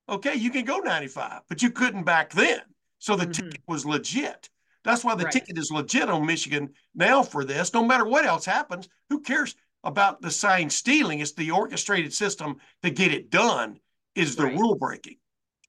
okay, 0.10 0.34
you 0.34 0.50
can 0.50 0.66
go 0.66 0.80
95, 0.80 1.42
but 1.48 1.62
you 1.62 1.70
couldn't 1.70 2.04
back 2.04 2.32
then. 2.32 2.62
So 2.98 3.16
the 3.16 3.28
Mhm. 3.28 3.34
ticket 3.34 3.62
was 3.68 3.86
legit. 3.86 4.50
That's 4.84 5.04
why 5.04 5.14
the 5.14 5.26
Right. 5.26 5.34
ticket 5.34 5.60
is 5.60 5.70
legit 5.72 6.10
on 6.10 6.26
Michigan 6.26 6.74
now 6.96 7.22
for 7.22 7.46
this. 7.46 7.72
No 7.72 7.86
matter 7.86 8.06
what 8.06 8.26
else 8.26 8.46
happens, 8.46 8.90
who 9.10 9.22
cares 9.22 9.56
about 9.84 10.22
the 10.22 10.32
sign 10.32 10.72
stealing? 10.72 11.20
It's 11.20 11.34
the 11.34 11.52
orchestrated 11.52 12.14
system 12.14 12.60
to 12.82 12.90
get 12.90 13.14
it 13.14 13.30
done 13.30 13.80
is 14.16 14.36
the 14.36 14.46
Right. 14.46 14.58
rule 14.58 14.76
breaking. 14.76 15.18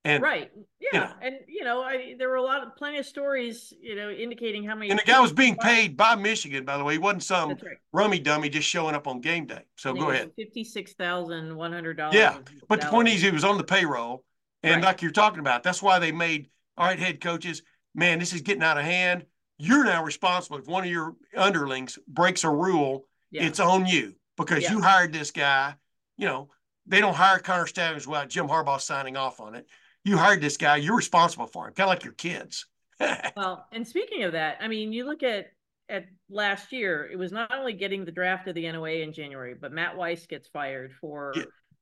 And 0.04 0.20
right 0.20 0.50
yeah 0.80 0.98
know. 0.98 1.12
and 1.22 1.34
you 1.46 1.62
know 1.62 1.80
I, 1.80 2.16
there 2.18 2.28
were 2.28 2.34
a 2.34 2.42
lot 2.42 2.64
of 2.66 2.74
plenty 2.74 2.98
of 2.98 3.06
stories 3.06 3.72
you 3.80 3.94
know 3.94 4.10
indicating 4.10 4.64
how 4.64 4.74
many 4.74 4.90
and 4.90 4.98
the 4.98 5.04
guy 5.04 5.20
was 5.20 5.32
being 5.32 5.54
paid 5.54 5.96
by 5.96 6.16
Michigan, 6.16 6.64
by 6.64 6.76
the 6.76 6.82
way. 6.82 6.94
He 6.94 6.98
wasn't 6.98 7.22
some 7.22 7.50
right 7.50 7.58
rummy 7.92 8.18
dummy 8.18 8.48
just 8.48 8.68
showing 8.68 8.96
up 8.96 9.06
on 9.06 9.20
game 9.20 9.46
day. 9.46 9.62
So 9.76 9.94
go 9.94 10.10
ahead. 10.10 10.32
fifty-six 10.36 10.94
thousand 10.94 11.54
one 11.54 11.72
hundred 11.72 11.98
dollars 11.98 12.16
Yeah, 12.16 12.38
But 12.68 12.80
the 12.80 12.88
point 12.88 13.08
is, 13.08 13.22
he 13.22 13.30
was 13.30 13.44
on 13.44 13.58
the 13.58 13.64
payroll, 13.64 14.24
and 14.64 14.76
Right. 14.76 14.84
like 14.84 15.02
you're 15.02 15.12
talking 15.12 15.38
about, 15.38 15.62
that's 15.62 15.80
why 15.82 16.00
they 16.00 16.10
made 16.10 16.48
all 16.76 16.86
right, 16.86 16.98
head 16.98 17.20
coaches. 17.20 17.62
Man, 17.94 18.18
this 18.18 18.32
is 18.32 18.40
getting 18.40 18.62
out 18.64 18.78
of 18.78 18.84
hand. 18.84 19.24
You're 19.58 19.84
now 19.84 20.02
responsible 20.02 20.58
if 20.58 20.66
one 20.66 20.82
of 20.82 20.90
your 20.90 21.14
underlings 21.36 21.96
breaks 22.08 22.42
a 22.42 22.50
rule 22.50 23.06
Yeah. 23.30 23.44
It's 23.44 23.60
on 23.60 23.86
you 23.86 24.16
because 24.36 24.64
Yeah. 24.64 24.72
you 24.72 24.80
hired 24.80 25.12
this 25.12 25.30
guy. 25.30 25.76
You 26.16 26.26
know, 26.26 26.50
they 26.86 27.00
don't 27.00 27.14
hire 27.14 27.38
Connor 27.38 27.66
Stalions 27.68 28.06
without 28.06 28.28
Jim 28.30 28.48
Harbaugh 28.48 28.80
signing 28.80 29.16
off 29.16 29.38
on 29.38 29.54
it. 29.54 29.66
You 30.04 30.16
hired 30.16 30.40
this 30.40 30.56
guy. 30.56 30.76
You're 30.76 30.96
responsible 30.96 31.46
for 31.46 31.66
him, 31.68 31.74
kind 31.74 31.88
of 31.88 31.90
like 31.90 32.04
your 32.04 32.14
kids. 32.14 32.66
Well, 33.36 33.66
and 33.72 33.86
speaking 33.86 34.22
of 34.22 34.32
that, 34.32 34.58
I 34.60 34.68
mean, 34.68 34.92
you 34.92 35.04
look 35.04 35.24
at 35.24 35.46
at 35.88 36.06
last 36.30 36.72
year, 36.72 37.08
it 37.10 37.16
was 37.16 37.32
not 37.32 37.52
only 37.52 37.72
getting 37.72 38.04
the 38.04 38.12
draft 38.12 38.46
of 38.46 38.54
the 38.54 38.70
NOA 38.70 38.90
in 38.90 39.12
January, 39.12 39.54
but 39.60 39.72
Matt 39.72 39.96
Weiss 39.96 40.24
gets 40.26 40.46
fired 40.48 40.92
for 41.00 41.34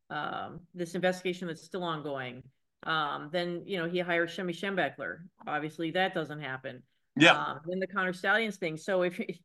um, 0.08 0.60
this 0.74 0.94
investigation 0.94 1.46
that's 1.46 1.62
still 1.62 1.84
ongoing. 1.84 2.42
Um, 2.84 3.28
then 3.32 3.62
you 3.66 3.78
know 3.78 3.88
he 3.88 3.98
hires 3.98 4.34
Shemy 4.34 4.56
Schembechler. 4.58 5.18
Obviously, 5.46 5.90
that 5.90 6.14
doesn't 6.14 6.40
happen. 6.40 6.82
yeah. 7.16 7.32
Um, 7.32 7.60
then 7.66 7.78
the 7.78 7.86
Connor 7.86 8.14
Stalions 8.14 8.56
thing. 8.56 8.76
So 8.78 9.02
if 9.02 9.20
if 9.20 9.36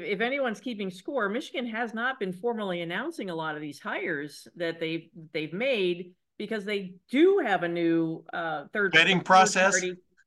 if 0.00 0.20
anyone's 0.20 0.60
keeping 0.60 0.90
score, 0.90 1.28
Michigan 1.28 1.66
has 1.66 1.92
not 1.94 2.18
been 2.18 2.32
formally 2.32 2.80
announcing 2.80 3.30
a 3.30 3.34
lot 3.34 3.54
of 3.54 3.60
these 3.60 3.78
hires 3.78 4.48
that 4.56 4.80
they've 4.80 5.08
they've 5.32 5.52
made 5.52 6.12
because 6.40 6.64
they 6.64 6.94
do 7.10 7.42
have 7.44 7.64
a 7.64 7.68
new 7.68 8.24
uh, 8.32 8.64
third 8.72 8.94
Vetting 8.94 9.22
process? 9.22 9.78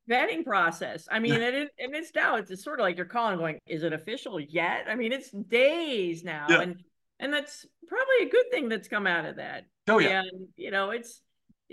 vetting 0.07 0.45
process. 0.45 1.07
I 1.11 1.17
mean, 1.17 1.33
and, 1.33 1.55
it, 1.55 1.69
and 1.79 1.95
it's 1.95 2.11
now 2.13 2.35
it's, 2.35 2.51
it's 2.51 2.63
sort 2.63 2.79
of 2.79 2.83
like 2.83 2.97
you're 2.97 3.07
calling, 3.07 3.39
going, 3.39 3.57
is 3.65 3.81
it 3.81 3.93
official 3.93 4.39
yet? 4.39 4.85
I 4.87 4.93
mean, 4.93 5.11
it's 5.11 5.31
days 5.31 6.23
now, 6.23 6.45
Yeah. 6.49 6.61
and 6.61 6.75
and 7.19 7.33
that's 7.33 7.65
probably 7.87 8.27
a 8.27 8.29
good 8.29 8.45
thing 8.51 8.69
that's 8.69 8.87
come 8.87 9.07
out 9.07 9.25
of 9.25 9.37
that. 9.37 9.65
Oh 9.87 9.97
yeah. 9.97 10.19
And 10.19 10.49
you 10.55 10.69
know, 10.69 10.91
it's 10.91 11.19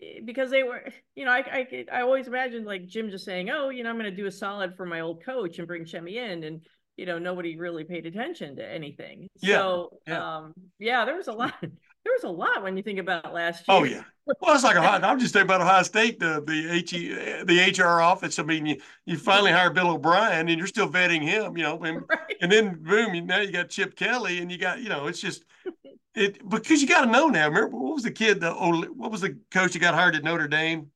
eh, 0.02 0.20
because 0.24 0.50
they 0.50 0.62
were, 0.62 0.88
you 1.14 1.26
know, 1.26 1.32
I 1.32 1.44
I 1.68 1.84
I 1.92 2.00
always 2.00 2.26
imagined 2.26 2.64
like 2.64 2.86
Jim 2.86 3.10
just 3.10 3.26
saying, 3.26 3.50
"Oh, 3.50 3.68
you 3.68 3.82
know, 3.84 3.90
I'm 3.90 3.98
going 3.98 4.10
to 4.10 4.16
do 4.16 4.24
a 4.26 4.32
solid 4.32 4.74
for 4.74 4.86
my 4.86 5.00
old 5.00 5.22
coach 5.22 5.58
and 5.58 5.68
bring 5.68 5.84
Shemy 5.84 6.14
in," 6.14 6.44
and 6.44 6.64
you 6.96 7.04
know, 7.04 7.18
nobody 7.18 7.58
really 7.58 7.84
paid 7.84 8.06
attention 8.06 8.56
to 8.56 8.66
anything. 8.66 9.26
Yeah, 9.42 9.56
So, 9.56 9.98
yeah. 10.06 10.36
um, 10.36 10.54
yeah, 10.78 11.04
there 11.04 11.16
was 11.16 11.28
a 11.28 11.32
lot. 11.32 11.54
There 12.04 12.12
was 12.14 12.24
a 12.24 12.28
lot 12.28 12.62
when 12.62 12.76
you 12.76 12.82
think 12.82 12.98
about 12.98 13.32
last 13.34 13.64
oh, 13.68 13.84
year. 13.84 13.98
Oh 13.98 13.98
yeah. 13.98 14.04
Well, 14.40 14.54
it's 14.54 14.64
like 14.64 14.76
Ohio. 14.76 15.00
I'm 15.02 15.18
just 15.18 15.32
thinking 15.32 15.46
about 15.46 15.60
Ohio 15.60 15.82
State, 15.82 16.20
the 16.20 16.42
the 16.46 16.70
H 16.70 16.92
the 16.92 17.82
HR 17.82 18.00
office. 18.00 18.38
I 18.38 18.42
mean, 18.42 18.64
you, 18.64 18.76
you 19.04 19.18
finally 19.18 19.50
hired 19.50 19.74
Bill 19.74 19.90
O'Brien, 19.90 20.48
and 20.48 20.56
you're 20.58 20.66
still 20.66 20.88
vetting 20.88 21.22
him. 21.22 21.56
You 21.56 21.64
know, 21.64 21.82
and, 21.82 22.02
Right. 22.08 22.36
and 22.40 22.50
then 22.50 22.82
boom, 22.82 23.14
you, 23.14 23.22
now 23.22 23.40
you 23.40 23.50
got 23.50 23.68
Chip 23.70 23.96
Kelly, 23.96 24.38
and 24.38 24.50
you 24.50 24.56
got 24.58 24.80
you 24.80 24.88
know, 24.88 25.08
it's 25.08 25.20
just 25.20 25.44
it 26.14 26.48
because 26.48 26.80
you 26.80 26.88
got 26.88 27.04
to 27.04 27.10
know 27.10 27.28
now. 27.28 27.48
Remember 27.48 27.76
what 27.76 27.94
was 27.94 28.04
the 28.04 28.10
kid? 28.12 28.40
The 28.40 28.52
what 28.52 29.10
was 29.10 29.20
the 29.20 29.36
coach 29.50 29.72
that 29.72 29.78
got 29.80 29.94
hired 29.94 30.16
at 30.16 30.24
Notre 30.24 30.48
Dame? 30.48 30.90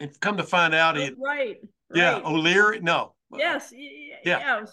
And 0.00 0.18
come 0.20 0.36
to 0.36 0.44
find 0.44 0.74
out, 0.74 0.96
he 0.96 1.04
had, 1.04 1.14
right. 1.18 1.58
yeah. 1.94 2.20
O'Leary. 2.24 2.80
No. 2.80 3.14
Yes. 3.34 3.72
y- 3.72 3.78
y- 4.12 4.18
Yeah. 4.24 4.64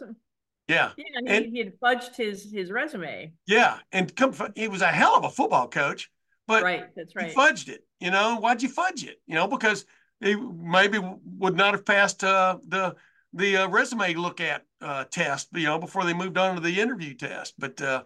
Yeah. 0.74 0.92
Yeah. 0.98 1.06
And, 1.16 1.30
And- 1.30 1.46
he, 1.46 1.52
he 1.52 1.58
had 1.60 1.80
fudged 1.80 2.16
his 2.16 2.52
his 2.52 2.72
resume. 2.72 3.34
Yeah. 3.48 3.80
And 3.92 4.16
come, 4.16 4.34
he 4.56 4.68
was 4.68 4.82
a 4.82 4.88
hell 4.88 5.16
of 5.16 5.24
a 5.24 5.30
football 5.30 5.68
coach, 5.68 6.12
but 6.48 6.64
right. 6.64 6.86
That's 6.96 7.16
right. 7.16 7.34
fudged 7.34 7.70
it. 7.70 7.86
You 8.00 8.12
know, 8.12 8.38
why'd 8.38 8.62
you 8.62 8.70
fudge 8.70 9.04
it? 9.04 9.22
You 9.28 9.36
know, 9.36 9.48
because 9.48 9.86
he 10.20 10.36
maybe 10.36 11.00
would 11.38 11.56
not 11.56 11.74
have 11.74 11.86
passed 11.86 12.24
uh, 12.24 12.58
the 12.68 12.96
the 13.34 13.58
uh, 13.58 13.68
resume 13.68 14.14
look 14.14 14.42
at 14.42 14.64
uh, 14.82 15.06
test. 15.06 15.50
You 15.54 15.66
know, 15.66 15.80
before 15.80 16.04
they 16.04 16.14
moved 16.14 16.38
on 16.38 16.56
to 16.56 16.62
the 16.62 16.80
interview 16.80 17.14
test. 17.14 17.54
But 17.58 17.82
uh, 17.82 18.04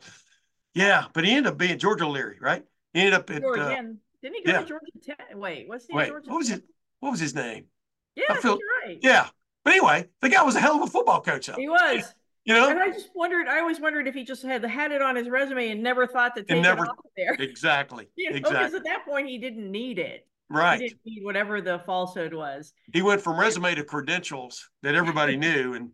yeah, 0.73 1.05
but 1.13 1.25
he 1.25 1.31
ended 1.31 1.51
up 1.51 1.57
being 1.57 1.77
George 1.79 2.01
O'Leary, 2.01 2.37
right? 2.39 2.63
He 2.93 3.01
ended 3.01 3.15
up 3.15 3.29
at 3.29 3.41
Georgia, 3.41 3.63
uh. 3.63 3.81
Didn't 4.21 4.35
he 4.35 4.43
go 4.43 4.51
yeah. 4.51 4.59
to 4.59 4.65
Georgia 4.65 4.85
Tech? 5.03 5.31
Wait, 5.35 5.67
what's 5.67 5.85
the 5.87 5.95
wait, 5.95 6.09
Georgia 6.09 6.29
what 6.29 6.37
was 6.37 6.49
it? 6.49 6.63
What 6.99 7.11
was 7.11 7.19
his 7.19 7.35
name? 7.35 7.65
Yeah, 8.15 8.25
I 8.29 8.37
feel- 8.37 8.57
right. 8.85 8.97
Yeah, 9.01 9.27
but 9.63 9.73
anyway, 9.73 10.07
the 10.21 10.29
guy 10.29 10.43
was 10.43 10.55
a 10.55 10.59
hell 10.59 10.75
of 10.75 10.81
a 10.81 10.87
football 10.87 11.21
coach. 11.21 11.47
Though, 11.47 11.55
He 11.55 11.69
was. 11.69 12.13
You 12.47 12.53
know, 12.53 12.69
And 12.69 12.79
I 12.79 12.89
just 12.91 13.09
wondered, 13.13 13.47
I 13.47 13.59
always 13.59 13.79
wondered 13.79 14.07
if 14.07 14.15
he 14.15 14.23
just 14.23 14.41
had 14.43 14.63
had 14.65 14.91
it 14.91 15.01
on 15.01 15.15
his 15.15 15.29
resume 15.29 15.69
and 15.69 15.83
never 15.83 16.07
thought 16.07 16.35
to 16.37 16.43
take 16.43 16.61
never- 16.61 16.85
it 16.85 16.89
off 16.89 16.95
there. 17.15 17.33
exactly, 17.39 18.07
You 18.15 18.29
know, 18.31 18.35
because 18.37 18.73
at 18.73 18.83
that 18.85 19.05
point 19.05 19.27
he 19.27 19.37
didn't 19.37 19.69
need 19.69 19.99
it. 19.99 20.25
He 20.49 20.55
right. 20.55 20.79
didn't 20.79 20.99
need 21.05 21.23
whatever 21.23 21.59
the 21.61 21.79
falsehood 21.85 22.33
was. 22.33 22.73
he 22.93 23.01
went 23.01 23.21
from 23.21 23.37
resume 23.39 23.75
to 23.75 23.83
credentials 23.83 24.69
that 24.81 24.95
everybody 24.95 25.35
knew 25.35 25.73
and 25.73 25.89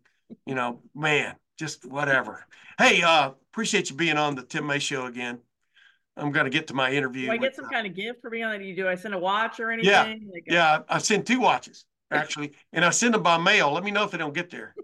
you 0.45 0.53
know 0.55 0.79
man 0.95 1.35
just 1.59 1.85
whatever 1.85 2.45
hey 2.79 3.01
uh 3.03 3.31
appreciate 3.51 3.89
you 3.89 3.95
being 3.95 4.17
on 4.17 4.35
the 4.35 4.41
tim 4.43 4.65
may 4.67 4.79
show 4.79 5.05
again 5.05 5.37
i'm 6.17 6.31
going 6.31 6.45
to 6.45 6.49
get 6.49 6.67
to 6.67 6.73
my 6.73 6.91
interview 6.91 7.25
Do 7.27 7.31
I 7.33 7.37
get 7.37 7.55
some 7.55 7.65
uh, 7.65 7.69
kind 7.69 7.85
of 7.87 7.93
gift 7.95 8.21
for 8.21 8.29
being 8.31 8.43
on 8.43 8.51
that? 8.51 8.63
You 8.63 8.75
do 8.75 8.87
I 8.87 8.95
send 8.95 9.13
a 9.13 9.19
watch 9.19 9.59
or 9.59 9.69
anything? 9.71 9.91
Yeah, 9.91 10.03
Like 10.03 10.43
a- 10.49 10.53
yeah 10.53 10.79
i 10.89 10.97
send 10.99 11.25
two 11.27 11.39
watches 11.39 11.85
actually 12.11 12.53
and 12.73 12.85
i 12.85 12.89
send 12.91 13.13
them 13.15 13.23
by 13.23 13.37
mail 13.39 13.71
let 13.71 13.83
me 13.83 13.89
know 13.91 14.03
if 14.03 14.11
they 14.11 14.17
don't 14.19 14.33
get 14.35 14.49
there 14.51 14.75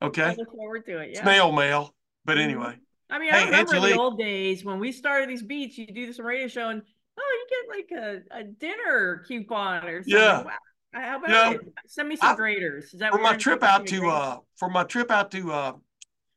I 0.00 0.06
okay 0.06 0.34
look 0.36 0.50
forward 0.50 0.84
to 0.86 0.98
it. 0.98 1.10
Yeah. 1.14 1.22
snail 1.22 1.52
mail 1.52 1.94
but 2.24 2.36
Mhm. 2.36 2.42
anyway 2.44 2.78
I 3.08 3.18
mean, 3.20 3.30
Hey, 3.30 3.42
I 3.42 3.44
remember 3.44 3.74
Angelique. 3.76 3.94
the 3.94 4.00
old 4.00 4.18
days 4.18 4.64
when 4.64 4.80
we 4.80 4.90
started 4.90 5.28
these 5.28 5.42
beats. 5.44 5.78
You 5.78 5.86
do 5.86 6.06
this 6.06 6.18
radio 6.18 6.48
show, 6.48 6.70
and 6.70 6.82
oh, 7.16 7.46
you 7.48 7.88
get 7.88 8.00
like 8.00 8.04
a, 8.32 8.40
a 8.40 8.42
dinner 8.42 9.24
coupon 9.28 9.84
or 9.86 10.02
something. 10.02 10.12
Yeah. 10.12 10.42
Wow. 10.42 10.50
How 10.92 11.18
about 11.18 11.30
Yeah. 11.52 11.58
Send 11.86 12.08
me 12.08 12.16
some 12.16 12.30
I- 12.30 12.34
graders. 12.34 12.92
Is 12.92 12.98
that 12.98 13.12
for 13.12 13.18
my 13.20 13.36
trip 13.36 13.62
out 13.62 13.86
to 13.86 14.08
uh 14.10 14.38
for 14.56 14.68
my 14.68 14.82
trip 14.82 15.12
out 15.12 15.30
to 15.30 15.52
uh 15.52 15.72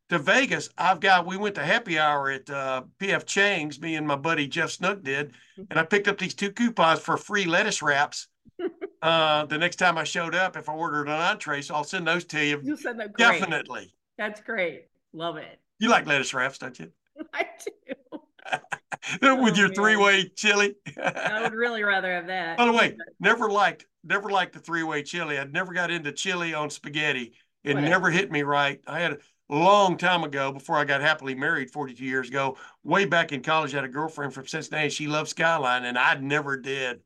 to 0.10 0.20
Vegas, 0.20 0.70
I've 0.78 0.99
got 0.99 1.26
we 1.26 1.38
went 1.38 1.55
to 1.55 1.64
happy 1.64 1.97
hour 1.97 2.30
at 2.30 2.47
uh 2.51 2.84
PF 2.99 3.26
Chang's, 3.26 3.82
me 3.82 3.95
and 3.95 4.07
my 4.07 4.16
buddy 4.16 4.47
Jeff 4.47 4.70
Snook 4.70 5.03
did, 5.03 5.34
and 5.72 5.80
I 5.80 5.84
picked 5.84 6.07
up 6.07 6.20
these 6.20 6.36
two 6.36 6.51
coupons 6.51 6.99
for 6.99 7.18
free 7.18 7.45
lettuce 7.45 7.82
wraps. 7.82 8.28
uh 9.01 9.45
the 9.45 9.57
next 9.57 9.77
time 9.77 9.97
I 9.97 10.03
showed 10.03 10.35
up, 10.35 10.57
if 10.57 10.69
I 10.69 10.73
ordered 10.73 11.07
an 11.07 11.19
entree, 11.21 11.61
so 11.61 11.75
I'll 11.75 11.83
send 11.83 12.07
those 12.07 12.25
to 12.25 12.43
you. 12.43 12.61
You 12.63 12.77
send 12.77 12.99
that 12.99 13.13
great. 13.13 13.39
Definitely. 13.39 13.93
That's 14.17 14.41
great. 14.41 14.85
Love 15.13 15.37
it. 15.37 15.59
You 15.79 15.89
like 15.89 16.05
lettuce 16.05 16.33
wraps, 16.33 16.57
don't 16.57 16.77
you? 16.79 16.91
I 17.33 17.45
do. 17.65 18.19
With 19.21 19.53
Oh, 19.53 19.55
your 19.55 19.69
three-way 19.69 20.29
chili. 20.35 20.75
I 21.01 21.41
would 21.41 21.53
really 21.53 21.83
rather 21.83 22.11
have 22.13 22.27
that. 22.27 22.57
By 22.57 22.65
the 22.65 22.73
way, 22.73 22.97
never 23.19 23.49
liked 23.49 23.85
never 24.03 24.29
liked 24.29 24.53
the 24.53 24.59
three-way 24.59 25.03
chili. 25.03 25.37
I'd 25.37 25.53
never 25.53 25.73
got 25.73 25.91
into 25.91 26.11
chili 26.11 26.53
on 26.53 26.69
spaghetti. 26.69 27.33
It 27.63 27.75
Whatever. 27.75 27.89
never 27.89 28.11
hit 28.11 28.31
me 28.31 28.43
right. 28.43 28.79
I 28.87 28.99
had 28.99 29.13
a 29.13 29.17
long 29.49 29.97
time 29.97 30.23
ago 30.23 30.51
before 30.51 30.77
I 30.77 30.85
got 30.85 31.01
happily 31.01 31.35
married 31.35 31.71
42 31.71 32.05
years 32.05 32.29
ago, 32.29 32.57
way 32.83 33.05
back 33.05 33.31
in 33.31 33.41
college, 33.41 33.73
I 33.73 33.77
had 33.77 33.85
a 33.85 33.89
girlfriend 33.89 34.33
from 34.33 34.47
Cincinnati. 34.47 34.89
She 34.89 35.07
loved 35.07 35.29
Skyline, 35.29 35.85
and 35.85 35.97
I 35.97 36.15
never 36.15 36.55
did. 36.57 37.01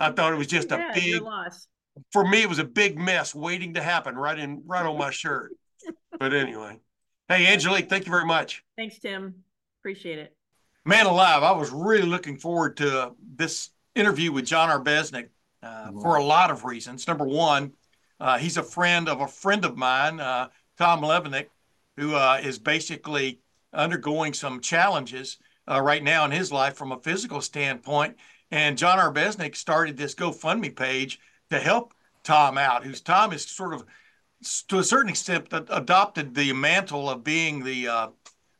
I 0.00 0.10
thought 0.10 0.32
it 0.32 0.36
was 0.36 0.46
just 0.46 0.72
a 0.72 0.76
Yeah, 0.76 0.92
big 0.94 1.04
your 1.04 1.20
loss. 1.22 1.68
for 2.12 2.26
me, 2.26 2.42
it 2.42 2.48
was 2.48 2.58
a 2.58 2.64
big 2.64 2.98
mess 2.98 3.34
waiting 3.34 3.74
to 3.74 3.82
happen 3.82 4.16
right 4.16 4.38
in 4.38 4.62
right 4.66 4.84
on 4.84 4.98
my 4.98 5.10
shirt. 5.10 5.52
But 6.18 6.32
anyway. 6.34 6.80
Hey 7.28 7.46
Angelique, 7.46 7.88
thank 7.88 8.06
you 8.06 8.10
very 8.10 8.24
much. 8.26 8.64
Thanks, 8.76 8.98
Tim. 8.98 9.44
Appreciate 9.80 10.18
it. 10.18 10.36
Man 10.84 11.06
alive, 11.06 11.42
I 11.42 11.52
was 11.52 11.70
really 11.70 12.06
looking 12.08 12.36
forward 12.38 12.76
to 12.78 13.00
uh, 13.02 13.10
this 13.36 13.70
interview 13.94 14.32
with 14.32 14.46
John 14.46 14.68
Arbeznik 14.68 15.28
uh, 15.62 15.92
for 16.02 16.16
a 16.16 16.24
lot 16.24 16.50
of 16.50 16.64
reasons. 16.64 17.06
Number 17.06 17.24
one, 17.26 17.72
uh, 18.18 18.38
he's 18.38 18.56
a 18.56 18.62
friend 18.62 19.08
of 19.08 19.20
a 19.20 19.28
friend 19.28 19.64
of 19.64 19.76
mine, 19.76 20.18
uh, 20.18 20.48
Tom 20.78 21.02
Levenick, 21.02 21.46
who 21.96 22.14
uh, 22.14 22.40
is 22.42 22.58
basically 22.58 23.40
undergoing 23.72 24.32
some 24.32 24.60
challenges 24.60 25.38
uh, 25.70 25.80
right 25.80 26.02
now 26.02 26.24
in 26.24 26.30
his 26.30 26.50
life 26.50 26.74
from 26.74 26.92
a 26.92 26.98
physical 26.98 27.40
standpoint. 27.40 28.16
And 28.50 28.76
John 28.76 28.98
Arbeznik 28.98 29.54
started 29.56 29.96
this 29.96 30.14
GoFundMe 30.14 30.74
page 30.74 31.20
to 31.50 31.58
help 31.58 31.94
Tom 32.22 32.58
out, 32.58 32.84
who's 32.84 33.00
Tom 33.00 33.32
is 33.32 33.44
sort 33.46 33.74
of, 33.74 33.84
to 34.68 34.78
a 34.78 34.84
certain 34.84 35.10
extent, 35.10 35.48
adopted 35.52 36.34
the 36.34 36.52
mantle 36.52 37.08
of 37.08 37.24
being 37.24 37.62
the 37.62 37.88
uh, 37.88 38.08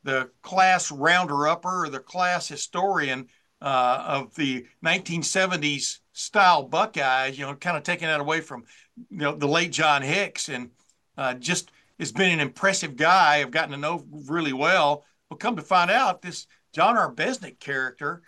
the 0.03 0.31
class 0.43 0.91
rounder 0.91 1.47
upper 1.47 1.85
or 1.85 1.89
the 1.89 2.01
class 2.01 2.49
historian 2.49 3.29
uh, 3.61 4.05
of 4.07 4.35
the 4.35 4.67
1970s 4.85 5.99
style 6.13 6.63
Buckeyes, 6.63 7.39
you 7.39 7.45
know, 7.45 7.55
kind 7.55 7.77
of 7.77 7.83
taking 7.83 8.09
that 8.09 8.21
away 8.21 8.41
from 8.41 8.65
you 9.11 9.19
know 9.19 9.35
the 9.35 9.49
late 9.49 9.73
John 9.73 10.03
Hicks, 10.03 10.49
and 10.49 10.71
uh, 11.17 11.35
just 11.35 11.71
has 11.99 12.13
been 12.13 12.33
an 12.33 12.41
impressive 12.41 12.97
guy. 12.97 13.41
I've 13.41 13.51
gotten 13.51 13.73
to 13.73 13.77
know 13.77 14.05
really 14.27 14.53
well. 14.53 15.05
But 15.29 15.41
come 15.41 15.57
to 15.57 15.63
find 15.63 15.91
out, 15.91 16.23
this 16.23 16.47
John 16.73 16.97
Arbeznik 16.97 17.61
character 17.61 18.23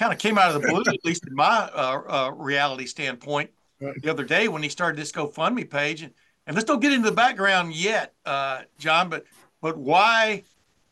kind 0.00 0.14
of 0.14 0.18
came 0.18 0.38
out 0.38 0.54
of 0.54 0.60
the 0.60 0.66
blue, 0.66 0.80
at 0.88 1.04
least 1.04 1.26
in 1.26 1.34
my 1.34 1.70
uh, 1.74 2.00
uh, 2.08 2.30
reality 2.34 2.86
standpoint, 2.86 3.50
the 3.78 4.10
other 4.10 4.24
day 4.24 4.48
when 4.48 4.62
he 4.62 4.68
started 4.68 4.98
this 4.98 5.12
GoFundMe 5.12 5.68
page. 5.70 6.02
And, 6.02 6.12
and 6.46 6.56
let's 6.56 6.66
don't 6.66 6.80
get 6.80 6.92
into 6.92 7.10
the 7.10 7.14
background 7.14 7.74
yet, 7.74 8.14
uh, 8.24 8.62
John, 8.78 9.10
but 9.10 9.24
but 9.60 9.76
why 9.76 10.44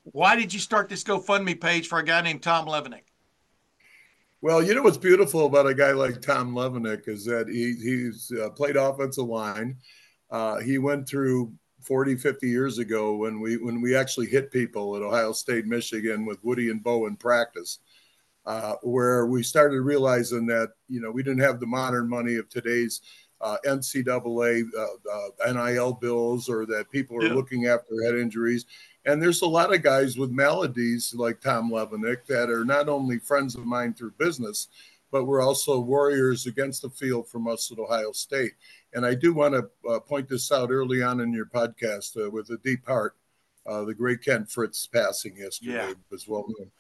why 0.05 0.37
did 0.37 0.53
you 0.53 0.61
start 0.61 0.89
this 0.89 1.03
GoFundMe 1.03 1.59
page 1.59 1.89
for 1.89 1.99
a 1.99 2.05
guy 2.05 2.21
named 2.21 2.43
Tom 2.43 2.67
Levenick? 2.67 3.03
Well, 4.41 4.63
you 4.63 4.75
know 4.75 4.83
what's 4.83 4.99
beautiful 4.99 5.47
about 5.47 5.67
a 5.67 5.75
guy 5.75 5.93
like 5.93 6.23
Tom 6.23 6.55
Levenick 6.55 7.09
is 7.09 7.25
that 7.25 7.49
he, 7.49 7.75
he's 7.75 8.31
uh, 8.41 8.51
played 8.51 8.77
offensive 8.77 9.27
line. 9.27 9.77
Uh, 10.31 10.61
he 10.61 10.79
went 10.79 11.09
through 11.09 11.53
40, 11.83 12.17
50 12.17 12.49
years 12.49 12.79
ago 12.79 13.17
when 13.17 13.41
we 13.41 13.57
when 13.57 13.81
we 13.81 13.97
actually 13.97 14.27
hit 14.27 14.53
people 14.53 14.95
at 14.97 15.03
Ohio 15.03 15.33
State, 15.33 15.67
Michigan 15.67 16.25
with 16.27 16.39
Woody 16.45 16.71
and 16.71 16.83
Bo 16.83 17.07
in 17.07 17.17
practice, 17.17 17.81
uh, 18.49 18.77
where 18.83 19.27
we 19.27 19.43
started 19.43 19.83
realizing 19.83 20.47
that 20.47 20.71
you 20.89 21.01
know 21.01 21.11
we 21.11 21.23
didn't 21.23 21.43
have 21.43 21.61
the 21.61 21.67
modern 21.67 22.09
money 22.09 22.37
of 22.37 22.49
today's 22.49 23.03
uh, 23.43 23.59
NCAA 23.67 24.65
uh, 24.77 25.47
uh, 25.47 25.53
NIL 25.53 25.93
bills 25.93 26.49
or 26.49 26.65
that 26.67 26.91
people 26.91 27.17
are 27.19 27.27
Yeah. 27.27 27.35
looking 27.35 27.67
after 27.67 27.95
head 28.05 28.15
injuries. 28.17 28.65
And 29.05 29.23
there's 29.23 29.43
a 29.43 29.47
lot 29.47 29.73
of 29.73 29.83
guys 29.83 30.17
with 30.19 30.31
maladies 30.33 31.15
like 31.15 31.41
Tom 31.41 31.71
Levenick 31.71 32.27
that 32.27 32.51
are 32.51 32.65
not 32.65 32.89
only 32.89 33.19
friends 33.21 33.55
of 33.55 33.65
mine 33.65 33.95
through 33.95 34.13
business, 34.19 34.69
but 35.13 35.25
we're 35.25 35.41
also 35.43 35.79
warriors 35.79 36.47
against 36.47 36.83
the 36.83 36.91
field 36.91 37.29
from 37.29 37.47
us 37.47 37.71
at 37.71 37.79
Ohio 37.79 38.11
State. 38.13 38.55
And 38.95 39.07
I 39.07 39.15
do 39.15 39.33
want 39.33 39.55
to 39.55 39.71
uh, 39.89 40.01
point 40.01 40.29
this 40.29 40.51
out 40.51 40.71
early 40.73 41.01
on 41.03 41.21
in 41.21 41.33
your 41.33 41.47
podcast 41.47 42.17
uh, 42.23 42.31
with 42.31 42.51
a 42.51 42.59
deep 42.65 42.85
heart. 42.87 43.15
Uh, 43.67 43.85
the 43.85 43.95
great 43.95 44.21
Ken 44.23 44.47
Fritz 44.47 44.87
passing 44.87 45.37
yesterday 45.37 45.75
Yeah. 45.89 45.93
was 46.11 46.27
well 46.27 46.47
known. 46.59 46.71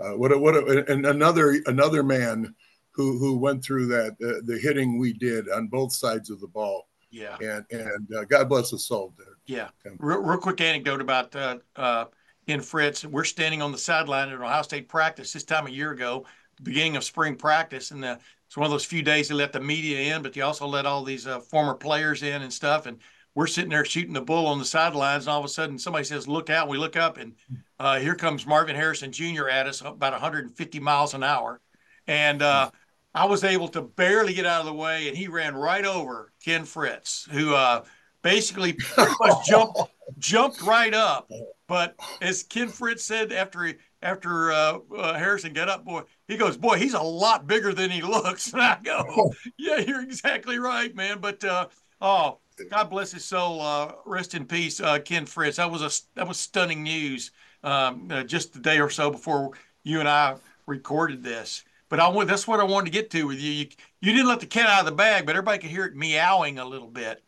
Uh, 0.00 0.16
what 0.16 0.32
a, 0.32 0.38
what 0.38 0.54
a, 0.54 0.90
and 0.92 1.06
another 1.06 1.60
another 1.66 2.02
man 2.02 2.54
who 2.90 3.18
who 3.18 3.36
went 3.38 3.64
through 3.64 3.86
that 3.86 4.12
uh, 4.24 4.40
the 4.44 4.58
hitting 4.58 4.98
we 4.98 5.12
did 5.12 5.48
on 5.50 5.66
both 5.68 5.92
sides 5.92 6.30
of 6.30 6.40
the 6.40 6.46
ball 6.46 6.88
Yeah. 7.10 7.36
and 7.40 7.64
and 7.70 8.08
uh, 8.14 8.24
God 8.24 8.48
bless 8.48 8.70
his 8.70 8.86
soul 8.86 9.14
there. 9.18 9.36
Yeah. 9.46 9.68
Real, 9.98 10.20
real 10.22 10.38
quick 10.38 10.60
anecdote 10.60 11.00
about 11.00 11.34
uh, 11.36 11.58
uh, 11.76 12.04
Ken 12.46 12.60
Fritz. 12.60 13.04
We're 13.04 13.24
standing 13.24 13.60
on 13.62 13.72
the 13.72 13.78
sideline 13.78 14.28
at 14.30 14.40
Ohio 14.40 14.62
State 14.62 14.88
practice 14.88 15.32
this 15.32 15.44
time 15.44 15.66
a 15.66 15.70
year 15.70 15.90
ago, 15.92 16.24
beginning 16.62 16.96
of 16.96 17.04
spring 17.04 17.36
practice, 17.36 17.90
and 17.90 18.04
uh, 18.04 18.16
it's 18.46 18.56
one 18.56 18.66
of 18.66 18.70
those 18.70 18.84
few 18.84 19.02
days 19.02 19.28
they 19.28 19.34
let 19.34 19.52
the 19.52 19.60
media 19.60 20.14
in, 20.14 20.22
but 20.22 20.32
they 20.32 20.42
also 20.42 20.66
let 20.66 20.86
all 20.86 21.02
these 21.04 21.26
uh, 21.26 21.40
former 21.40 21.74
players 21.74 22.22
in 22.22 22.42
and 22.42 22.52
stuff. 22.52 22.86
And 22.86 22.98
we're 23.34 23.46
sitting 23.46 23.70
there 23.70 23.84
shooting 23.84 24.12
the 24.12 24.20
bull 24.20 24.46
on 24.46 24.58
the 24.58 24.64
sidelines, 24.64 25.24
and 25.24 25.32
all 25.32 25.38
of 25.40 25.44
a 25.44 25.48
sudden 25.48 25.78
somebody 25.78 26.04
says, 26.04 26.28
"Look 26.28 26.50
out!" 26.50 26.68
We 26.68 26.78
look 26.78 26.96
up, 26.96 27.16
and 27.18 27.34
uh, 27.78 27.98
here 27.98 28.14
comes 28.14 28.46
Marvin 28.46 28.76
Harrison 28.76 29.12
Jr. 29.12 29.48
at 29.48 29.66
us 29.66 29.80
about 29.80 30.12
150 30.12 30.80
miles 30.80 31.14
an 31.14 31.22
hour, 31.22 31.60
and 32.06 32.42
uh, 32.42 32.70
I 33.14 33.26
was 33.26 33.44
able 33.44 33.68
to 33.68 33.82
barely 33.82 34.34
get 34.34 34.46
out 34.46 34.60
of 34.60 34.66
the 34.66 34.74
way, 34.74 35.08
and 35.08 35.16
he 35.16 35.28
ran 35.28 35.54
right 35.54 35.84
over 35.84 36.32
Ken 36.44 36.64
Fritz, 36.64 37.28
who 37.30 37.54
uh, 37.54 37.84
basically 38.22 38.76
jumped 39.46 39.78
jumped 40.18 40.62
right 40.62 40.94
up. 40.94 41.30
But 41.68 41.96
as 42.20 42.42
Ken 42.42 42.68
Fritz 42.68 43.04
said 43.04 43.32
after 43.32 43.64
he 43.64 43.74
after 44.02 44.52
uh, 44.52 44.78
uh, 44.96 45.14
Harrison 45.14 45.52
got 45.52 45.68
up, 45.68 45.84
boy, 45.84 46.02
he 46.26 46.36
goes, 46.36 46.56
boy, 46.56 46.76
he's 46.76 46.94
a 46.94 47.02
lot 47.02 47.46
bigger 47.46 47.72
than 47.72 47.90
he 47.90 48.02
looks. 48.02 48.52
And 48.52 48.62
I 48.62 48.78
go, 48.82 49.32
yeah, 49.58 49.78
you're 49.78 50.02
exactly 50.02 50.58
right, 50.58 50.94
man. 50.94 51.18
But 51.20 51.44
uh, 51.44 51.68
oh, 52.00 52.38
God 52.70 52.90
bless 52.90 53.12
his 53.12 53.24
soul. 53.24 53.60
Uh, 53.60 53.92
rest 54.04 54.34
in 54.34 54.46
peace, 54.46 54.80
uh, 54.80 54.98
Ken 54.98 55.26
Fritz. 55.26 55.56
That 55.56 55.70
was 55.70 55.82
a 55.82 55.90
that 56.16 56.28
was 56.28 56.38
stunning 56.38 56.82
news. 56.82 57.30
Um, 57.64 58.08
uh, 58.10 58.24
just 58.24 58.56
a 58.56 58.58
day 58.58 58.80
or 58.80 58.90
so 58.90 59.10
before 59.10 59.52
you 59.84 60.00
and 60.00 60.08
I 60.08 60.36
recorded 60.66 61.22
this. 61.22 61.64
But 61.88 62.00
I 62.00 62.24
that's 62.24 62.48
what 62.48 62.60
I 62.60 62.64
wanted 62.64 62.86
to 62.86 62.92
get 62.92 63.10
to 63.10 63.26
with 63.26 63.38
you. 63.40 63.50
You 63.50 63.66
you 64.00 64.12
didn't 64.12 64.28
let 64.28 64.40
the 64.40 64.46
cat 64.46 64.68
out 64.68 64.80
of 64.80 64.86
the 64.86 64.92
bag, 64.92 65.26
but 65.26 65.36
everybody 65.36 65.58
could 65.58 65.70
hear 65.70 65.84
it 65.84 65.94
meowing 65.94 66.58
a 66.58 66.64
little 66.64 66.88
bit. 66.88 67.22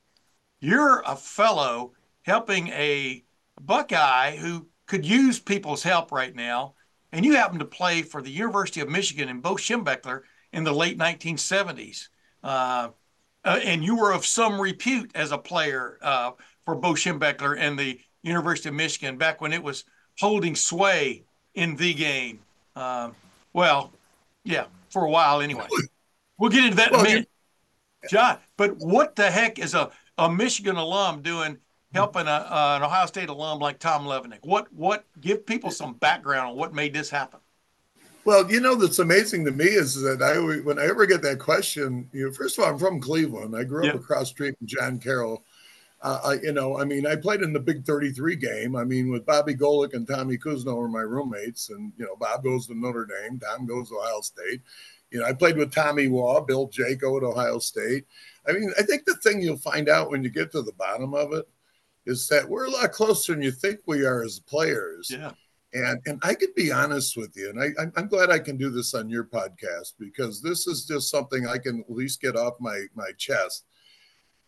You're 0.61 1.03
a 1.07 1.17
fellow 1.17 1.93
helping 2.23 2.69
a 2.69 3.25
Buckeye 3.61 4.37
who 4.37 4.67
could 4.87 5.05
use 5.05 5.39
people's 5.39 5.83
help 5.83 6.11
right 6.11 6.35
now, 6.35 6.75
and 7.13 7.25
you 7.25 7.37
happen 7.37 7.59
to 7.59 7.65
play 7.65 8.03
for 8.03 8.23
the 8.23 8.31
University 8.31 8.81
of 8.81 8.89
Michigan 8.89 9.29
and 9.29 9.43
Bo 9.43 9.55
Schembechler 9.55 10.23
in 10.53 10.65
the 10.65 10.73
late 10.73 10.99
1970s. 10.99 12.09
Uh, 13.45 13.49
uh, 13.49 13.61
and 13.65 13.85
you 13.85 13.97
were 13.97 14.13
of 14.13 14.25
some 14.25 14.61
repute 14.61 15.11
as 15.15 15.33
a 15.33 15.39
player 15.39 15.99
uh, 16.03 16.33
for 16.65 16.75
Bo 16.75 16.93
Schembechler 16.93 17.57
and 17.59 17.79
the 17.79 18.01
University 18.23 18.69
of 18.69 18.75
Michigan 18.75 19.19
back 19.19 19.41
when 19.41 19.53
it 19.53 19.63
was 19.63 19.85
holding 20.19 20.55
sway 20.55 21.25
in 21.55 21.77
the 21.77 21.93
game. 21.95 22.41
Um, 22.77 23.15
well, 23.53 23.93
yeah, 24.45 24.67
for 24.89 25.05
a 25.05 25.11
while 25.11 25.41
anyway. 25.41 25.67
We'll 26.39 26.51
get 26.51 26.65
into 26.65 26.77
that 26.77 26.93
in 26.93 27.01
a 27.01 27.03
minute. 27.03 27.29
John, 28.11 28.39
but 28.57 28.77
what 28.79 29.17
the 29.17 29.31
heck 29.31 29.59
is 29.59 29.75
a, 29.75 29.91
a 30.19 30.31
Michigan 30.31 30.77
alum 30.77 31.23
doing 31.23 31.59
helping 31.95 32.27
a, 32.27 32.31
uh, 32.31 32.75
an 32.77 32.83
Ohio 32.83 33.07
State 33.07 33.29
alum 33.29 33.61
like 33.61 33.79
Tom 33.79 34.05
Levenick? 34.05 34.41
What 34.43 34.71
what 34.73 35.05
give 35.21 35.47
people 35.47 35.71
some 35.71 35.95
background 35.95 36.51
on 36.51 36.57
what 36.57 36.75
made 36.75 36.93
this 36.93 37.09
happen? 37.09 37.41
Well, 38.25 38.51
you 38.51 38.61
know 38.61 38.75
that's 38.75 38.99
amazing 39.01 39.45
to 39.45 39.51
me 39.53 39.67
is 39.67 40.01
that 40.03 40.23
I 40.23 40.39
when 40.65 40.79
I 40.79 40.87
ever 40.87 41.07
get 41.07 41.23
that 41.23 41.39
question, 41.39 42.09
you 42.13 42.27
know, 42.27 42.33
first 42.33 42.59
of 42.59 42.65
all, 42.65 42.71
I'm 42.71 42.79
from 42.79 43.01
Cleveland. 43.01 43.55
I 43.57 43.65
grew 43.65 43.87
up 43.87 43.95
Yeah. 43.95 44.01
across 44.01 44.31
street 44.31 44.57
from 44.59 44.67
John 44.67 44.99
Carroll. 44.99 45.45
Uh, 46.03 46.21
I, 46.25 46.33
you 46.43 46.53
know, 46.53 46.79
I 46.79 46.85
mean, 46.85 47.07
I 47.07 47.17
played 47.17 47.41
in 47.41 47.55
the 47.55 47.61
Big 47.61 47.85
33 47.85 48.37
game. 48.37 48.77
I 48.77 48.85
mean, 48.85 49.11
with 49.11 49.25
Bobby 49.25 49.55
Golic 49.55 49.95
and 49.95 50.07
Tommy 50.07 50.37
Cousineau 50.37 50.77
were 50.77 50.89
my 50.89 51.01
roommates, 51.01 51.71
and 51.71 51.93
you 51.97 52.05
know, 52.05 52.17
Bob 52.17 52.45
goes 52.45 52.67
to 52.67 52.75
Notre 52.75 53.07
Dame, 53.07 53.39
Tom 53.39 53.67
goes 53.67 53.89
to 53.89 53.97
Ohio 53.97 54.21
State. 54.21 54.61
You 55.11 55.21
know, 55.21 55.27
I 55.27 55.33
played 55.33 55.57
with 55.57 55.73
Tommy 55.73 56.09
Waugh, 56.09 56.41
Bill 56.41 56.69
Jaco 56.69 57.17
at 57.17 57.23
Ohio 57.25 57.59
State. 57.59 58.05
I 58.47 58.53
mean, 58.53 58.71
I 58.79 58.83
think 58.83 59.05
the 59.07 59.15
thing 59.17 59.41
you'll 59.41 59.57
find 59.57 59.89
out 59.89 60.11
when 60.11 60.23
you 60.23 60.29
get 60.31 60.51
to 60.53 60.63
the 60.63 60.73
bottom 60.73 61.15
of 61.15 61.33
it 61.33 61.47
is 62.05 62.29
that 62.29 62.47
we're 62.47 62.67
a 62.67 62.71
lot 62.71 62.93
closer 62.93 63.33
than 63.33 63.41
you 63.43 63.51
think 63.51 63.81
we 63.87 64.05
are 64.05 64.23
as 64.23 64.41
players. 64.41 65.11
Yeah. 65.11 65.33
And 65.75 66.01
and 66.07 66.21
I 66.23 66.35
could 66.35 66.55
be 66.55 66.71
honest 66.71 67.17
with 67.17 67.37
you, 67.37 67.51
and 67.51 67.61
I, 67.61 67.83
I'm, 67.97 68.07
glad 68.07 68.31
I 68.31 68.39
can 68.39 68.57
do 68.57 68.71
this 68.71 68.95
on 68.95 69.11
your 69.11 69.25
podcast 69.25 69.95
because 69.99 70.41
this 70.41 70.69
is 70.69 70.87
just 70.87 71.11
something 71.11 71.49
I 71.49 71.59
can 71.59 71.81
at 71.81 71.95
least 71.95 72.21
get 72.21 72.37
off 72.37 72.55
my 72.61 72.85
my 72.95 73.11
chest. 73.19 73.65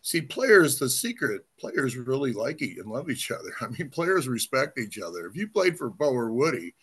See, 0.01 0.21
players, 0.21 0.79
the 0.79 0.89
secret 0.89 1.41
players 1.59 1.97
really 1.97 2.31
like 2.31 2.61
each 2.61 2.77
and 2.77 2.89
love 2.89 3.09
each 3.09 3.29
other. 3.29 3.51
I 3.61 3.67
mean, 3.67 3.89
players 3.89 4.29
respect 4.29 4.79
each 4.79 4.99
other. 4.99 5.27
If 5.27 5.35
you 5.35 5.49
played 5.49 5.77
for 5.77 5.89
Bo 5.89 6.11
or 6.11 6.31
Woody, 6.31 6.73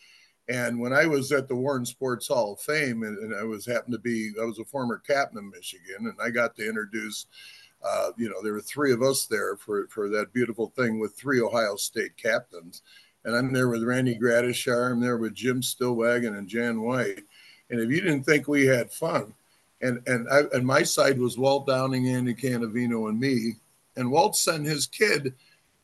and 0.49 0.79
when 0.79 0.93
I 0.93 1.07
was 1.07 1.33
at 1.33 1.49
the 1.49 1.57
Warren 1.57 1.87
Sports 1.87 2.29
Hall 2.29 2.53
of 2.53 2.61
Fame, 2.61 3.03
and, 3.03 3.17
and 3.19 3.35
I 3.35 3.45
was 3.45 3.65
happened 3.65 3.95
to 3.95 3.99
be, 3.99 4.33
I 4.41 4.45
was 4.45 4.59
a 4.59 4.65
former 4.67 4.99
captain 4.99 5.39
of 5.39 5.45
Michigan, 5.45 6.07
and 6.07 6.17
I 6.23 6.29
got 6.29 6.55
to 6.57 6.69
introduce, 6.69 7.27
uh, 7.83 8.11
you 8.19 8.29
know, 8.29 8.43
there 8.43 8.53
were 8.53 8.61
three 8.61 8.93
of 8.93 9.03
us 9.03 9.25
there 9.25 9.57
for 9.57 9.87
for 9.89 10.11
that 10.11 10.35
beautiful 10.35 10.69
thing 10.77 11.01
with 11.01 11.17
three 11.17 11.41
Ohio 11.41 11.77
State 11.77 12.19
captains, 12.19 12.83
and 13.25 13.35
I'm 13.35 13.53
there 13.53 13.69
with 13.69 13.83
Randy 13.83 14.19
Gradishar, 14.19 14.91
I'm 14.91 15.01
there 15.01 15.17
with 15.17 15.35
Jim 15.35 15.61
Stillwagon 15.61 16.37
and 16.37 16.49
Jan 16.49 16.81
White, 16.83 17.23
and 17.71 17.81
if 17.81 17.91
you 17.91 18.01
didn't 18.01 18.25
think 18.25 18.49
we 18.49 18.67
had 18.67 18.93
fun, 18.93 19.35
and 19.81 20.03
and 20.07 20.29
I 20.29 20.43
and 20.53 20.67
my 20.67 20.83
side 20.83 21.19
was 21.19 21.39
Walt 21.39 21.67
Downing, 21.67 22.09
Andy 22.09 22.35
Cannavino, 22.35 23.09
and 23.09 23.19
me, 23.19 23.55
and 23.97 24.11
Walt 24.11 24.37
sent 24.37 24.67
his 24.67 24.87
kid 24.87 25.35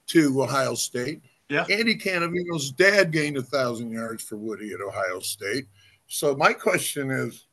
to 0.08 0.42
Ohio 0.42 0.74
State. 0.74 1.22
Yeah. 1.48 1.66
Andy 1.68 1.96
Cannavino's 1.96 2.70
dad 2.70 3.10
gained 3.10 3.36
a 3.36 3.42
thousand 3.42 3.90
yards 3.90 4.22
for 4.22 4.36
Woody 4.36 4.72
at 4.72 4.80
Ohio 4.80 5.20
State. 5.20 5.66
So 6.06 6.36
my 6.36 6.52
question 6.52 7.10
is, 7.10 7.46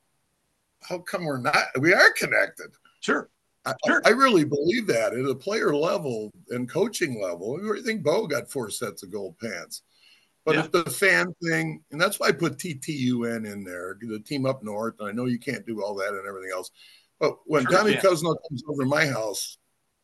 how 0.82 1.00
come 1.00 1.26
we're 1.26 1.40
not? 1.40 1.56
We 1.80 1.94
are 1.94 2.12
connected. 2.14 2.72
Sure. 3.00 3.30
I, 3.68 3.74
Sure. 3.86 4.02
I 4.06 4.10
really 4.10 4.44
believe 4.44 4.88
that 4.88 5.14
at 5.14 5.26
a 5.26 5.36
player 5.36 5.76
level 5.76 6.32
and 6.50 6.70
coaching 6.70 7.22
level. 7.22 7.60
I 7.78 7.82
think 7.82 8.04
Bo 8.04 8.28
got 8.28 8.50
four 8.50 8.70
sets 8.70 9.04
of 9.04 9.12
gold 9.12 9.38
pants. 9.40 9.84
But 10.46 10.56
Yeah. 10.56 10.68
the 10.72 10.90
fan 10.90 11.34
thing, 11.44 11.84
and 11.92 12.00
that's 12.00 12.20
why 12.20 12.28
I 12.28 12.32
put 12.32 12.58
TTUN 12.58 13.52
in 13.52 13.64
there, 13.64 13.98
the 14.02 14.20
team 14.20 14.46
up 14.46 14.64
north. 14.64 14.96
And 15.00 15.10
I 15.10 15.12
know 15.12 15.26
you 15.26 15.40
can't 15.40 15.66
do 15.66 15.84
all 15.84 15.94
that 15.96 16.14
and 16.14 16.28
everything 16.28 16.52
else. 16.54 16.72
But 17.20 17.38
when 17.46 17.64
Sure, 17.64 17.72
Tommy 17.72 17.92
yeah. 17.94 18.02
Comes 18.02 18.24
over 18.24 18.84
to 18.84 18.86
my 18.88 19.06
house, 19.08 19.58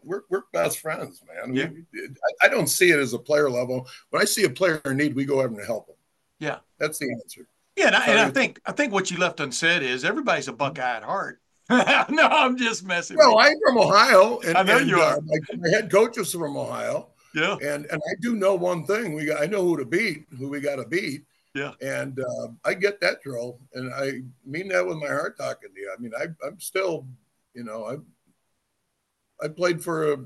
we're, 0.04 0.24
we're 0.30 0.44
best 0.52 0.80
friends, 0.80 1.22
man. 1.26 1.56
Yeah. 1.56 1.70
We- 1.70 2.08
I, 2.42 2.48
I 2.48 2.50
don't 2.50 2.68
see 2.68 2.92
it 2.92 3.00
as 3.00 3.14
a 3.14 3.20
player 3.20 3.50
level. 3.50 3.88
When 4.10 4.22
I 4.22 4.26
see 4.26 4.44
a 4.44 4.50
player 4.50 4.82
in 4.86 4.98
need, 4.98 5.16
we 5.16 5.24
go 5.26 5.40
over 5.40 5.48
and 5.48 5.66
help 5.66 5.88
them. 5.88 5.96
Yeah. 6.40 6.60
That's 6.78 7.00
the 7.00 7.10
answer. 7.24 7.48
Yeah, 7.78 7.88
and 7.88 7.96
I, 7.96 8.06
and 8.06 8.20
I 8.20 8.30
think 8.30 8.62
I 8.68 8.72
think 8.72 8.94
what 8.94 9.10
you 9.10 9.18
left 9.18 9.40
unsaid 9.40 9.82
is 9.82 10.06
everybody's 10.06 10.48
a 10.48 10.54
Buckeye 10.54 10.98
at 10.98 11.04
heart. 11.04 11.42
no, 12.10 12.28
I'm 12.28 12.58
just 12.58 12.86
messing. 12.86 13.18
Well, 13.18 13.38
I'm 13.38 13.56
from 13.66 13.78
Ohio, 13.78 14.40
and, 14.40 14.58
I 14.58 14.64
know 14.64 14.78
and, 14.78 14.90
you 14.90 15.02
uh, 15.02 15.16
are. 15.16 15.22
my, 15.22 15.38
my 15.58 15.70
head 15.70 15.92
coach 15.92 16.18
is 16.18 16.32
from 16.32 16.58
Ohio. 16.58 17.10
yeah, 17.34 17.56
and 17.56 17.86
and 17.86 18.02
I 18.02 18.14
do 18.22 18.36
know 18.36 18.56
one 18.56 18.86
thing. 18.86 19.14
We 19.14 19.26
got, 19.26 19.42
I 19.42 19.46
know 19.46 19.64
who 19.64 19.78
to 19.78 19.86
beat, 19.86 20.26
who 20.38 20.50
we 20.50 20.60
got 20.60 20.76
to 20.78 20.86
beat. 20.86 21.26
Yeah. 21.56 21.74
And 21.82 22.20
uh, 22.20 22.48
I 22.66 22.74
get 22.74 23.00
that 23.02 23.22
drill, 23.22 23.60
and 23.74 23.94
I 23.94 24.22
mean 24.46 24.70
that 24.70 24.86
with 24.86 24.98
my 24.98 25.08
heart 25.08 25.38
talking 25.38 25.70
to 25.74 25.80
you. 25.80 25.94
I 25.96 26.02
mean, 26.02 26.12
I, 26.18 26.26
I'm 26.46 26.60
still, 26.60 27.06
you 27.54 27.64
know, 27.64 27.86
I 27.86 29.46
I 29.46 29.50
played 29.50 29.84
for 29.84 30.14
a 30.14 30.18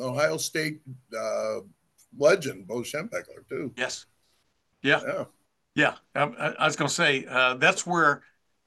Ohio 0.00 0.38
State 0.38 0.80
uh, 1.16 1.60
legend, 2.16 2.66
Bo 2.66 2.80
Schembechler, 2.80 3.46
too. 3.48 3.72
yes, 3.76 4.06
yeah. 4.82 5.00
Yeah. 5.06 5.24
Yeah, 5.76 5.94
um, 6.14 6.36
I, 6.38 6.50
I 6.50 6.66
was 6.66 6.76
going 6.76 6.88
to 6.88 6.94
say 6.94 7.26
uh, 7.28 7.54
that's 7.54 7.84
where 7.84 8.22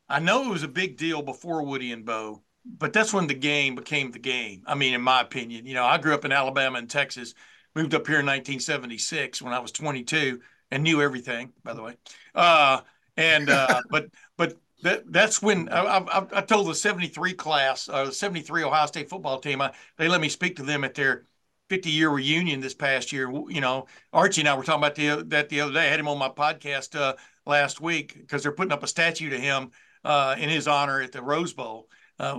I 0.10 0.20
know 0.20 0.46
it 0.46 0.50
was 0.50 0.64
a 0.64 0.70
big 0.70 0.98
deal 0.98 1.22
before 1.22 1.64
Woody 1.64 1.92
and 1.92 2.06
Bo, 2.06 2.42
but 2.66 2.94
that's 2.94 3.14
when 3.14 3.28
the 3.28 3.34
game 3.34 3.76
became 3.76 4.12
the 4.12 4.20
game. 4.20 4.64
I 4.66 4.76
mean, 4.76 4.94
in 4.94 5.02
my 5.02 5.22
opinion, 5.22 5.66
you 5.66 5.74
know, 5.74 5.86
I 5.86 5.98
grew 5.98 6.14
up 6.14 6.26
in 6.26 6.32
Alabama 6.32 6.80
and 6.80 6.90
Texas, 6.90 7.34
moved 7.76 7.94
up 7.94 8.08
here 8.08 8.20
in 8.20 8.26
1976 8.26 9.42
when 9.42 9.54
I 9.54 9.60
was 9.60 9.72
22 9.72 10.40
and 10.72 10.84
knew 10.84 11.02
everything, 11.02 11.52
by 11.64 11.74
the 11.74 11.82
way. 11.82 11.96
Uh, 12.34 12.82
and 13.16 13.50
uh, 13.50 13.82
but 13.90 14.10
but 14.38 14.58
that 14.84 15.12
that's 15.12 15.42
when 15.42 15.70
I, 15.70 15.82
I, 15.82 16.26
I 16.34 16.42
told 16.42 16.68
the 16.68 16.76
73 16.76 17.34
class, 17.34 17.90
uh, 17.90 18.06
the 18.06 18.12
73 18.12 18.64
Ohio 18.64 18.86
State 18.86 19.10
football 19.10 19.40
team, 19.40 19.62
I, 19.62 19.74
they 19.98 20.08
let 20.08 20.22
me 20.22 20.30
speak 20.30 20.56
to 20.58 20.64
them 20.64 20.84
at 20.84 20.94
their 20.94 21.26
50 21.70 21.90
year 21.90 22.10
reunion 22.10 22.62
this 22.62 22.74
past 22.74 23.12
year. 23.12 23.30
You 23.30 23.62
know, 23.62 23.88
Archie 24.14 24.42
and 24.42 24.50
I 24.50 24.56
were 24.56 24.64
talking 24.64 24.82
about 24.82 24.96
the, 24.96 25.24
that 25.28 25.50
the 25.50 25.62
other 25.62 25.74
day. 25.74 25.88
I 25.88 25.90
had 25.90 26.00
him 26.00 26.08
on 26.08 26.18
my 26.18 26.30
podcast 26.30 26.98
uh, 26.98 27.16
last 27.46 27.82
week 27.82 28.16
because 28.16 28.44
they're 28.44 28.54
putting 28.54 28.72
up 28.72 28.84
a 28.84 28.88
statue 28.88 29.30
to 29.30 29.40
him 29.40 29.72
uh, 30.04 30.36
in 30.38 30.50
his 30.50 30.68
honor 30.68 31.02
at 31.02 31.12
the 31.12 31.22
Rose 31.22 31.54
Bowl, 31.54 31.90
uh, 32.20 32.36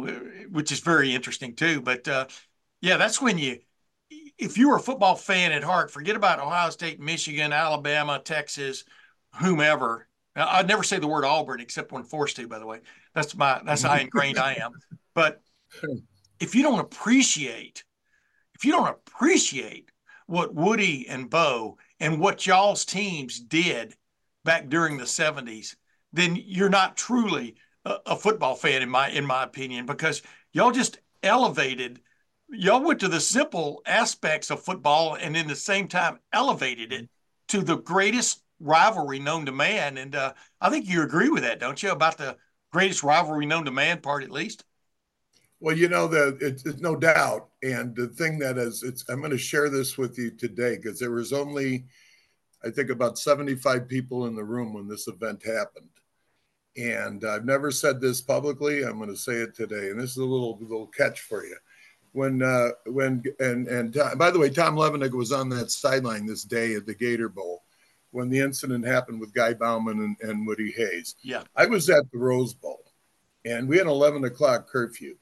which 0.50 0.72
is 0.72 0.80
very 0.80 1.14
interesting 1.14 1.54
too. 1.54 1.80
But 1.80 2.06
uh, 2.08 2.26
yeah, 2.80 2.96
that's 2.96 3.20
when 3.20 3.38
you 3.38 3.58
if 4.38 4.56
you 4.56 4.70
were 4.70 4.76
a 4.76 4.80
football 4.80 5.16
fan 5.16 5.52
at 5.52 5.64
heart, 5.64 5.90
forget 5.90 6.16
about 6.16 6.38
Ohio 6.38 6.70
State, 6.70 7.00
Michigan, 7.00 7.52
Alabama, 7.52 8.20
Texas, 8.24 8.84
whomever. 9.34 10.08
I'd 10.36 10.68
never 10.68 10.84
say 10.84 10.98
the 10.98 11.08
word 11.08 11.24
Auburn 11.24 11.60
except 11.60 11.90
when 11.90 12.04
forced 12.04 12.36
to. 12.36 12.46
By 12.46 12.58
the 12.58 12.66
way, 12.66 12.80
that's 13.14 13.36
my 13.36 13.60
that's 13.64 13.82
how 13.82 13.96
ingrained 13.96 14.38
I 14.38 14.54
am. 14.54 14.72
But 15.14 15.42
if 16.38 16.54
you 16.54 16.62
don't 16.62 16.78
appreciate, 16.78 17.84
if 18.54 18.64
you 18.64 18.72
don't 18.72 18.88
appreciate 18.88 19.90
what 20.26 20.54
Woody 20.54 21.06
and 21.08 21.28
Bo 21.28 21.78
and 21.98 22.20
what 22.20 22.46
y'all's 22.46 22.84
teams 22.84 23.40
did 23.40 23.94
back 24.44 24.68
during 24.68 24.96
the 24.96 25.04
'70s, 25.04 25.74
then 26.12 26.36
you're 26.36 26.68
not 26.68 26.96
truly 26.96 27.56
a, 27.84 27.96
a 28.06 28.16
football 28.16 28.54
fan 28.54 28.82
in 28.82 28.88
my 28.88 29.08
in 29.10 29.26
my 29.26 29.42
opinion 29.42 29.86
because 29.86 30.22
y'all 30.52 30.72
just 30.72 30.98
elevated 31.22 32.00
y'all 32.50 32.82
went 32.82 33.00
to 33.00 33.08
the 33.08 33.20
simple 33.20 33.82
aspects 33.86 34.50
of 34.50 34.62
football 34.62 35.14
and 35.14 35.36
in 35.36 35.46
the 35.46 35.56
same 35.56 35.88
time 35.88 36.18
elevated 36.32 36.92
it 36.92 37.08
to 37.48 37.60
the 37.60 37.76
greatest 37.76 38.42
rivalry 38.60 39.18
known 39.18 39.46
to 39.46 39.52
man. 39.52 39.98
And 39.98 40.14
uh, 40.14 40.32
I 40.60 40.70
think 40.70 40.88
you 40.88 41.02
agree 41.02 41.28
with 41.28 41.42
that, 41.42 41.60
don't 41.60 41.82
you? 41.82 41.90
About 41.90 42.18
the 42.18 42.36
greatest 42.72 43.02
rivalry 43.02 43.46
known 43.46 43.64
to 43.64 43.70
man 43.70 44.00
part, 44.00 44.22
at 44.22 44.30
least. 44.30 44.64
Well, 45.60 45.76
you 45.76 45.88
know 45.88 46.06
that 46.08 46.38
it's, 46.40 46.64
it's, 46.64 46.80
no 46.80 46.94
doubt, 46.94 47.48
and 47.64 47.94
the 47.96 48.06
thing 48.06 48.38
that 48.38 48.58
is, 48.58 48.84
it's 48.84 49.04
I'm 49.08 49.18
going 49.18 49.32
to 49.32 49.38
share 49.38 49.68
this 49.68 49.98
with 49.98 50.16
you 50.16 50.30
today 50.30 50.76
because 50.76 51.00
there 51.00 51.10
was 51.10 51.32
only, 51.32 51.84
I 52.68 52.70
think, 52.70 52.90
about 52.90 53.18
75 53.18 53.88
people 53.88 54.26
in 54.26 54.36
the 54.36 54.44
room 54.44 54.74
when 54.74 54.86
this 54.86 55.08
event 55.08 55.42
happened, 55.44 55.88
and 56.76 57.24
I've 57.24 57.44
never 57.44 57.70
said 57.70 58.00
this 58.00 58.20
publicly. 58.20 58.82
I'm 58.84 58.98
going 58.98 59.08
to 59.08 59.16
say 59.16 59.34
it 59.34 59.54
today, 59.54 59.90
and 59.90 59.98
this 59.98 60.12
is 60.12 60.18
a 60.18 60.24
little 60.24 60.58
little 60.60 60.86
catch 60.86 61.20
for 61.20 61.44
you 61.44 61.56
when 62.12 62.42
uh, 62.42 62.70
when 62.86 63.22
and 63.40 63.68
and 63.68 63.94
by 64.16 64.30
the 64.30 64.38
way, 64.38 64.50
Tom 64.50 64.76
Levenick 64.76 65.12
was 65.12 65.32
on 65.32 65.48
that 65.50 65.70
sideline 65.70 66.26
this 66.26 66.44
day 66.44 66.74
at 66.74 66.86
the 66.86 66.94
Gator 66.94 67.28
Bowl 67.28 67.64
when 68.10 68.28
the 68.28 68.40
incident 68.40 68.86
happened 68.86 69.20
with 69.20 69.34
Guy 69.34 69.54
Bauman 69.54 70.00
and, 70.00 70.30
and 70.30 70.46
Woody 70.46 70.72
Hayes. 70.72 71.16
Yeah, 71.22 71.44
I 71.56 71.66
was 71.66 71.88
at 71.90 72.10
the 72.10 72.18
Rose 72.18 72.54
Bowl, 72.54 72.82
and 73.44 73.68
we 73.68 73.76
had 73.76 73.86
an 73.86 73.92
eleven 73.92 74.24
o'clock 74.24 74.68
curfew, 74.68 75.16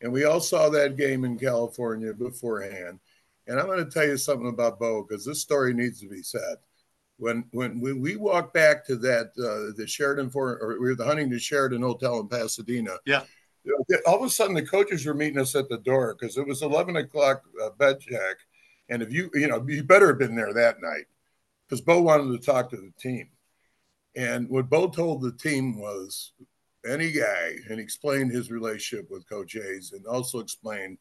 and 0.00 0.12
we 0.12 0.24
all 0.24 0.40
saw 0.40 0.68
that 0.70 0.96
game 0.96 1.24
in 1.24 1.38
California 1.38 2.12
beforehand. 2.12 3.00
And 3.48 3.58
I'm 3.58 3.66
going 3.66 3.84
to 3.84 3.90
tell 3.90 4.06
you 4.06 4.16
something 4.16 4.48
about 4.48 4.78
Bo 4.78 5.02
because 5.02 5.24
this 5.24 5.40
story 5.40 5.74
needs 5.74 6.00
to 6.00 6.08
be 6.08 6.22
said. 6.22 6.58
When 7.22 7.44
when 7.52 7.78
we, 7.78 7.92
we 7.92 8.16
walked 8.16 8.52
back 8.52 8.84
to 8.86 8.96
that 8.96 9.26
uh, 9.38 9.76
the 9.76 9.86
Sheraton 9.86 10.28
for 10.28 10.58
or 10.58 10.70
we 10.80 10.88
were 10.88 10.96
the 10.96 11.04
Huntington 11.04 11.38
Sheraton 11.38 11.80
Hotel 11.80 12.18
in 12.18 12.26
Pasadena. 12.26 12.96
Yeah. 13.06 13.22
All 14.06 14.16
of 14.16 14.24
a 14.24 14.28
sudden 14.28 14.56
the 14.56 14.66
coaches 14.66 15.06
were 15.06 15.14
meeting 15.14 15.38
us 15.38 15.54
at 15.54 15.68
the 15.68 15.78
door 15.78 16.16
because 16.18 16.36
it 16.36 16.44
was 16.44 16.62
11 16.62 16.96
o'clock 16.96 17.44
uh, 17.62 17.70
bed 17.78 18.00
check 18.00 18.38
and 18.88 19.02
if 19.02 19.12
you 19.12 19.30
you 19.34 19.46
know 19.46 19.64
you 19.68 19.84
better 19.84 20.08
have 20.08 20.18
been 20.18 20.34
there 20.34 20.52
that 20.52 20.82
night 20.82 21.04
because 21.68 21.80
bo 21.80 22.02
wanted 22.02 22.32
to 22.32 22.44
talk 22.44 22.70
to 22.70 22.76
the 22.76 22.92
team. 22.98 23.28
And 24.16 24.48
what 24.48 24.68
bo 24.68 24.88
told 24.88 25.22
the 25.22 25.30
team 25.30 25.78
was 25.78 26.32
any 26.84 27.12
guy 27.12 27.54
and 27.70 27.78
explained 27.78 28.32
his 28.32 28.50
relationship 28.50 29.08
with 29.12 29.28
coach 29.28 29.52
hayes 29.52 29.92
and 29.92 30.04
also 30.06 30.40
explained 30.40 30.98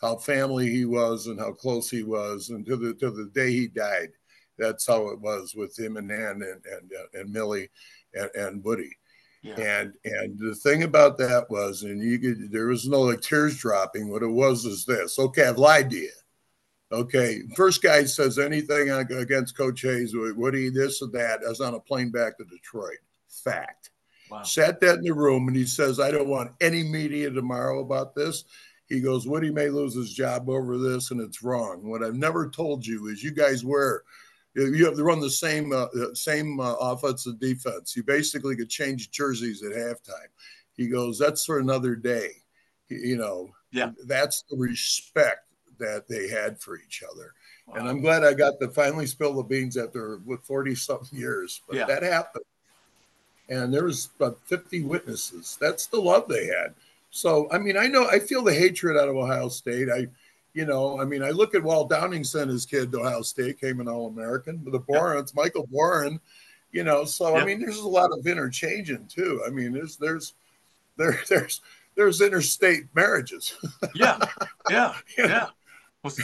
how 0.00 0.14
family 0.14 0.70
he 0.70 0.84
was 0.84 1.26
and 1.26 1.40
how 1.40 1.50
close 1.50 1.90
he 1.90 2.04
was 2.04 2.50
and 2.50 2.64
to 2.66 2.76
the 2.76 2.94
to 2.94 3.10
the 3.10 3.28
day 3.34 3.50
he 3.50 3.66
died 3.66 4.10
that's 4.58 4.86
how 4.86 5.08
it 5.08 5.20
was 5.20 5.54
with 5.54 5.78
him 5.78 5.96
and 5.96 6.08
nan 6.08 6.42
and 6.42 6.64
and, 6.64 6.92
uh, 6.92 7.20
and 7.20 7.32
millie 7.32 7.68
and, 8.14 8.30
and 8.34 8.64
woody 8.64 8.96
yeah. 9.46 9.60
And 9.60 9.94
and 10.04 10.38
the 10.38 10.56
thing 10.56 10.82
about 10.82 11.18
that 11.18 11.48
was, 11.48 11.82
and 11.82 12.02
you 12.02 12.18
could 12.18 12.50
there 12.50 12.66
was 12.66 12.88
no 12.88 13.02
like 13.02 13.20
tears 13.20 13.56
dropping. 13.56 14.10
What 14.10 14.24
it 14.24 14.28
was 14.28 14.64
is 14.64 14.84
this. 14.84 15.18
Okay, 15.18 15.46
I've 15.46 15.58
lied 15.58 15.90
to 15.90 15.96
you. 15.96 16.10
Okay, 16.90 17.42
first 17.56 17.82
guy 17.82 18.04
says 18.04 18.38
anything 18.38 18.90
against 18.90 19.56
Coach 19.56 19.82
Hayes, 19.82 20.14
Woody, 20.14 20.68
this 20.68 21.02
or 21.02 21.08
that, 21.08 21.42
as 21.42 21.60
on 21.60 21.74
a 21.74 21.80
plane 21.80 22.10
back 22.10 22.38
to 22.38 22.44
Detroit. 22.44 22.98
Fact. 23.28 23.90
Wow. 24.30 24.42
Sat 24.42 24.80
that 24.80 24.98
in 24.98 25.04
the 25.04 25.12
room 25.12 25.46
and 25.46 25.56
he 25.56 25.66
says, 25.66 26.00
I 26.00 26.10
don't 26.10 26.28
want 26.28 26.52
any 26.60 26.82
media 26.82 27.30
tomorrow 27.30 27.80
about 27.80 28.14
this. 28.14 28.44
He 28.88 29.00
goes, 29.00 29.26
Woody 29.26 29.50
may 29.50 29.68
lose 29.68 29.94
his 29.94 30.12
job 30.12 30.48
over 30.48 30.78
this, 30.78 31.10
and 31.10 31.20
it's 31.20 31.42
wrong. 31.42 31.88
What 31.88 32.02
I've 32.02 32.14
never 32.14 32.48
told 32.50 32.86
you 32.86 33.08
is 33.08 33.22
you 33.22 33.32
guys 33.32 33.64
wear 33.64 34.02
you 34.56 34.86
have 34.86 34.96
to 34.96 35.04
run 35.04 35.20
the 35.20 35.30
same 35.30 35.72
uh, 35.72 35.86
same 36.14 36.60
uh, 36.60 36.74
offense 36.74 37.26
and 37.26 37.38
defense. 37.38 37.94
You 37.94 38.02
basically 38.02 38.56
could 38.56 38.70
change 38.70 39.10
jerseys 39.10 39.62
at 39.62 39.72
halftime. 39.72 40.30
He 40.76 40.88
goes, 40.88 41.18
that's 41.18 41.44
for 41.44 41.58
another 41.58 41.94
day. 41.94 42.30
You 42.88 43.16
know, 43.16 43.50
yeah, 43.70 43.90
that's 44.06 44.42
the 44.50 44.56
respect 44.56 45.46
that 45.78 46.08
they 46.08 46.28
had 46.28 46.60
for 46.60 46.78
each 46.78 47.02
other. 47.10 47.32
Wow. 47.66 47.74
And 47.76 47.88
I'm 47.88 48.00
glad 48.00 48.24
I 48.24 48.32
got 48.32 48.60
to 48.60 48.68
finally 48.68 49.06
spill 49.06 49.34
the 49.34 49.42
beans 49.42 49.76
after 49.76 50.18
with 50.24 50.42
40 50.44 50.74
something 50.74 51.18
years. 51.18 51.60
But 51.66 51.76
yeah. 51.76 51.86
that 51.86 52.02
happened. 52.02 52.44
And 53.48 53.72
there 53.74 53.84
was 53.84 54.08
about 54.18 54.38
50 54.46 54.82
witnesses. 54.82 55.58
That's 55.60 55.86
the 55.86 56.00
love 56.00 56.28
they 56.28 56.46
had. 56.46 56.74
So, 57.10 57.48
I 57.50 57.58
mean, 57.58 57.76
I 57.76 57.86
know 57.86 58.06
I 58.08 58.18
feel 58.18 58.42
the 58.42 58.54
hatred 58.54 58.96
out 58.96 59.08
of 59.08 59.16
Ohio 59.16 59.48
State. 59.48 59.88
I 59.88 60.06
you 60.56 60.64
know, 60.64 60.98
I 60.98 61.04
mean, 61.04 61.22
I 61.22 61.30
look 61.30 61.54
at 61.54 61.62
Walt 61.62 61.90
Downing 61.90 62.24
sent 62.24 62.48
his 62.48 62.64
kid 62.64 62.90
to 62.90 63.00
Ohio 63.00 63.20
State, 63.20 63.60
came 63.60 63.78
an 63.78 63.88
All 63.88 64.06
American. 64.06 64.56
But 64.56 64.72
the 64.72 64.80
Borens, 64.80 65.34
yep. 65.36 65.44
Michael 65.44 65.66
Boren, 65.66 66.18
you 66.72 66.82
know, 66.82 67.04
so 67.04 67.34
yep. 67.34 67.42
I 67.42 67.44
mean, 67.44 67.60
there's 67.60 67.76
a 67.76 67.86
lot 67.86 68.10
of 68.10 68.26
interchanging 68.26 69.06
too. 69.06 69.42
I 69.46 69.50
mean, 69.50 69.70
there's 69.70 69.98
there's 69.98 70.32
there 70.96 71.20
there's 71.28 71.60
there's 71.94 72.22
interstate 72.22 72.84
marriages. 72.94 73.54
yeah, 73.94 74.18
yeah, 74.70 74.94
yeah. 75.18 75.48
Well, 76.02 76.14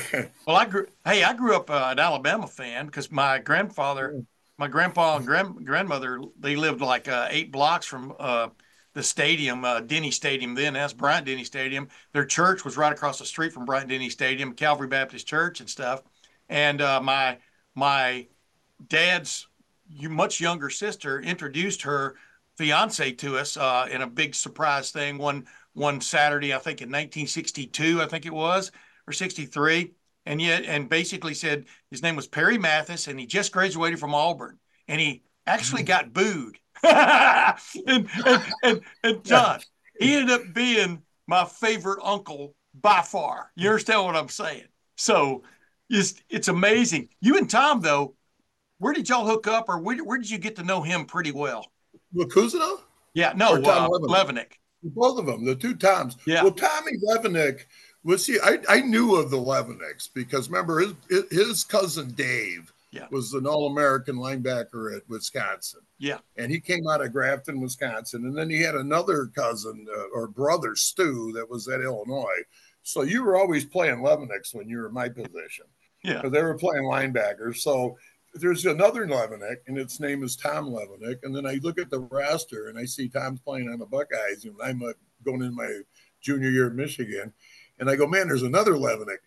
well, 0.47 0.57
I 0.57 0.65
grew. 0.65 0.87
Hey, 1.05 1.25
I 1.25 1.35
grew 1.35 1.55
up 1.55 1.69
uh, 1.69 1.89
an 1.91 1.99
Alabama 1.99 2.47
fan 2.47 2.87
because 2.87 3.11
my 3.13 3.39
grandfather, 3.39 4.15
mm. 4.17 4.27
my 4.57 4.69
grandpa 4.69 5.17
and 5.19 5.27
grand, 5.27 5.67
grandmother, 5.67 6.23
they 6.41 6.57
lived 6.57 6.81
like 6.81 7.07
uh, 7.07 7.29
eight 7.29 7.53
blocks 7.53 7.85
from 7.85 8.15
uh, 8.19 8.49
the 8.95 9.03
stadium, 9.03 9.65
uh, 9.65 9.81
Denny 9.81 10.11
Stadium, 10.11 10.55
then 10.55 10.75
that's 10.75 10.93
Bryant 10.93 11.27
Denny 11.27 11.45
Stadium. 11.45 11.89
Their 12.13 12.27
church 12.27 12.65
was 12.65 12.77
right 12.77 12.93
across 12.93 13.19
the 13.19 13.25
street 13.25 13.53
from 13.53 13.65
Bryant 13.65 13.89
Denny 13.89 14.11
Stadium, 14.11 14.53
Calvary 14.53 14.89
Baptist 14.89 15.27
Church 15.27 15.61
and 15.61 15.69
stuff. 15.69 16.03
And 16.49 16.81
uh, 16.81 17.01
my 17.01 17.39
my 17.75 18.27
dad's 18.87 19.47
much 20.01 20.41
younger 20.41 20.71
sister 20.71 21.21
introduced 21.21 21.83
her 21.83 22.17
fiance 22.57 23.13
to 23.13 23.39
us 23.39 23.57
uh, 23.57 23.89
in 23.91 24.03
a 24.03 24.07
big 24.07 24.35
surprise 24.35 24.91
thing 24.91 25.19
one 25.19 25.47
one 25.75 26.01
Saturday, 26.01 26.53
I 26.53 26.59
think 26.59 26.83
in 26.83 26.89
1962, 26.89 28.03
I 28.03 28.07
think 28.07 28.27
it 28.27 28.33
was, 28.33 28.71
or 29.07 29.13
63. 29.13 29.93
And 30.27 30.41
yet, 30.41 30.65
and 30.65 30.89
basically 30.89 31.35
said 31.35 31.65
his 31.91 32.03
name 32.03 32.15
was 32.15 32.29
Perry 32.29 32.59
Mathis, 32.59 33.09
and 33.09 33.19
he 33.19 33.27
just 33.27 33.53
graduated 33.53 33.99
from 33.99 34.15
Auburn, 34.15 34.59
and 34.87 35.01
he 35.01 35.23
actually 35.47 35.83
got 35.83 36.13
booed 36.13 36.59
and, 37.87 38.09
and, 38.27 38.43
and, 38.63 38.81
and 39.03 39.25
John, 39.25 39.61
he 39.99 40.17
ended 40.17 40.31
up 40.31 40.55
being 40.55 41.03
my 41.27 41.45
favorite 41.45 42.01
uncle 42.03 42.55
by 42.81 43.03
far. 43.03 43.51
You 43.57 43.69
understand 43.69 44.05
what 44.05 44.17
I'm 44.17 44.29
saying? 44.29 44.65
So 44.97 45.43
it's, 45.89 46.15
it's 46.29 46.49
amazing. 46.49 47.09
You 47.21 47.37
and 47.37 47.49
Tom, 47.49 47.81
though, 47.81 48.15
where 48.79 48.93
did 48.93 49.09
y'all 49.09 49.27
hook 49.27 49.47
up 49.47 49.69
or 49.69 49.79
where, 49.79 50.03
where 50.05 50.19
did 50.19 50.29
you 50.29 50.39
get 50.39 50.57
to 50.57 50.65
know 50.65 50.83
him 50.83 51.05
pretty 51.05 51.33
well? 51.33 51.71
With 52.13 52.31
Cousineau? 52.33 52.81
Yeah, 53.15 53.33
no, 53.37 53.61
Tom 53.61 53.93
uh, 53.93 53.99
Levenick. 53.99 54.53
Both 54.83 55.19
of 55.19 55.27
them, 55.27 55.45
the 55.45 55.55
two 55.55 55.77
Toms. 55.77 56.17
Yeah. 56.27 56.43
Well, 56.43 56.53
Tommy 56.53 56.93
Levenick 57.09 57.67
was 58.03 58.25
see, 58.25 58.39
I, 58.43 58.59
I 58.69 58.81
knew 58.81 59.15
of 59.15 59.31
the 59.31 59.37
Levenicks 59.37 60.09
because 60.13 60.49
remember 60.49 60.81
his 60.81 61.25
his 61.31 61.65
cousin 61.65 62.11
Dave 62.13 62.73
yeah. 62.93 63.07
was 63.11 63.33
an 63.33 63.47
All 63.47 63.67
American 63.67 64.17
linebacker 64.17 64.95
at 64.95 65.09
Wisconsin. 65.09 65.81
Yeah. 65.99 66.19
And 66.37 66.53
he 66.53 66.61
came 66.61 66.87
out 66.87 67.03
of 67.03 67.13
Grafton, 67.13 67.61
Wisconsin. 67.61 68.27
And 68.27 68.37
then 68.37 68.51
he 68.51 68.61
had 68.61 68.75
another 68.75 69.27
cousin 69.35 69.87
uh, 69.91 70.05
or 70.15 70.29
brother, 70.29 70.77
Stu, 70.77 71.33
that 71.33 71.49
was 71.49 71.67
at 71.69 71.81
Illinois. 71.81 72.43
So 72.83 73.03
you 73.03 73.25
were 73.25 73.37
always 73.37 73.65
playing 73.65 73.99
Levenicks 73.99 74.55
when 74.55 74.69
you 74.69 74.79
were 74.79 74.89
in 74.89 74.95
my 74.95 75.09
position. 75.09 75.65
Yeah. 76.05 76.23
They 76.23 76.43
were 76.43 76.59
playing 76.59 76.85
linebackers. 76.85 77.59
So 77.59 77.97
there's 78.35 78.67
another 78.67 79.07
Levenick, 79.07 79.59
and 79.69 79.79
its 79.79 80.01
name 80.01 80.23
is 80.23 80.37
Tom 80.37 80.67
Levenick. 80.67 81.21
And 81.23 81.35
then 81.35 81.47
I 81.47 81.61
look 81.63 81.79
at 81.79 81.91
the 81.91 82.01
roster 82.01 82.69
and 82.69 82.79
I 82.79 82.85
see 82.85 83.09
Tom's 83.09 83.41
playing 83.41 83.69
on 83.69 83.79
the 83.79 83.87
Buckeyes. 83.87 84.45
And 84.45 84.55
I'm 84.63 84.83
uh, 84.83 84.93
going 85.25 85.43
in 85.43 85.55
my 85.55 85.81
junior 86.21 86.51
year 86.51 86.67
at 86.67 86.75
Michigan. 86.75 87.33
And 87.79 87.89
I 87.89 87.97
go, 87.97 88.07
man, 88.07 88.29
there's 88.29 88.43
another 88.43 88.73
Levenick 88.73 89.19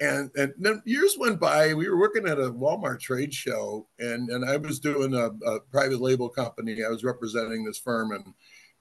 and 0.00 0.30
and 0.36 0.52
then 0.58 0.82
years 0.84 1.16
went 1.18 1.38
by. 1.38 1.72
We 1.74 1.88
were 1.88 1.98
working 1.98 2.26
at 2.26 2.38
a 2.38 2.50
Walmart 2.50 3.00
trade 3.00 3.32
show, 3.32 3.86
and 3.98 4.28
and 4.28 4.44
I 4.44 4.56
was 4.56 4.80
doing 4.80 5.14
a, 5.14 5.30
a, 5.48 5.60
private 5.60 6.00
label 6.00 6.28
company. 6.28 6.84
I 6.84 6.88
was 6.88 7.04
representing 7.04 7.64
this 7.64 7.78
firm, 7.78 8.12
and 8.12 8.34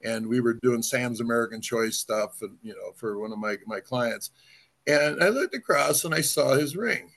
and 0.03 0.27
we 0.27 0.41
were 0.41 0.55
doing 0.55 0.81
Sam's 0.81 1.21
American 1.21 1.61
Choice 1.61 1.97
stuff, 1.97 2.41
and 2.41 2.57
you 2.63 2.73
know, 2.73 2.91
for 2.95 3.19
one 3.19 3.31
of 3.31 3.37
my 3.37 3.57
my 3.65 3.79
clients. 3.79 4.31
And 4.85 5.23
I 5.23 5.29
looked 5.29 5.55
across 5.55 6.03
and 6.03 6.13
I 6.13 6.19
saw 6.19 6.55
his 6.55 6.75
ring, 6.75 7.09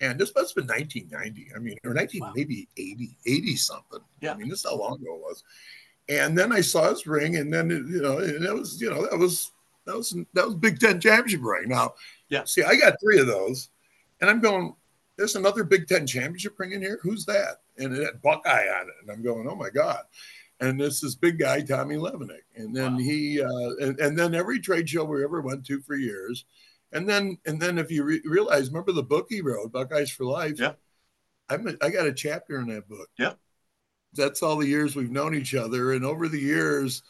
and 0.00 0.18
this 0.18 0.32
must 0.34 0.54
have 0.54 0.66
been 0.66 0.76
1990. 0.76 1.52
I 1.56 1.58
mean, 1.58 1.76
or 1.84 1.94
19 1.94 2.20
wow. 2.20 2.32
maybe 2.36 2.68
80 2.76 3.16
80 3.26 3.56
something. 3.56 4.00
Yeah, 4.20 4.32
I 4.32 4.36
mean, 4.36 4.48
this 4.48 4.60
is 4.60 4.70
how 4.70 4.76
long 4.76 5.00
ago 5.00 5.14
it 5.14 5.20
was. 5.20 5.42
And 6.08 6.36
then 6.36 6.52
I 6.52 6.60
saw 6.60 6.90
his 6.90 7.06
ring, 7.06 7.36
and 7.36 7.52
then 7.52 7.70
you 7.70 8.02
know, 8.02 8.18
and 8.18 8.44
it 8.44 8.54
was 8.54 8.80
you 8.80 8.90
know 8.90 9.06
that 9.06 9.18
was 9.18 9.50
that 9.86 9.96
was 9.96 10.16
that 10.34 10.44
was 10.44 10.54
Big 10.54 10.78
Ten 10.78 11.00
championship 11.00 11.42
ring. 11.42 11.68
Now 11.68 11.94
yeah. 12.28 12.44
See, 12.44 12.62
I 12.62 12.76
got 12.76 13.00
three 13.00 13.18
of 13.18 13.26
those. 13.26 13.70
And 14.20 14.30
I'm 14.30 14.40
going, 14.40 14.74
there's 15.16 15.36
another 15.36 15.64
Big 15.64 15.86
Ten 15.86 16.06
championship 16.06 16.58
ring 16.58 16.72
in 16.72 16.80
here. 16.80 16.98
Who's 17.02 17.24
that? 17.26 17.62
And 17.78 17.94
it 17.94 18.04
had 18.04 18.22
Buckeye 18.22 18.68
on 18.68 18.88
it. 18.88 18.94
And 19.02 19.10
I'm 19.10 19.22
going, 19.22 19.46
oh 19.48 19.56
my 19.56 19.70
God. 19.70 20.00
And 20.60 20.80
this 20.80 21.02
is 21.02 21.16
big 21.16 21.38
guy, 21.38 21.60
Tommy 21.62 21.96
Levenick, 21.96 22.44
And 22.54 22.74
then 22.74 22.94
wow. 22.94 22.98
he, 23.00 23.42
uh, 23.42 23.70
and, 23.80 23.98
and 23.98 24.18
then 24.18 24.34
every 24.34 24.60
trade 24.60 24.88
show 24.88 25.04
we 25.04 25.24
ever 25.24 25.40
went 25.40 25.66
to 25.66 25.80
for 25.80 25.96
years. 25.96 26.44
And 26.92 27.08
then, 27.08 27.38
and 27.44 27.60
then 27.60 27.76
if 27.76 27.90
you 27.90 28.04
re- 28.04 28.22
realize, 28.24 28.68
remember 28.68 28.92
the 28.92 29.02
book 29.02 29.26
he 29.28 29.40
wrote, 29.40 29.72
Buckeyes 29.72 30.10
for 30.10 30.24
Life? 30.24 30.60
Yeah. 30.60 30.74
I'm 31.50 31.66
a, 31.66 31.74
I 31.82 31.90
got 31.90 32.06
a 32.06 32.12
chapter 32.12 32.60
in 32.60 32.68
that 32.68 32.88
book. 32.88 33.08
Yeah. 33.18 33.32
That's 34.14 34.42
all 34.42 34.56
the 34.56 34.66
years 34.66 34.94
we've 34.94 35.10
known 35.10 35.34
each 35.34 35.56
other. 35.56 35.92
And 35.92 36.04
over 36.04 36.28
the 36.28 36.40
years, 36.40 37.02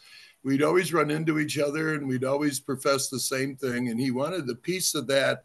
we'd 0.45 0.63
always 0.63 0.93
run 0.93 1.11
into 1.11 1.39
each 1.39 1.59
other 1.59 1.95
and 1.95 2.07
we'd 2.07 2.25
always 2.25 2.61
profess 2.61 3.09
the 3.09 3.19
same 3.19 3.57
thing. 3.57 3.89
And 3.89 3.99
he 3.99 4.11
wanted 4.11 4.47
the 4.47 4.55
piece 4.55 4.95
of 4.95 5.07
that 5.09 5.45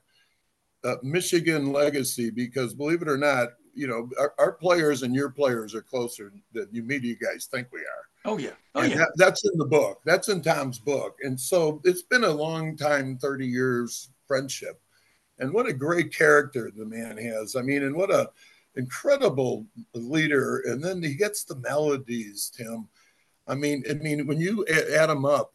uh, 0.84 0.96
Michigan 1.02 1.72
legacy 1.72 2.30
because 2.30 2.74
believe 2.74 3.02
it 3.02 3.08
or 3.08 3.18
not, 3.18 3.50
you 3.74 3.88
know, 3.88 4.10
our, 4.20 4.34
our, 4.38 4.52
players 4.52 5.04
and 5.04 5.16
your 5.16 5.30
players 5.30 5.74
are 5.74 5.82
closer 5.82 6.34
than 6.54 6.68
you 6.72 6.84
media 6.84 7.16
guys 7.16 7.48
think 7.50 7.68
we 7.72 7.80
are. 7.80 8.06
Oh 8.26 8.38
yeah, 8.38 8.52
oh 8.76 8.82
and 8.82 8.92
yeah. 8.92 8.98
That, 8.98 9.12
that's 9.16 9.46
in 9.46 9.58
the 9.58 9.66
book. 9.66 10.02
That's 10.04 10.28
in 10.28 10.42
Tom's 10.42 10.80
book, 10.80 11.18
and 11.22 11.40
so 11.40 11.80
it's 11.86 12.02
been 12.02 12.26
a 12.26 12.30
long 12.30 12.76
time, 12.76 13.18
thirty 13.18 13.48
years 13.48 14.10
friendship, 14.28 14.82
and 15.38 15.54
what 15.54 15.68
a 15.68 15.74
great 15.74 16.14
character 16.14 16.72
the 16.76 16.86
man 16.86 17.18
has. 17.18 17.56
I 17.56 17.62
mean, 17.62 17.84
and 17.84 17.96
what 17.96 18.12
a 18.12 18.30
incredible 18.76 19.66
leader. 19.94 20.64
And 20.66 20.84
then 20.84 21.02
he 21.04 21.16
gets 21.16 21.44
the 21.44 21.56
melodies, 21.58 22.52
Tim. 22.56 22.88
I 23.50 23.56
mean, 23.56 23.84
I 23.90 23.94
mean, 23.94 24.28
when 24.28 24.40
you 24.40 24.66
add 24.68 25.10
them 25.10 25.26
up, 25.26 25.54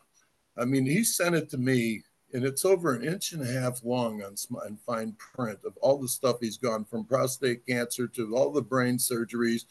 I 0.57 0.65
mean, 0.65 0.85
he 0.85 1.05
sent 1.05 1.37
it 1.37 1.49
to 1.51 1.59
me, 1.59 2.03
and 2.33 2.45
it's 2.45 2.65
over 2.65 2.95
an 2.95 3.05
inch 3.05 3.33
and 3.33 3.43
a 3.43 3.61
half 3.61 3.85
long 3.85 4.23
on, 4.23 4.35
on 4.67 4.77
fine 4.85 5.13
print 5.13 5.61
of 5.65 5.77
all 5.79 5.99
the 5.99 6.09
stuff 6.09 6.37
he's 6.41 6.59
gone 6.59 6.85
from 6.85 7.05
prostate 7.05 7.65
cancer 7.67 8.09
to 8.09 8.35
all 8.37 8.51
the 8.51 8.63
brain 8.63 8.99
surgeries 8.99 9.63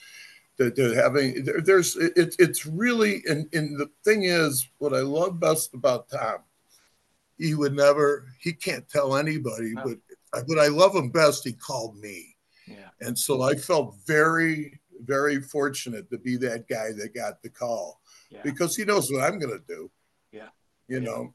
to, 0.57 0.71
to 0.71 0.93
having. 0.93 1.43
There, 1.43 1.59
there's 1.59 1.97
it, 1.97 2.35
it's 2.39 2.65
really, 2.65 3.23
and, 3.27 3.53
and 3.53 3.77
the 3.77 3.89
thing 4.05 4.23
is, 4.23 4.67
what 4.77 4.93
I 4.93 5.01
love 5.01 5.39
best 5.39 5.73
about 5.73 6.09
Tom, 6.09 6.39
he 7.37 7.55
would 7.55 7.75
never, 7.75 8.27
he 8.39 8.53
can't 8.53 8.87
tell 8.87 9.17
anybody, 9.17 9.73
no. 9.73 9.83
but 9.83 10.45
but 10.47 10.59
I 10.59 10.67
love 10.67 10.95
him 10.95 11.09
best. 11.09 11.43
He 11.43 11.53
called 11.53 11.97
me, 11.97 12.35
yeah, 12.67 12.89
and 13.01 13.17
so 13.17 13.41
I 13.41 13.55
felt 13.55 13.95
very 14.07 14.79
very 15.05 15.41
fortunate 15.41 16.09
to 16.09 16.17
be 16.17 16.37
that 16.37 16.67
guy 16.69 16.91
that 16.93 17.13
got 17.13 17.41
the 17.41 17.49
call 17.49 17.99
yeah. 18.33 18.41
because 18.43 18.75
he 18.75 18.85
knows 18.85 19.09
what 19.11 19.23
I'm 19.23 19.39
going 19.39 19.57
to 19.57 19.63
do. 19.67 19.91
Yeah. 20.31 20.49
You 20.87 20.99
yeah. 20.99 21.05
know, 21.05 21.33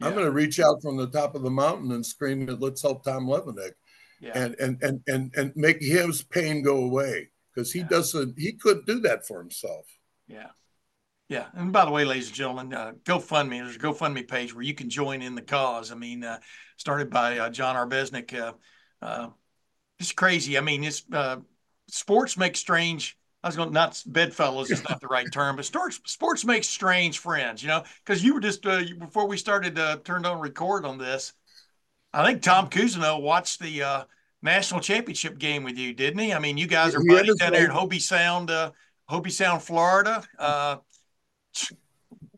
yeah. 0.00 0.06
I'm 0.06 0.14
going 0.14 0.26
to 0.26 0.32
reach 0.32 0.60
out 0.60 0.82
from 0.82 0.96
the 0.96 1.08
top 1.08 1.34
of 1.34 1.42
the 1.42 1.50
mountain 1.50 1.92
and 1.92 2.04
scream, 2.04 2.46
let's 2.60 2.82
help 2.82 3.04
Tom 3.04 3.26
Levenick," 3.26 3.72
yeah. 4.20 4.32
and, 4.34 4.54
and, 4.58 4.82
and, 4.82 5.00
and, 5.06 5.34
and 5.36 5.52
make 5.56 5.80
his 5.80 6.22
pain 6.22 6.62
go 6.62 6.84
away 6.84 7.28
because 7.54 7.72
he 7.72 7.82
doesn't, 7.82 8.38
he 8.38 8.52
couldn't 8.52 8.86
do 8.86 9.00
that 9.00 9.26
for 9.26 9.40
himself. 9.40 9.86
Yeah. 10.26 10.50
Yeah. 11.28 11.46
And 11.54 11.72
by 11.72 11.84
the 11.84 11.92
way, 11.92 12.04
ladies 12.04 12.26
and 12.26 12.34
gentlemen, 12.34 12.74
uh, 12.74 12.92
GoFundMe, 13.04 13.62
there's 13.62 13.76
a 13.76 13.78
GoFundMe 13.78 14.26
page 14.26 14.52
where 14.52 14.64
you 14.64 14.74
can 14.74 14.90
join 14.90 15.22
in 15.22 15.36
the 15.36 15.42
cause. 15.42 15.92
I 15.92 15.94
mean, 15.94 16.24
uh, 16.24 16.40
started 16.76 17.08
by 17.08 17.38
uh, 17.38 17.50
John 17.50 17.76
Arbeznik. 17.76 18.36
Uh, 18.36 18.52
uh, 19.00 19.28
it's 20.00 20.10
crazy. 20.10 20.58
I 20.58 20.60
mean, 20.60 20.82
it's 20.82 21.04
uh, 21.12 21.36
sports 21.88 22.36
make 22.36 22.56
strange 22.56 23.16
I 23.42 23.48
was 23.48 23.56
going 23.56 23.72
not 23.72 24.02
bedfellows 24.06 24.70
is 24.70 24.86
not 24.88 25.00
the 25.00 25.06
right 25.06 25.30
term, 25.32 25.56
but 25.56 25.64
sports 25.64 26.00
sports 26.04 26.44
make 26.44 26.62
strange 26.62 27.18
friends, 27.18 27.62
you 27.62 27.68
know, 27.68 27.84
because 28.04 28.22
you 28.22 28.34
were 28.34 28.40
just 28.40 28.66
uh, 28.66 28.82
before 28.98 29.26
we 29.26 29.38
started 29.38 29.78
uh, 29.78 29.96
turned 30.04 30.26
on 30.26 30.40
record 30.40 30.84
on 30.84 30.98
this. 30.98 31.32
I 32.12 32.24
think 32.26 32.42
Tom 32.42 32.68
Cousineau 32.68 33.20
watched 33.22 33.60
the 33.60 33.82
uh, 33.82 34.04
national 34.42 34.80
championship 34.80 35.38
game 35.38 35.62
with 35.62 35.78
you, 35.78 35.94
didn't 35.94 36.18
he? 36.18 36.34
I 36.34 36.38
mean, 36.38 36.58
you 36.58 36.66
guys 36.66 36.94
are 36.94 37.02
buddies 37.02 37.36
down 37.36 37.52
there 37.52 37.64
in 37.64 37.70
Hobe 37.70 38.00
Sound, 38.00 38.50
uh, 38.50 38.72
Hobe 39.08 39.30
Sound, 39.30 39.62
Florida. 39.62 40.22
Uh, 40.38 40.76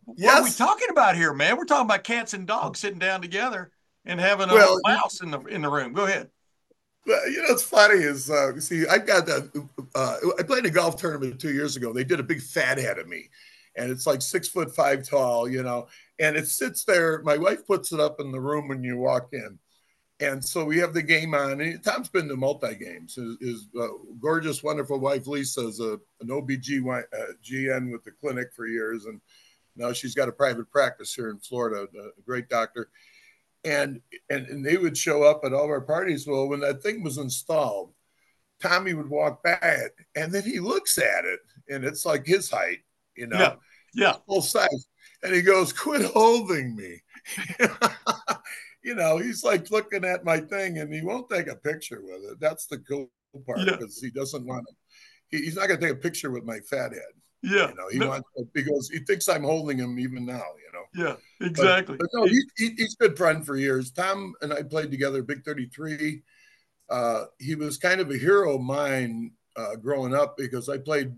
what 0.04 0.34
are 0.34 0.44
we 0.44 0.50
talking 0.50 0.88
about 0.90 1.16
here, 1.16 1.32
man? 1.32 1.56
We're 1.56 1.64
talking 1.64 1.86
about 1.86 2.04
cats 2.04 2.34
and 2.34 2.46
dogs 2.46 2.80
sitting 2.80 2.98
down 2.98 3.22
together 3.22 3.70
and 4.04 4.20
having 4.20 4.50
a 4.50 4.54
well, 4.54 4.78
mouse 4.86 5.20
in 5.20 5.30
the 5.30 5.40
in 5.46 5.62
the 5.62 5.70
room. 5.70 5.92
Go 5.94 6.04
ahead. 6.04 6.30
But 7.04 7.18
you 7.30 7.38
know 7.38 7.48
it's 7.48 7.62
funny 7.62 7.96
is 7.96 8.30
uh, 8.30 8.58
see 8.60 8.86
I 8.86 8.98
got 8.98 9.26
that 9.26 9.68
uh, 9.94 10.16
I 10.38 10.42
played 10.44 10.66
a 10.66 10.70
golf 10.70 10.96
tournament 10.96 11.40
two 11.40 11.52
years 11.52 11.76
ago. 11.76 11.92
They 11.92 12.04
did 12.04 12.20
a 12.20 12.24
big 12.24 12.40
fat 12.40 12.78
head 12.78 12.98
of 12.98 13.08
me, 13.08 13.28
and 13.76 13.90
it's 13.90 14.06
like 14.06 14.22
six 14.22 14.48
foot 14.48 14.74
five 14.74 15.08
tall, 15.08 15.48
you 15.48 15.62
know, 15.62 15.88
and 16.20 16.36
it 16.36 16.46
sits 16.46 16.84
there. 16.84 17.20
My 17.22 17.36
wife 17.36 17.66
puts 17.66 17.92
it 17.92 17.98
up 17.98 18.20
in 18.20 18.30
the 18.30 18.40
room 18.40 18.68
when 18.68 18.84
you 18.84 18.98
walk 18.98 19.30
in, 19.32 19.58
and 20.20 20.44
so 20.44 20.64
we 20.64 20.78
have 20.78 20.94
the 20.94 21.02
game 21.02 21.34
on. 21.34 21.60
And 21.60 21.82
Tom's 21.82 22.08
been 22.08 22.28
to 22.28 22.36
multi 22.36 22.76
games. 22.76 23.16
His, 23.16 23.36
his 23.40 23.68
uh, 23.80 23.88
gorgeous, 24.20 24.62
wonderful 24.62 25.00
wife 25.00 25.26
Lisa 25.26 25.66
is 25.66 25.80
a 25.80 25.98
an 26.20 26.28
OBGYN 26.28 27.02
uh, 27.12 27.90
with 27.90 28.04
the 28.04 28.12
clinic 28.20 28.52
for 28.54 28.68
years, 28.68 29.06
and 29.06 29.20
now 29.74 29.92
she's 29.92 30.14
got 30.14 30.28
a 30.28 30.32
private 30.32 30.70
practice 30.70 31.12
here 31.12 31.30
in 31.30 31.38
Florida. 31.38 31.88
A 31.98 32.22
great 32.24 32.48
doctor 32.48 32.90
and, 33.64 34.00
and 34.30 34.46
and 34.46 34.64
they 34.64 34.76
would 34.76 34.96
show 34.96 35.22
up 35.22 35.44
at 35.44 35.52
all 35.52 35.64
of 35.64 35.70
our 35.70 35.80
parties. 35.80 36.26
Well, 36.26 36.48
when 36.48 36.60
that 36.60 36.82
thing 36.82 37.02
was 37.02 37.18
installed, 37.18 37.92
Tommy 38.60 38.94
would 38.94 39.08
walk 39.08 39.42
by 39.42 39.58
it, 39.62 39.92
and 40.16 40.32
then 40.32 40.42
he 40.42 40.60
looks 40.60 40.98
at 40.98 41.24
it, 41.24 41.40
and 41.68 41.84
it's 41.84 42.04
like 42.04 42.26
his 42.26 42.50
height, 42.50 42.80
you 43.16 43.26
know, 43.26 43.38
yeah, 43.38 43.54
yeah, 43.94 44.16
full 44.26 44.42
size, 44.42 44.86
and 45.22 45.34
he 45.34 45.42
goes, 45.42 45.72
"Quit 45.72 46.04
holding 46.04 46.74
me." 46.76 47.02
you 48.82 48.94
know, 48.94 49.18
he's 49.18 49.44
like 49.44 49.70
looking 49.70 50.04
at 50.04 50.24
my 50.24 50.38
thing, 50.38 50.78
and 50.78 50.92
he 50.92 51.02
won't 51.02 51.30
take 51.30 51.48
a 51.48 51.56
picture 51.56 52.00
with 52.02 52.32
it. 52.32 52.40
That's 52.40 52.66
the 52.66 52.78
cool 52.78 53.10
part 53.46 53.60
because 53.64 54.00
yeah. 54.02 54.08
he 54.08 54.12
doesn't 54.12 54.46
want 54.46 54.66
to. 54.66 54.74
He, 55.36 55.44
he's 55.44 55.56
not 55.56 55.68
going 55.68 55.80
to 55.80 55.86
take 55.86 55.96
a 55.96 56.00
picture 56.00 56.30
with 56.30 56.44
my 56.44 56.58
fat 56.60 56.92
head. 56.92 57.12
Yeah, 57.42 57.70
you 57.70 57.74
know, 57.74 57.88
he 57.90 57.98
no. 57.98 58.08
wants 58.08 58.28
because 58.52 58.88
he 58.88 59.00
thinks 59.00 59.28
I'm 59.28 59.42
holding 59.42 59.78
him 59.78 59.98
even 59.98 60.24
now. 60.24 60.34
You 60.34 60.72
know. 60.72 61.18
Yeah, 61.40 61.46
exactly. 61.46 61.96
But, 61.96 62.08
but 62.12 62.20
no, 62.20 62.26
he, 62.26 62.40
he, 62.56 62.70
he's 62.76 62.94
a 62.94 63.08
good 63.08 63.18
friend 63.18 63.44
for 63.44 63.56
years. 63.56 63.90
Tom 63.90 64.34
and 64.42 64.52
I 64.52 64.62
played 64.62 64.90
together, 64.90 65.22
Big 65.22 65.44
Thirty 65.44 65.66
Three. 65.66 66.22
Uh, 66.88 67.24
he 67.38 67.54
was 67.54 67.78
kind 67.78 68.00
of 68.00 68.10
a 68.10 68.18
hero 68.18 68.56
of 68.56 68.60
mine 68.60 69.32
uh, 69.56 69.76
growing 69.76 70.14
up 70.14 70.36
because 70.36 70.68
I 70.68 70.78
played. 70.78 71.14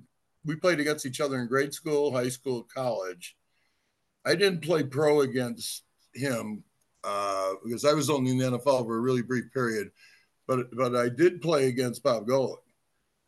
We 0.47 0.57
played 0.57 0.81
against 0.81 1.07
each 1.07 1.21
other 1.21 1.41
in 1.41 1.47
grade 1.47 1.75
school, 1.75 2.13
high 2.13 2.29
school, 2.29 2.67
college. 2.75 3.37
I 4.25 4.35
didn't 4.35 4.61
play 4.61 4.83
pro 4.83 5.21
against 5.21 5.85
him 6.15 6.65
uh, 7.03 7.53
because 7.63 7.85
I 7.85 7.93
was 7.93 8.09
only 8.09 8.31
in 8.31 8.39
the 8.39 8.59
NFL 8.59 8.87
for 8.87 8.97
a 8.97 9.01
really 9.01 9.23
brief 9.23 9.53
period, 9.53 9.91
but 10.47 10.75
but 10.75 10.97
I 10.97 11.11
did 11.11 11.43
play 11.43 11.69
against 11.69 12.03
Bob 12.03 12.27
Golic. 12.27 12.57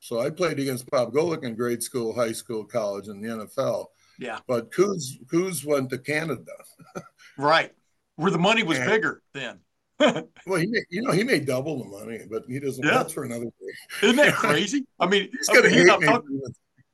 So 0.07 0.21
I 0.21 0.31
played 0.31 0.61
against 0.61 0.89
Bob 0.89 1.13
Golic 1.13 1.43
in 1.43 1.57
grade 1.57 1.83
school, 1.83 2.15
high 2.15 2.31
school, 2.31 2.65
college, 2.65 3.09
and 3.09 3.21
the 3.21 3.27
NFL. 3.27 3.87
Yeah. 4.21 4.39
But 4.47 4.73
Coos 4.73 5.19
Coos 5.29 5.65
went 5.65 5.91
to 5.91 5.99
Canada. 5.99 6.53
right. 7.37 7.73
Where 8.15 8.31
the 8.31 8.39
money 8.39 8.63
was 8.63 8.79
and, 8.79 8.89
bigger 8.89 9.21
then. 9.35 9.59
well, 9.99 10.61
he 10.61 10.69
made, 10.69 10.85
you 10.91 11.03
know 11.03 11.11
he 11.11 11.25
made 11.25 11.45
double 11.45 11.83
the 11.83 11.91
money, 11.91 12.21
but 12.31 12.45
he 12.47 12.61
doesn't. 12.61 12.85
Yeah. 12.85 12.99
That's 12.99 13.15
for 13.15 13.25
another 13.25 13.47
day. 13.47 14.07
Isn't 14.07 14.15
that 14.15 14.35
crazy? 14.37 14.87
I 15.01 15.09
mean, 15.09 15.29
he's 15.33 15.49
gonna 15.49 15.69
he, 15.69 15.81
and 15.81 15.89
talk, 16.05 16.23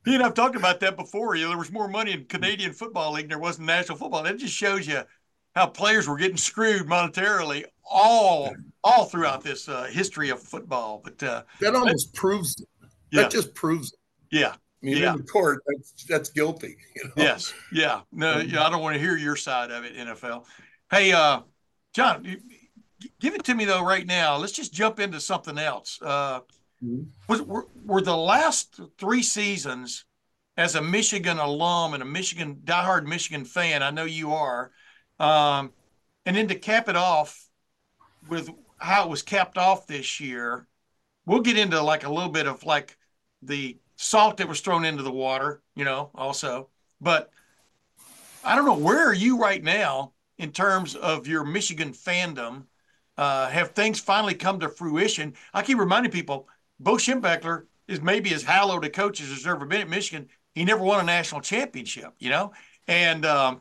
he 0.06 0.14
and 0.14 0.22
I've 0.22 0.32
talked 0.32 0.56
about 0.56 0.80
that 0.80 0.96
before. 0.96 1.34
You 1.34 1.42
know, 1.42 1.48
there 1.50 1.58
was 1.58 1.70
more 1.70 1.88
money 1.88 2.12
in 2.12 2.24
Canadian 2.24 2.72
football 2.72 3.12
league 3.12 3.24
than 3.24 3.28
there 3.28 3.38
was 3.38 3.58
in 3.58 3.66
national 3.66 3.98
football. 3.98 4.22
That 4.22 4.38
just 4.38 4.54
shows 4.54 4.86
you 4.86 5.02
how 5.54 5.66
players 5.66 6.08
were 6.08 6.16
getting 6.16 6.38
screwed 6.38 6.86
monetarily 6.86 7.64
all 7.84 8.54
all 8.82 9.04
throughout 9.04 9.44
this 9.44 9.68
uh, 9.68 9.84
history 9.84 10.30
of 10.30 10.40
football. 10.40 11.02
But 11.04 11.22
uh, 11.22 11.42
that 11.60 11.74
almost 11.74 12.14
proves 12.14 12.58
it. 12.58 12.68
Yeah. 13.12 13.22
That 13.22 13.30
just 13.30 13.54
proves 13.54 13.92
it. 13.92 13.98
Yeah. 14.30 14.54
I 14.54 14.56
mean, 14.86 14.96
yeah. 14.96 15.12
in 15.12 15.22
court, 15.22 15.62
that's 15.66 16.04
that's 16.08 16.30
guilty. 16.30 16.76
You 16.96 17.04
know? 17.04 17.12
Yes. 17.16 17.54
Yeah. 17.70 18.00
No, 18.10 18.40
um, 18.40 18.48
yeah, 18.48 18.66
I 18.66 18.70
don't 18.70 18.82
want 18.82 18.94
to 18.94 19.00
hear 19.00 19.16
your 19.16 19.36
side 19.36 19.70
of 19.70 19.84
it, 19.84 19.96
NFL. 19.96 20.44
Hey, 20.90 21.12
uh, 21.12 21.42
John, 21.94 22.24
give 23.20 23.34
it 23.34 23.44
to 23.44 23.54
me 23.54 23.64
though 23.64 23.84
right 23.84 24.06
now. 24.06 24.36
Let's 24.36 24.52
just 24.52 24.72
jump 24.72 24.98
into 24.98 25.20
something 25.20 25.58
else. 25.58 25.98
Uh, 26.02 26.40
mm-hmm. 26.82 27.02
was, 27.28 27.42
were, 27.42 27.66
were 27.84 28.00
the 28.00 28.16
last 28.16 28.80
three 28.98 29.22
seasons 29.22 30.04
as 30.56 30.74
a 30.74 30.82
Michigan 30.82 31.38
alum 31.38 31.94
and 31.94 32.02
a 32.02 32.06
Michigan 32.06 32.60
diehard 32.64 33.06
Michigan 33.06 33.44
fan? 33.44 33.82
I 33.82 33.90
know 33.90 34.04
you 34.04 34.32
are. 34.32 34.72
Um, 35.20 35.72
and 36.26 36.36
then 36.36 36.48
to 36.48 36.54
cap 36.54 36.88
it 36.88 36.96
off 36.96 37.46
with 38.28 38.50
how 38.78 39.04
it 39.04 39.10
was 39.10 39.22
capped 39.22 39.58
off 39.58 39.86
this 39.86 40.18
year, 40.18 40.66
we'll 41.24 41.40
get 41.40 41.56
into 41.56 41.80
like 41.80 42.04
a 42.04 42.12
little 42.12 42.30
bit 42.30 42.46
of 42.46 42.64
like 42.64 42.96
the 43.42 43.78
salt 43.96 44.38
that 44.38 44.48
was 44.48 44.60
thrown 44.60 44.84
into 44.84 45.02
the 45.02 45.12
water, 45.12 45.62
you 45.74 45.84
know, 45.84 46.10
also. 46.14 46.68
But 47.00 47.30
I 48.44 48.56
don't 48.56 48.64
know, 48.64 48.76
where 48.76 49.06
are 49.08 49.14
you 49.14 49.38
right 49.38 49.62
now 49.62 50.12
in 50.38 50.52
terms 50.52 50.94
of 50.96 51.26
your 51.26 51.44
Michigan 51.44 51.92
fandom? 51.92 52.64
Uh, 53.16 53.48
have 53.48 53.72
things 53.72 54.00
finally 54.00 54.34
come 54.34 54.58
to 54.60 54.68
fruition? 54.68 55.34
I 55.54 55.62
keep 55.62 55.78
reminding 55.78 56.12
people, 56.12 56.48
Bo 56.80 56.94
Schembechler 56.94 57.66
is 57.86 58.00
maybe 58.00 58.32
as 58.34 58.42
hallowed 58.42 58.84
a 58.84 58.90
coach 58.90 59.20
as 59.20 59.28
there's 59.28 59.46
ever 59.46 59.66
been 59.66 59.82
at 59.82 59.88
Michigan. 59.88 60.28
He 60.54 60.64
never 60.64 60.82
won 60.82 61.00
a 61.00 61.04
national 61.04 61.40
championship, 61.40 62.14
you 62.18 62.30
know? 62.30 62.52
And 62.88 63.24
um, 63.24 63.60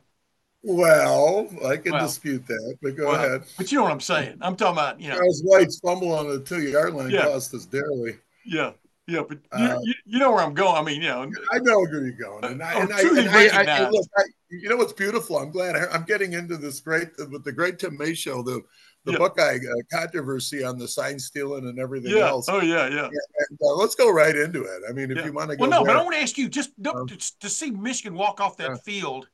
Well, 0.64 1.50
I 1.66 1.78
can 1.78 1.92
Well, 1.92 2.06
dispute 2.06 2.46
that, 2.48 2.78
but 2.82 2.96
go 2.96 3.12
Well, 3.12 3.26
ahead. 3.26 3.44
But 3.58 3.72
you 3.72 3.78
know 3.78 3.84
what 3.84 3.92
I'm 3.92 4.00
saying. 4.02 4.38
I'm 4.42 4.56
talking 4.56 4.74
about, 4.74 5.00
you 5.02 5.10
know, 5.10 5.18
Charles 5.18 5.42
White's 5.44 5.80
fumble 5.80 6.14
on 6.14 6.30
the 6.30 6.40
two 6.40 6.62
yard 6.62 6.94
line 6.94 7.12
Yeah. 7.12 7.26
cost 7.26 7.54
us 7.54 7.66
dearly. 7.66 8.18
yeah, 8.46 8.72
yeah. 9.08 9.24
But 9.28 9.40
you, 9.58 9.66
Uh, 9.66 9.80
you, 9.84 9.94
you 10.06 10.20
know 10.20 10.32
where 10.32 10.44
I'm 10.44 10.54
going. 10.54 10.76
I 10.76 10.84
mean, 10.84 11.02
you 11.02 11.08
know, 11.08 11.30
I 11.52 11.60
know 11.60 11.80
where 11.80 12.04
you're 12.06 12.12
going, 12.12 12.46
and 12.46 12.62
I, 12.62 12.74
Oh, 12.76 12.82
and 12.82 12.94
I, 12.94 13.02
and 13.02 13.30
I, 13.30 13.86
I, 13.86 13.90
look, 13.90 14.06
you 14.50 14.70
know 14.70 14.78
what's 14.78 14.94
beautiful? 14.94 15.38
I'm 15.38 15.52
glad 15.52 15.76
I, 15.76 15.88
I'm 15.92 16.04
getting 16.04 16.34
into 16.34 16.58
this 16.58 16.80
great 16.80 17.10
with 17.30 17.44
the 17.44 17.52
great 17.52 17.80
Tim 17.80 17.98
May 17.98 18.14
show, 18.14 18.42
the 18.42 18.62
the 19.04 19.14
Yeah. 19.14 19.18
Buckeye 19.18 19.58
uh, 19.58 19.98
controversy 19.98 20.64
on 20.64 20.78
the 20.78 20.88
sign 20.88 21.18
stealing 21.18 21.68
and 21.68 21.80
everything 21.80 22.16
yeah. 22.16 22.28
else. 22.28 22.46
Oh, 22.48 22.62
yeah, 22.62 22.88
yeah. 22.88 23.06
And, 23.06 23.60
uh, 23.60 23.74
let's 23.74 23.96
go 23.96 24.12
right 24.12 24.36
into 24.36 24.62
it. 24.64 24.84
I 24.88 24.94
mean, 24.94 25.10
if 25.10 25.18
Yeah. 25.18 25.26
you 25.26 25.34
want 25.34 25.50
to 25.50 25.56
go, 25.58 25.62
Well, 25.62 25.72
no, 25.72 25.84
but 25.84 25.96
I 25.96 26.04
want 26.04 26.16
to 26.16 26.22
ask 26.22 26.38
you 26.38 26.48
just 26.48 26.70
Um, 26.86 27.08
to, 27.08 27.40
to 27.40 27.50
see 27.50 27.72
Michigan 27.72 28.14
walk 28.14 28.40
off 28.40 28.58
that 28.58 28.84
field 28.84 29.28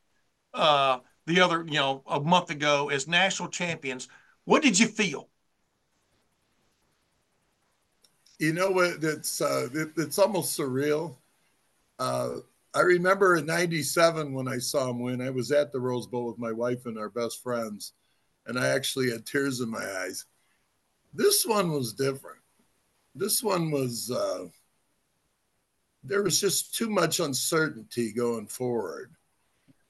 uh, 0.53 0.99
the 1.25 1.41
other, 1.41 1.65
you 1.67 1.73
know, 1.79 2.01
a 2.07 2.19
month 2.21 2.49
ago 2.49 2.89
as 2.89 3.09
national 3.09 3.49
champions. 3.49 4.07
What 4.45 4.63
did 4.63 4.79
you 4.79 4.87
feel? 4.87 5.27
You 8.39 8.53
know 8.53 8.71
what? 8.71 9.03
It's 9.03 9.41
uh, 9.41 9.69
it, 9.73 9.89
it's 9.97 10.19
almost 10.19 10.57
surreal. 10.57 11.15
Uh, 11.99 12.37
I 12.73 12.81
remember 12.81 13.37
in 13.37 13.45
'97 13.45 14.33
when 14.33 14.47
I 14.47 14.59
saw 14.59 14.89
him 14.89 14.99
win. 14.99 15.21
I 15.21 15.29
was 15.29 15.51
at 15.51 15.71
the 15.71 15.79
Rose 15.79 16.07
Bowl 16.07 16.27
with 16.27 16.37
my 16.37 16.51
wife 16.51 16.85
and 16.85 16.97
our 16.97 17.09
best 17.09 17.41
friends, 17.41 17.93
and 18.45 18.59
I 18.59 18.67
actually 18.67 19.09
had 19.11 19.25
tears 19.25 19.61
in 19.61 19.69
my 19.69 19.85
eyes. 20.03 20.25
This 21.13 21.45
one 21.45 21.71
was 21.71 21.93
different. 21.93 22.39
This 23.15 23.41
one 23.41 23.71
was 23.71 24.11
uh, 24.11 24.45
there 26.03 26.21
was 26.21 26.39
just 26.39 26.75
too 26.75 26.89
much 26.89 27.19
uncertainty 27.19 28.13
going 28.13 28.47
forward, 28.47 29.15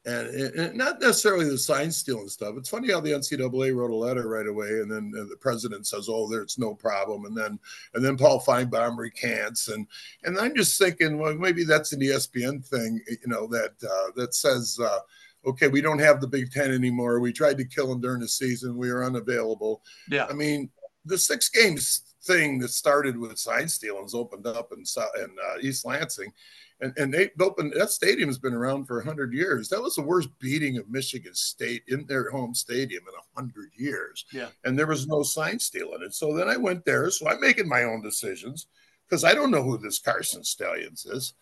and, 0.07 0.55
and 0.55 0.75
not 0.75 1.01
necessarily 1.01 1.49
the 1.49 1.57
sign 1.57 1.91
stealing 1.91 2.29
stuff. 2.29 2.55
It's 2.57 2.69
funny 2.69 2.91
how 2.91 3.01
the 3.01 3.11
NCAA 3.11 3.75
wrote 3.75 3.91
a 3.91 3.95
letter 3.95 4.27
right 4.27 4.47
away, 4.47 4.67
and 4.67 4.89
then 4.89 5.11
the 5.11 5.35
president 5.39 5.85
says, 5.85 6.07
"Oh, 6.09 6.29
there's 6.29 6.57
no 6.57 6.73
problem," 6.73 7.25
and 7.25 7.35
then 7.35 7.59
and 7.93 8.03
then 8.03 8.17
Paul 8.17 8.41
Finebaum 8.41 8.97
recants, 8.97 9.67
and 9.67 9.85
and 10.23 10.39
I'm 10.39 10.55
just 10.55 10.79
thinking, 10.79 11.17
well, 11.17 11.35
maybe 11.35 11.63
that's 11.63 11.91
an 11.91 11.99
ESPN 11.99 12.65
thing, 12.65 13.01
you 13.07 13.17
know, 13.27 13.47
that 13.47 13.73
uh, 13.83 14.11
that 14.15 14.33
says, 14.33 14.79
uh, 14.81 14.99
okay, 15.45 15.67
we 15.67 15.81
don't 15.81 15.99
have 15.99 16.21
the 16.21 16.27
Big 16.27 16.51
Ten 16.51 16.71
anymore. 16.71 17.19
We 17.19 17.33
tried 17.33 17.57
to 17.57 17.65
kill 17.65 17.87
them 17.87 18.01
during 18.01 18.21
the 18.21 18.29
season. 18.29 18.77
We 18.77 18.89
are 18.89 19.03
unavailable. 19.03 19.83
Yeah. 20.09 20.27
I 20.29 20.33
mean, 20.33 20.69
the 21.05 21.17
six 21.17 21.49
games 21.49 22.15
thing 22.23 22.59
that 22.59 22.69
started 22.69 23.17
with 23.17 23.37
sign 23.37 23.67
stealings 23.67 24.13
opened 24.13 24.45
up 24.47 24.71
in, 24.73 24.83
in 25.21 25.29
uh, 25.29 25.57
East 25.61 25.85
Lansing. 25.85 26.31
And, 26.79 26.93
and 26.97 27.11
they 27.11 27.31
opened 27.39 27.73
that 27.75 27.89
stadium's 27.89 28.37
been 28.37 28.53
around 28.53 28.85
for 28.85 28.97
100 28.97 29.33
years. 29.33 29.67
That 29.69 29.81
was 29.81 29.95
the 29.95 30.03
worst 30.03 30.29
beating 30.39 30.77
of 30.77 30.89
Michigan 30.89 31.33
State 31.33 31.83
in 31.87 32.05
their 32.05 32.29
home 32.29 32.53
stadium 32.53 33.03
in 33.07 33.13
100 33.33 33.71
years. 33.75 34.25
Yeah. 34.31 34.49
And 34.63 34.77
there 34.77 34.85
was 34.85 35.07
no 35.07 35.23
sign 35.23 35.57
stealing. 35.59 36.03
And 36.03 36.13
so 36.13 36.35
then 36.35 36.47
I 36.47 36.57
went 36.57 36.85
there. 36.85 37.09
So 37.09 37.27
I'm 37.27 37.41
making 37.41 37.67
my 37.67 37.83
own 37.83 38.03
decisions 38.03 38.67
because 39.07 39.23
I 39.23 39.33
don't 39.33 39.49
know 39.49 39.63
who 39.63 39.77
this 39.79 39.99
Carson 39.99 40.43
Stalions 40.43 41.05
is. 41.07 41.33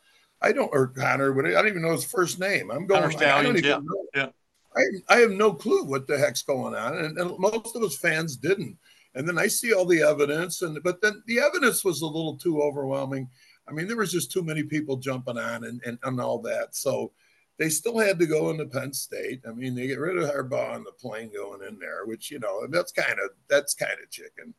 I 0.42 0.52
don't, 0.52 0.70
or 0.72 0.88
Connor, 0.88 1.34
what 1.34 1.46
I 1.46 1.52
don't 1.52 1.68
even 1.68 1.82
know 1.82 1.92
his 1.92 2.06
first 2.06 2.40
name. 2.40 2.72
I'm 2.72 2.88
going, 2.88 3.02
Connor 3.02 3.08
I 3.08 3.10
don't 3.10 3.20
Stalions, 3.20 3.60
even 3.60 3.70
yeah, 3.70 3.78
know. 3.78 4.06
yeah. 4.16 4.30
I, 4.76 5.16
I 5.16 5.18
have 5.20 5.32
no 5.32 5.54
clue 5.54 5.84
what 5.84 6.08
the 6.08 6.18
heck's 6.18 6.44
going 6.44 6.76
on. 6.76 6.98
And, 6.98 7.18
and 7.18 7.40
most 7.40 7.76
of 7.76 7.84
us 7.84 7.98
fans 7.98 8.38
didn't. 8.38 8.78
And 9.16 9.28
then 9.28 9.38
I 9.38 9.48
see 9.48 9.74
all 9.74 9.86
the 9.86 10.02
evidence, 10.02 10.62
and 10.62 10.78
but 10.84 11.02
then 11.02 11.24
the 11.26 11.40
evidence 11.40 11.86
was 11.86 12.02
a 12.02 12.06
little 12.06 12.36
too 12.36 12.62
overwhelming. 12.62 13.30
I 13.68 13.72
mean, 13.72 13.88
there 13.88 13.98
was 13.98 14.12
just 14.12 14.32
too 14.32 14.44
many 14.44 14.64
people 14.64 14.98
jumping 14.98 15.38
on 15.38 15.64
and, 15.64 15.82
and, 15.86 15.98
and 16.04 16.22
all 16.22 16.40
that. 16.44 16.76
So 16.76 17.12
they 17.58 17.70
still 17.70 17.98
had 17.98 18.20
to 18.20 18.26
go 18.26 18.50
into 18.50 18.66
Penn 18.66 18.94
State. 18.94 19.42
I 19.48 19.52
mean, 19.52 19.76
they 19.76 19.88
get 19.88 20.00
rid 20.00 20.18
of 20.18 20.30
Harbaugh 20.30 20.74
on 20.74 20.84
the 20.84 20.92
plane 20.92 21.32
going 21.34 21.62
in 21.68 21.80
there, 21.80 22.06
which 22.06 22.30
you 22.30 22.40
know 22.40 22.68
that's 22.68 22.92
kind 22.92 23.18
of 23.20 23.32
that's 23.50 23.74
kind 23.74 23.96
of 24.04 24.12
chicken. 24.12 24.54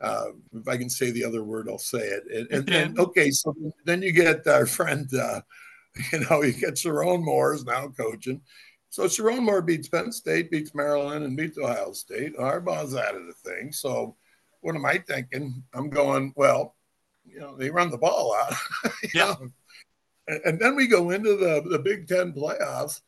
Uh, 0.00 0.30
if 0.54 0.66
I 0.66 0.76
can 0.76 0.88
say 0.88 1.10
the 1.10 1.24
other 1.24 1.42
word, 1.42 1.68
I'll 1.68 1.78
say 1.78 1.98
it. 1.98 2.24
And, 2.32 2.50
and 2.50 2.66
then 2.94 2.98
okay, 2.98 3.30
so 3.30 3.54
then 3.84 4.02
you 4.02 4.12
get 4.12 4.46
our 4.46 4.66
friend, 4.66 5.12
uh, 5.14 5.40
you 6.12 6.20
know, 6.20 6.42
you 6.42 6.52
get 6.52 6.74
Sherrone 6.74 7.24
Moore's 7.24 7.64
now 7.64 7.88
coaching. 7.88 8.40
So 8.90 9.04
Sherrone 9.04 9.42
Moore 9.42 9.62
beats 9.62 9.88
Penn 9.88 10.10
State, 10.10 10.50
beats 10.50 10.74
Maryland, 10.74 11.24
and 11.24 11.36
beats 11.36 11.58
Ohio 11.58 11.92
State. 11.92 12.36
Harbaugh's 12.36 12.96
out 12.96 13.14
of 13.14 13.26
the 13.26 13.34
thing. 13.34 13.72
So 13.72 14.16
what 14.60 14.74
am 14.74 14.84
I 14.84 14.98
thinking? 14.98 15.62
I'm 15.74 15.90
going, 15.90 16.32
well, 16.36 16.74
you 17.32 17.40
know, 17.40 17.56
they 17.56 17.70
run 17.70 17.90
the 17.90 17.98
ball 17.98 18.34
out. 18.42 18.54
Yeah. 19.14 19.34
know. 19.40 19.50
And, 20.44 20.60
then 20.60 20.76
we 20.76 20.86
go 20.86 21.10
into 21.10 21.36
the, 21.36 21.62
the 21.68 21.78
Big 21.78 22.06
Ten 22.06 22.32
playoffs. 22.32 23.00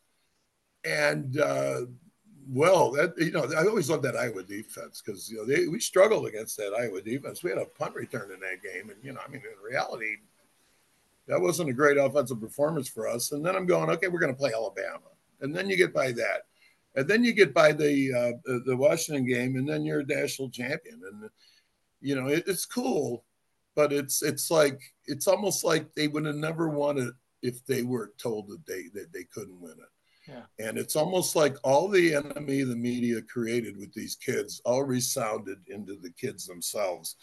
And 0.83 1.39
uh, 1.39 1.81
well, 2.49 2.91
that 2.91 3.13
you 3.17 3.31
know, 3.31 3.49
I 3.57 3.65
always 3.65 3.89
loved 3.89 4.03
that 4.03 4.17
Iowa 4.17 4.43
defense 4.43 5.01
because 5.01 5.29
you 5.31 5.37
know 5.37 5.45
they 5.45 5.67
we 5.67 5.79
struggled 5.79 6.27
against 6.27 6.57
that 6.57 6.73
Iowa 6.77 7.01
defense. 7.01 7.43
We 7.43 7.49
had 7.49 7.59
a 7.59 7.65
punt 7.65 7.95
return 7.95 8.31
in 8.31 8.39
that 8.41 8.61
game, 8.61 8.89
and 8.89 9.01
you 9.01 9.13
know, 9.13 9.21
I 9.25 9.29
mean, 9.29 9.41
in 9.41 9.63
reality, 9.63 10.17
that 11.27 11.39
wasn't 11.39 11.69
a 11.69 11.73
great 11.73 11.97
offensive 11.97 12.41
performance 12.41 12.89
for 12.89 13.07
us. 13.07 13.31
And 13.31 13.45
then 13.45 13.55
I'm 13.55 13.65
going, 13.65 13.89
okay, 13.91 14.07
we're 14.07 14.19
going 14.19 14.33
to 14.33 14.37
play 14.37 14.51
Alabama, 14.53 14.99
and 15.41 15.55
then 15.55 15.69
you 15.69 15.77
get 15.77 15.93
by 15.93 16.11
that, 16.11 16.41
and 16.95 17.07
then 17.07 17.23
you 17.23 17.31
get 17.33 17.53
by 17.53 17.71
the 17.71 18.13
uh, 18.13 18.31
the, 18.43 18.63
the 18.65 18.75
Washington 18.75 19.25
game, 19.25 19.55
and 19.55 19.67
then 19.67 19.85
you're 19.85 20.01
a 20.01 20.05
national 20.05 20.49
champion, 20.49 21.01
and 21.09 21.29
you 22.01 22.15
know, 22.15 22.27
it, 22.27 22.43
it's 22.45 22.65
cool, 22.65 23.23
but 23.75 23.91
it's 23.93 24.21
it's 24.21 24.51
like 24.51 24.81
it's 25.05 25.27
almost 25.27 25.63
like 25.63 25.93
they 25.95 26.07
would 26.07 26.25
have 26.25 26.35
never 26.35 26.69
won 26.69 26.97
it 26.97 27.13
if 27.41 27.65
they 27.65 27.83
were 27.83 28.13
told 28.17 28.47
that 28.49 28.65
they 28.65 28.83
that 28.93 29.11
they 29.13 29.23
couldn't 29.33 29.59
win 29.59 29.73
it. 29.73 30.29
Yeah. 30.29 30.65
And 30.65 30.77
it's 30.77 30.95
almost 30.95 31.35
like 31.35 31.57
all 31.63 31.89
the 31.89 32.15
enemy 32.15 32.63
the 32.63 32.75
media 32.75 33.21
created 33.21 33.77
with 33.77 33.93
these 33.93 34.15
kids 34.15 34.61
all 34.63 34.83
resounded 34.83 35.57
into 35.67 35.97
the 35.97 36.11
kids 36.11 36.45
themselves. 36.45 37.15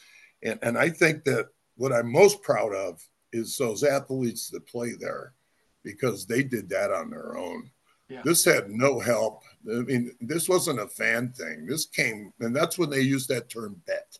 And 0.43 0.59
and 0.63 0.77
I 0.77 0.91
think 0.91 1.25
that 1.25 1.49
what 1.77 1.93
I'm 1.93 2.13
most 2.13 2.43
proud 2.43 2.75
of 2.75 3.01
is 3.33 3.57
those 3.57 3.85
athletes 3.85 4.51
that 4.51 4.67
play 4.67 4.93
there 4.99 5.35
because 5.83 6.27
they 6.27 6.43
did 6.43 6.69
that 6.69 6.91
on 6.91 7.11
their 7.11 7.39
own. 7.39 7.71
Yeah. 8.09 8.23
This 8.25 8.45
had 8.45 8.71
no 8.71 8.99
help. 8.99 9.45
I 9.71 9.79
mean, 9.83 10.13
this 10.21 10.49
wasn't 10.49 10.81
a 10.81 10.89
fan 10.89 11.33
thing. 11.33 11.65
This 11.65 11.87
came, 11.87 12.33
and 12.41 12.55
that's 12.55 12.77
when 12.77 12.91
they 12.91 13.01
used 13.01 13.29
that 13.29 13.49
term 13.49 13.81
bet. 13.87 14.19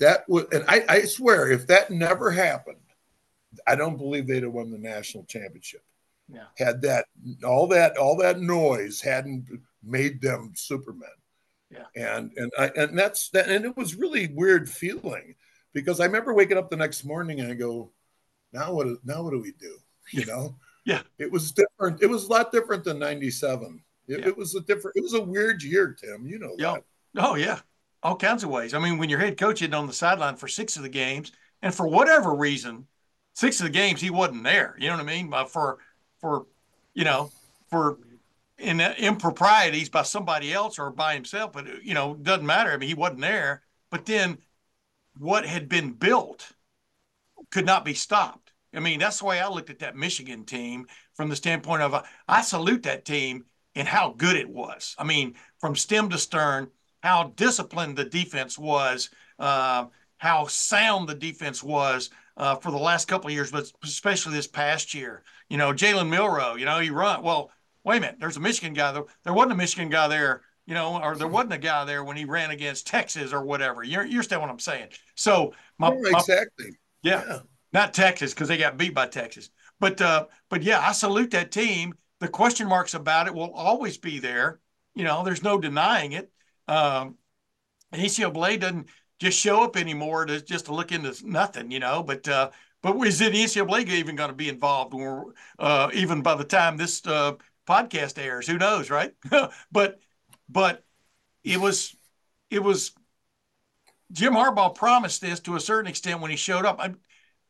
That 0.00 0.28
would, 0.28 0.52
and 0.52 0.64
I, 0.68 0.84
I 0.88 1.00
swear, 1.02 1.50
if 1.50 1.66
that 1.66 1.90
never 1.90 2.30
happened, 2.30 2.76
I 3.66 3.74
don't 3.74 3.96
believe 3.96 4.26
they'd 4.26 4.42
have 4.44 4.52
won 4.52 4.70
the 4.70 4.78
national 4.78 5.24
championship 5.24 5.82
Yeah. 6.28 6.44
had 6.56 6.82
that 6.82 7.06
all 7.44 7.66
that 7.68 7.96
all 7.96 8.16
that 8.18 8.40
noise 8.40 9.00
hadn't 9.00 9.48
made 9.82 10.20
them 10.20 10.52
supermen 10.54 11.08
Yeah. 11.70 11.86
and 11.96 12.30
and 12.36 12.52
i 12.58 12.70
and 12.76 12.96
that's 12.98 13.30
that 13.30 13.48
and 13.48 13.64
it 13.64 13.76
was 13.76 13.94
really 13.96 14.26
weird 14.28 14.68
feeling 14.68 15.34
because 15.72 15.98
i 16.00 16.04
remember 16.04 16.34
waking 16.34 16.58
up 16.58 16.68
the 16.70 16.76
next 16.76 17.04
morning 17.04 17.40
and 17.40 17.50
i 17.50 17.54
go 17.54 17.90
now 18.52 18.72
what 18.74 18.86
now 19.04 19.22
what 19.22 19.30
do 19.32 19.40
we 19.40 19.52
do 19.52 19.76
you 20.12 20.26
know 20.26 20.54
Yeah. 20.84 21.02
it 21.18 21.30
was 21.32 21.50
different 21.52 22.02
it 22.02 22.06
was 22.10 22.24
a 22.26 22.30
lot 22.30 22.52
different 22.52 22.84
than 22.84 22.98
97 22.98 23.82
it, 24.06 24.20
Yeah. 24.20 24.26
it 24.28 24.36
was 24.36 24.54
a 24.54 24.60
different 24.60 24.96
it 24.96 25.02
was 25.02 25.14
a 25.14 25.22
weird 25.22 25.62
year 25.62 25.96
tim 25.98 26.26
you 26.26 26.38
know 26.38 26.54
Yeah. 26.58 26.74
that. 26.74 26.84
Oh 27.16 27.34
yeah, 27.36 27.60
all 28.02 28.16
kinds 28.16 28.44
of 28.44 28.50
ways. 28.50 28.74
I 28.74 28.78
mean, 28.78 28.98
when 28.98 29.10
your 29.10 29.18
head 29.18 29.38
coach 29.38 29.62
isn't 29.62 29.74
on 29.74 29.86
the 29.86 29.92
sideline 29.92 30.36
for 30.36 30.48
six 30.48 30.76
of 30.76 30.82
the 30.82 30.88
games, 30.88 31.32
and 31.62 31.74
for 31.74 31.86
whatever 31.86 32.34
reason, 32.34 32.86
six 33.34 33.60
of 33.60 33.64
the 33.64 33.70
games 33.70 34.00
he 34.00 34.10
wasn't 34.10 34.44
there. 34.44 34.76
You 34.78 34.88
know 34.88 34.94
what 34.94 35.02
I 35.02 35.06
mean? 35.06 35.30
But 35.30 35.50
for 35.50 35.78
for 36.20 36.46
you 36.94 37.04
know 37.04 37.30
for 37.70 37.98
in 38.58 38.80
improprieties 38.80 39.88
by 39.88 40.02
somebody 40.02 40.52
else 40.52 40.78
or 40.78 40.90
by 40.90 41.14
himself, 41.14 41.52
but 41.52 41.84
you 41.84 41.94
know 41.94 42.14
doesn't 42.14 42.46
matter. 42.46 42.72
I 42.72 42.76
mean, 42.76 42.88
he 42.88 42.94
wasn't 42.94 43.20
there. 43.20 43.62
But 43.90 44.06
then 44.06 44.38
what 45.18 45.46
had 45.46 45.68
been 45.68 45.92
built 45.92 46.52
could 47.50 47.66
not 47.66 47.84
be 47.84 47.94
stopped. 47.94 48.52
I 48.74 48.80
mean, 48.80 49.00
that's 49.00 49.18
the 49.18 49.24
way 49.24 49.40
I 49.40 49.48
looked 49.48 49.70
at 49.70 49.78
that 49.78 49.96
Michigan 49.96 50.44
team 50.44 50.86
from 51.14 51.28
the 51.28 51.36
standpoint 51.36 51.82
of 51.82 52.04
I 52.28 52.42
salute 52.42 52.82
that 52.82 53.04
team 53.04 53.46
and 53.74 53.88
how 53.88 54.14
good 54.16 54.36
it 54.36 54.48
was. 54.48 54.94
I 54.98 55.04
mean, 55.04 55.34
from 55.58 55.74
stem 55.74 56.10
to 56.10 56.18
stern, 56.18 56.68
how 57.08 57.32
disciplined 57.36 57.96
the 57.96 58.04
defense 58.04 58.58
was, 58.58 59.08
uh, 59.38 59.86
how 60.18 60.46
sound 60.46 61.08
the 61.08 61.14
defense 61.14 61.62
was 61.62 62.10
uh, 62.36 62.54
for 62.56 62.70
the 62.70 62.76
last 62.76 63.08
couple 63.08 63.28
of 63.28 63.32
years, 63.32 63.50
but 63.50 63.72
especially 63.82 64.34
this 64.34 64.46
past 64.46 64.92
year. 64.92 65.22
You 65.48 65.56
know, 65.56 65.72
Jalen 65.72 66.10
Milroe, 66.10 66.56
you 66.56 66.66
know, 66.66 66.80
he 66.80 66.90
run 66.90 67.22
well. 67.22 67.50
Wait 67.82 67.96
a 67.96 68.00
minute, 68.00 68.16
there's 68.20 68.36
a 68.36 68.40
Michigan 68.40 68.74
guy 68.74 68.92
there. 68.92 69.04
There 69.24 69.32
wasn't 69.32 69.52
a 69.52 69.56
Michigan 69.56 69.88
guy 69.88 70.08
there, 70.08 70.42
you 70.66 70.74
know, 70.74 71.02
or 71.02 71.16
there 71.16 71.26
wasn't 71.26 71.54
a 71.54 71.58
guy 71.58 71.86
there 71.86 72.04
when 72.04 72.18
he 72.18 72.26
ran 72.26 72.50
against 72.50 72.86
Texas 72.86 73.32
or 73.32 73.42
whatever. 73.42 73.82
You're, 73.82 74.04
you 74.04 74.16
understand 74.16 74.42
what 74.42 74.50
I'm 74.50 74.58
saying? 74.58 74.88
So 75.14 75.54
my 75.78 75.88
exactly 75.88 76.76
yeah, 77.02 77.22
yeah 77.26 77.38
not 77.72 77.94
Texas 77.94 78.34
because 78.34 78.48
they 78.48 78.58
got 78.58 78.76
beat 78.76 78.94
by 78.94 79.06
Texas. 79.06 79.48
But 79.80 80.02
uh, 80.02 80.26
but 80.50 80.62
yeah, 80.62 80.86
I 80.86 80.92
salute 80.92 81.30
that 81.30 81.52
team. 81.52 81.94
The 82.20 82.28
question 82.28 82.68
marks 82.68 82.92
about 82.92 83.28
it 83.28 83.34
will 83.34 83.52
always 83.54 83.96
be 83.96 84.18
there. 84.18 84.60
You 84.94 85.04
know, 85.04 85.24
there's 85.24 85.42
no 85.42 85.58
denying 85.58 86.12
it. 86.12 86.30
Um, 86.68 87.16
and 87.92 88.02
NCAA 88.02 88.60
doesn't 88.60 88.88
just 89.18 89.38
show 89.38 89.62
up 89.64 89.76
anymore 89.76 90.26
to 90.26 90.40
just 90.40 90.66
to 90.66 90.74
look 90.74 90.92
into 90.92 91.14
nothing. 91.24 91.70
You 91.70 91.80
know, 91.80 92.02
but 92.02 92.28
uh, 92.28 92.50
but 92.82 92.96
is 93.06 93.20
it 93.20 93.32
NCAA 93.32 93.88
even 93.88 94.16
going 94.16 94.30
to 94.30 94.36
be 94.36 94.48
involved? 94.48 94.94
Uh, 95.58 95.90
even 95.94 96.22
by 96.22 96.34
the 96.34 96.44
time 96.44 96.76
this 96.76 97.04
uh, 97.06 97.32
podcast 97.68 98.18
airs. 98.18 98.46
Who 98.46 98.58
knows, 98.58 98.90
right? 98.90 99.12
but 99.72 100.00
but 100.48 100.84
it 101.44 101.60
was 101.60 101.94
it 102.50 102.62
was 102.62 102.92
Jim 104.10 104.32
Harbaugh 104.32 104.74
promised 104.74 105.20
this 105.20 105.40
to 105.40 105.56
a 105.56 105.60
certain 105.60 105.88
extent 105.90 106.20
when 106.20 106.30
he 106.30 106.36
showed 106.36 106.64
up. 106.64 106.80
I, 106.80 106.94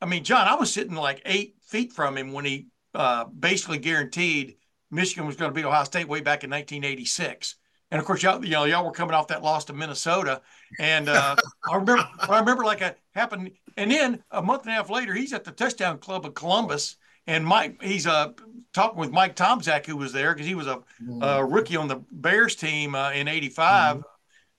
I 0.02 0.06
mean, 0.06 0.24
John, 0.24 0.48
I 0.48 0.56
was 0.56 0.72
sitting 0.72 0.94
like 0.94 1.22
eight 1.24 1.56
feet 1.62 1.92
from 1.92 2.18
him 2.18 2.32
when 2.32 2.44
he 2.44 2.66
uh, 2.94 3.24
basically 3.26 3.78
guaranteed 3.78 4.56
Michigan 4.90 5.26
was 5.26 5.36
going 5.36 5.50
to 5.50 5.54
beat 5.54 5.64
Ohio 5.64 5.84
State 5.84 6.08
way 6.08 6.20
back 6.20 6.42
in 6.42 6.50
1986. 6.50 7.54
And 7.90 7.98
of 7.98 8.06
course, 8.06 8.22
y'all, 8.22 8.44
you 8.44 8.50
know, 8.50 8.64
y'all 8.64 8.84
were 8.84 8.92
coming 8.92 9.14
off 9.14 9.28
that 9.28 9.42
loss 9.42 9.64
to 9.66 9.72
Minnesota, 9.72 10.42
and 10.78 11.08
uh, 11.08 11.36
I 11.70 11.76
remember, 11.76 12.06
I 12.20 12.38
remember 12.38 12.64
like 12.64 12.82
it 12.82 12.98
happened. 13.14 13.52
And 13.78 13.90
then 13.90 14.22
a 14.30 14.42
month 14.42 14.62
and 14.62 14.70
a 14.70 14.74
half 14.74 14.90
later, 14.90 15.14
he's 15.14 15.32
at 15.32 15.44
the 15.44 15.52
Touchdown 15.52 15.98
Club 15.98 16.26
of 16.26 16.34
Columbus, 16.34 16.96
and 17.26 17.46
Mike, 17.46 17.82
he's 17.82 18.06
uh, 18.06 18.32
talking 18.74 18.98
with 18.98 19.10
Mike 19.10 19.36
Tomczak, 19.36 19.86
who 19.86 19.96
was 19.96 20.12
there 20.12 20.34
because 20.34 20.46
he 20.46 20.54
was 20.54 20.66
a, 20.66 20.82
a, 21.22 21.44
rookie 21.44 21.76
on 21.76 21.88
the 21.88 22.02
Bears 22.10 22.56
team 22.56 22.94
uh, 22.94 23.10
in 23.12 23.26
'85. 23.26 23.96
Mm-hmm. 23.96 24.02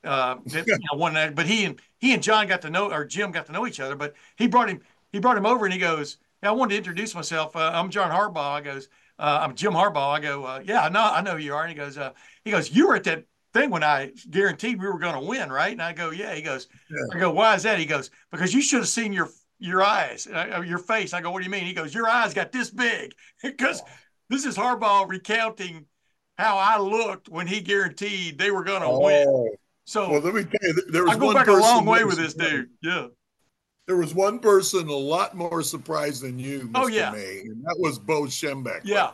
Uh, 0.02 0.36
that, 0.46 0.66
you 0.66 0.78
know, 0.92 0.98
one 0.98 1.34
but 1.36 1.46
he 1.46 1.66
and 1.66 1.80
he 1.98 2.14
and 2.14 2.24
John 2.24 2.48
got 2.48 2.62
to 2.62 2.70
know, 2.70 2.92
or 2.92 3.06
Jim 3.06 3.32
got 3.32 3.46
to 3.48 3.52
know 3.52 3.68
each 3.68 3.80
other. 3.80 3.96
But 3.96 4.16
he 4.38 4.48
brought 4.48 4.70
him, 4.70 4.82
he 5.12 5.20
brought 5.20 5.38
him 5.38 5.46
over, 5.46 5.66
and 5.66 5.74
he 5.74 5.80
goes, 5.80 6.18
"Yeah, 6.42 6.50
I 6.50 6.52
wanted 6.54 6.72
to 6.72 6.78
introduce 6.78 7.14
myself. 7.14 7.56
Uh, 7.56 7.72
I'm 7.74 7.90
John 7.90 8.10
Harbaugh." 8.10 8.54
I 8.54 8.62
goes, 8.62 8.88
uh, 9.20 9.40
"I'm 9.42 9.56
Jim 9.56 9.74
Harbaugh." 9.74 10.14
I 10.14 10.20
go, 10.20 10.46
uh, 10.46 10.62
"Yeah, 10.64 10.82
I 10.82 10.90
know, 10.90 11.04
I 11.04 11.22
know 11.22 11.32
who 11.32 11.44
you 11.44 11.54
are." 11.54 11.64
And 11.64 11.70
he 11.70 11.76
goes, 11.76 11.98
uh, 11.98 12.12
"He 12.44 12.52
goes, 12.52 12.72
you 12.72 12.88
were 12.88 12.96
at 12.96 13.04
that 13.04 13.26
thing 13.54 13.70
when 13.70 13.84
I 13.84 14.12
guaranteed 14.30 14.80
we 14.80 14.88
were 14.88 15.00
going 15.00 15.20
to 15.20 15.28
win, 15.28 15.52
right?" 15.52 15.72
And 15.72 15.82
I 15.82 15.94
go, 15.94 16.12
"Yeah." 16.12 16.34
He 16.34 16.42
goes, 16.42 16.68
yeah. 16.90 16.98
"I 17.14 17.20
go, 17.20 17.32
why 17.32 17.56
is 17.56 17.64
that?" 17.64 17.78
He 17.78 17.86
goes, 17.86 18.10
"Because 18.32 18.54
you 18.54 18.62
should 18.62 18.80
have 18.80 18.88
seen 18.88 19.14
your 19.14 19.30
your 19.60 19.84
eyes, 19.84 20.28
uh, 20.28 20.64
your 20.66 20.80
face." 20.80 21.14
I 21.14 21.22
go, 21.22 21.32
"What 21.32 21.40
do 21.40 21.46
you 21.46 21.52
mean?" 21.52 21.66
He 21.66 21.74
goes, 21.74 21.94
"Your 21.94 22.08
eyes 22.08 22.34
got 22.34 22.52
this 22.52 22.70
big 22.72 23.14
because 23.44 23.82
this 24.30 24.46
is 24.46 24.58
Harbaugh 24.58 25.08
recounting." 25.08 25.86
How 26.38 26.58
I 26.58 26.80
looked 26.80 27.28
when 27.28 27.48
he 27.48 27.60
guaranteed 27.60 28.38
they 28.38 28.50
were 28.50 28.64
going 28.64 28.80
to 28.80 28.88
oh. 28.88 29.02
win. 29.02 29.50
So 29.84 30.10
well, 30.10 30.22
let 30.22 30.34
me 30.34 30.44
tell 30.44 30.70
you, 30.70 30.84
there 30.90 31.04
was 31.04 31.18
I 31.18 31.20
go 31.20 31.34
back 31.34 31.48
a 31.48 31.52
long 31.52 31.84
way 31.84 32.06
with 32.06 32.16
this 32.16 32.34
dude. 32.34 32.70
Yeah. 32.82 33.08
There 33.90 33.98
was 33.98 34.14
one 34.14 34.38
person 34.38 34.88
a 34.88 34.94
lot 34.94 35.36
more 35.36 35.64
surprised 35.64 36.22
than 36.22 36.38
you, 36.38 36.70
Mr. 36.70 36.72
Oh, 36.76 36.86
yeah. 36.86 37.10
May, 37.10 37.40
and 37.46 37.64
that 37.64 37.76
was 37.80 37.98
Bo 37.98 38.26
Schembechler. 38.26 38.82
Yeah. 38.84 39.14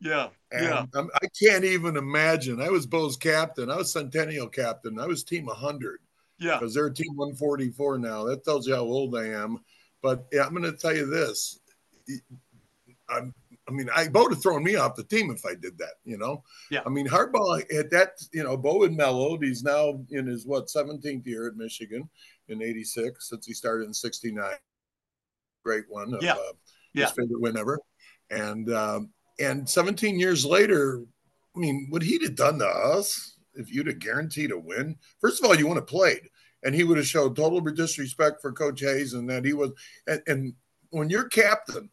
Yeah. 0.00 0.28
And 0.50 0.64
yeah. 0.64 0.86
I'm, 0.94 1.10
I 1.14 1.26
can 1.38 1.60
not 1.60 1.64
even 1.64 1.98
imagine. 1.98 2.58
I 2.58 2.70
was 2.70 2.86
Bo's 2.86 3.18
captain. 3.18 3.70
I 3.70 3.76
was 3.76 3.92
Centennial 3.92 4.48
captain. 4.48 4.98
I 4.98 5.06
was 5.06 5.24
team 5.24 5.44
100. 5.44 5.98
Yeah. 6.38 6.58
Because 6.58 6.72
they're 6.72 6.88
team 6.88 7.14
144 7.16 7.98
now. 7.98 8.24
That 8.24 8.44
tells 8.44 8.66
you 8.66 8.74
how 8.74 8.80
old 8.80 9.14
I 9.14 9.26
am. 9.26 9.58
But 10.00 10.24
yeah, 10.32 10.46
I'm 10.46 10.54
going 10.54 10.62
to 10.62 10.72
tell 10.72 10.96
you 10.96 11.04
this. 11.04 11.60
I'm 13.10 13.34
I 13.68 13.72
mean, 13.72 13.88
I 13.94 14.08
Bo 14.08 14.24
would 14.24 14.32
have 14.32 14.42
thrown 14.42 14.62
me 14.62 14.76
off 14.76 14.94
the 14.94 15.04
team 15.04 15.30
if 15.30 15.44
I 15.46 15.54
did 15.54 15.78
that, 15.78 15.94
you 16.04 16.18
know? 16.18 16.42
Yeah. 16.70 16.82
I 16.84 16.90
mean, 16.90 17.06
Harbaugh 17.06 17.62
at 17.74 17.90
that, 17.90 18.10
you 18.32 18.42
know, 18.42 18.56
Bo 18.56 18.82
had 18.82 18.92
mellowed. 18.92 19.42
He's 19.42 19.62
now 19.62 20.04
in 20.10 20.26
his, 20.26 20.46
what, 20.46 20.66
17th 20.66 21.26
year 21.26 21.48
at 21.48 21.56
Michigan 21.56 22.08
in 22.48 22.62
86 22.62 23.28
since 23.28 23.46
he 23.46 23.54
started 23.54 23.86
in 23.86 23.94
69. 23.94 24.52
Great 25.64 25.84
one. 25.88 26.12
Of, 26.14 26.22
yeah. 26.22 26.32
Uh, 26.32 26.52
yeah. 26.92 27.06
His 27.06 27.12
favorite 27.12 27.40
win 27.40 27.56
ever. 27.56 27.78
And, 28.30 28.70
um, 28.72 29.10
and 29.40 29.68
17 29.68 30.18
years 30.18 30.44
later, 30.44 31.02
I 31.56 31.58
mean, 31.58 31.86
what 31.90 32.02
he'd 32.02 32.22
have 32.22 32.36
done 32.36 32.58
to 32.58 32.66
us 32.66 33.38
if 33.54 33.72
you'd 33.72 33.86
have 33.86 33.98
guaranteed 33.98 34.50
a 34.50 34.58
win, 34.58 34.96
first 35.20 35.42
of 35.42 35.48
all, 35.48 35.56
you 35.56 35.66
wouldn't 35.66 35.88
have 35.88 35.88
played. 35.88 36.28
And 36.64 36.74
he 36.74 36.84
would 36.84 36.96
have 36.96 37.06
showed 37.06 37.36
total 37.36 37.60
disrespect 37.60 38.40
for 38.40 38.52
Coach 38.52 38.80
Hayes 38.80 39.12
and 39.12 39.28
that 39.28 39.44
he 39.44 39.52
was, 39.52 39.72
and, 40.06 40.22
and 40.26 40.54
when 40.90 41.10
you're 41.10 41.28
captain, 41.28 41.90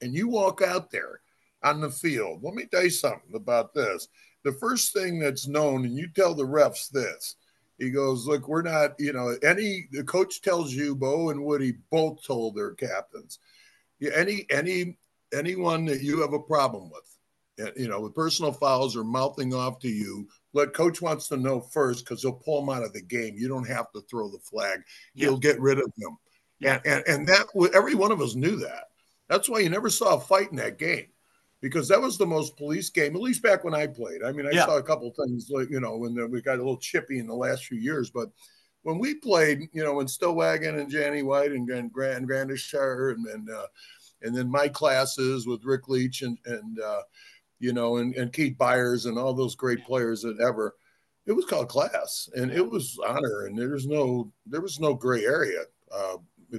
and 0.00 0.14
you 0.14 0.28
walk 0.28 0.62
out 0.62 0.90
there 0.90 1.20
on 1.62 1.80
the 1.80 1.90
field, 1.90 2.42
let 2.42 2.54
me 2.54 2.66
tell 2.66 2.84
you 2.84 2.90
something 2.90 3.34
about 3.34 3.74
this. 3.74 4.08
The 4.44 4.52
first 4.52 4.92
thing 4.92 5.18
that's 5.18 5.48
known, 5.48 5.84
and 5.84 5.96
you 5.96 6.08
tell 6.08 6.34
the 6.34 6.44
refs 6.44 6.88
this, 6.90 7.36
he 7.78 7.90
goes, 7.90 8.26
Look, 8.26 8.48
we're 8.48 8.62
not, 8.62 8.92
you 8.98 9.12
know, 9.12 9.36
any 9.42 9.88
the 9.92 10.04
coach 10.04 10.42
tells 10.42 10.72
you, 10.72 10.94
Bo 10.94 11.30
and 11.30 11.44
Woody 11.44 11.74
both 11.90 12.24
told 12.24 12.56
their 12.56 12.72
captains, 12.72 13.38
any 14.14 14.46
any 14.50 14.98
anyone 15.32 15.84
that 15.86 16.02
you 16.02 16.20
have 16.20 16.32
a 16.32 16.40
problem 16.40 16.90
with, 16.90 17.66
eh, 17.66 17.70
you 17.76 17.88
know, 17.88 18.00
with 18.00 18.14
personal 18.14 18.52
fouls 18.52 18.96
or 18.96 19.04
mouthing 19.04 19.54
off 19.54 19.78
to 19.80 19.88
you, 19.88 20.28
let 20.54 20.74
coach 20.74 21.00
wants 21.00 21.28
to 21.28 21.36
know 21.36 21.60
first 21.60 22.04
because 22.04 22.22
he'll 22.22 22.32
pull 22.32 22.64
them 22.64 22.74
out 22.74 22.84
of 22.84 22.92
the 22.92 23.02
game. 23.02 23.36
You 23.36 23.48
don't 23.48 23.68
have 23.68 23.90
to 23.92 24.00
throw 24.02 24.28
the 24.28 24.38
flag. 24.38 24.80
He'll 25.14 25.38
get 25.38 25.60
rid 25.60 25.78
of 25.78 25.90
them. 25.96 26.16
Yeah. 26.58 26.80
And, 26.84 27.04
and 27.06 27.18
and 27.18 27.28
that 27.28 27.70
every 27.74 27.94
one 27.94 28.10
of 28.12 28.20
us 28.20 28.34
knew 28.34 28.56
that. 28.56 28.84
That's 29.28 29.48
why 29.48 29.60
you 29.60 29.68
never 29.68 29.90
saw 29.90 30.16
a 30.16 30.20
fight 30.20 30.50
in 30.50 30.56
that 30.56 30.78
game 30.78 31.06
because 31.60 31.88
that 31.88 32.00
was 32.00 32.16
the 32.16 32.26
most 32.26 32.56
police 32.56 32.88
game, 32.88 33.14
at 33.16 33.22
least 33.22 33.42
back 33.42 33.64
when 33.64 33.74
I 33.74 33.86
played. 33.86 34.22
I 34.24 34.32
mean, 34.32 34.46
I 34.46 34.50
yeah. 34.52 34.66
saw 34.66 34.78
a 34.78 34.82
couple 34.82 35.12
things 35.12 35.50
like, 35.50 35.68
you 35.70 35.80
know, 35.80 35.96
when 35.96 36.30
we 36.30 36.40
got 36.40 36.54
a 36.54 36.58
little 36.58 36.76
chippy 36.76 37.18
in 37.18 37.26
the 37.26 37.34
last 37.34 37.64
few 37.64 37.78
years, 37.78 38.10
but 38.10 38.28
when 38.82 38.98
we 38.98 39.14
played, 39.14 39.68
you 39.72 39.82
know, 39.82 39.94
when 39.94 40.06
Stillwagon 40.06 40.78
and 40.78 40.90
Janny 40.90 41.24
White 41.24 41.52
and 41.52 41.66
Grand 41.66 41.92
Grand 41.92 42.30
and 42.30 43.26
and, 43.26 43.50
uh, 43.50 43.66
and 44.22 44.36
then 44.36 44.50
my 44.50 44.68
classes 44.68 45.46
with 45.46 45.64
Rick 45.64 45.88
Leach 45.88 46.22
and 46.22 46.38
and 46.46 46.80
uh, 46.80 47.02
you 47.58 47.72
know 47.72 47.96
and, 47.96 48.14
and 48.14 48.32
Keith 48.32 48.56
Byars 48.58 49.06
and 49.06 49.18
all 49.18 49.34
those 49.34 49.54
great 49.54 49.84
players 49.84 50.22
that 50.22 50.40
ever 50.40 50.76
it 51.26 51.32
was 51.32 51.44
called 51.44 51.68
class 51.68 52.28
and 52.34 52.50
it 52.50 52.68
was 52.68 52.98
honor 53.06 53.46
and 53.46 53.58
there 53.58 53.70
was 53.70 53.86
no 53.86 54.32
there 54.46 54.60
was 54.60 54.80
no 54.80 54.94
gray 54.94 55.24
area 55.24 55.62
uh, 55.92 56.16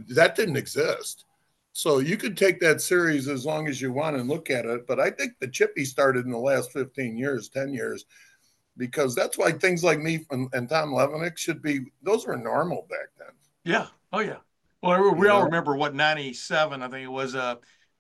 that 0.10 0.36
didn't 0.36 0.58
exist 0.58 1.26
so 1.74 2.00
you 2.00 2.18
could 2.18 2.38
take 2.38 2.60
that 2.60 2.82
series 2.82 3.28
as 3.28 3.46
long 3.46 3.68
as 3.68 3.82
you 3.82 3.92
want 3.92 4.16
and 4.16 4.30
look 4.30 4.50
at 4.50 4.66
it. 4.66 4.88
But 4.88 5.00
I 5.00 5.12
think 5.12 5.34
the 5.40 5.48
chippy 5.48 5.86
started 5.86 6.26
in 6.26 6.32
the 6.32 6.38
last 6.38 6.72
15 6.72 7.18
years, 7.18 7.50
10 7.50 7.74
years, 7.74 8.06
because 8.78 9.16
that's 9.16 9.38
why 9.38 9.52
things 9.52 9.84
like 9.84 10.00
me 10.00 10.26
and, 10.32 10.50
and 10.54 10.68
Tom 10.68 10.90
Levenick 10.90 11.38
should 11.38 11.62
be, 11.62 11.82
those 12.02 12.26
were 12.26 12.38
normal 12.38 12.88
back 12.90 13.10
then. 13.18 13.34
Yeah. 13.64 13.88
Oh, 14.12 14.20
yeah. 14.20 14.38
Well, 14.82 15.14
we 15.14 15.28
all 15.28 15.44
remember 15.44 15.76
what 15.76 15.94
97, 15.94 16.82
I 16.82 16.88
think 16.88 17.04
it 17.04 17.12
was, 17.12 17.36
uh, 17.36 17.56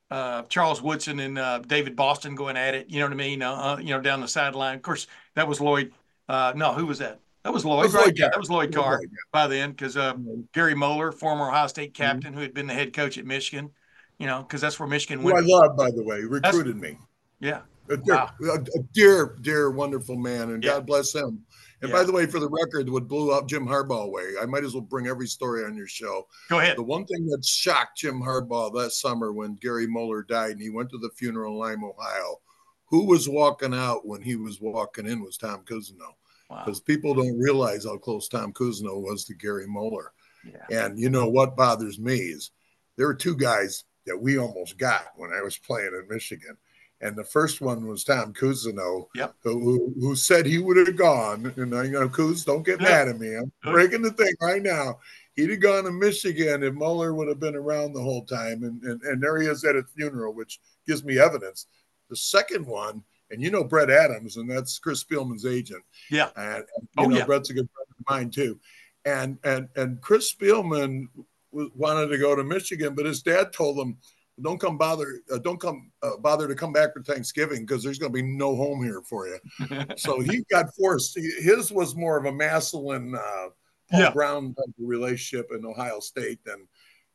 uh, 0.09 0.43
Charles 0.43 0.81
Woodson 0.81 1.19
and 1.19 1.37
uh, 1.37 1.59
David 1.59 1.95
Boston 1.95 2.35
going 2.35 2.57
at 2.57 2.73
it. 2.73 2.89
You 2.89 2.99
know 2.99 3.05
what 3.05 3.13
I 3.13 3.15
mean? 3.15 3.41
Uh, 3.41 3.53
uh 3.53 3.77
you 3.77 3.89
know, 3.89 4.01
down 4.01 4.21
the 4.21 4.27
sideline. 4.27 4.75
Of 4.75 4.81
course, 4.81 5.07
that 5.35 5.47
was 5.47 5.61
Lloyd. 5.61 5.93
Uh, 6.27 6.53
no, 6.55 6.73
who 6.73 6.85
was 6.85 6.99
that? 6.99 7.19
That 7.43 7.53
was 7.53 7.63
Lloyd, 7.63 7.85
was 7.85 7.93
right? 7.93 8.05
Lloyd 8.05 8.19
yeah, 8.19 8.29
that 8.29 8.39
was 8.39 8.49
Lloyd 8.49 8.73
Carr 8.73 8.91
was 8.91 8.99
Lloyd, 8.99 9.09
yeah. 9.11 9.17
by 9.31 9.47
then, 9.47 9.71
because 9.71 9.95
uh, 9.95 10.13
mm-hmm. 10.13 10.41
Gary 10.53 10.75
Moeller, 10.75 11.11
former 11.11 11.47
Ohio 11.47 11.67
State 11.67 11.93
mm-hmm. 11.93 12.03
captain, 12.03 12.31
mm-hmm. 12.31 12.35
who 12.35 12.41
had 12.41 12.53
been 12.53 12.67
the 12.67 12.73
head 12.73 12.93
coach 12.93 13.17
at 13.17 13.25
Michigan, 13.25 13.69
you 14.17 14.27
know, 14.27 14.41
because 14.41 14.59
that's 14.59 14.79
where 14.79 14.89
Michigan 14.89 15.23
went. 15.23 15.37
Who 15.37 15.43
I 15.43 15.59
love, 15.59 15.77
by 15.77 15.89
the 15.91 16.03
way, 16.03 16.21
recruited 16.21 16.75
that's, 16.75 16.91
me. 16.91 16.97
Yeah, 17.39 17.61
a 17.89 17.95
dear, 17.95 18.15
wow. 18.15 18.29
a, 18.41 18.55
a 18.55 18.83
dear, 18.93 19.37
dear, 19.41 19.71
wonderful 19.71 20.17
man, 20.17 20.51
and 20.51 20.63
yeah. 20.63 20.71
God 20.71 20.85
bless 20.85 21.15
him. 21.15 21.45
And 21.81 21.89
yeah. 21.89 21.95
by 21.95 22.03
the 22.03 22.11
way, 22.11 22.25
for 22.25 22.41
the 22.41 22.49
record, 22.49 22.89
what 22.89 23.07
blew 23.07 23.31
up 23.31 23.47
Jim 23.47 23.65
Harbaugh 23.65 24.03
away, 24.03 24.33
I 24.41 24.45
might 24.45 24.65
as 24.65 24.73
well 24.73 24.81
bring 24.81 25.07
every 25.07 25.27
story 25.27 25.63
on 25.63 25.77
your 25.77 25.87
show. 25.87 26.27
Go 26.49 26.59
ahead. 26.59 26.77
The 26.77 26.83
one 26.83 27.05
thing 27.05 27.25
that 27.27 27.45
shocked 27.45 27.99
Jim 27.99 28.21
Harbaugh 28.21 28.73
that 28.81 28.91
summer 28.91 29.31
when 29.31 29.55
Gary 29.55 29.87
Moeller 29.87 30.23
died 30.23 30.51
and 30.51 30.61
he 30.61 30.69
went 30.69 30.89
to 30.89 30.97
the 30.97 31.09
funeral 31.15 31.53
in 31.53 31.59
Lima, 31.59 31.87
Ohio, 31.87 32.41
who 32.87 33.05
was 33.05 33.29
walking 33.29 33.73
out 33.73 34.05
when 34.05 34.21
he 34.21 34.35
was 34.35 34.59
walking 34.59 35.07
in 35.07 35.23
was 35.23 35.37
Tom 35.37 35.63
Cousineau 35.63 36.15
because 36.49 36.79
wow. 36.79 36.85
people 36.85 37.13
don't 37.13 37.39
realize 37.39 37.85
how 37.85 37.97
close 37.97 38.27
Tom 38.27 38.51
Cousineau 38.53 39.01
was 39.01 39.23
to 39.25 39.35
Gary 39.35 39.67
Moeller. 39.67 40.11
Yeah. 40.43 40.85
And 40.85 40.99
you 40.99 41.09
know 41.09 41.29
what 41.29 41.55
bothers 41.55 41.99
me 41.99 42.15
is 42.15 42.51
there 42.97 43.07
were 43.07 43.13
two 43.13 43.35
guys 43.35 43.83
that 44.05 44.17
we 44.17 44.37
almost 44.37 44.77
got 44.77 45.07
when 45.15 45.31
I 45.31 45.41
was 45.41 45.57
playing 45.57 45.91
in 45.93 46.07
Michigan. 46.09 46.57
And 47.01 47.15
the 47.15 47.23
first 47.23 47.61
one 47.61 47.87
was 47.87 48.03
Tom 48.03 48.33
Cousineau, 48.33 49.07
yep. 49.15 49.33
who, 49.41 49.93
who 49.99 50.15
said 50.15 50.45
he 50.45 50.57
would 50.57 50.75
have 50.75 50.97
gone. 50.97 51.53
And 51.55 51.73
I 51.73 51.83
you 51.83 51.91
know, 51.91 52.09
Coos, 52.09 52.43
don't 52.43 52.65
get 52.65 52.81
yep. 52.81 52.89
mad 52.89 53.07
at 53.07 53.19
me. 53.19 53.35
I'm 53.37 53.51
breaking 53.63 54.01
the 54.01 54.11
thing 54.11 54.33
right 54.41 54.61
now. 54.61 54.99
He'd 55.35 55.51
have 55.51 55.61
gone 55.61 55.85
to 55.85 55.91
Michigan 55.91 56.63
if 56.63 56.73
Moeller 56.73 57.13
would 57.13 57.29
have 57.29 57.39
been 57.39 57.55
around 57.55 57.93
the 57.93 58.01
whole 58.01 58.25
time. 58.25 58.63
And, 58.63 58.83
and, 58.83 59.01
and 59.03 59.23
there 59.23 59.39
he 59.39 59.47
is 59.47 59.63
at 59.63 59.77
a 59.77 59.83
funeral, 59.95 60.33
which 60.33 60.59
gives 60.85 61.05
me 61.05 61.19
evidence. 61.19 61.67
The 62.09 62.17
second 62.17 62.65
one 62.65 63.03
and 63.31 63.41
you 63.41 63.51
know 63.51 63.63
Brett 63.63 63.89
Adams, 63.89 64.37
and 64.37 64.49
that's 64.49 64.79
Chris 64.79 65.03
Spielman's 65.03 65.45
agent. 65.45 65.83
Yeah, 66.09 66.29
and, 66.35 66.63
you 66.79 66.87
oh 66.97 67.05
know, 67.05 67.17
yeah, 67.17 67.25
Brett's 67.25 67.49
a 67.49 67.53
good 67.53 67.69
friend 67.73 67.87
of 67.89 68.05
mine 68.09 68.29
too. 68.29 68.59
And 69.05 69.37
and 69.43 69.67
and 69.75 70.01
Chris 70.01 70.33
Spielman 70.33 71.07
wanted 71.51 72.07
to 72.07 72.17
go 72.17 72.35
to 72.35 72.43
Michigan, 72.43 72.95
but 72.95 73.05
his 73.05 73.21
dad 73.21 73.53
told 73.53 73.77
him, 73.77 73.97
"Don't 74.41 74.59
come 74.59 74.77
bother, 74.77 75.21
uh, 75.31 75.37
don't 75.39 75.59
come 75.59 75.91
uh, 76.01 76.17
bother 76.17 76.47
to 76.47 76.55
come 76.55 76.73
back 76.73 76.93
for 76.93 77.03
Thanksgiving 77.03 77.65
because 77.65 77.83
there's 77.83 77.99
going 77.99 78.11
to 78.11 78.21
be 78.21 78.27
no 78.27 78.55
home 78.55 78.83
here 78.83 79.01
for 79.01 79.27
you." 79.27 79.39
so 79.97 80.19
he 80.19 80.43
got 80.51 80.73
forced. 80.75 81.17
His 81.17 81.71
was 81.71 81.95
more 81.95 82.17
of 82.17 82.25
a 82.25 82.31
Massillon, 82.31 83.15
uh, 83.15 83.49
Paul 83.91 83.99
yeah. 83.99 84.11
Brown 84.11 84.53
type 84.53 84.67
of 84.67 84.73
relationship 84.79 85.49
in 85.51 85.65
Ohio 85.65 85.99
State 85.99 86.39
than 86.45 86.67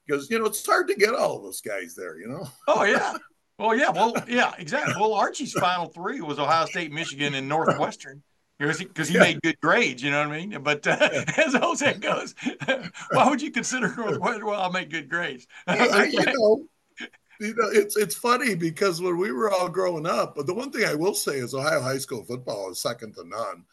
because 0.06 0.30
you 0.30 0.38
know 0.38 0.46
it's 0.46 0.64
hard 0.64 0.88
to 0.88 0.94
get 0.94 1.14
all 1.14 1.36
of 1.36 1.42
those 1.42 1.60
guys 1.60 1.94
there. 1.94 2.18
You 2.18 2.28
know. 2.28 2.48
Oh 2.68 2.84
yeah. 2.84 3.16
Well, 3.58 3.76
yeah, 3.76 3.90
well, 3.90 4.14
yeah, 4.26 4.52
exactly. 4.58 4.94
Well, 4.98 5.14
Archie's 5.14 5.52
final 5.52 5.86
three 5.86 6.20
was 6.20 6.38
Ohio 6.38 6.66
State, 6.66 6.92
Michigan, 6.92 7.34
and 7.34 7.48
Northwestern 7.48 8.22
because 8.58 8.78
he, 8.78 8.88
he 9.06 9.14
yeah. 9.14 9.20
made 9.20 9.42
good 9.42 9.60
grades. 9.60 10.02
You 10.02 10.10
know 10.10 10.26
what 10.26 10.36
I 10.36 10.46
mean? 10.46 10.62
But 10.62 10.86
uh, 10.86 10.96
yeah. 11.00 11.24
as 11.46 11.54
Jose 11.54 11.94
goes, 11.94 12.34
why 13.12 13.28
would 13.28 13.40
you 13.40 13.52
consider 13.52 13.94
Northwestern? 13.96 14.46
Well, 14.46 14.60
I'll 14.60 14.72
make 14.72 14.90
good 14.90 15.08
grades. 15.08 15.46
you 15.68 16.24
know, 16.24 16.64
you 17.40 17.54
know, 17.54 17.68
it's 17.72 17.96
it's 17.96 18.16
funny 18.16 18.56
because 18.56 19.00
when 19.00 19.18
we 19.18 19.30
were 19.30 19.50
all 19.50 19.68
growing 19.68 20.06
up, 20.06 20.34
but 20.34 20.46
the 20.46 20.54
one 20.54 20.72
thing 20.72 20.84
I 20.86 20.94
will 20.94 21.14
say 21.14 21.34
is 21.34 21.54
Ohio 21.54 21.80
high 21.80 21.98
school 21.98 22.24
football 22.24 22.70
is 22.70 22.80
second 22.80 23.14
to 23.14 23.24
none. 23.24 23.64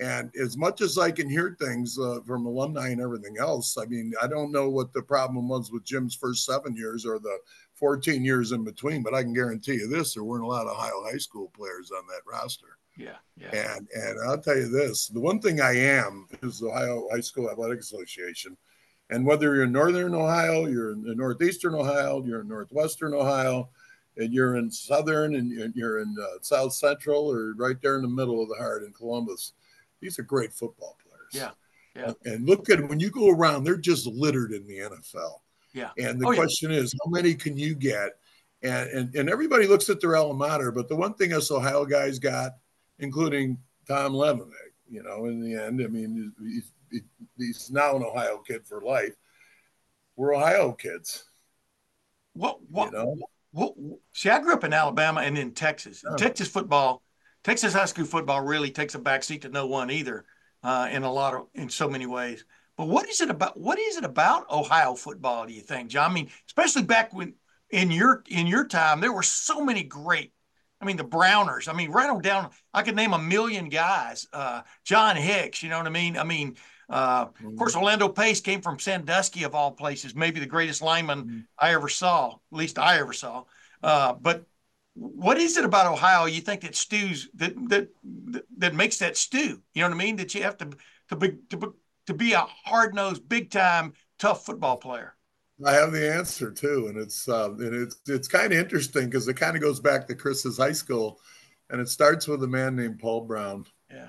And 0.00 0.34
as 0.42 0.56
much 0.56 0.80
as 0.80 0.96
I 0.96 1.10
can 1.10 1.28
hear 1.28 1.58
things 1.60 1.98
uh, 1.98 2.20
from 2.26 2.46
alumni 2.46 2.88
and 2.88 3.02
everything 3.02 3.36
else, 3.38 3.76
I 3.76 3.84
mean, 3.84 4.14
I 4.22 4.26
don't 4.26 4.50
know 4.50 4.70
what 4.70 4.94
the 4.94 5.02
problem 5.02 5.46
was 5.46 5.70
with 5.70 5.84
Jim's 5.84 6.14
first 6.14 6.46
seven 6.46 6.74
years 6.74 7.04
or 7.04 7.18
the 7.18 7.36
14 7.80 8.24
years 8.24 8.52
in 8.52 8.62
between, 8.62 9.02
but 9.02 9.14
I 9.14 9.22
can 9.22 9.32
guarantee 9.32 9.74
you 9.74 9.88
this: 9.88 10.14
there 10.14 10.24
weren't 10.24 10.44
a 10.44 10.46
lot 10.46 10.66
of 10.66 10.72
Ohio 10.72 11.02
high 11.10 11.18
school 11.18 11.50
players 11.56 11.90
on 11.90 12.06
that 12.06 12.30
roster. 12.30 12.78
Yeah, 12.96 13.16
yeah. 13.36 13.74
And 13.76 13.88
and 13.94 14.18
I'll 14.28 14.40
tell 14.40 14.56
you 14.56 14.68
this: 14.68 15.08
the 15.08 15.20
one 15.20 15.40
thing 15.40 15.60
I 15.60 15.76
am 15.76 16.28
is 16.42 16.60
the 16.60 16.68
Ohio 16.68 17.08
High 17.10 17.20
School 17.20 17.50
Athletic 17.50 17.80
Association. 17.80 18.56
And 19.12 19.26
whether 19.26 19.56
you're 19.56 19.64
in 19.64 19.72
Northern 19.72 20.14
Ohio, 20.14 20.66
you're 20.66 20.92
in 20.92 21.02
Northeastern 21.16 21.74
Ohio, 21.74 22.22
you're 22.24 22.42
in 22.42 22.48
Northwestern 22.48 23.12
Ohio, 23.12 23.68
and 24.16 24.32
you're 24.32 24.54
in 24.56 24.70
Southern, 24.70 25.34
and 25.34 25.74
you're 25.74 25.98
in 25.98 26.14
uh, 26.22 26.38
South 26.42 26.72
Central, 26.74 27.28
or 27.28 27.54
right 27.54 27.80
there 27.82 27.96
in 27.96 28.02
the 28.02 28.08
middle 28.08 28.40
of 28.40 28.48
the 28.48 28.54
heart 28.54 28.84
in 28.84 28.92
Columbus, 28.92 29.54
these 30.00 30.16
are 30.20 30.22
great 30.22 30.52
football 30.52 30.96
players. 31.02 31.32
Yeah. 31.32 31.50
Yeah. 31.96 32.12
And 32.24 32.46
look 32.46 32.70
at 32.70 32.88
when 32.88 33.00
you 33.00 33.10
go 33.10 33.30
around, 33.30 33.64
they're 33.64 33.76
just 33.76 34.06
littered 34.06 34.52
in 34.52 34.66
the 34.66 34.78
NFL. 34.78 35.40
Yeah. 35.72 35.90
And 35.98 36.20
the 36.20 36.26
Oh, 36.26 36.30
yeah. 36.32 36.36
question 36.38 36.70
is, 36.70 36.94
how 37.04 37.10
many 37.10 37.34
can 37.34 37.56
you 37.56 37.74
get? 37.74 38.10
And, 38.62 38.88
and 38.90 39.14
and 39.14 39.30
everybody 39.30 39.66
looks 39.66 39.88
at 39.88 40.00
their 40.00 40.16
alma 40.16 40.34
mater, 40.34 40.70
but 40.70 40.88
the 40.88 40.96
one 40.96 41.14
thing 41.14 41.32
us 41.32 41.50
Ohio 41.50 41.84
guys 41.86 42.18
got, 42.18 42.52
including 42.98 43.56
Tom 43.88 44.12
Levenick, 44.12 44.74
you 44.90 45.02
know, 45.02 45.26
in 45.26 45.40
the 45.40 45.54
end, 45.54 45.80
I 45.82 45.86
mean, 45.86 46.32
he's, 46.40 46.72
he's 47.38 47.70
now 47.70 47.96
an 47.96 48.02
Ohio 48.02 48.38
kid 48.38 48.66
for 48.66 48.82
life. 48.82 49.14
We're 50.16 50.34
Ohio 50.34 50.72
kids, 50.72 51.24
What 52.34 52.58
what, 52.68 52.92
you 52.92 52.98
know. 52.98 53.16
what 53.52 53.74
see 54.12 54.28
I 54.28 54.40
grew 54.40 54.52
up 54.52 54.64
in 54.64 54.72
Alabama 54.74 55.20
and 55.22 55.38
in 55.38 55.52
Texas. 55.52 56.04
Oh. 56.06 56.16
Texas 56.16 56.48
football, 56.48 57.02
Texas 57.42 57.72
high 57.72 57.86
school 57.86 58.04
football 58.04 58.42
really 58.42 58.70
takes 58.70 58.94
a 58.94 58.98
backseat 58.98 59.42
to 59.42 59.48
no 59.48 59.66
one 59.66 59.90
either, 59.90 60.26
uh, 60.62 60.88
in 60.92 61.04
a 61.04 61.10
lot 61.12 61.32
of 61.34 61.46
in 61.54 61.70
so 61.70 61.88
many 61.88 62.04
ways. 62.04 62.44
But 62.80 62.88
what 62.88 63.10
is 63.10 63.20
it 63.20 63.28
about 63.28 63.60
what 63.60 63.78
is 63.78 63.98
it 63.98 64.04
about 64.04 64.50
Ohio 64.50 64.94
football, 64.94 65.46
do 65.46 65.52
you 65.52 65.60
think, 65.60 65.90
John? 65.90 66.10
I 66.10 66.14
mean, 66.14 66.30
especially 66.48 66.84
back 66.84 67.12
when 67.12 67.34
in 67.68 67.90
your 67.90 68.24
in 68.26 68.46
your 68.46 68.66
time, 68.66 69.02
there 69.02 69.12
were 69.12 69.22
so 69.22 69.62
many 69.62 69.82
great 69.82 70.32
I 70.80 70.86
mean, 70.86 70.96
the 70.96 71.04
Browners. 71.04 71.68
I 71.68 71.74
mean, 71.74 71.90
write 71.90 72.06
them 72.06 72.22
down. 72.22 72.48
I 72.72 72.80
could 72.80 72.96
name 72.96 73.12
a 73.12 73.18
million 73.18 73.68
guys. 73.68 74.26
Uh, 74.32 74.62
John 74.82 75.14
Hicks, 75.16 75.62
you 75.62 75.68
know 75.68 75.76
what 75.76 75.86
I 75.88 75.90
mean? 75.90 76.16
I 76.16 76.24
mean, 76.24 76.56
uh, 76.88 77.26
of 77.44 77.56
course, 77.56 77.76
Orlando 77.76 78.08
Pace 78.08 78.40
came 78.40 78.62
from 78.62 78.78
Sandusky, 78.78 79.42
of 79.42 79.54
all 79.54 79.72
places, 79.72 80.14
maybe 80.14 80.40
the 80.40 80.46
greatest 80.46 80.80
lineman 80.80 81.46
I 81.58 81.74
ever 81.74 81.90
saw, 81.90 82.30
at 82.30 82.58
least 82.58 82.78
I 82.78 82.98
ever 82.98 83.12
saw. 83.12 83.44
Uh, 83.82 84.14
but 84.14 84.46
what 84.94 85.36
is 85.36 85.58
it 85.58 85.66
about 85.66 85.92
Ohio 85.92 86.24
you 86.24 86.40
think 86.40 86.62
that 86.62 86.74
stews 86.74 87.28
that 87.34 87.52
that 87.68 87.90
that, 88.30 88.44
that 88.56 88.74
makes 88.74 89.00
that 89.00 89.18
stew? 89.18 89.60
You 89.74 89.82
know 89.82 89.88
what 89.88 89.96
I 89.96 89.98
mean? 89.98 90.16
That 90.16 90.34
you 90.34 90.44
have 90.44 90.56
to 90.56 90.70
to 91.10 91.16
be 91.16 91.36
to, 91.50 91.56
be- 91.58 91.66
to 92.10 92.14
be 92.14 92.32
a 92.32 92.40
hard 92.64 92.92
nosed, 92.92 93.28
big 93.28 93.50
time, 93.50 93.92
tough 94.18 94.44
football 94.44 94.76
player. 94.76 95.14
I 95.64 95.72
have 95.72 95.92
the 95.92 96.12
answer 96.12 96.50
too, 96.50 96.86
and 96.88 96.98
it's 96.98 97.28
uh, 97.28 97.52
and 97.52 97.74
it's 97.74 98.00
it's 98.06 98.28
kind 98.28 98.52
of 98.52 98.58
interesting 98.58 99.06
because 99.06 99.28
it 99.28 99.34
kind 99.34 99.56
of 99.56 99.62
goes 99.62 99.78
back 99.78 100.08
to 100.08 100.14
Chris's 100.14 100.56
high 100.58 100.72
school, 100.72 101.20
and 101.68 101.80
it 101.80 101.88
starts 101.88 102.26
with 102.26 102.42
a 102.42 102.48
man 102.48 102.76
named 102.76 102.98
Paul 102.98 103.22
Brown. 103.22 103.66
Yeah. 103.90 104.08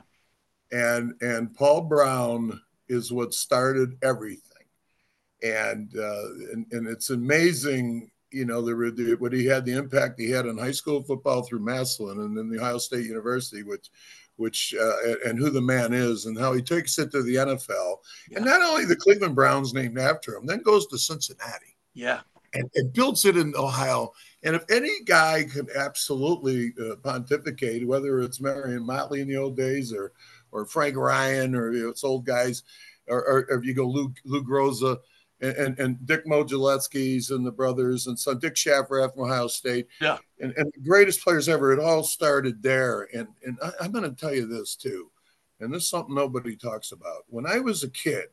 and 0.72 1.14
and 1.22 1.54
Paul 1.54 1.82
Brown 1.82 2.60
is 2.88 3.12
what 3.12 3.34
started 3.34 3.98
everything, 4.02 4.66
and 5.44 5.92
uh, 5.96 6.26
and 6.54 6.66
and 6.72 6.88
it's 6.88 7.10
amazing, 7.10 8.10
you 8.32 8.46
know, 8.46 8.62
the, 8.62 8.74
the 8.92 9.16
what 9.20 9.34
he 9.34 9.46
had 9.46 9.66
the 9.66 9.74
impact 9.74 10.20
he 10.20 10.32
had 10.32 10.48
on 10.48 10.58
high 10.58 10.72
school 10.72 11.04
football 11.04 11.44
through 11.44 11.60
Massillon 11.60 12.20
and 12.22 12.38
then 12.38 12.50
the 12.50 12.60
Ohio 12.60 12.78
State 12.78 13.06
University, 13.06 13.62
which 13.62 13.90
which 14.42 14.76
uh, 14.80 15.14
and 15.26 15.40
who 15.40 15.50
the 15.50 15.62
man 15.62 15.94
is 15.94 16.26
and 16.26 16.38
how 16.38 16.52
he 16.52 16.62
takes 16.62 17.00
it 17.00 17.12
to 17.12 17.22
the 17.24 17.36
NFL, 17.36 17.98
and 18.36 18.44
not 18.44 18.62
only 18.62 18.84
the 18.86 18.96
Cleveland 18.96 19.36
Browns 19.36 19.74
named 19.74 19.98
after 19.98 20.36
him, 20.36 20.46
then 20.46 20.62
goes 20.64 20.88
to 20.88 20.98
Cincinnati 20.98 21.78
Yeah. 21.94 22.22
and, 22.54 22.70
and 22.76 22.92
builds 22.92 23.24
it 23.26 23.38
in 23.38 23.54
Ohio. 23.56 24.12
And 24.44 24.56
if 24.56 24.64
any 24.70 24.92
guy 25.06 25.46
can 25.46 25.68
absolutely 25.78 26.74
uh, 26.84 26.96
pontificate, 27.04 27.88
whether 27.88 28.20
it's 28.22 28.42
Marion 28.42 28.86
Motley 28.86 29.22
in 29.22 29.28
the 29.28 29.38
old 29.38 29.56
days 29.56 29.94
or 29.94 30.12
or 30.52 30.66
Frank 30.66 30.98
Ryan 30.98 31.56
or 31.56 31.72
you 31.72 31.84
know, 31.84 31.90
it's 31.90 32.04
old 32.04 32.26
guys, 32.26 32.64
or, 33.08 33.20
or, 33.24 33.46
or 33.50 33.60
if 33.60 33.66
you 33.66 33.74
go 33.74 33.88
Lou, 33.88 34.12
Lou 34.26 34.44
Groza 34.44 34.98
and, 35.42 35.56
and, 35.58 35.80
and 35.80 36.06
Dick 36.06 36.26
Modzelewski's 36.26 37.32
and 37.32 37.46
the 37.46 37.52
brothers 37.52 38.08
and 38.08 38.18
son 38.18 38.40
Dick 38.40 38.56
Schafrath 38.56 39.14
from 39.14 39.24
Ohio 39.24 39.48
State. 39.48 39.88
Yeah. 40.00 40.18
And, 40.40 40.54
and 40.58 40.72
the 40.74 40.82
greatest 40.82 41.24
players 41.24 41.50
ever, 41.50 41.74
it 41.74 41.80
all 41.80 42.04
started 42.04 42.62
there. 42.62 43.10
And, 43.14 43.28
and 43.46 43.58
I, 43.64 43.72
I'm 43.82 43.92
going 43.92 44.10
to 44.10 44.16
tell 44.16 44.34
you 44.34 44.46
this 44.46 44.76
too. 44.76 45.10
And 45.60 45.74
this 45.74 45.84
is 45.84 45.90
something 45.90 46.16
nobody 46.16 46.56
talks 46.56 46.92
about. 46.92 47.26
When 47.28 47.46
I 47.46 47.60
was 47.60 47.84
a 47.84 47.90
kid, 47.90 48.26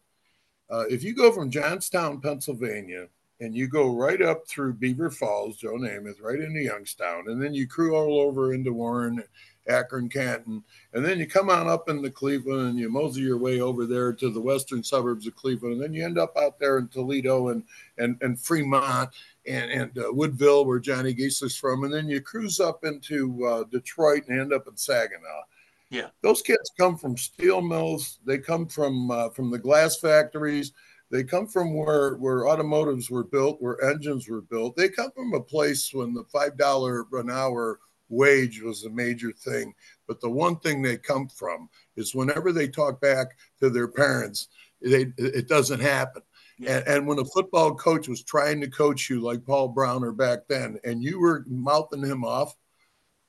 uh, 0.70 0.84
if 0.88 1.02
you 1.02 1.14
go 1.14 1.32
from 1.32 1.50
Johnstown, 1.50 2.20
Pennsylvania, 2.20 3.08
and 3.40 3.54
you 3.54 3.68
go 3.68 3.94
right 3.94 4.20
up 4.20 4.46
through 4.48 4.74
Beaver 4.74 5.10
Falls, 5.10 5.56
Joe 5.56 5.74
Namath, 5.74 6.20
right 6.20 6.40
into 6.40 6.60
Youngstown, 6.60 7.24
and 7.28 7.40
then 7.40 7.54
you 7.54 7.68
crew 7.68 7.94
all 7.94 8.20
over 8.20 8.52
into 8.52 8.72
Warren, 8.72 9.22
Akron, 9.68 10.08
Canton, 10.08 10.64
and 10.92 11.04
then 11.04 11.18
you 11.18 11.26
come 11.26 11.50
on 11.50 11.68
up 11.68 11.88
into 11.88 12.10
Cleveland 12.10 12.68
and 12.68 12.78
you 12.78 12.90
mosey 12.90 13.20
your 13.20 13.38
way 13.38 13.60
over 13.60 13.86
there 13.86 14.12
to 14.12 14.30
the 14.30 14.40
western 14.40 14.82
suburbs 14.82 15.26
of 15.26 15.36
Cleveland, 15.36 15.74
and 15.74 15.82
then 15.82 15.92
you 15.92 16.04
end 16.04 16.18
up 16.18 16.36
out 16.36 16.58
there 16.58 16.78
in 16.78 16.88
Toledo 16.88 17.48
and 17.48 17.62
and, 17.98 18.16
and 18.22 18.40
Fremont 18.40 19.10
and, 19.46 19.70
and 19.70 19.98
uh, 19.98 20.12
Woodville, 20.12 20.64
where 20.64 20.78
Johnny 20.78 21.14
Giesler's 21.14 21.56
from, 21.56 21.84
and 21.84 21.92
then 21.92 22.08
you 22.08 22.20
cruise 22.20 22.60
up 22.60 22.84
into 22.84 23.44
uh, 23.44 23.64
Detroit 23.64 24.24
and 24.28 24.40
end 24.40 24.52
up 24.52 24.66
in 24.66 24.76
Saginaw. 24.76 25.42
Yeah. 25.90 26.08
those 26.20 26.42
kids 26.42 26.70
come 26.78 26.98
from 26.98 27.16
steel 27.16 27.62
mills. 27.62 28.18
They 28.26 28.38
come 28.38 28.66
from 28.66 29.10
uh, 29.10 29.30
from 29.30 29.50
the 29.50 29.58
glass 29.58 29.98
factories. 29.98 30.72
They 31.10 31.24
come 31.24 31.46
from 31.46 31.74
where 31.74 32.16
where 32.16 32.46
automotives 32.46 33.10
were 33.10 33.24
built, 33.24 33.62
where 33.62 33.82
engines 33.82 34.28
were 34.28 34.42
built. 34.42 34.76
They 34.76 34.90
come 34.90 35.10
from 35.12 35.32
a 35.32 35.40
place 35.40 35.92
when 35.94 36.12
the 36.12 36.24
five 36.24 36.58
dollar 36.58 37.06
an 37.12 37.30
hour 37.30 37.80
wage 38.08 38.62
was 38.62 38.84
a 38.84 38.90
major 38.90 39.32
thing. 39.32 39.74
But 40.06 40.20
the 40.20 40.30
one 40.30 40.56
thing 40.56 40.82
they 40.82 40.96
come 40.96 41.28
from 41.28 41.68
is 41.96 42.14
whenever 42.14 42.52
they 42.52 42.68
talk 42.68 43.00
back 43.00 43.36
to 43.60 43.70
their 43.70 43.88
parents, 43.88 44.48
they 44.80 45.12
it 45.16 45.48
doesn't 45.48 45.80
happen. 45.80 46.22
And, 46.66 46.86
and 46.88 47.06
when 47.06 47.18
a 47.20 47.24
football 47.24 47.74
coach 47.74 48.08
was 48.08 48.24
trying 48.24 48.60
to 48.60 48.68
coach 48.68 49.08
you 49.08 49.20
like 49.20 49.44
Paul 49.44 49.68
Browner 49.68 50.12
back 50.12 50.40
then, 50.48 50.78
and 50.84 51.02
you 51.02 51.20
were 51.20 51.44
mouthing 51.46 52.04
him 52.04 52.24
off, 52.24 52.54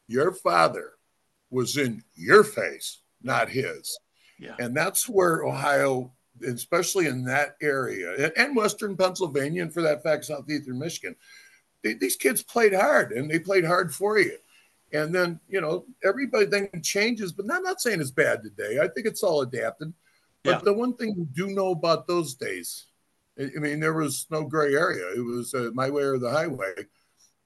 your 0.08 0.32
father 0.34 0.94
was 1.52 1.78
in 1.78 2.04
your 2.16 2.44
face, 2.44 3.02
not 3.22 3.50
his. 3.50 4.00
Yeah. 4.40 4.56
And 4.60 4.76
that's 4.76 5.08
where 5.08 5.44
Ohio, 5.44 6.12
especially 6.48 7.06
in 7.06 7.24
that 7.26 7.56
area, 7.62 8.16
and, 8.16 8.34
and 8.36 8.56
Western 8.56 8.98
Pennsylvania, 8.98 9.62
and 9.62 9.74
for 9.74 9.84
that 9.84 10.02
fact, 10.02 10.26
Southeastern 10.26 10.80
Michigan, 10.80 11.16
they, 11.84 11.94
these 11.94 12.16
kids 12.16 12.42
played 12.42 12.74
hard 12.74 13.12
and 13.12 13.30
they 13.30 13.40
played 13.40 13.66
hard 13.66 13.94
for 13.94 14.18
you. 14.18 14.38
And 14.92 15.14
then, 15.14 15.40
you 15.48 15.62
know, 15.62 15.86
everybody 16.04 16.46
then 16.46 16.70
changes, 16.82 17.32
but 17.32 17.46
I'm 17.52 17.64
not 17.64 17.82
saying 17.82 18.02
it's 18.02 18.12
bad 18.12 18.42
today. 18.44 18.80
I 18.80 18.88
think 18.88 19.06
it's 19.06 19.24
all 19.24 19.42
adapted. 19.42 19.94
But 20.44 20.52
Yeah. 20.58 20.62
the 20.64 20.74
one 20.74 20.96
thing 20.96 21.16
you 21.16 21.28
do 21.34 21.54
know 21.54 21.72
about 21.72 22.08
those 22.08 22.34
days, 22.34 22.88
I 23.40 23.60
mean, 23.60 23.80
there 23.80 23.94
was 23.94 24.26
no 24.30 24.44
gray 24.44 24.74
area. 24.74 25.06
It 25.16 25.22
was 25.22 25.54
uh, 25.54 25.70
my 25.74 25.90
way 25.90 26.04
or 26.04 26.18
the 26.18 26.32
highway. 26.32 26.74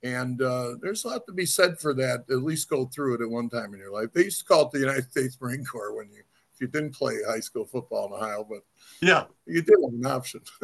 And 0.03 0.41
uh, 0.41 0.75
there's 0.81 1.05
a 1.05 1.09
lot 1.09 1.25
to 1.27 1.33
be 1.33 1.45
said 1.45 1.79
for 1.79 1.93
that. 1.93 2.25
At 2.29 2.43
least 2.43 2.69
go 2.69 2.85
through 2.85 3.15
it 3.15 3.21
at 3.21 3.29
one 3.29 3.49
time 3.49 3.73
in 3.73 3.79
your 3.79 3.91
life. 3.91 4.11
They 4.13 4.25
used 4.25 4.39
to 4.39 4.45
call 4.45 4.63
it 4.63 4.71
the 4.71 4.79
United 4.79 5.09
States 5.11 5.37
Marine 5.39 5.63
Corps 5.65 5.95
when 5.95 6.11
you, 6.11 6.23
if 6.53 6.61
you 6.61 6.67
didn't 6.67 6.95
play 6.95 7.17
high 7.27 7.39
school 7.39 7.65
football 7.65 8.07
in 8.07 8.13
Ohio, 8.13 8.45
but 8.49 8.63
Yeah. 9.01 9.25
you 9.45 9.61
did 9.61 9.75
have 9.83 9.93
an 9.93 10.05
option. 10.05 10.41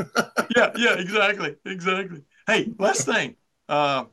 yeah, 0.56 0.72
yeah, 0.76 0.96
exactly, 0.98 1.56
exactly. 1.66 2.24
Hey, 2.48 2.72
last 2.80 3.06
thing, 3.06 3.36
uh, 3.70 4.06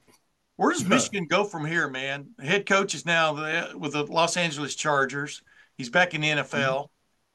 where 0.56 0.72
does 0.72 0.84
Michigan 0.84 1.26
go 1.26 1.44
from 1.44 1.66
here, 1.66 1.88
man? 1.88 2.28
Head 2.40 2.66
coach 2.66 2.94
is 2.94 3.04
now 3.04 3.34
the, 3.34 3.72
with 3.76 3.92
the 3.92 4.04
Los 4.04 4.36
Angeles 4.36 4.74
Chargers. 4.74 5.42
He's 5.76 5.90
back 5.90 6.14
in 6.14 6.22
the 6.22 6.28
NFL, 6.28 6.88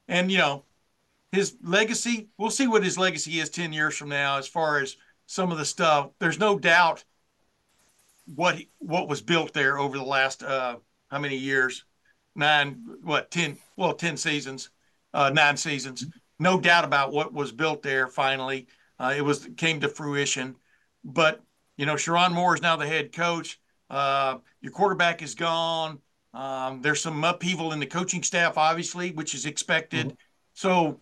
and 0.08 0.30
you 0.30 0.38
know 0.38 0.64
his 1.30 1.56
legacy. 1.62 2.28
We'll 2.36 2.50
see 2.50 2.66
what 2.66 2.82
his 2.82 2.98
legacy 2.98 3.38
is 3.38 3.48
ten 3.48 3.72
years 3.72 3.96
from 3.96 4.08
now, 4.08 4.38
as 4.38 4.48
far 4.48 4.80
as 4.80 4.96
some 5.26 5.52
of 5.52 5.58
the 5.58 5.64
stuff. 5.64 6.10
There's 6.18 6.40
no 6.40 6.58
doubt 6.58 7.04
what 8.26 8.56
he, 8.56 8.70
what 8.78 9.08
was 9.08 9.22
built 9.22 9.52
there 9.52 9.78
over 9.78 9.96
the 9.96 10.04
last 10.04 10.42
uh, 10.42 10.76
how 11.08 11.18
many 11.18 11.36
years? 11.36 11.84
Nine, 12.34 12.82
what 13.02 13.30
ten? 13.30 13.56
Well, 13.76 13.94
ten 13.94 14.16
seasons, 14.16 14.70
uh, 15.14 15.30
nine 15.30 15.56
seasons. 15.56 16.06
No 16.40 16.58
doubt 16.58 16.84
about 16.84 17.12
what 17.12 17.32
was 17.32 17.52
built 17.52 17.82
there. 17.82 18.08
Finally, 18.08 18.66
uh, 18.98 19.14
it 19.16 19.22
was 19.22 19.48
came 19.56 19.80
to 19.80 19.88
fruition. 19.88 20.56
But 21.04 21.40
you 21.76 21.86
know, 21.86 21.94
Sherrone 21.94 22.32
Moore 22.32 22.54
is 22.54 22.62
now 22.62 22.76
the 22.76 22.86
head 22.86 23.12
coach. 23.12 23.60
Uh, 23.90 24.38
your 24.60 24.72
quarterback 24.72 25.22
is 25.22 25.34
gone. 25.34 25.98
Um, 26.34 26.80
there's 26.80 27.00
some 27.00 27.22
upheaval 27.24 27.72
in 27.72 27.80
the 27.80 27.86
coaching 27.86 28.22
staff, 28.22 28.56
obviously, 28.56 29.12
which 29.12 29.34
is 29.34 29.44
expected. 29.46 30.16
So 30.54 31.00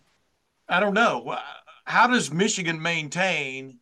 I 0.67 0.79
don't 0.79 0.93
know. 0.93 1.37
How 1.85 2.07
does 2.07 2.31
Michigan 2.31 2.81
maintain 2.81 3.79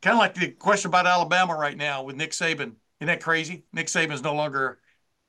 kind 0.00 0.14
of 0.14 0.18
like 0.18 0.34
the 0.34 0.48
question 0.50 0.88
about 0.88 1.06
Alabama 1.06 1.54
right 1.54 1.76
now 1.76 2.02
with 2.02 2.16
Nick 2.16 2.32
Saban. 2.32 2.74
Isn't 3.00 3.06
that 3.06 3.22
crazy? 3.22 3.64
Nick 3.72 3.86
Saban's 3.86 4.22
no 4.22 4.34
longer. 4.34 4.78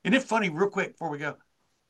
Isn't 0.04 0.14
it 0.14 0.22
funny? 0.22 0.48
Real 0.48 0.70
quick 0.70 0.92
before 0.92 1.10
we 1.10 1.18
go, 1.18 1.36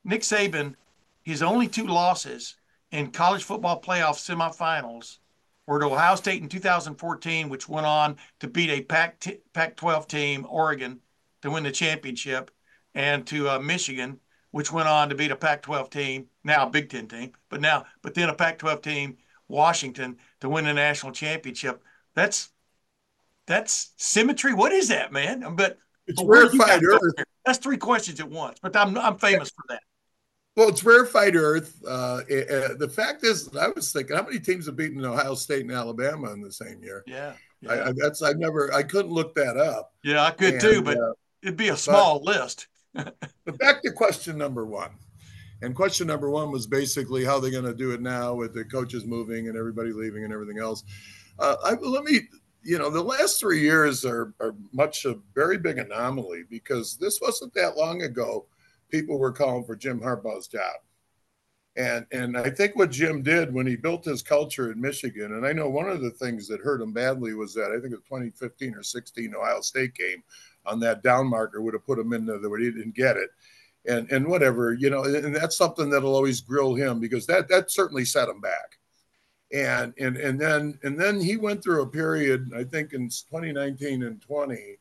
Nick 0.04 0.22
Saban, 0.22 0.74
his 1.22 1.42
only 1.42 1.68
two 1.68 1.86
losses 1.86 2.56
in 2.90 3.10
college 3.10 3.44
football 3.44 3.80
playoff 3.80 4.16
semifinals 4.16 5.18
were 5.66 5.80
to 5.80 5.86
Ohio 5.86 6.14
State 6.14 6.42
in 6.42 6.48
2014, 6.48 7.48
which 7.48 7.68
went 7.68 7.86
on 7.86 8.16
to 8.40 8.48
beat 8.48 8.70
a 8.70 8.82
Pac 8.82 9.20
t- 9.20 9.38
Pac-12 9.52 10.06
team, 10.06 10.46
Oregon, 10.48 11.00
to 11.42 11.50
win 11.50 11.64
the 11.64 11.72
championship, 11.72 12.50
and 12.94 13.26
to 13.26 13.50
uh, 13.50 13.58
Michigan, 13.58 14.20
which 14.52 14.72
went 14.72 14.88
on 14.88 15.08
to 15.08 15.14
beat 15.14 15.30
a 15.30 15.36
Pac-12 15.36 15.90
team, 15.90 16.26
now 16.44 16.66
a 16.66 16.70
Big 16.70 16.88
Ten 16.88 17.08
team, 17.08 17.32
but 17.48 17.60
now 17.60 17.84
but 18.02 18.14
then 18.14 18.28
a 18.28 18.34
Pac-12 18.34 18.82
team, 18.82 19.16
Washington, 19.48 20.16
to 20.40 20.48
win 20.48 20.64
the 20.64 20.72
national 20.72 21.12
championship. 21.12 21.82
That's 22.14 22.50
that's 23.46 23.92
symmetry. 23.96 24.54
What 24.54 24.72
is 24.72 24.88
that, 24.88 25.12
man? 25.12 25.54
But 25.54 25.78
It's 26.06 26.22
rarefied 26.22 26.82
earth. 26.82 27.24
That's 27.44 27.58
three 27.58 27.76
questions 27.76 28.18
at 28.20 28.28
once. 28.28 28.58
But 28.60 28.76
I'm 28.76 28.96
I'm 28.98 29.18
famous 29.18 29.50
for 29.50 29.64
that. 29.68 29.82
Well, 30.56 30.68
it's 30.70 30.82
rarefied 30.82 31.36
earth. 31.36 31.78
Uh, 31.86 32.22
uh, 32.22 32.74
the 32.78 32.90
fact 32.92 33.24
is, 33.24 33.54
I 33.56 33.68
was 33.68 33.92
thinking, 33.92 34.16
how 34.16 34.22
many 34.22 34.40
teams 34.40 34.66
have 34.66 34.76
beaten 34.76 35.04
Ohio 35.04 35.34
State 35.34 35.62
and 35.62 35.72
Alabama 35.72 36.32
in 36.32 36.40
the 36.40 36.50
same 36.50 36.82
year? 36.82 37.04
Yeah. 37.06 37.34
I, 37.68 37.88
I, 37.88 37.92
that's 37.94 38.22
I 38.22 38.32
never, 38.32 38.72
I 38.72 38.82
couldn't 38.82 39.10
look 39.10 39.34
that 39.34 39.56
up. 39.56 39.92
Yeah, 40.02 40.22
I 40.22 40.30
could 40.30 40.60
too, 40.60 40.82
but 40.82 40.96
uh, 40.98 41.12
it'd 41.42 41.56
be 41.56 41.68
a 41.68 41.76
small 41.76 42.22
list. 42.22 42.68
But 43.44 43.58
back 43.58 43.82
to 43.82 43.92
question 43.92 44.38
number 44.38 44.64
one. 44.64 44.90
And 45.60 45.74
question 45.74 46.06
number 46.06 46.30
one 46.30 46.50
was 46.50 46.66
basically 46.66 47.26
how 47.26 47.38
they're 47.38 47.50
going 47.50 47.64
to 47.64 47.74
do 47.74 47.92
it 47.92 48.00
now 48.00 48.34
with 48.34 48.54
the 48.54 48.64
coaches 48.64 49.04
moving 49.04 49.48
and 49.48 49.56
everybody 49.56 49.92
leaving 49.92 50.24
and 50.24 50.32
everything 50.32 50.58
else. 50.58 50.82
Uh, 51.38 51.56
I, 51.62 51.74
let 51.74 52.04
me, 52.04 52.20
you 52.62 52.78
know, 52.78 52.88
the 52.88 53.02
last 53.02 53.38
three 53.38 53.60
years 53.60 54.04
are, 54.04 54.32
are 54.40 54.54
much 54.72 55.04
a 55.04 55.18
very 55.34 55.58
big 55.58 55.76
anomaly 55.76 56.44
because 56.48 56.96
this 56.96 57.20
wasn't 57.20 57.52
that 57.54 57.76
long 57.76 58.02
ago. 58.02 58.46
People 58.90 59.18
were 59.18 59.32
calling 59.32 59.64
for 59.64 59.76
Jim 59.76 60.00
Harbaugh's 60.00 60.48
job. 60.48 60.74
And, 61.76 62.06
and 62.10 62.38
I 62.38 62.48
think 62.48 62.74
what 62.74 62.90
Jim 62.90 63.22
did 63.22 63.52
when 63.52 63.66
he 63.66 63.76
built 63.76 64.04
his 64.04 64.22
culture 64.22 64.72
in 64.72 64.80
Michigan, 64.80 65.34
and 65.34 65.46
I 65.46 65.52
know 65.52 65.68
one 65.68 65.90
of 65.90 66.00
the 66.00 66.10
things 66.10 66.48
that 66.48 66.62
hurt 66.62 66.80
him 66.80 66.92
badly 66.92 67.34
was 67.34 67.52
that 67.54 67.70
I 67.70 67.80
think 67.80 67.92
it 67.92 67.98
was 67.98 68.08
2015 68.08 68.74
or 68.74 68.82
16 68.82 69.34
Ohio 69.34 69.60
State 69.60 69.94
game 69.94 70.22
on 70.64 70.80
that 70.80 71.02
down 71.02 71.26
marker 71.26 71.60
would 71.60 71.74
have 71.74 71.84
put 71.84 71.98
him 71.98 72.14
in 72.14 72.24
there, 72.24 72.38
but 72.38 72.60
he 72.60 72.70
didn't 72.70 72.94
get 72.94 73.18
it 73.18 73.28
and 73.86 74.10
and 74.10 74.26
whatever 74.26 74.74
you 74.74 74.90
know 74.90 75.04
and 75.04 75.34
that's 75.34 75.56
something 75.56 75.88
that'll 75.88 76.14
always 76.14 76.40
grill 76.40 76.74
him 76.74 77.00
because 77.00 77.26
that 77.26 77.48
that 77.48 77.70
certainly 77.70 78.04
set 78.04 78.28
him 78.28 78.40
back 78.40 78.78
and 79.52 79.94
and 79.98 80.16
and 80.16 80.40
then 80.40 80.78
and 80.82 80.98
then 80.98 81.20
he 81.20 81.36
went 81.36 81.62
through 81.62 81.82
a 81.82 81.86
period 81.86 82.50
i 82.56 82.64
think 82.64 82.92
in 82.92 83.08
2019 83.08 84.02
and 84.02 84.20
20 84.20 84.76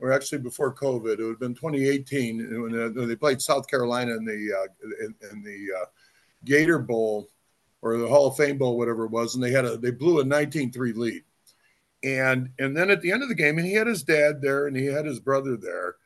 or 0.00 0.12
actually 0.12 0.38
before 0.38 0.74
covid 0.74 1.18
it 1.18 1.22
would 1.22 1.30
have 1.30 1.40
been 1.40 1.54
2018 1.54 2.62
when 2.62 2.80
uh, 2.80 3.06
they 3.06 3.16
played 3.16 3.40
south 3.40 3.68
carolina 3.68 4.12
in 4.16 4.24
the 4.24 4.52
uh, 4.52 5.04
in, 5.04 5.14
in 5.30 5.42
the 5.42 5.68
uh, 5.80 5.86
gator 6.44 6.78
bowl 6.78 7.28
or 7.82 7.96
the 7.96 8.08
hall 8.08 8.26
of 8.26 8.36
fame 8.36 8.58
bowl 8.58 8.76
whatever 8.76 9.04
it 9.04 9.10
was 9.10 9.34
and 9.34 9.44
they 9.44 9.50
had 9.50 9.64
a 9.64 9.76
they 9.76 9.90
blew 9.90 10.20
a 10.20 10.24
19-3 10.24 10.96
lead 10.96 11.22
and 12.02 12.48
and 12.58 12.76
then 12.76 12.90
at 12.90 13.00
the 13.00 13.10
end 13.12 13.22
of 13.22 13.28
the 13.28 13.34
game 13.34 13.58
and 13.58 13.66
he 13.66 13.74
had 13.74 13.86
his 13.86 14.02
dad 14.02 14.40
there 14.40 14.66
and 14.66 14.76
he 14.76 14.86
had 14.86 15.06
his 15.06 15.20
brother 15.20 15.56
there 15.56 15.96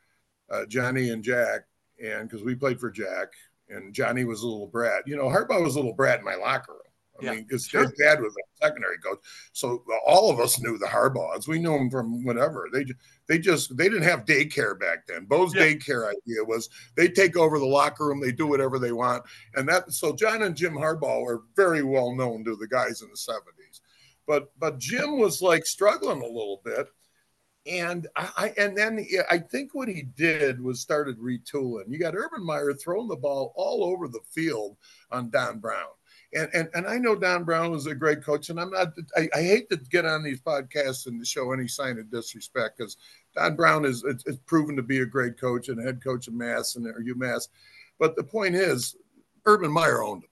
uh, 0.51 0.65
johnny 0.67 1.11
and 1.11 1.25
jack 1.25 1.63
and 2.03 2.29
because 2.29 2.45
we 2.45 2.55
played 2.55 2.81
for 2.81 2.91
Jack, 2.91 3.33
and 3.69 3.93
Johnny 3.93 4.25
was 4.25 4.43
a 4.43 4.47
little 4.47 4.67
brat. 4.67 5.03
You 5.07 5.17
know, 5.17 5.25
Harbaugh 5.25 5.63
was 5.63 5.75
a 5.75 5.79
little 5.79 5.95
brat 5.95 6.21
in 6.21 6.25
my 6.25 6.37
locker 6.37 6.73
room. 6.73 6.83
I 7.21 7.25
Yeah, 7.25 7.31
mean, 7.33 7.45
because 7.45 7.67
sure. 7.67 7.83
his 7.83 7.93
dad 7.99 8.21
was 8.21 8.33
a 8.33 8.65
secondary 8.67 8.99
coach, 8.99 9.19
so 9.53 9.85
all 10.07 10.31
of 10.31 10.39
us 10.41 10.61
knew 10.61 10.79
the 10.79 10.87
Harbaughs. 10.87 11.49
We 11.49 11.59
knew 11.59 11.73
them 11.77 11.91
from 11.91 12.25
whatever. 12.25 12.69
They 12.73 12.85
they 13.27 13.39
just 13.39 13.77
they 13.77 13.89
didn't 13.89 14.05
have 14.05 14.25
daycare 14.25 14.79
back 14.79 15.07
then. 15.07 15.25
Bo's 15.27 15.55
Yeah. 15.55 15.63
daycare 15.63 16.07
idea 16.09 16.45
was 16.45 16.69
they 16.97 17.09
take 17.09 17.37
over 17.37 17.59
the 17.59 17.67
locker 17.67 18.07
room, 18.07 18.21
they 18.21 18.33
do 18.33 18.47
whatever 18.47 18.79
they 18.79 18.93
want, 18.93 19.25
and 19.55 19.69
that. 19.69 19.91
So 19.93 20.15
John 20.15 20.43
and 20.43 20.57
Jim 20.57 20.75
Harbaugh 20.75 21.25
are 21.27 21.43
very 21.57 21.83
well 21.83 22.15
known 22.15 22.45
to 22.45 22.57
the 22.57 22.69
guys 22.69 23.03
in 23.03 23.11
the 23.11 23.17
seventies, 23.17 23.81
but 24.27 24.53
but 24.59 24.79
Jim 24.79 25.19
was 25.19 25.43
like 25.43 25.67
struggling 25.67 26.23
a 26.23 26.27
little 26.27 26.61
bit 26.65 26.89
and 27.67 28.07
I 28.17 28.31
I- 28.37 28.55
and 28.57 28.77
then 28.79 29.05
I 29.29 29.39
think 29.39 29.75
what 29.75 29.89
he 29.89 30.03
did 30.03 30.61
was 30.61 30.81
started 30.81 31.19
retooling. 31.19 31.85
You 31.89 31.99
got 31.99 32.15
Urban 32.15 32.45
Meyer 32.45 32.73
throwing 32.75 33.09
the 33.09 33.17
ball 33.17 33.53
all 33.57 33.85
over 33.85 34.09
the 34.09 34.21
field 34.31 34.77
on 35.11 35.31
Don 35.31 35.59
Brown. 35.59 35.89
And, 36.35 36.49
and 36.53 36.69
and 36.75 36.87
I 36.87 36.99
know 36.99 37.17
Don 37.17 37.45
Brown 37.45 37.71
was 37.71 37.87
a 37.87 37.95
great 37.95 38.23
coach, 38.23 38.51
and 38.51 38.61
I'm 38.61 38.71
not. 38.71 38.93
I, 39.17 39.29
I 39.35 39.43
hate 39.43 39.71
to 39.71 39.77
get 39.77 40.05
on 40.05 40.23
these 40.23 40.41
podcasts 40.41 41.07
and 41.07 41.27
show 41.27 41.53
any 41.53 41.67
sign 41.67 41.99
of 41.99 42.11
disrespect 42.11 42.77
because 42.77 42.99
Don 43.35 43.57
Brown 43.57 43.87
is, 43.87 44.05
is, 44.05 44.23
is 44.27 44.37
proven 44.47 44.77
to 44.77 44.83
be 44.83 45.01
a 45.01 45.07
great 45.07 45.41
coach 45.41 45.69
and 45.69 45.83
head 45.83 46.05
coach 46.05 46.29
of 46.29 46.35
Mass 46.35 46.77
and 46.77 46.87
or 46.87 47.03
UMass. 47.03 47.49
But 47.99 48.15
the 48.15 48.25
point 48.25 48.55
is, 48.55 48.95
Urban 49.47 49.71
Meyer 49.71 50.03
owned 50.03 50.25
him. 50.25 50.31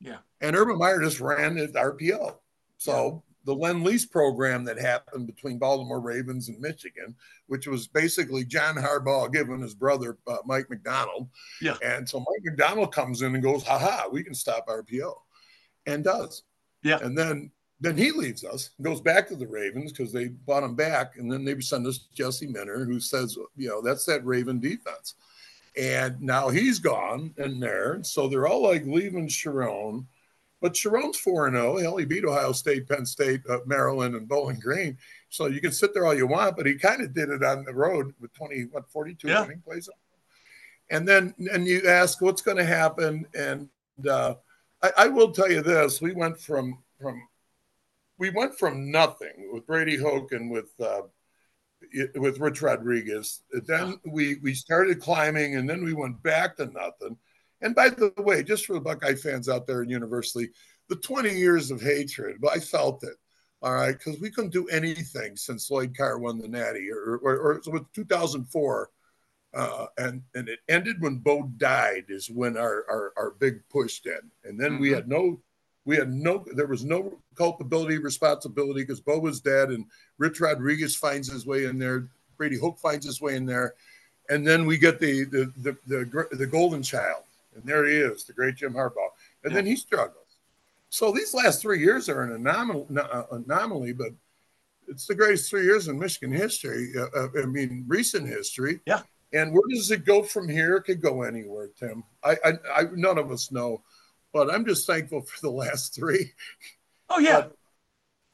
Yeah. 0.00 0.18
And 0.40 0.56
Urban 0.56 0.78
Meyer 0.78 1.00
just 1.00 1.20
ran 1.20 1.58
at 1.58 1.72
RPO. 1.72 2.36
So 2.78 3.22
the 3.44 3.54
Lend 3.54 3.84
Lease 3.84 4.06
program 4.06 4.64
that 4.64 4.78
happened 4.78 5.26
between 5.26 5.58
Baltimore 5.58 6.00
Ravens 6.00 6.48
and 6.48 6.58
Michigan, 6.60 7.14
which 7.46 7.66
was 7.66 7.86
basically 7.86 8.44
John 8.44 8.74
Harbaugh 8.74 9.32
giving 9.32 9.60
his 9.60 9.74
brother 9.74 10.18
uh, 10.26 10.38
Mike 10.46 10.68
Macdonald. 10.70 11.28
Yeah. 11.60 11.76
And 11.82 12.08
so 12.08 12.18
Mike 12.18 12.44
Macdonald 12.44 12.92
comes 12.92 13.22
in 13.22 13.34
and 13.34 13.42
goes, 13.42 13.62
"Ha 13.64 13.78
ha, 13.78 14.08
we 14.10 14.22
can 14.24 14.34
stop 14.34 14.66
RPO," 14.68 15.14
and 15.86 16.04
does. 16.04 16.42
Yeah. 16.82 16.98
And 17.02 17.16
then 17.16 17.50
then 17.80 17.96
he 17.96 18.12
leaves 18.12 18.44
us, 18.44 18.70
goes 18.80 19.00
back 19.00 19.28
to 19.28 19.36
the 19.36 19.46
Ravens 19.46 19.92
because 19.92 20.12
they 20.12 20.28
bought 20.28 20.62
him 20.62 20.74
back, 20.74 21.16
and 21.16 21.30
then 21.30 21.44
they 21.44 21.58
send 21.60 21.86
us 21.86 22.06
Jesse 22.14 22.46
Minter, 22.46 22.84
who 22.84 22.98
says, 23.00 23.36
you 23.56 23.68
know, 23.68 23.82
that's 23.82 24.06
that 24.06 24.24
Raven 24.24 24.60
defense. 24.60 25.14
And 25.76 26.20
now 26.22 26.48
he's 26.48 26.78
gone 26.78 27.34
and 27.36 27.62
there. 27.62 27.98
So 28.02 28.28
they're 28.28 28.46
all 28.46 28.62
like 28.62 28.86
leaving 28.86 29.26
Sherrone. 29.26 30.06
But 30.62 30.72
Sherrone's 30.72 31.18
4 31.18 31.50
0. 31.50 31.76
Hell, 31.78 31.96
he 31.98 32.06
beat 32.06 32.24
Ohio 32.24 32.52
State, 32.52 32.88
Penn 32.88 33.04
State, 33.04 33.42
uh, 33.50 33.58
Maryland, 33.66 34.14
and 34.14 34.26
Bowling 34.26 34.60
Green. 34.60 34.96
So 35.28 35.46
you 35.46 35.60
can 35.60 35.72
sit 35.72 35.92
there 35.92 36.06
all 36.06 36.14
you 36.14 36.26
want, 36.26 36.56
but 36.56 36.64
he 36.64 36.76
kind 36.76 37.02
of 37.02 37.12
did 37.12 37.28
it 37.28 37.42
on 37.42 37.64
the 37.64 37.74
road 37.74 38.14
with 38.18 38.32
20, 38.32 38.68
what, 38.70 38.88
42 38.88 39.28
Yeah. 39.28 39.42
winning 39.42 39.60
plays. 39.60 39.90
And 40.90 41.06
then 41.06 41.34
and 41.52 41.66
you 41.66 41.86
ask 41.86 42.22
what's 42.22 42.40
going 42.40 42.56
to 42.56 42.64
happen. 42.64 43.26
And 43.34 43.68
uh, 44.08 44.34
I, 44.84 45.04
I 45.04 45.08
will 45.08 45.32
tell 45.32 45.50
you 45.50 45.62
this: 45.62 46.02
we 46.02 46.12
went 46.12 46.38
from 46.38 46.78
from 47.00 47.26
we 48.18 48.30
went 48.30 48.58
from 48.58 48.90
nothing 48.90 49.50
with 49.52 49.66
Brady 49.66 49.96
Hoke 49.96 50.32
and 50.32 50.50
with 50.50 50.72
uh, 50.78 51.02
with 52.16 52.38
Rich 52.38 52.60
Rodriguez. 52.60 53.40
Then 53.66 53.98
we 54.04 54.36
we 54.42 54.52
started 54.52 55.00
climbing, 55.00 55.56
and 55.56 55.68
then 55.68 55.82
we 55.84 55.94
went 55.94 56.22
back 56.22 56.56
to 56.56 56.66
nothing. 56.66 57.16
And 57.62 57.74
by 57.74 57.88
the 57.88 58.12
way, 58.18 58.42
just 58.42 58.66
for 58.66 58.74
the 58.74 58.80
Buckeye 58.80 59.14
fans 59.14 59.48
out 59.48 59.66
there 59.66 59.82
in 59.82 59.88
University, 59.88 60.50
the 60.90 60.96
20 60.96 61.30
years 61.30 61.70
of 61.70 61.80
hatred, 61.80 62.36
but 62.40 62.52
I 62.54 62.58
felt 62.58 63.02
it. 63.04 63.16
All 63.62 63.72
right, 63.72 63.96
because 63.96 64.20
we 64.20 64.30
couldn't 64.30 64.52
do 64.52 64.68
anything 64.68 65.36
since 65.36 65.70
Lloyd 65.70 65.96
Carr 65.96 66.18
won 66.18 66.36
the 66.36 66.46
Natty, 66.46 66.90
or 66.90 67.18
or, 67.22 67.38
or 67.38 67.52
it 67.52 67.66
was 67.66 67.82
2004, 67.94 68.90
uh, 69.54 69.86
and 69.98 70.22
and 70.34 70.48
it 70.48 70.60
ended 70.68 71.00
when 71.00 71.16
Bo 71.16 71.44
died. 71.56 72.06
Is 72.08 72.28
when 72.30 72.56
our 72.56 72.84
our, 72.88 73.12
our 73.16 73.30
big 73.30 73.66
push 73.68 74.00
did, 74.00 74.22
and 74.44 74.58
then 74.58 74.78
we 74.78 74.90
Mhm. 74.90 74.94
had 74.94 75.08
no, 75.08 75.40
we 75.84 75.96
had 75.96 76.12
no, 76.12 76.44
there 76.54 76.66
was 76.66 76.84
no 76.84 77.20
culpability, 77.36 77.98
responsibility 77.98 78.82
because 78.82 79.00
Bo 79.00 79.18
was 79.18 79.40
dead, 79.40 79.70
and 79.70 79.86
Rich 80.18 80.40
Rodriguez 80.40 80.96
finds 80.96 81.30
his 81.30 81.46
way 81.46 81.64
in 81.64 81.78
there, 81.78 82.08
Brady 82.36 82.58
Hoke 82.58 82.78
finds 82.78 83.06
his 83.06 83.20
way 83.20 83.36
in 83.36 83.46
there, 83.46 83.74
and 84.28 84.46
then 84.46 84.66
we 84.66 84.76
get 84.78 84.98
the 84.98 85.24
the 85.24 85.52
the 85.58 85.76
the, 85.86 86.28
the 86.36 86.46
golden 86.46 86.82
child, 86.82 87.24
and 87.54 87.64
there 87.64 87.84
he 87.86 87.96
is, 87.96 88.24
the 88.24 88.32
great 88.32 88.56
Jim 88.56 88.74
Harbaugh, 88.74 89.10
and 89.44 89.54
then 89.54 89.66
he 89.66 89.76
struggles. 89.76 90.20
So 90.90 91.10
these 91.10 91.34
last 91.34 91.60
three 91.60 91.80
years 91.80 92.08
are 92.08 92.22
an 92.22 92.32
anomaly, 92.32 92.86
anomaly, 93.32 93.92
but 93.94 94.12
it's 94.86 95.06
the 95.06 95.14
greatest 95.14 95.50
three 95.50 95.64
years 95.64 95.88
in 95.88 95.98
Michigan 95.98 96.30
history. 96.30 96.92
Uh, 96.96 97.06
uh, 97.16 97.28
I 97.42 97.46
mean, 97.46 97.84
recent 97.88 98.28
history. 98.28 98.80
Yeah. 98.86 99.02
And 99.34 99.52
where 99.52 99.68
does 99.70 99.90
it 99.90 100.04
go 100.06 100.22
from 100.22 100.48
here? 100.48 100.76
It 100.76 100.84
could 100.84 101.02
go 101.02 101.22
anywhere, 101.22 101.68
Tim. 101.78 102.04
I, 102.24 102.36
I, 102.44 102.52
I 102.76 102.82
none 102.94 103.18
of 103.18 103.30
us 103.32 103.52
know, 103.52 103.82
but 104.32 104.50
I'm 104.52 104.64
just 104.66 104.86
thankful 104.86 105.22
for 105.22 105.40
the 105.42 105.50
last 105.50 105.94
three. 105.94 106.32
Oh 107.08 107.18
yeah, 107.18 107.46
But 107.46 107.52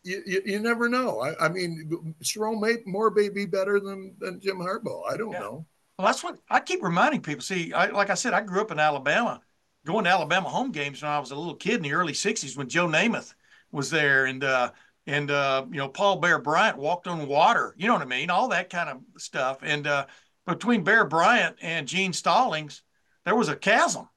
you, 0.02 0.22
you, 0.26 0.42
you 0.46 0.58
never 0.60 0.88
know. 0.88 1.20
I, 1.20 1.46
I 1.46 1.48
mean, 1.48 2.14
Sherrone 2.22 2.60
may 2.60 2.76
more 2.86 3.10
may 3.10 3.28
be 3.28 3.46
better 3.46 3.80
than, 3.80 4.14
than 4.18 4.40
Jim 4.40 4.58
Harbaugh. 4.58 5.02
I 5.10 5.16
don't 5.16 5.32
Yeah. 5.32 5.40
know. 5.40 5.66
Well, 5.98 6.06
that's 6.06 6.24
what 6.24 6.38
I 6.48 6.60
keep 6.60 6.82
reminding 6.82 7.22
people. 7.22 7.42
See, 7.42 7.72
I, 7.72 7.86
like 7.86 8.10
I 8.10 8.14
said, 8.14 8.32
I 8.32 8.40
grew 8.40 8.62
up 8.62 8.70
in 8.70 8.78
Alabama, 8.78 9.42
going 9.84 10.04
to 10.04 10.10
Alabama 10.10 10.48
home 10.48 10.72
games 10.72 11.02
when 11.02 11.10
I 11.10 11.18
was 11.18 11.30
a 11.30 11.36
little 11.36 11.54
kid 11.56 11.74
in 11.76 11.82
the 11.82 11.92
early 11.92 12.14
'60s 12.14 12.56
when 12.56 12.68
Joe 12.68 12.86
Namath 12.88 13.34
was 13.70 13.90
there, 13.90 14.24
and 14.24 14.42
uh, 14.42 14.72
and 15.06 15.30
uh, 15.30 15.66
you 15.70 15.76
know 15.76 15.88
Paul 15.88 16.16
Bear 16.16 16.38
Bryant 16.38 16.78
walked 16.78 17.06
on 17.06 17.26
water. 17.26 17.74
You 17.78 17.86
know 17.86 17.92
what 17.94 18.02
I 18.02 18.06
mean? 18.06 18.30
All 18.30 18.48
that 18.48 18.70
kind 18.70 18.88
of 18.88 19.00
stuff. 19.20 19.58
And 19.62 19.86
uh, 19.86 20.06
between 20.50 20.84
Bear 20.84 21.04
Bryant 21.04 21.56
and 21.62 21.86
Gene 21.86 22.12
Stallings, 22.12 22.82
there 23.24 23.36
was 23.36 23.48
a 23.48 23.56
chasm. 23.56 24.08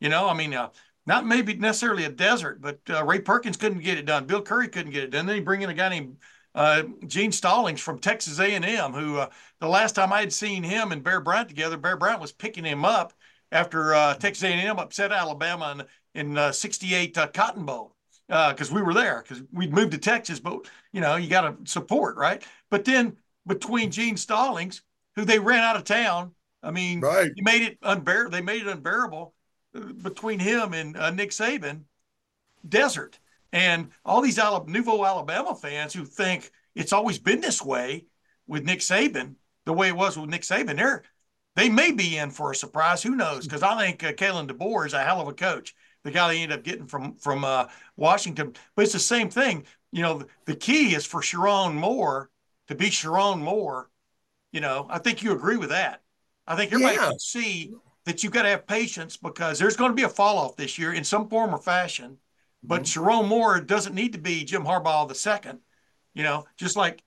You 0.00 0.08
know, 0.08 0.28
I 0.28 0.34
mean, 0.34 0.54
uh, 0.54 0.70
not 1.06 1.26
maybe 1.26 1.54
necessarily 1.54 2.04
a 2.04 2.10
desert, 2.10 2.60
but 2.60 2.80
uh, 2.90 3.04
Ray 3.04 3.20
Perkins 3.20 3.56
couldn't 3.56 3.80
get 3.80 3.98
it 3.98 4.06
done. 4.06 4.26
Bill 4.26 4.42
Curry 4.42 4.68
couldn't 4.68 4.92
get 4.92 5.04
it 5.04 5.10
done. 5.10 5.26
Then 5.26 5.36
he 5.36 5.40
bring 5.42 5.62
in 5.62 5.70
a 5.70 5.74
guy 5.74 5.88
named 5.88 6.16
uh, 6.54 6.82
Gene 7.06 7.32
Stallings 7.32 7.80
from 7.80 7.98
Texas 7.98 8.38
A&M, 8.38 8.92
who 8.92 9.18
uh, 9.18 9.28
the 9.60 9.68
last 9.68 9.94
time 9.94 10.12
I 10.12 10.20
had 10.20 10.32
seen 10.32 10.62
him 10.62 10.92
and 10.92 11.02
Bear 11.02 11.20
Bryant 11.20 11.48
together, 11.48 11.76
Bear 11.76 11.96
Bryant 11.96 12.20
was 12.20 12.32
picking 12.32 12.64
him 12.64 12.84
up 12.84 13.12
after 13.50 13.94
uh, 13.94 14.14
Texas 14.14 14.44
A&M 14.44 14.78
upset 14.78 15.12
Alabama 15.12 15.86
in 16.14 16.36
in 16.36 16.52
'68 16.52 17.18
uh, 17.18 17.26
Cotton 17.28 17.64
Bowl 17.64 17.94
because 18.28 18.70
uh, 18.70 18.74
we 18.74 18.82
were 18.82 18.94
there 18.94 19.22
because 19.22 19.42
we'd 19.52 19.72
moved 19.72 19.92
to 19.92 19.98
Texas, 19.98 20.40
but 20.40 20.66
you 20.92 21.00
know 21.00 21.16
you 21.16 21.28
got 21.28 21.42
to 21.42 21.70
support 21.70 22.16
right. 22.16 22.42
But 22.70 22.84
then 22.84 23.16
between 23.46 23.90
Gene 23.90 24.16
Stallings, 24.16 24.82
who 25.16 25.24
they 25.24 25.38
ran 25.38 25.60
out 25.60 25.76
of 25.76 25.84
town, 25.84 26.32
I 26.62 26.70
mean, 26.70 27.00
right. 27.00 27.30
made 27.36 27.62
it 27.62 27.78
unbearable. 27.82 28.30
They 28.30 28.42
made 28.42 28.62
it 28.62 28.68
unbearable 28.68 29.34
uh, 29.74 29.80
between 29.80 30.38
him 30.38 30.72
and 30.74 30.96
uh, 30.96 31.10
Nick 31.10 31.30
Saban. 31.30 31.82
Desert 32.68 33.18
and 33.52 33.90
all 34.04 34.22
these 34.22 34.38
Nouveau 34.38 35.04
Alabama 35.04 35.54
fans 35.54 35.92
who 35.92 36.04
think 36.04 36.50
it's 36.74 36.92
always 36.92 37.18
been 37.18 37.40
this 37.40 37.62
way 37.62 38.06
with 38.46 38.64
Nick 38.64 38.80
Saban, 38.80 39.34
the 39.66 39.72
way 39.72 39.88
it 39.88 39.96
was 39.96 40.16
with 40.16 40.30
Nick 40.30 40.42
Saban, 40.42 40.76
they're 40.76 41.02
they 41.54 41.68
may 41.68 41.92
be 41.92 42.16
in 42.16 42.30
for 42.30 42.50
a 42.50 42.56
surprise. 42.56 43.02
Who 43.02 43.14
knows? 43.14 43.44
Because 43.44 43.62
I 43.62 43.78
think 43.78 44.02
uh, 44.02 44.12
Kalen 44.12 44.50
DeBoer 44.50 44.86
is 44.86 44.94
a 44.94 45.04
hell 45.04 45.20
of 45.20 45.28
a 45.28 45.34
coach. 45.34 45.74
The 46.02 46.10
guy 46.10 46.28
they 46.28 46.42
ended 46.42 46.58
up 46.58 46.64
getting 46.64 46.86
from 46.86 47.16
from 47.16 47.44
uh, 47.44 47.66
Washington, 47.96 48.54
but 48.74 48.82
it's 48.82 48.94
the 48.94 48.98
same 48.98 49.28
thing. 49.28 49.66
You 49.92 50.00
know, 50.02 50.24
the 50.46 50.56
key 50.56 50.94
is 50.94 51.04
for 51.04 51.20
Sherrone 51.20 51.74
Moore 51.74 52.30
to 52.68 52.74
be 52.74 52.86
Sherrone 52.86 53.40
Moore. 53.40 53.90
You 54.52 54.60
know, 54.60 54.86
I 54.88 54.98
think 54.98 55.22
you 55.22 55.32
agree 55.32 55.56
with 55.56 55.70
that. 55.70 56.02
I 56.46 56.56
think 56.56 56.72
everybody 56.72 56.96
yeah. 56.96 57.08
can 57.08 57.18
see 57.18 57.72
that 58.04 58.22
you've 58.22 58.32
got 58.32 58.42
to 58.42 58.48
have 58.48 58.66
patience 58.66 59.16
because 59.16 59.58
there's 59.58 59.76
going 59.76 59.90
to 59.90 59.96
be 59.96 60.02
a 60.02 60.08
fall 60.08 60.38
off 60.38 60.56
this 60.56 60.78
year 60.78 60.92
in 60.92 61.04
some 61.04 61.28
form 61.28 61.54
or 61.54 61.58
fashion. 61.58 62.18
But 62.62 62.82
mm-hmm. 62.82 63.28
Moore 63.28 63.60
doesn't 63.60 63.94
need 63.94 64.12
to 64.12 64.18
be 64.18 64.44
Jim 64.44 64.64
Harbaugh 64.64 65.08
the 65.08 65.14
second. 65.14 65.60
You 66.14 66.22
know, 66.22 66.44
just 66.56 66.76
like 66.76 67.02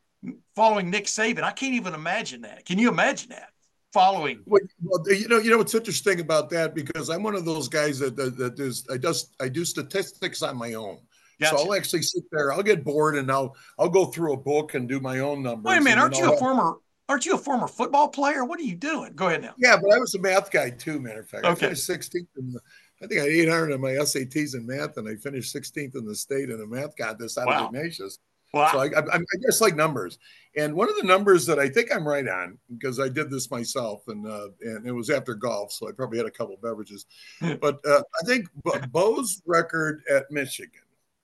following 0.56 0.90
Nick 0.90 1.06
Saban. 1.06 1.44
I 1.44 1.52
can't 1.52 1.76
even 1.76 1.94
imagine 1.94 2.42
that. 2.42 2.66
Can 2.66 2.80
you 2.80 2.90
imagine 2.90 3.30
that? 3.30 3.50
Following. 3.94 4.42
Well, 4.46 4.62
you 5.08 5.28
know, 5.30 5.38
you 5.38 5.52
know 5.52 5.58
what's 5.58 5.76
interesting 5.76 6.20
about 6.20 6.50
that 6.50 6.76
because 6.76 7.10
I'm 7.10 7.24
one 7.24 7.36
of 7.36 7.46
those 7.46 7.70
guys 7.70 8.00
that 8.00 8.16
that, 8.18 8.38
that 8.38 8.60
is 8.60 8.86
I 8.92 8.98
just 8.98 9.36
I 9.40 9.48
do 9.48 9.64
statistics 9.64 10.42
on 10.42 10.58
my 10.58 10.74
own. 10.74 11.00
Gotcha. 11.40 11.58
So 11.58 11.64
I'll 11.64 11.76
actually 11.76 12.02
sit 12.02 12.24
there. 12.32 12.52
I'll 12.52 12.64
get 12.64 12.84
bored 12.84 13.16
and 13.16 13.32
I'll 13.32 13.56
I'll 13.78 13.90
go 13.90 14.06
through 14.06 14.34
a 14.34 14.38
book 14.38 14.74
and 14.74 14.90
do 14.90 15.00
my 15.00 15.20
own 15.20 15.44
numbers. 15.44 15.70
Wait 15.70 15.78
a 15.78 15.82
minute, 15.82 16.02
aren't 16.02 16.18
you 16.18 16.34
a 16.34 16.38
former 16.38 16.76
aren't 17.08 17.26
you 17.26 17.36
a 17.36 17.38
former 17.38 17.68
football 17.68 18.08
player? 18.08 18.46
What 18.46 18.60
are 18.60 18.64
you 18.64 18.76
doing? 18.76 19.14
Go 19.14 19.28
ahead 19.28 19.42
now. 19.42 19.54
Yeah, 19.58 19.78
but 19.82 19.94
I 19.94 20.00
was 20.00 20.16
a 20.16 20.20
math 20.20 20.52
guy 20.52 20.70
too. 20.70 21.00
Matter 21.00 21.22
of 21.22 21.30
fact, 21.30 21.46
okay. 21.46 21.52
I 21.52 21.56
finished 21.56 21.90
16th 21.90 22.28
in 22.38 22.52
the, 22.54 22.60
I 23.02 23.08
think 23.08 23.22
I 23.22 23.24
had 23.26 23.34
800 23.34 23.72
in 23.72 23.82
my 23.82 23.92
SATs 23.92 24.56
in 24.56 24.66
math, 24.66 24.98
and 24.98 25.08
I 25.08 25.16
finished 25.16 25.56
16th 25.56 25.96
in 25.96 26.06
the 26.06 26.16
state 26.16 26.50
in 26.50 26.62
a 26.62 26.66
math 26.66 26.96
contest 26.96 27.38
out 27.38 27.48
wow. 27.48 27.68
of 27.68 27.76
Ignatius. 27.76 28.20
Wow. 28.54 28.72
So 28.72 28.80
I, 28.80 28.86
I, 28.86 29.16
I 29.16 29.20
just 29.46 29.60
like 29.60 29.76
numbers. 29.76 30.18
And 30.56 30.74
one 30.74 30.90
of 30.90 30.96
the 30.96 31.04
numbers 31.04 31.46
that 31.48 31.60
I 31.60 31.68
think 31.68 31.94
I'm 31.94 32.08
right 32.08 32.28
on, 32.28 32.58
because 32.72 33.02
I 33.02 33.10
did 33.10 33.30
this 33.30 33.52
myself, 33.52 34.08
and 34.08 34.26
uh, 34.26 34.48
and 34.62 34.88
it 34.88 34.94
was 34.94 35.10
after 35.10 35.36
golf, 35.36 35.74
so 35.74 35.90
I 35.90 35.92
probably 35.92 36.18
had 36.18 36.28
a 36.28 36.32
couple 36.32 36.56
beverages. 36.64 37.06
but 37.62 37.86
uh, 37.86 38.02
I 38.22 38.26
think 38.26 38.48
Bo's 38.92 39.42
record 39.46 40.04
at 40.10 40.32
Michigan, 40.32 40.84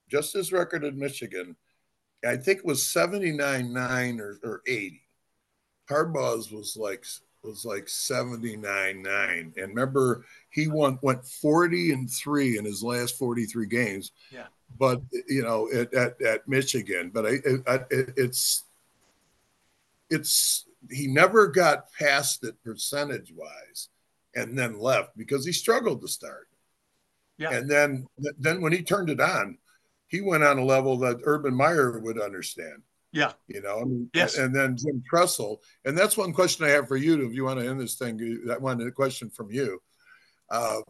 just 0.09 0.33
his 0.33 0.51
record 0.51 0.83
at 0.83 0.95
Michigan, 0.95 1.55
I 2.27 2.35
think 2.35 2.59
it 2.59 2.65
was 2.65 2.85
79 2.85 3.73
9 3.73 4.19
or, 4.19 4.39
or 4.43 4.61
80. 4.67 5.01
Harbaugh's 5.91 6.51
was 6.51 6.77
like 6.77 7.05
was 7.43 7.65
like 7.65 7.89
79 7.89 9.01
9. 9.01 9.53
And 9.57 9.67
remember, 9.69 10.25
he 10.49 10.67
won 10.67 10.99
went 11.01 11.25
40 11.25 11.91
and 11.91 12.09
3 12.09 12.57
in 12.57 12.65
his 12.65 12.83
last 12.83 13.17
43 13.17 13.65
games. 13.67 14.11
Yeah. 14.31 14.47
But 14.79 15.01
you 15.27 15.43
know, 15.43 15.69
at 15.71 15.93
at, 15.93 16.21
at 16.21 16.47
Michigan, 16.47 17.11
but 17.13 17.25
I, 17.25 17.39
it, 17.89 18.13
it's 18.15 18.63
it's 20.09 20.65
he 20.89 21.07
never 21.07 21.47
got 21.47 21.91
past 21.93 22.43
it 22.43 22.61
percentage 22.63 23.33
wise 23.35 23.89
and 24.35 24.57
then 24.57 24.79
left 24.79 25.17
because 25.17 25.45
he 25.45 25.51
struggled 25.51 26.01
to 26.01 26.07
start. 26.07 26.47
Yeah. 27.37 27.51
And 27.51 27.69
then 27.69 28.07
then 28.39 28.61
when 28.61 28.71
he 28.71 28.81
turned 28.81 29.09
it 29.09 29.19
on, 29.19 29.57
he 30.07 30.21
went 30.21 30.43
on 30.43 30.57
a 30.57 30.65
level 30.65 30.97
that 30.97 31.21
Urban 31.23 31.53
Meyer 31.53 31.99
would 31.99 32.21
understand. 32.21 32.83
Yeah. 33.13 33.33
You 33.47 33.61
know, 33.61 33.79
I 33.81 33.83
mean, 33.83 34.09
yes. 34.13 34.37
And 34.37 34.55
then 34.55 34.77
Jim 34.77 35.03
Tressel. 35.09 35.61
And 35.85 35.97
that's 35.97 36.15
one 36.15 36.31
question 36.31 36.65
I 36.65 36.69
have 36.69 36.87
for 36.87 36.95
you. 36.95 37.27
If 37.27 37.33
you 37.33 37.43
want 37.43 37.59
to 37.59 37.67
end 37.67 37.79
this 37.79 37.95
thing, 37.95 38.17
that 38.45 38.61
one 38.61 38.89
question 38.91 39.29
from 39.29 39.51
you. 39.51 39.81
Uh, 40.49 40.81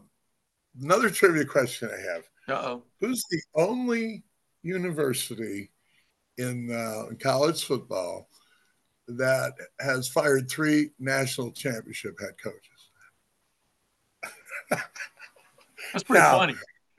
another 0.80 1.10
trivia 1.10 1.44
question 1.44 1.90
I 1.92 2.12
have. 2.12 2.28
Uh-oh. 2.48 2.82
Who's 3.00 3.24
the 3.30 3.40
only 3.54 4.22
university 4.62 5.70
in, 6.38 6.70
uh, 6.72 7.08
in 7.08 7.16
college 7.16 7.64
football 7.64 8.28
that 9.08 9.52
has 9.80 10.08
fired 10.08 10.48
three 10.48 10.90
national 10.98 11.50
championship 11.52 12.14
head 12.20 12.34
coaches? 12.42 12.90
That's 15.92 16.04
pretty 16.04 16.22
now, 16.22 16.38
funny. 16.38 16.54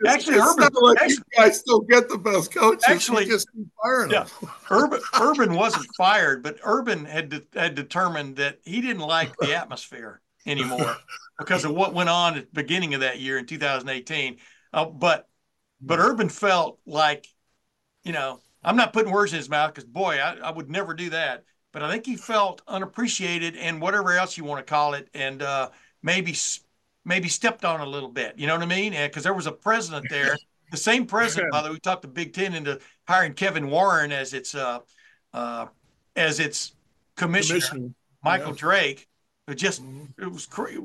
Actually, 0.06 0.38
it's 0.38 0.48
Urban, 0.48 0.70
like 0.82 1.02
actually, 1.02 1.16
you 1.16 1.38
guys 1.38 1.60
still 1.60 1.82
get 1.82 2.10
the 2.10 2.18
best 2.18 2.54
coaches. 2.54 2.84
Actually, 2.88 3.26
just 3.26 3.48
keep 3.54 3.68
firing 3.82 4.12
yeah, 4.12 4.26
them. 4.42 4.50
Urban 4.70 5.00
Urban 5.20 5.54
wasn't 5.56 5.86
fired, 5.98 6.44
but 6.44 6.58
Urban 6.64 7.06
had 7.06 7.30
de- 7.30 7.44
had 7.54 7.76
determined 7.76 8.38
that 8.38 8.60
he 8.64 8.82
didn't 8.82 9.02
like 9.02 9.36
the 9.38 9.56
atmosphere 9.56 10.22
anymore 10.46 10.96
because 11.40 11.66
of 11.66 11.72
what 11.74 11.94
went 11.94 12.10
on 12.10 12.38
at 12.38 12.46
the 12.46 12.62
beginning 12.62 12.94
of 12.94 13.02
that 13.02 13.20
year 13.20 13.38
in 13.38 13.46
2018. 13.46 14.38
Uh, 14.74 14.86
but 14.86 15.28
but 15.82 16.00
Urban 16.00 16.30
felt 16.30 16.80
like, 16.86 17.28
you 18.04 18.14
know, 18.14 18.40
I'm 18.64 18.76
not 18.76 18.94
putting 18.94 19.12
words 19.12 19.34
in 19.34 19.38
his 19.38 19.50
mouth 19.50 19.74
because 19.74 19.88
boy, 19.88 20.18
I, 20.18 20.36
I 20.36 20.52
would 20.52 20.70
never 20.70 20.94
do 20.94 21.10
that. 21.12 21.44
But 21.72 21.82
I 21.82 21.92
think 21.92 22.06
he 22.06 22.16
felt 22.16 22.62
unappreciated 22.68 23.58
and 23.58 23.82
whatever 23.82 24.14
else 24.14 24.38
you 24.38 24.44
want 24.44 24.66
to 24.66 24.70
call 24.70 24.94
it, 24.94 25.10
and 25.16 25.42
uh, 25.42 25.72
maybe 26.04 26.36
maybe 27.06 27.28
stepped 27.28 27.66
on 27.66 27.82
a 27.82 27.86
little 27.86 28.10
bit. 28.10 28.38
You 28.38 28.48
know 28.48 28.54
what 28.54 28.64
I 28.64 28.68
mean? 28.68 28.94
Because 28.94 29.24
there 29.24 29.34
was 29.34 29.48
a 29.48 29.52
president 29.52 30.06
there, 30.10 30.38
the 30.72 30.78
same 30.78 31.06
president, 31.08 31.52
by 31.52 31.62
the 31.62 31.70
way, 31.70 31.74
we 31.74 31.80
talked 31.80 32.02
the 32.02 32.08
Big 32.08 32.34
Ten 32.34 32.54
into 32.54 32.80
hiring 33.08 33.34
Kevin 33.34 33.70
Warren 33.70 34.12
as 34.12 34.34
its 34.34 34.56
uh, 34.56 34.80
uh, 35.34 35.68
as 36.16 36.40
its 36.40 36.76
commissioner, 37.16 37.60
commissioner. 37.60 37.94
Michael. 38.24 38.54
Drake. 38.54 39.08
It 39.48 39.56
just 39.56 39.84
mm-hmm. 39.84 40.22
it 40.22 40.32
was 40.32 40.46
crazy. 40.46 40.82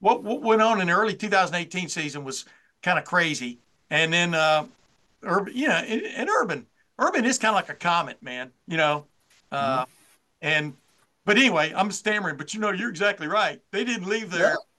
What, 0.00 0.22
what 0.22 0.40
went 0.40 0.62
on 0.62 0.80
in 0.80 0.86
the 0.86 0.94
early 0.94 1.14
2018 1.14 1.90
season 1.90 2.24
was 2.24 2.46
kind 2.82 2.98
of 2.98 3.04
crazy, 3.04 3.58
and 3.90 4.10
then 4.10 4.34
uh, 4.34 4.64
Urban, 5.22 5.54
you 5.54 5.68
know, 5.68 5.74
and, 5.74 6.02
and 6.02 6.30
Urban, 6.30 6.66
Urban 6.98 7.26
is 7.26 7.38
kind 7.38 7.50
of 7.50 7.56
like 7.56 7.68
a 7.68 7.74
comet, 7.74 8.22
man. 8.22 8.50
You 8.66 8.78
know, 8.78 9.04
uh, 9.52 9.82
mm-hmm. 9.82 9.90
and 10.40 10.74
but 11.26 11.36
anyway, 11.36 11.74
I'm 11.76 11.90
stammering, 11.90 12.38
but 12.38 12.54
you 12.54 12.60
know, 12.60 12.70
you're 12.70 12.88
exactly 12.88 13.26
right. 13.26 13.60
They 13.72 13.84
didn't 13.84 14.08
leave 14.08 14.30
there. 14.30 14.52
Yeah 14.52 14.69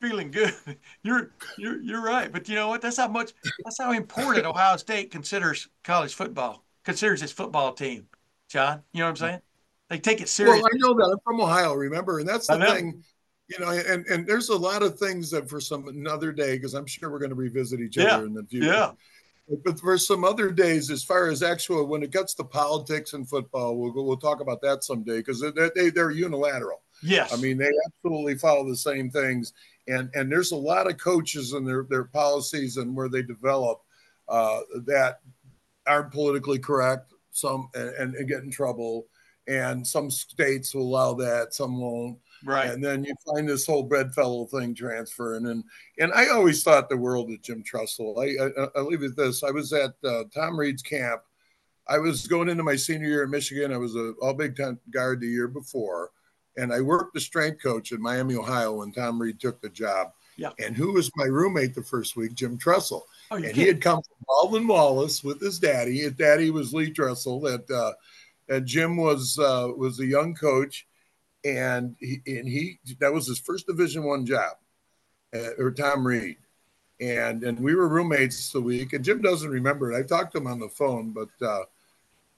feeling 0.00 0.30
good. 0.30 0.54
You're 1.02 1.30
you're 1.56 1.80
you're 1.80 2.02
right. 2.02 2.32
But 2.32 2.48
you 2.48 2.54
know 2.54 2.68
what? 2.68 2.82
That's 2.82 2.96
how 2.96 3.08
much 3.08 3.32
that's 3.64 3.78
how 3.78 3.92
important 3.92 4.44
Ohio 4.44 4.76
State 4.76 5.10
considers 5.10 5.68
college 5.84 6.14
football, 6.14 6.64
considers 6.84 7.22
its 7.22 7.32
football 7.32 7.72
team. 7.72 8.08
John, 8.48 8.82
you 8.92 9.00
know 9.00 9.06
what 9.06 9.10
I'm 9.10 9.16
saying? 9.16 9.40
They 9.88 9.98
take 9.98 10.20
it 10.20 10.28
seriously. 10.28 10.62
Well, 10.62 10.70
I 10.72 10.78
know 10.78 10.94
that. 10.94 11.12
I'm 11.12 11.20
from 11.24 11.40
Ohio, 11.40 11.74
remember? 11.74 12.18
And 12.18 12.28
that's 12.28 12.48
the 12.48 12.58
thing, 12.58 13.04
you 13.48 13.58
know, 13.60 13.70
and, 13.70 14.04
and 14.06 14.26
there's 14.26 14.48
a 14.48 14.56
lot 14.56 14.82
of 14.82 14.98
things 14.98 15.30
that 15.30 15.48
for 15.48 15.60
some 15.60 15.86
another 15.86 16.32
day, 16.32 16.56
because 16.56 16.74
I'm 16.74 16.86
sure 16.86 17.10
we're 17.10 17.20
going 17.20 17.30
to 17.30 17.36
revisit 17.36 17.80
each 17.80 17.96
yeah. 17.96 18.16
other 18.16 18.26
in 18.26 18.34
the 18.34 18.44
future. 18.44 18.66
Yeah. 18.66 18.92
But 19.64 19.78
for 19.78 19.96
some 19.96 20.24
other 20.24 20.50
days, 20.50 20.90
as 20.90 21.04
far 21.04 21.28
as 21.28 21.44
actual, 21.44 21.86
when 21.86 22.02
it 22.02 22.10
gets 22.10 22.34
to 22.34 22.44
politics 22.44 23.12
and 23.12 23.28
football, 23.28 23.76
we'll 23.76 23.92
we'll 23.94 24.16
talk 24.16 24.40
about 24.40 24.60
that 24.62 24.82
someday 24.82 25.18
because 25.18 25.40
they, 25.40 25.70
they 25.76 25.90
they're 25.90 26.10
unilateral. 26.10 26.82
Yes. 27.00 27.32
I 27.32 27.36
mean, 27.36 27.56
they 27.56 27.70
absolutely 27.86 28.36
follow 28.36 28.68
the 28.68 28.76
same 28.76 29.08
things 29.08 29.52
and 29.88 30.10
and 30.14 30.30
there's 30.30 30.52
a 30.52 30.56
lot 30.56 30.90
of 30.90 30.98
coaches 30.98 31.52
and 31.52 31.66
their 31.66 31.86
their 31.88 32.04
policies 32.04 32.76
and 32.76 32.94
where 32.94 33.08
they 33.08 33.22
develop 33.22 33.82
uh, 34.28 34.60
that 34.84 35.20
aren't 35.86 36.12
politically 36.12 36.58
correct. 36.58 37.12
Some 37.30 37.68
and, 37.74 38.14
and 38.14 38.28
get 38.28 38.42
in 38.42 38.50
trouble, 38.50 39.06
and 39.46 39.86
some 39.86 40.10
states 40.10 40.74
will 40.74 40.82
allow 40.82 41.14
that, 41.14 41.54
some 41.54 41.78
won't. 41.80 42.18
Right. 42.44 42.70
And 42.70 42.82
then 42.82 43.04
you 43.04 43.14
find 43.26 43.48
this 43.48 43.66
whole 43.66 43.82
bedfellow 43.82 44.46
thing 44.46 44.74
transferring, 44.74 45.46
and 45.46 45.62
and 45.98 46.12
I 46.12 46.28
always 46.28 46.62
thought 46.62 46.88
the 46.88 46.96
world 46.96 47.30
of 47.30 47.42
Jim 47.42 47.62
Tressel. 47.62 48.18
I 48.18 48.36
I, 48.42 48.68
I 48.76 48.80
leave 48.80 49.02
it 49.02 49.16
this. 49.16 49.42
I 49.42 49.50
was 49.50 49.72
at 49.72 49.92
uh, 50.04 50.24
Tom 50.34 50.58
Reed's 50.58 50.82
camp. 50.82 51.22
I 51.88 51.98
was 51.98 52.26
going 52.26 52.48
into 52.48 52.64
my 52.64 52.74
senior 52.74 53.08
year 53.08 53.24
in 53.24 53.30
Michigan. 53.30 53.72
I 53.72 53.76
was 53.76 53.94
a 53.94 54.12
all 54.22 54.34
Big 54.34 54.56
Ten 54.56 54.78
guard 54.90 55.20
the 55.20 55.28
year 55.28 55.48
before 55.48 56.10
and 56.56 56.72
I 56.72 56.80
worked 56.80 57.14
the 57.14 57.20
strength 57.20 57.62
coach 57.62 57.92
in 57.92 58.00
Miami, 58.00 58.34
Ohio 58.36 58.74
when 58.74 58.92
Tom 58.92 59.20
Reed 59.20 59.40
took 59.40 59.60
the 59.60 59.68
job. 59.68 60.12
Yeah. 60.36 60.50
And 60.58 60.76
who 60.76 60.92
was 60.92 61.10
my 61.16 61.24
roommate 61.24 61.74
the 61.74 61.82
first 61.82 62.16
week? 62.16 62.34
Jim 62.34 62.58
Tressel. 62.58 63.06
Oh, 63.30 63.36
and 63.36 63.44
kidding? 63.44 63.60
he 63.60 63.66
had 63.66 63.80
come 63.80 64.02
from 64.02 64.16
Baldwin 64.26 64.66
Wallace 64.66 65.24
with 65.24 65.40
his 65.40 65.58
daddy. 65.58 65.98
His 66.00 66.12
daddy 66.12 66.50
was 66.50 66.74
Lee 66.74 66.90
Tressel. 66.90 67.40
That 67.40 67.70
uh, 67.70 67.92
and 68.48 68.66
Jim 68.66 68.96
was 68.96 69.38
uh, 69.38 69.68
was 69.76 69.98
a 70.00 70.06
young 70.06 70.34
coach, 70.34 70.86
and 71.44 71.96
he 72.00 72.20
and 72.26 72.46
he 72.46 72.78
that 73.00 73.12
was 73.12 73.26
his 73.26 73.38
first 73.38 73.66
Division 73.66 74.04
One 74.04 74.26
job, 74.26 74.56
uh, 75.34 75.50
or 75.58 75.70
Tom 75.70 76.06
Reed, 76.06 76.36
and 77.00 77.42
and 77.42 77.58
we 77.58 77.74
were 77.74 77.88
roommates 77.88 78.52
the 78.52 78.60
week. 78.60 78.92
And 78.92 79.04
Jim 79.04 79.22
doesn't 79.22 79.50
remember 79.50 79.90
it. 79.90 79.98
I 79.98 80.02
talked 80.02 80.32
to 80.32 80.38
him 80.38 80.46
on 80.46 80.60
the 80.60 80.68
phone, 80.68 81.12
but 81.12 81.30
uh, 81.44 81.64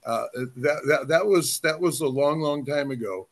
Uh, 0.05 0.27
that, 0.55 0.79
that 0.87 1.07
that 1.09 1.25
was 1.25 1.59
that 1.59 1.77
was 1.77 1.99
a 1.99 2.07
long, 2.07 2.39
long 2.39 2.65
time 2.65 2.89
ago. 2.89 3.27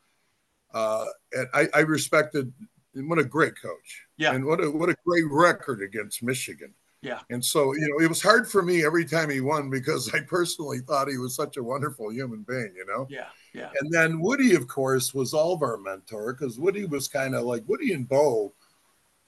Uh, 0.73 1.05
and 1.33 1.47
I, 1.53 1.67
I 1.73 1.79
respected 1.81 2.51
what 2.93 3.19
a 3.19 3.23
great 3.23 3.53
coach. 3.61 4.05
Yeah. 4.17 4.33
And 4.33 4.45
what 4.45 4.63
a 4.63 4.69
what 4.71 4.89
a 4.89 4.95
great 5.05 5.25
record 5.29 5.81
against 5.81 6.23
Michigan. 6.23 6.73
Yeah. 7.01 7.19
And 7.29 7.45
so, 7.45 7.73
you 7.75 7.87
know, 7.87 8.03
it 8.03 8.09
was 8.09 8.21
hard 8.23 8.49
for 8.49 8.63
me 8.63 8.83
every 8.83 9.05
time 9.05 9.29
he 9.29 9.39
won 9.39 9.69
because 9.69 10.13
I 10.13 10.21
personally 10.21 10.79
thought 10.79 11.07
he 11.07 11.19
was 11.19 11.35
such 11.35 11.57
a 11.57 11.63
wonderful 11.63 12.11
human 12.11 12.41
being, 12.41 12.73
you 12.75 12.85
know? 12.87 13.05
Yeah. 13.09 13.27
Yeah. 13.53 13.69
And 13.79 13.91
then 13.91 14.19
Woody, 14.19 14.55
of 14.55 14.67
course, 14.67 15.13
was 15.13 15.33
all 15.33 15.53
of 15.53 15.61
our 15.61 15.77
mentor 15.77 16.33
because 16.33 16.59
Woody 16.59 16.85
was 16.85 17.07
kind 17.07 17.35
of 17.35 17.43
like 17.43 17.63
Woody 17.67 17.93
and 17.93 18.09
Bo. 18.09 18.51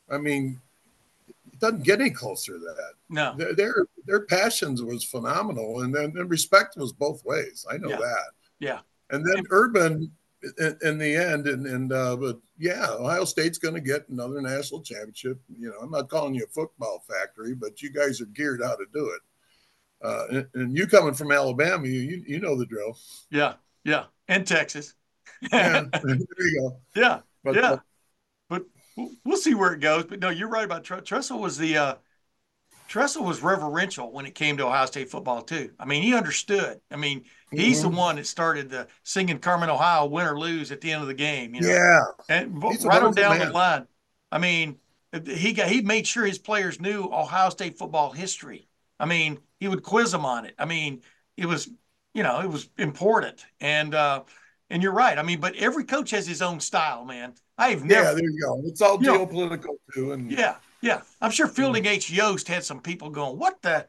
I 0.09 0.17
mean, 0.17 0.59
it 1.27 1.59
doesn't 1.59 1.83
get 1.83 2.01
any 2.01 2.09
closer 2.09 2.53
to 2.53 2.59
that. 2.59 2.93
No. 3.09 3.35
Their 3.37 3.53
their, 3.53 3.85
their 4.05 4.25
passions 4.25 4.81
was 4.81 5.03
phenomenal, 5.03 5.81
and 5.81 5.93
then 5.93 6.13
and 6.17 6.29
respect 6.29 6.75
was 6.75 6.91
both 6.91 7.23
ways. 7.23 7.65
I 7.69 7.77
know 7.77 7.89
Yeah. 7.89 7.97
that. 7.97 8.29
Yeah. 8.59 8.79
And 9.11 9.23
then 9.25 9.43
Urban, 9.51 10.11
in, 10.57 10.77
in 10.83 10.97
the 10.97 11.15
end, 11.15 11.47
and 11.47 11.65
and 11.65 11.91
uh, 11.91 12.15
but 12.15 12.39
yeah, 12.57 12.87
Ohio 12.91 13.25
State's 13.25 13.57
going 13.57 13.73
to 13.75 13.81
get 13.81 14.07
another 14.09 14.41
national 14.41 14.81
championship. 14.81 15.39
You 15.57 15.69
know, 15.69 15.75
I'm 15.81 15.91
not 15.91 16.09
calling 16.09 16.35
you 16.35 16.43
a 16.43 16.47
football 16.47 17.03
factory, 17.07 17.53
but 17.55 17.81
you 17.81 17.91
guys 17.91 18.21
are 18.21 18.25
geared 18.25 18.61
how 18.63 18.75
to 18.75 18.85
do 18.93 19.09
it. 19.09 19.21
Uh, 20.01 20.23
and, 20.31 20.47
and 20.53 20.77
you 20.77 20.87
coming 20.87 21.13
from 21.13 21.31
Alabama, 21.31 21.85
you, 21.85 22.23
you 22.25 22.39
know 22.39 22.55
the 22.55 22.65
drill. 22.65 22.97
Yeah. 23.29 23.55
Yeah. 23.83 24.05
And 24.27 24.47
Texas. 24.47 24.93
Yeah, 25.51 25.83
there 26.03 26.15
you 26.15 26.59
go. 26.61 26.77
Yeah. 26.95 27.19
But, 27.43 27.55
yeah. 27.55 27.71
uh, 27.71 27.77
but 28.49 28.63
we'll- 29.25 29.37
see 29.37 29.55
where 29.55 29.73
it 29.73 29.79
goes. 29.79 30.05
But 30.05 30.19
no, 30.19 30.29
you're 30.29 30.49
right 30.49 30.65
about 30.65 30.83
Tre- 30.83 31.01
Tressel 31.01 31.39
was 31.39 31.57
the 31.57 31.77
uh, 31.77 31.95
Tressel 32.89 33.23
was 33.23 33.41
reverential 33.43 34.11
when 34.11 34.25
it 34.25 34.33
came 34.33 34.57
to 34.57 34.65
Ohio 34.65 34.87
State 34.87 35.09
football 35.11 35.41
too. 35.43 35.71
I 35.79 35.85
mean, 35.85 36.01
he 36.01 36.15
understood. 36.15 36.81
I 36.91 36.95
mean, 36.95 37.23
he's 37.51 37.83
the 37.83 37.87
Mhm. 37.89 37.95
one 37.95 38.15
that 38.15 38.25
started 38.27 38.69
the 38.69 38.87
singing 39.03 39.37
Carmen, 39.39 39.69
Ohio, 39.69 40.05
win 40.07 40.25
or 40.25 40.37
lose 40.39 40.71
at 40.71 40.81
the 40.81 40.91
end 40.91 41.03
of 41.03 41.07
the 41.07 41.13
game. 41.13 41.53
You 41.53 41.61
know? 41.61 41.67
yeah, 41.69 41.99
and 42.27 42.61
He's 42.63 42.83
right 42.85 43.01
on 43.01 43.13
down 43.13 43.37
the 43.39 43.51
line. 43.51 43.87
I 44.31 44.39
mean, 44.39 44.79
he 45.25 45.53
got 45.53 45.69
he 45.69 45.81
made 45.81 46.07
sure 46.07 46.25
his 46.25 46.39
players 46.39 46.79
knew 46.81 47.03
Ohio 47.05 47.49
State 47.51 47.77
football 47.77 48.11
history. 48.11 48.67
I 48.99 49.05
mean, 49.05 49.39
he 49.59 49.67
would 49.67 49.83
quiz 49.83 50.11
them 50.11 50.25
on 50.25 50.45
it. 50.45 50.55
I 50.57 50.65
mean, 50.65 51.01
it 51.37 51.45
was 51.45 51.69
you 52.15 52.23
know 52.23 52.39
it 52.41 52.49
was 52.49 52.69
important. 52.79 53.45
And 53.61 53.93
uh, 53.93 54.23
and 54.71 54.81
you're 54.81 54.93
right. 54.93 55.17
I 55.17 55.21
mean, 55.21 55.39
but 55.39 55.55
every 55.55 55.83
coach 55.83 56.09
has 56.11 56.25
his 56.27 56.41
own 56.41 56.59
style, 56.59 57.05
man. 57.05 57.35
I've 57.57 57.83
never. 57.85 58.03
yeah. 58.09 58.13
There 58.13 58.23
you 58.23 58.41
go. 58.41 58.61
It's 58.65 58.81
all 58.81 58.97
You 58.99 59.11
know- 59.13 59.25
geopolitical 59.27 59.75
too, 59.93 60.11
and 60.13 60.31
Yeah, 60.31 60.55
yeah. 60.81 61.01
I'm 61.21 61.31
sure 61.31 61.47
Fielding 61.47 61.85
H. 61.85 62.09
Yost 62.09 62.47
had 62.47 62.63
some 62.63 62.81
people 62.81 63.09
going, 63.09 63.37
"What 63.37 63.61
the? 63.61 63.87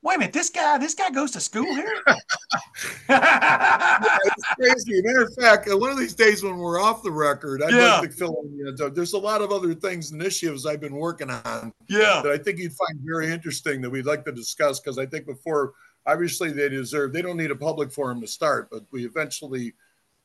Wait 0.00 0.14
a 0.14 0.18
minute, 0.20 0.32
this 0.32 0.48
guy, 0.48 0.78
this 0.78 0.94
guy 0.94 1.10
goes 1.10 1.32
to 1.32 1.40
school 1.40 1.64
here." 1.74 2.02
it's 3.08 4.44
crazy. 4.54 5.02
Matter 5.02 5.22
of 5.24 5.34
fact, 5.34 5.68
uh, 5.68 5.76
one 5.76 5.90
of 5.90 5.98
these 5.98 6.14
days 6.14 6.42
when 6.42 6.56
we're 6.56 6.80
off 6.80 7.02
the 7.02 7.10
record, 7.10 7.62
I'd 7.62 7.72
Yeah. 7.72 7.98
like 7.98 8.10
to 8.10 8.16
fill 8.16 8.42
in. 8.44 8.56
You 8.56 8.72
know, 8.72 8.88
there's 8.88 9.14
a 9.14 9.18
lot 9.18 9.42
of 9.42 9.50
other 9.50 9.74
things, 9.74 10.12
initiatives 10.12 10.66
I've 10.66 10.80
been 10.80 10.94
working 10.94 11.30
on 11.30 11.72
yeah, 11.88 12.20
that 12.22 12.32
I 12.32 12.38
think 12.38 12.58
you'd 12.58 12.72
find 12.72 12.98
very 13.02 13.32
interesting 13.32 13.80
that 13.82 13.90
we'd 13.90 14.06
like 14.06 14.24
to 14.26 14.32
discuss 14.32 14.80
because 14.80 14.98
I 14.98 15.06
think 15.06 15.26
before, 15.26 15.72
obviously, 16.06 16.52
they 16.52 16.68
deserve. 16.68 17.12
They 17.12 17.22
don't 17.22 17.36
need 17.36 17.50
a 17.50 17.56
public 17.56 17.90
forum 17.90 18.20
to 18.20 18.26
start, 18.26 18.68
but 18.70 18.84
we 18.92 19.04
eventually 19.04 19.74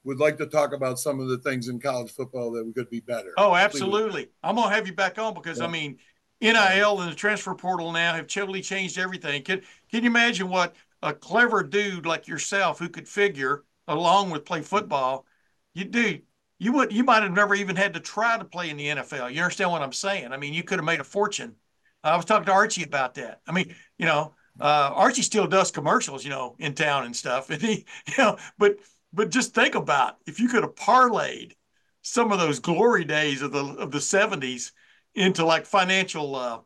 would 0.03 0.19
like 0.19 0.37
to 0.37 0.45
talk 0.45 0.73
about 0.73 0.99
some 0.99 1.19
of 1.19 1.29
the 1.29 1.37
things 1.37 1.69
in 1.69 1.79
college 1.79 2.11
football 2.11 2.51
that 2.51 2.65
we 2.65 2.73
could 2.73 2.89
be 2.89 2.99
better. 2.99 3.33
Oh, 3.37 3.55
absolutely. 3.55 4.29
I'm 4.43 4.55
gonna 4.55 4.73
have 4.73 4.87
you 4.87 4.93
back 4.93 5.17
on 5.17 5.33
because 5.33 5.61
I 5.61 5.67
mean, 5.67 5.97
NIL 6.41 7.01
and 7.01 7.11
the 7.11 7.15
transfer 7.15 7.55
portal 7.55 7.91
now 7.91 8.13
have 8.13 8.27
totally 8.27 8.61
changed 8.61 8.97
everything. 8.97 9.43
Can 9.43 9.61
Can 9.89 10.03
you 10.03 10.09
imagine 10.09 10.49
what 10.49 10.75
a 11.01 11.13
clever 11.13 11.63
dude 11.63 12.05
like 12.05 12.27
yourself 12.27 12.79
who 12.79 12.89
could 12.89 13.07
figure 13.07 13.63
along 13.87 14.29
with 14.29 14.45
play 14.45 14.61
football, 14.61 15.25
you 15.73 15.85
do. 15.85 16.19
You 16.59 16.71
would 16.73 16.93
you 16.93 17.03
might 17.03 17.23
have 17.23 17.31
never 17.33 17.55
even 17.55 17.75
had 17.75 17.93
to 17.93 17.99
try 17.99 18.37
to 18.37 18.45
play 18.45 18.69
in 18.69 18.77
the 18.77 18.87
NFL. 18.87 19.33
You 19.33 19.41
understand 19.41 19.71
what 19.71 19.81
I'm 19.81 19.91
saying? 19.91 20.31
I 20.31 20.37
mean, 20.37 20.53
you 20.53 20.63
could 20.63 20.79
have 20.79 20.85
made 20.85 21.01
a 21.01 21.03
fortune. 21.03 21.55
I 22.03 22.15
was 22.15 22.25
talking 22.25 22.45
to 22.45 22.51
Archie 22.51 22.83
about 22.83 23.15
that. 23.15 23.41
I 23.47 23.51
mean, 23.51 23.75
you 23.97 24.05
know, 24.05 24.33
uh, 24.59 24.91
Archie 24.93 25.21
still 25.21 25.47
does 25.47 25.71
commercials, 25.71 26.23
you 26.23 26.29
know, 26.29 26.55
in 26.59 26.73
town 26.73 27.05
and 27.05 27.15
stuff. 27.15 27.49
And 27.49 27.61
he, 27.61 27.85
you 28.07 28.13
know, 28.17 28.37
but 28.57 28.77
but 29.13 29.29
just 29.29 29.53
think 29.53 29.75
about 29.75 30.17
if 30.25 30.39
you 30.39 30.47
could 30.49 30.63
have 30.63 30.75
parlayed 30.75 31.53
some 32.01 32.31
of 32.31 32.39
those 32.39 32.59
glory 32.59 33.05
days 33.05 33.41
of 33.41 33.51
the 33.51 33.63
of 33.63 33.91
the 33.91 33.99
70s 33.99 34.71
into 35.15 35.45
like 35.45 35.65
financial 35.65 36.35
uh, 36.35 36.59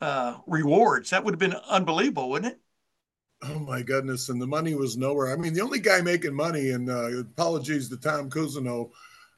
uh, 0.00 0.36
rewards. 0.46 1.10
That 1.10 1.24
would 1.24 1.32
have 1.32 1.38
been 1.38 1.58
unbelievable, 1.68 2.30
wouldn't 2.30 2.52
it? 2.52 2.60
Oh 3.42 3.58
my 3.58 3.82
goodness! 3.82 4.28
And 4.28 4.40
the 4.40 4.46
money 4.46 4.74
was 4.74 4.96
nowhere. 4.96 5.32
I 5.32 5.36
mean, 5.36 5.52
the 5.52 5.60
only 5.60 5.80
guy 5.80 6.00
making 6.00 6.34
money, 6.34 6.70
and 6.70 6.88
uh, 6.88 7.18
apologies 7.18 7.88
to 7.90 7.96
Tom 7.96 8.30
Cousineau, 8.30 8.90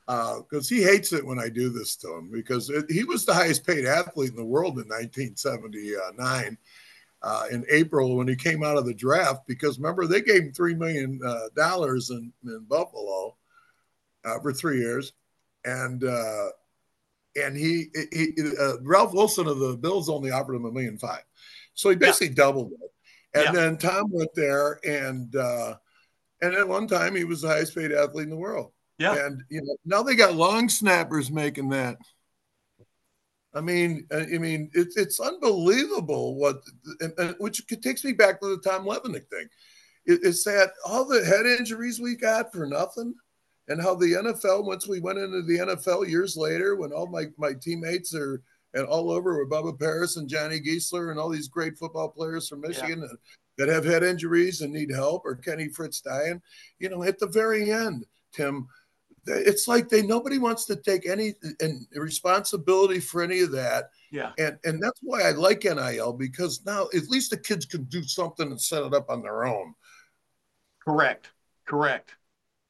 because 0.06 0.68
he 0.68 0.82
hates 0.82 1.12
it 1.12 1.24
when 1.24 1.38
I 1.38 1.48
do 1.48 1.68
this 1.68 1.96
to 1.96 2.14
him, 2.14 2.30
because 2.30 2.70
it, 2.70 2.84
he 2.88 3.04
was 3.04 3.24
the 3.24 3.34
highest 3.34 3.66
paid 3.66 3.86
athlete 3.86 4.30
in 4.30 4.36
the 4.36 4.44
world 4.44 4.78
in 4.78 4.88
1979 4.88 6.56
uh, 7.22 7.44
in 7.50 7.64
April 7.70 8.16
when 8.16 8.28
he 8.28 8.36
came 8.36 8.62
out 8.62 8.76
of 8.76 8.86
the 8.86 8.94
draft. 8.94 9.46
Because 9.46 9.78
remember, 9.78 10.06
they 10.06 10.20
gave 10.20 10.42
him 10.44 10.52
three 10.52 10.74
million 10.74 11.20
uh, 11.24 11.48
dollars 11.56 12.10
in, 12.10 12.32
in 12.44 12.64
Buffalo 12.68 13.36
uh, 14.24 14.38
for 14.40 14.52
three 14.52 14.78
years, 14.78 15.12
and 15.64 16.04
uh, 16.04 16.48
and 17.36 17.56
he, 17.56 17.86
he 18.12 18.32
uh, 18.60 18.80
Ralph 18.82 19.12
Wilson 19.12 19.46
of 19.46 19.58
the 19.58 19.76
Bills 19.76 20.08
only 20.08 20.30
offered 20.30 20.54
him 20.54 20.64
a 20.64 20.72
million 20.72 20.98
five, 20.98 21.22
so 21.74 21.90
he 21.90 21.96
basically 21.96 22.34
doubled 22.34 22.72
it. 22.72 22.90
And 23.34 23.44
Yeah. 23.44 23.52
then 23.52 23.76
Tom 23.78 24.10
went 24.10 24.34
there, 24.34 24.80
and 24.84 25.34
uh, 25.36 25.76
and 26.40 26.54
at 26.54 26.66
one 26.68 26.86
time 26.86 27.14
he 27.14 27.24
was 27.24 27.42
the 27.42 27.48
highest 27.48 27.74
paid 27.74 27.92
athlete 27.92 28.24
in 28.24 28.30
the 28.30 28.36
world. 28.36 28.72
Yeah. 28.98 29.26
And 29.26 29.42
you 29.50 29.60
know 29.62 29.76
now 29.84 30.02
they 30.02 30.16
got 30.16 30.34
long 30.34 30.68
snappers 30.68 31.30
making 31.30 31.68
that. 31.70 31.98
I 33.54 33.60
mean, 33.60 34.06
uh, 34.12 34.24
I 34.32 34.38
mean, 34.38 34.70
it's 34.74 34.96
it's 34.96 35.20
unbelievable 35.20 36.36
what, 36.36 36.60
and, 37.00 37.12
and, 37.18 37.34
which 37.38 37.66
takes 37.82 38.04
me 38.04 38.12
back 38.12 38.40
to 38.40 38.48
the 38.48 38.58
Tom 38.58 38.84
Levenick 38.84 39.28
thing. 39.28 39.48
It, 40.06 40.20
it's 40.22 40.44
that 40.44 40.70
all 40.86 41.04
the 41.06 41.24
head 41.24 41.46
injuries 41.46 42.00
we 42.00 42.14
got 42.14 42.52
for 42.52 42.66
nothing, 42.66 43.14
and 43.68 43.80
how 43.80 43.94
the 43.94 44.12
NFL 44.12 44.66
once 44.66 44.86
we 44.86 45.00
went 45.00 45.18
into 45.18 45.42
the 45.42 45.58
NFL 45.58 46.08
years 46.08 46.36
later, 46.36 46.76
when 46.76 46.92
all 46.92 47.06
my 47.06 47.26
my 47.38 47.52
teammates 47.60 48.14
are 48.14 48.42
and 48.74 48.86
all 48.86 49.10
over 49.10 49.38
with 49.38 49.50
Bubba 49.50 49.78
Paris 49.78 50.16
and 50.16 50.28
Johnny 50.28 50.60
Giesler 50.60 51.10
and 51.10 51.18
all 51.18 51.30
these 51.30 51.48
great 51.48 51.78
football 51.78 52.08
players 52.08 52.48
from 52.48 52.60
Michigan 52.60 53.00
that, 53.00 53.16
that 53.56 53.68
have 53.68 53.84
had 53.84 54.02
injuries 54.02 54.60
and 54.60 54.72
need 54.72 54.90
help, 54.90 55.22
or 55.24 55.36
Kenny 55.36 55.68
Fritz 55.68 56.00
dying, 56.00 56.40
you 56.78 56.88
know, 56.88 57.02
at 57.02 57.18
the 57.18 57.26
very 57.26 57.72
end, 57.72 58.04
Tim, 58.32 58.68
it's 59.28 59.68
like 59.68 59.88
they 59.88 60.02
nobody 60.02 60.38
wants 60.38 60.64
to 60.66 60.76
take 60.76 61.06
any 61.06 61.34
and 61.60 61.86
responsibility 61.94 63.00
for 63.00 63.22
any 63.22 63.40
of 63.40 63.52
that. 63.52 63.90
Yeah. 64.10 64.32
And 64.38 64.58
and 64.64 64.82
that's 64.82 65.00
why 65.02 65.22
I 65.22 65.32
like 65.32 65.64
NIL 65.64 66.12
because 66.12 66.64
now 66.64 66.88
at 66.94 67.08
least 67.08 67.30
the 67.30 67.36
kids 67.36 67.66
can 67.66 67.84
do 67.84 68.02
something 68.02 68.50
and 68.50 68.60
set 68.60 68.82
it 68.82 68.94
up 68.94 69.10
on 69.10 69.22
their 69.22 69.44
own. 69.44 69.74
Correct. 70.84 71.30
Correct. 71.66 72.14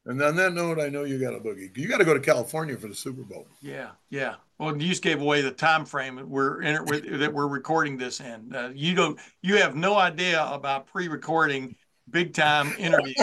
And 0.08 0.20
on 0.22 0.36
that 0.36 0.54
note, 0.54 0.80
I 0.80 0.88
know 0.88 1.04
you 1.04 1.20
got 1.20 1.34
a 1.34 1.38
boogie. 1.38 1.76
You 1.76 1.86
got 1.86 1.98
to 1.98 2.04
go 2.04 2.14
to 2.14 2.20
California 2.20 2.76
for 2.78 2.88
the 2.88 2.94
Super 2.94 3.22
Bowl. 3.22 3.46
Yeah, 3.60 3.90
yeah. 4.08 4.36
Well, 4.58 4.72
you 4.72 4.88
just 4.88 5.02
gave 5.02 5.20
away 5.20 5.42
the 5.42 5.50
time 5.50 5.84
frame 5.84 6.16
that 6.16 6.26
we're 6.26 6.62
in, 6.62 7.18
that 7.20 7.32
we're 7.32 7.46
recording 7.46 7.98
this 7.98 8.20
in. 8.20 8.54
Uh, 8.54 8.72
you 8.74 8.94
don't, 8.94 9.18
you 9.42 9.58
have 9.58 9.76
no 9.76 9.98
idea 9.98 10.42
about 10.50 10.86
pre-recording 10.86 11.76
big 12.10 12.32
time 12.32 12.72
interviews 12.78 13.14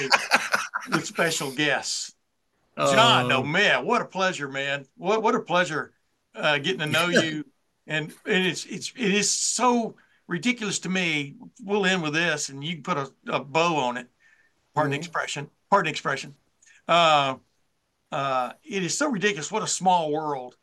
with, 0.00 0.12
with 0.92 1.04
special 1.04 1.52
guests. 1.52 2.14
John, 2.76 3.30
oh 3.32 3.42
man, 3.42 3.84
what 3.84 4.00
a 4.00 4.06
pleasure, 4.06 4.48
man! 4.48 4.86
What 4.96 5.22
what 5.22 5.34
a 5.34 5.40
pleasure 5.40 5.92
uh, 6.34 6.58
getting 6.58 6.80
to 6.80 6.86
know 6.86 7.08
you, 7.08 7.44
and 7.86 8.12
and 8.26 8.46
it's 8.46 8.64
it's 8.66 8.92
it 8.96 9.14
is 9.14 9.30
so 9.30 9.96
ridiculous 10.26 10.78
to 10.80 10.88
me. 10.88 11.34
We'll 11.62 11.86
end 11.86 12.02
with 12.02 12.14
this, 12.14 12.48
and 12.48 12.62
you 12.64 12.74
can 12.74 12.82
put 12.82 12.96
a, 12.96 13.12
a 13.28 13.40
bow 13.44 13.76
on 13.76 13.96
it. 13.96 14.08
Pardon 14.74 14.92
the 14.92 14.96
Mhm. 14.96 15.00
expression. 15.00 15.50
Pardon 15.68 15.86
the 15.86 15.90
expression. 15.90 16.34
Uh, 16.88 17.36
uh, 18.12 18.52
it 18.64 18.82
is 18.82 18.96
so 18.96 19.08
ridiculous. 19.08 19.50
What 19.52 19.62
a 19.62 19.66
small 19.68 20.10
world. 20.12 20.56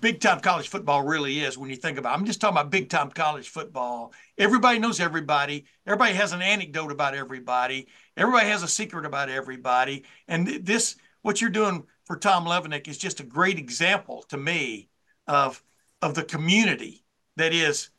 Big 0.00 0.20
time 0.20 0.40
college 0.40 0.68
football 0.68 1.04
really 1.04 1.40
is 1.40 1.56
when 1.56 1.70
you 1.70 1.76
think 1.76 1.96
about. 1.96 2.12
It. 2.12 2.18
I'm 2.18 2.26
just 2.26 2.40
talking 2.40 2.56
about 2.56 2.70
big 2.70 2.88
time 2.88 3.08
college 3.10 3.48
football. 3.48 4.12
Everybody 4.36 4.80
knows 4.80 4.98
everybody. 4.98 5.64
Everybody 5.86 6.14
has 6.14 6.32
an 6.32 6.42
anecdote 6.42 6.90
about 6.90 7.14
everybody. 7.14 7.86
Everybody 8.16 8.48
has 8.48 8.62
a 8.64 8.68
secret 8.68 9.06
about 9.06 9.28
everybody. 9.28 10.04
And 10.26 10.46
this, 10.46 10.96
what 11.22 11.40
you're 11.40 11.50
doing 11.50 11.84
for 12.04 12.16
Tom 12.16 12.46
Levenick, 12.46 12.88
is 12.88 12.98
just 12.98 13.20
a 13.20 13.24
great 13.24 13.58
example 13.58 14.24
to 14.28 14.36
me 14.36 14.88
of 15.28 15.62
of 16.02 16.14
the 16.14 16.24
community 16.24 17.04
that 17.36 17.54
is 17.54 17.90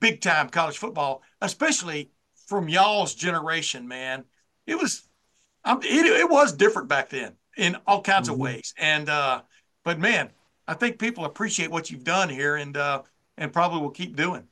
big 0.00 0.20
time 0.20 0.48
college 0.48 0.78
football, 0.78 1.22
especially 1.40 2.10
from 2.46 2.68
y'all's 2.68 3.14
generation. 3.14 3.86
Man, 3.86 4.24
it 4.66 4.74
was, 4.74 5.08
um, 5.64 5.80
it, 5.82 6.04
it 6.04 6.28
was 6.28 6.52
different 6.52 6.88
back 6.88 7.10
then 7.10 7.36
in 7.56 7.76
all 7.86 8.02
kinds 8.02 8.28
of 8.28 8.36
Mhm. 8.36 8.40
ways. 8.40 8.74
And 8.76 9.08
uh, 9.08 9.42
but 9.84 9.98
man, 9.98 10.30
I 10.68 10.74
think 10.74 10.98
people 10.98 11.24
appreciate 11.24 11.70
what 11.70 11.90
you've 11.90 12.04
done 12.04 12.28
here, 12.28 12.56
and 12.56 12.76
uh, 12.76 13.02
and 13.36 13.52
probably 13.52 13.80
will 13.80 13.90
keep 13.90 14.14
doing. 14.14 14.44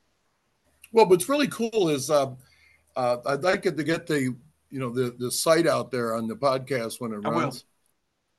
Well, 0.91 1.07
what's 1.07 1.29
really 1.29 1.47
cool 1.47 1.89
is 1.89 2.09
uh, 2.09 2.33
uh, 2.95 3.17
I'd 3.25 3.43
like 3.43 3.65
it 3.65 3.77
to 3.77 3.83
get 3.83 4.07
the 4.07 4.35
you 4.69 4.79
know, 4.79 4.89
the 4.89 5.15
the 5.17 5.31
site 5.31 5.67
out 5.67 5.91
there 5.91 6.15
on 6.15 6.27
the 6.27 6.35
podcast 6.35 6.99
when 6.99 7.13
it 7.13 7.25
I 7.25 7.29
runs. 7.29 7.65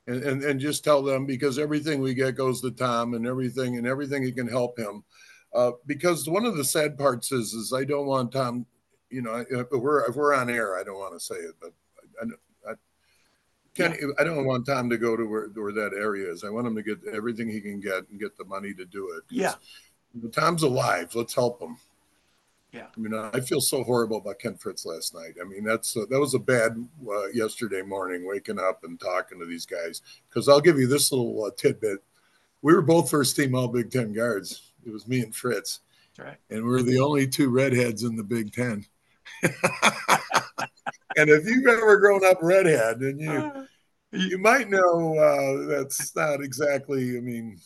And, 0.07 0.23
and 0.23 0.43
and 0.43 0.61
just 0.61 0.85
tell 0.85 1.03
them 1.03 1.27
because 1.27 1.59
everything 1.59 2.01
we 2.01 2.15
get 2.15 2.35
goes 2.35 2.63
to 2.63 2.71
Tom 2.71 3.13
and 3.15 3.27
everything 3.27 3.77
and 3.77 3.87
everything 3.87 4.23
he 4.23 4.33
can 4.33 4.49
help 4.49 4.79
him. 4.79 5.05
Uh, 5.55 5.73
because 5.87 6.29
one 6.29 6.47
of 6.47 6.57
the 6.57 6.65
sad 6.65 6.97
parts 6.97 7.31
is 7.31 7.53
is 7.53 7.73
I 7.75 7.85
don't 7.85 8.07
want 8.07 8.33
Tom, 8.33 8.65
you 9.11 9.23
know, 9.23 9.45
if 9.51 9.67
we're 9.71 10.09
if 10.09 10.17
we're 10.17 10.35
on 10.35 10.49
air, 10.49 10.79
I 10.79 10.83
don't 10.83 10.99
want 10.99 11.13
to 11.13 11.21
say 11.21 11.35
it, 11.35 11.55
but 11.61 11.73
I, 12.23 12.25
I, 12.25 12.27
Kenny, 13.79 13.97
I 14.19 14.25
don't 14.25 14.45
want 14.45 14.67
Tom 14.67 14.91
to 14.91 14.99
go 14.99 15.17
to 15.17 15.25
where, 15.25 15.49
where 15.49 15.73
that 15.73 15.93
area 15.97 16.31
is. 16.31 16.45
I 16.45 16.51
want 16.51 16.67
him 16.67 16.75
to 16.77 16.83
get 16.83 16.99
everything 17.13 17.49
he 17.49 17.61
can 17.61 17.81
get 17.81 18.09
and 18.11 18.21
get 18.21 18.37
the 18.37 18.45
money 18.45 18.75
to 18.75 18.85
do 18.85 19.11
it. 19.17 19.25
Yeah. 19.31 19.55
Tom's 20.33 20.63
alive. 20.63 21.15
Let's 21.15 21.35
help 21.35 21.63
him. 21.63 21.77
Yeah. 22.73 22.87
I 22.95 23.01
mean, 23.01 23.15
I 23.15 23.41
feel 23.41 23.61
so 23.63 23.83
horrible 23.83 24.19
about 24.19 24.41
Ken 24.41 24.57
Fritz 24.57 24.85
last 24.85 25.15
night. 25.15 25.35
I 25.41 25.45
mean, 25.45 25.65
that's 25.65 25.97
uh, 25.97 26.05
that 26.11 26.21
was 26.21 26.35
a 26.35 26.39
bad 26.39 26.73
uh, 27.09 27.27
yesterday 27.29 27.81
morning, 27.81 28.27
waking 28.27 28.59
up 28.59 28.85
and 28.85 29.01
talking 29.01 29.39
to 29.39 29.47
these 29.47 29.65
guys. 29.65 30.03
Because 30.29 30.49
I'll 30.49 30.61
give 30.61 30.79
you 30.79 30.87
this 30.87 31.11
little 31.11 31.45
uh, 31.45 31.51
tidbit: 31.57 32.01
we 32.61 32.75
were 32.75 32.83
both 32.83 33.09
first 33.11 33.37
team 33.37 33.55
All 33.55 33.69
Big 33.69 33.91
Ten 33.91 34.13
guards. 34.13 34.73
It 34.85 34.93
was 34.93 35.09
me 35.09 35.21
and 35.21 35.35
Fritz, 35.35 35.81
That's 36.17 36.29
right. 36.29 36.37
and 36.51 36.63
we 36.65 36.75
are 36.75 36.83
the 36.83 37.01
only 37.01 37.27
two 37.27 37.49
redheads 37.49 38.03
in 38.03 38.17
the 38.17 38.25
Big 38.25 38.53
Ten. 38.53 38.85
and 41.19 41.29
if 41.31 41.45
you've 41.47 41.67
ever 41.67 41.99
grown 41.99 42.25
up 42.25 42.39
redhead, 42.41 43.01
and 43.01 43.21
you 43.21 43.69
you 44.13 44.39
might 44.39 44.71
know 44.71 45.17
uh, 45.19 45.67
that's 45.67 46.15
not 46.17 46.41
exactly. 46.43 47.17
I 47.17 47.21
mean, 47.21 47.59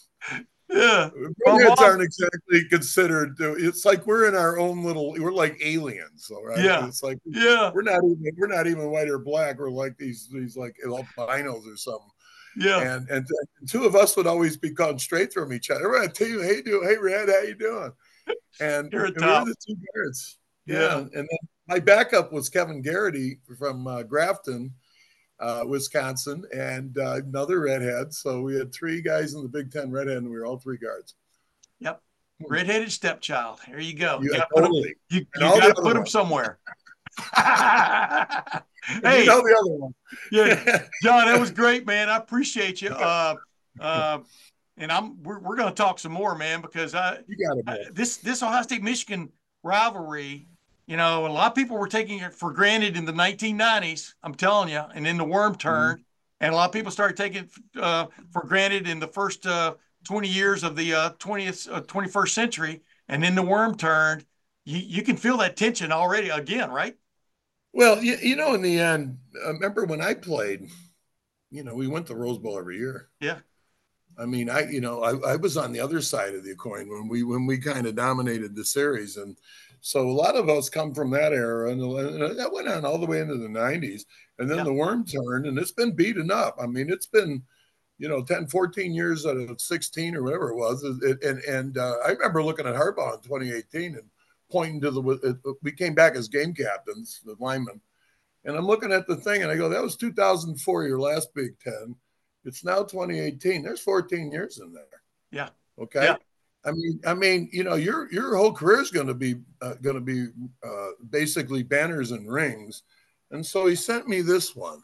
Yeah. 0.69 1.11
redheads 1.47 1.81
aren't 1.81 2.03
exactly 2.03 2.65
considered. 2.69 3.37
It's 3.39 3.85
like 3.85 4.07
we're 4.07 4.27
in 4.27 4.35
our 4.35 4.59
own 4.59 4.83
little. 4.85 5.13
We're 5.13 5.33
like 5.33 5.59
aliens, 5.63 6.31
all 6.31 6.45
right? 6.45 6.59
Yeah. 6.59 6.87
It's 6.87 7.03
like 7.03 7.19
Yeah. 7.27 7.71
we're 7.75 7.83
not 7.83 8.03
even 8.05 8.33
we're 8.37 8.47
not 8.47 8.67
even 8.67 8.91
white 8.91 9.09
or 9.09 9.19
black. 9.19 9.59
We're 9.59 9.71
like 9.71 9.97
these 9.99 10.29
these 10.33 10.57
like 10.57 10.75
albinos 10.85 11.67
or 11.67 11.77
something. 11.77 12.09
Yeah. 12.57 12.81
And 12.81 13.09
and 13.09 13.27
two 13.69 13.85
of 13.85 13.95
us 13.95 14.17
would 14.17 14.27
always 14.27 14.57
be 14.57 14.73
called 14.73 15.01
straight 15.01 15.33
from 15.33 15.53
each 15.53 15.71
other. 15.71 15.85
Everybody 15.85 16.13
tell 16.13 16.29
you, 16.29 16.41
hey, 16.41 16.63
do 16.63 16.83
hey 16.83 16.97
Red, 16.97 17.29
how 17.29 17.41
you 17.43 17.55
doing? 17.55 17.93
And, 18.61 18.93
You're 18.93 19.07
a 19.07 19.09
and 19.09 19.17
we 19.21 19.27
were 19.27 19.45
the 19.45 19.55
two 19.67 19.77
guards. 19.95 20.39
Yeah. 20.67 20.81
Yeah. 20.81 20.99
And 20.99 21.13
then 21.13 21.39
my 21.69 21.79
backup 21.79 22.33
was 22.33 22.49
Kevin 22.49 22.83
Garrity 22.83 23.39
from 23.59 23.87
uh, 23.87 24.03
Grafton, 24.03 24.73
uh, 25.41 25.65
Wisconsin, 25.67 26.45
and 26.55 26.97
uh, 26.99 27.17
another 27.27 27.61
redhead. 27.61 28.13
So 28.13 28.41
we 28.43 28.57
had 28.57 28.73
three 28.75 29.01
guys 29.01 29.35
in 29.35 29.43
the 29.43 29.49
Big 29.49 29.71
Ten 29.71 29.91
redhead, 29.91 30.19
and 30.19 30.27
we 30.31 30.39
were 30.39 30.47
all 30.47 30.59
three 30.59 30.79
guards. 30.79 31.15
Yep. 31.81 32.01
Redheaded 32.49 32.91
stepchild. 32.91 33.61
There 33.69 33.81
you 33.81 33.95
go. 33.95 34.19
You- 34.21 34.33
You 34.33 34.39
gotta 34.39 34.49
put 34.53 34.65
'em- 34.65 34.71
totally. 34.71 34.95
you, 35.11 35.21
you 35.21 35.27
And 35.35 35.45
all 35.45 35.55
the 35.55 35.61
gotta 35.61 35.83
put 35.83 35.95
them 35.95 36.07
somewhere. 36.07 36.59
Hey, 39.05 39.21
you 39.21 39.27
know 39.27 39.41
the 39.41 39.57
other 39.61 39.71
one. 39.77 39.95
yeah, 40.33 40.83
John, 41.05 41.27
that 41.27 41.39
was 41.39 41.53
great, 41.53 41.87
man. 41.87 42.09
I 42.09 42.17
appreciate 42.17 42.83
you. 42.83 42.89
Uh, 42.91 43.37
uh, 43.79 44.19
and 44.77 44.91
I'm 44.91 45.23
we're, 45.23 45.39
we're 45.39 45.55
going 45.55 45.69
to 45.69 45.75
talk 45.75 46.01
some 46.01 46.11
more, 46.11 46.35
man, 46.37 46.61
because 46.61 46.93
I, 46.93 47.19
you 47.29 47.37
got 47.47 47.59
it. 47.59 47.65
I 47.69 47.93
this 47.93 48.17
this 48.17 48.43
Ohio 48.43 48.63
State 48.63 48.83
Michigan 48.83 49.31
rivalry. 49.63 50.49
You 50.87 50.97
know, 50.97 51.27
a 51.27 51.29
lot 51.29 51.53
of 51.53 51.55
people 51.55 51.79
were 51.79 51.89
taking 51.89 52.19
it 52.19 52.35
for 52.35 52.53
granted 52.53 52.97
in 52.97 53.05
the 53.05 53.13
1990s. 53.13 54.15
I'm 54.23 54.35
telling 54.35 54.69
you, 54.69 54.83
and 54.95 55.07
then 55.07 55.17
the 55.17 55.25
worm 55.25 55.55
turned, 55.55 56.05
and 56.41 56.53
a 56.53 56.57
lot 56.57 56.69
of 56.69 56.73
people 56.73 56.91
started 56.91 57.17
taking 57.17 57.45
it 57.45 57.81
uh, 57.81 58.07
for 58.33 58.43
granted 58.43 58.89
in 58.89 58.99
the 58.99 59.07
first 59.07 59.47
uh, 59.47 59.75
20 60.05 60.29
years 60.29 60.65
of 60.65 60.77
the 60.77 60.95
uh, 60.95 61.11
20th 61.19 61.73
uh, 61.73 61.83
21st 61.83 62.31
century, 62.31 62.83
and 63.09 63.23
then 63.23 63.35
the 63.35 63.43
worm 63.43 63.77
turned. 63.77 64.27
You 64.65 64.79
you 64.79 65.03
can 65.03 65.17
feel 65.17 65.37
that 65.39 65.57
tension 65.57 65.93
already 65.93 66.29
again, 66.29 66.71
right? 66.71 66.97
Well, 67.73 68.03
you, 68.03 68.17
you 68.21 68.37
know, 68.37 68.55
in 68.55 68.63
the 68.63 68.79
end, 68.79 69.19
I 69.45 69.49
remember 69.49 69.85
when 69.87 70.03
I 70.03 70.15
played, 70.15 70.69
you 71.51 71.65
know, 71.65 71.75
we 71.75 71.87
went 71.87 72.07
to 72.09 72.15
Rose 72.15 72.39
Bowl 72.39 72.59
every 72.59 72.77
year. 72.79 73.09
Yeah. 73.21 73.39
I 74.19 74.27
mean, 74.27 74.51
I, 74.51 74.69
you 74.71 74.81
know, 74.81 75.03
I, 75.03 75.33
I 75.33 75.37
was 75.37 75.57
on 75.57 75.73
the 75.73 75.81
other 75.81 76.01
side 76.01 76.35
of 76.35 76.45
the 76.45 76.55
coin 76.55 76.89
when 76.89 77.09
we, 77.09 77.23
when 77.23 77.47
we 77.47 77.59
kind 77.59 77.87
of 77.87 77.95
dominated 77.97 78.55
the 78.55 78.65
series. 78.65 79.17
And 79.17 79.37
so 79.81 80.09
a 80.09 80.13
lot 80.13 80.37
of 80.37 80.49
us 80.49 80.69
come 80.69 80.95
from 80.95 81.11
that 81.11 81.33
era 81.33 81.71
and, 81.71 81.81
that 82.39 82.53
went 82.53 82.69
on 82.69 82.85
all 82.85 82.99
the 82.99 83.07
way 83.07 83.21
into 83.21 83.37
the 83.39 83.49
nineties. 83.49 84.07
And 84.39 84.51
then 84.51 84.59
Yeah. 84.59 84.65
the 84.65 84.73
worm 84.73 85.05
turned 85.05 85.47
and 85.47 85.59
it's 85.59 85.73
been 85.73 85.93
beaten 85.93 86.31
up. 86.31 86.57
I 86.61 86.67
mean, 86.67 86.91
it's 86.91 87.07
been, 87.07 87.43
you 87.99 88.09
know, 88.09 88.23
10, 88.23 88.49
14 88.49 88.93
years 88.93 89.27
out 89.27 89.37
of 89.37 89.61
16 89.61 90.15
or 90.17 90.23
whatever 90.23 90.51
it 90.51 90.57
was. 90.57 90.83
It, 90.85 91.23
and, 91.23 91.39
and 91.41 91.79
uh, 91.79 91.95
I 92.05 92.11
remember 92.11 92.43
looking 92.43 92.67
at 92.67 92.75
Harbaugh 92.75 93.15
in 93.17 93.23
2018 93.23 93.95
and 93.95 94.05
pointing 94.51 94.81
to 94.83 94.91
the, 94.91 95.03
uh, 95.47 95.53
we 95.63 95.73
came 95.73 95.95
back 95.95 96.15
as 96.17 96.29
game 96.29 96.53
captains, 96.55 97.21
the 97.25 97.37
linemen. 97.39 97.81
And 98.45 98.57
I'm 98.57 98.67
looking 98.67 98.93
at 98.93 99.07
the 99.07 99.17
thing 99.17 99.43
and 99.43 99.51
I 99.51 99.57
go, 99.57 99.69
that 99.69 99.83
was 99.83 99.97
2004, 99.97 100.85
your 100.85 101.01
last 101.01 101.33
Big 101.35 101.59
Ten. 101.61 101.95
It's 102.45 102.65
now 102.65 102.83
2018. 102.83 103.63
There's 103.63 103.81
14 103.81 104.31
years 104.33 104.59
in 104.59 104.73
there. 104.73 104.85
Yeah. 105.31 105.49
Okay. 105.79 106.05
Yeah. 106.05 106.17
I 106.65 106.71
mean, 106.71 107.01
I 107.05 107.15
mean, 107.15 107.49
you 107.53 107.65
know, 107.65 107.75
your 107.75 108.13
your 108.13 108.37
whole 108.37 108.53
career 108.53 108.81
is 108.81 108.91
going 108.91 109.09
to 109.09 109.15
be 109.15 109.37
uh, 109.61 109.75
going 109.83 109.97
to 109.97 110.01
be 110.01 110.29
uh, 110.65 110.89
basically 111.11 111.63
banners 111.63 112.13
and 112.13 112.31
rings, 112.31 112.83
and 113.33 113.45
so 113.45 113.67
he 113.67 113.75
sent 113.75 114.07
me 114.07 114.23
this 114.23 114.55
one 114.55 114.81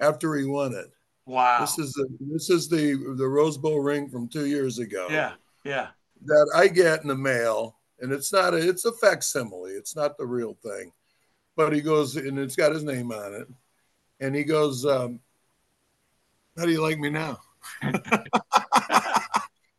after 0.00 0.34
he 0.36 0.44
won 0.44 0.74
it. 0.74 0.90
Wow. 1.24 1.60
This 1.60 1.78
is 1.78 1.92
the 1.94 2.08
this 2.20 2.50
is 2.50 2.68
the 2.68 3.14
the 3.16 3.26
Rose 3.26 3.56
Bowl 3.56 3.80
ring 3.80 4.08
from 4.10 4.28
two 4.28 4.46
years 4.46 4.78
ago 4.78 5.06
yeah, 5.10 5.32
yeah, 5.64 5.88
that 6.26 6.50
I 6.54 6.68
get 6.68 7.02
in 7.02 7.08
the 7.08 7.16
mail, 7.16 7.78
and 8.00 8.12
it's 8.12 8.32
not 8.32 8.52
a 8.52 8.68
it's 8.68 8.84
a 8.84 8.92
facsimile. 8.92 9.72
It's 9.72 9.96
not 9.96 10.18
the 10.18 10.26
real 10.26 10.58
thing. 10.62 10.92
But 11.56 11.72
he 11.72 11.80
goes 11.80 12.16
and 12.16 12.38
it's 12.38 12.54
got 12.54 12.72
his 12.72 12.84
name 12.84 13.12
on 13.12 13.34
it, 13.34 13.48
and 14.20 14.34
he 14.34 14.44
goes, 14.44 14.86
um, 14.86 15.20
"How 16.58 16.64
do 16.66 16.72
you 16.72 16.82
like 16.82 16.98
me 16.98 17.08
now?" 17.10 17.40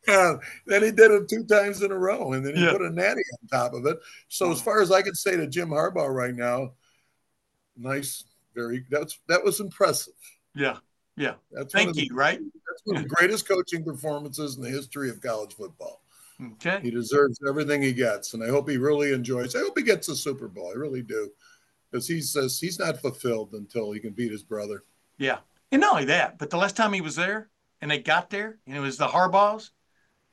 Uh, 0.08 0.38
then 0.66 0.82
he 0.82 0.90
did 0.92 1.12
it 1.12 1.30
two 1.30 1.44
times 1.44 1.84
in 1.84 1.92
a 1.92 1.98
row, 1.98 2.34
and 2.34 2.44
then 2.44 2.56
he 2.56 2.64
Yeah. 2.66 2.72
put 2.72 2.82
a 2.82 2.90
natty 2.90 3.22
on 3.44 3.48
top 3.48 3.74
of 3.76 3.86
it. 3.86 4.00
So 4.28 4.52
as 4.52 4.60
far 4.60 4.82
as 4.82 4.92
I 4.92 5.04
can 5.04 5.14
say 5.14 5.38
to 5.38 5.46
Jim 5.46 5.70
Harbaugh 5.70 6.12
right 6.12 6.34
now, 6.34 6.74
nice, 7.78 8.24
very 8.56 8.86
that's 8.90 9.20
that 9.28 9.44
was 9.44 9.60
impressive. 9.60 10.16
yeah, 10.56 10.78
yeah. 11.16 11.36
That's 11.52 11.72
Thank 11.72 11.94
the, 11.94 12.06
you. 12.08 12.16
Right. 12.16 12.40
That's 12.40 12.82
one 12.86 12.98
of 12.98 13.04
the 13.04 13.10
greatest 13.10 13.48
coaching 13.48 13.84
performances 13.84 14.56
in 14.58 14.64
the 14.64 14.70
history 14.72 15.12
of 15.12 15.22
college 15.22 15.54
football. 15.54 16.02
Okay. 16.54 16.80
He 16.82 16.90
deserves 16.90 17.40
everything 17.48 17.84
he 17.84 17.94
gets, 17.94 18.34
and 18.34 18.44
I 18.44 18.48
hope 18.48 18.68
he 18.68 18.78
really 18.78 19.14
enjoys. 19.14 19.56
I 19.56 19.60
hope 19.60 19.78
he 19.78 19.84
gets 19.84 20.08
the 20.08 20.16
Super 20.16 20.48
Bowl. 20.48 20.72
I 20.74 20.78
really 20.78 21.04
do, 21.04 21.30
because 21.92 22.08
he 22.08 22.20
says 22.22 22.58
he's 22.58 22.80
not 22.80 23.00
fulfilled 23.00 23.54
until 23.54 23.92
he 23.92 24.00
can 24.00 24.14
beat 24.14 24.32
his 24.32 24.42
brother. 24.42 24.86
Yeah. 25.20 25.40
And 25.72 25.82
not 25.82 25.94
only 25.94 26.06
that, 26.06 26.38
but 26.38 26.50
the 26.50 26.58
last 26.58 26.76
time 26.76 26.94
he 26.94 27.02
was 27.02 27.16
there 27.16 27.50
and 27.82 27.90
they 27.92 28.00
got 28.00 28.30
there 28.30 28.60
and 28.66 28.76
it 28.76 28.80
was 28.80 28.98
the 28.98 29.08
Harbaughs, 29.08 29.70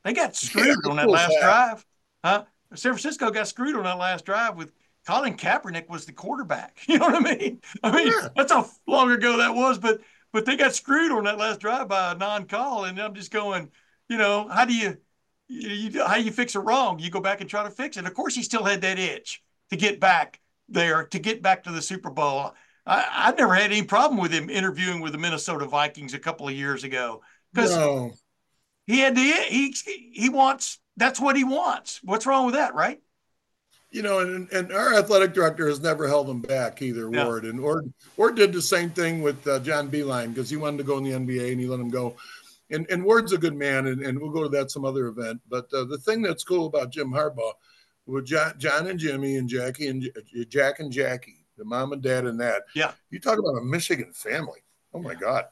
they 0.03 0.13
got 0.13 0.35
screwed 0.35 0.85
how 0.85 0.91
on 0.91 0.97
that 0.97 1.09
last 1.09 1.29
that? 1.31 1.41
drive. 1.41 1.85
Huh? 2.23 2.45
San 2.75 2.93
Francisco 2.93 3.31
got 3.31 3.47
screwed 3.47 3.75
on 3.75 3.83
that 3.83 3.97
last 3.97 4.25
drive 4.25 4.55
with 4.57 4.73
Colin 5.05 5.37
Kaepernick 5.37 5.89
was 5.89 6.05
the 6.05 6.13
quarterback. 6.13 6.79
You 6.87 6.99
know 6.99 7.07
what 7.07 7.27
I 7.27 7.35
mean? 7.35 7.61
I 7.83 7.91
mean, 7.95 8.13
Yeah. 8.13 8.29
that's 8.35 8.51
how 8.51 8.69
long 8.87 9.11
ago 9.11 9.37
that 9.37 9.55
was, 9.55 9.77
but 9.79 10.01
but 10.33 10.45
they 10.45 10.57
got 10.57 10.75
screwed 10.75 11.11
on 11.11 11.23
that 11.25 11.37
last 11.37 11.59
drive 11.61 11.87
by 11.87 12.11
a 12.11 12.15
non-call. 12.15 12.85
And 12.85 12.99
I'm 12.99 13.13
just 13.15 13.31
going, 13.31 13.71
you 14.09 14.17
know, 14.17 14.47
how 14.49 14.65
do 14.65 14.73
you, 14.75 14.97
you, 15.47 15.69
you 15.69 16.05
how 16.05 16.17
you 16.17 16.31
fix 16.31 16.55
it 16.55 16.59
wrong? 16.59 16.99
You 16.99 17.09
go 17.09 17.21
back 17.21 17.41
and 17.41 17.49
try 17.49 17.63
to 17.63 17.71
fix 17.71 17.97
it. 17.97 18.05
Of 18.05 18.13
course, 18.13 18.35
he 18.35 18.43
still 18.43 18.63
had 18.63 18.81
that 18.81 18.99
itch 18.99 19.41
to 19.69 19.77
get 19.77 19.99
back 19.99 20.39
there, 20.69 21.05
to 21.05 21.19
get 21.19 21.41
back 21.41 21.63
to 21.63 21.71
the 21.71 21.81
Super 21.81 22.09
Bowl. 22.09 22.53
I, 22.87 23.05
I've 23.11 23.37
never 23.37 23.53
had 23.53 23.71
any 23.71 23.83
problem 23.83 24.19
with 24.19 24.31
him 24.31 24.49
interviewing 24.49 25.01
with 25.01 25.11
the 25.11 25.17
Minnesota 25.17 25.65
Vikings 25.65 26.13
a 26.13 26.19
couple 26.19 26.47
of 26.47 26.53
years 26.53 26.83
ago 26.83 27.21
because 27.53 27.75
No, 27.75 28.13
he 28.85 28.99
had 28.99 29.15
the 29.15 29.21
he 29.21 29.75
he 30.13 30.29
wants 30.29 30.79
that's 30.95 31.19
what 31.19 31.35
he 31.35 31.43
wants. 31.43 31.99
What's 32.03 32.25
wrong 32.25 32.45
with 32.45 32.55
that, 32.55 32.73
right? 32.73 32.99
you 33.91 34.01
know, 34.01 34.19
and, 34.19 34.51
and 34.51 34.71
our 34.71 34.95
athletic 34.95 35.33
director 35.33 35.67
has 35.67 35.79
never 35.79 36.07
held 36.07 36.29
him 36.29 36.41
back 36.41 36.81
either. 36.81 37.09
Yeah. 37.11 37.25
Warde 37.25 37.45
and 37.45 37.61
Warde 37.61 37.93
Warde 38.17 38.35
did 38.35 38.53
the 38.53 38.61
same 38.61 38.89
thing 38.89 39.21
with 39.21 39.45
uh, 39.47 39.59
John 39.59 39.89
Beilein 39.89 40.33
because 40.33 40.49
he 40.49 40.57
wanted 40.57 40.77
to 40.77 40.83
go 40.83 40.97
in 40.97 41.03
the 41.03 41.11
NBA 41.11 41.51
and 41.51 41.59
he 41.59 41.67
let 41.67 41.79
him 41.79 41.89
go. 41.89 42.15
And 42.69 42.85
and 42.89 43.03
Warde's 43.03 43.31
a 43.31 43.37
good 43.37 43.55
man, 43.55 43.87
and, 43.87 44.01
and 44.01 44.19
we'll 44.19 44.31
go 44.31 44.43
to 44.43 44.49
that 44.49 44.71
some 44.71 44.83
other 44.83 45.07
event. 45.07 45.39
But 45.47 45.73
uh, 45.73 45.85
the 45.85 45.97
thing 45.97 46.21
that's 46.21 46.43
cool 46.43 46.65
about 46.65 46.91
Jim 46.91 47.11
Harbaugh 47.11 47.53
with 48.05 48.25
John, 48.25 48.53
John 48.57 48.87
and 48.87 48.99
Jimmy 48.99 49.37
and 49.37 49.47
Jackie 49.47 49.87
and 49.87 50.09
Jack 50.49 50.79
and 50.79 50.91
Jackie, 50.91 51.36
the 51.57 51.65
mom 51.65 51.93
and 51.93 52.01
dad 52.01 52.25
and 52.25 52.39
that. 52.39 52.63
Yeah. 52.75 52.91
You 53.09 53.19
talk 53.19 53.39
about 53.39 53.57
a 53.57 53.63
Michigan 53.63 54.11
family. 54.13 54.59
Oh 54.93 54.99
my 54.99 55.15
God. 55.15 55.45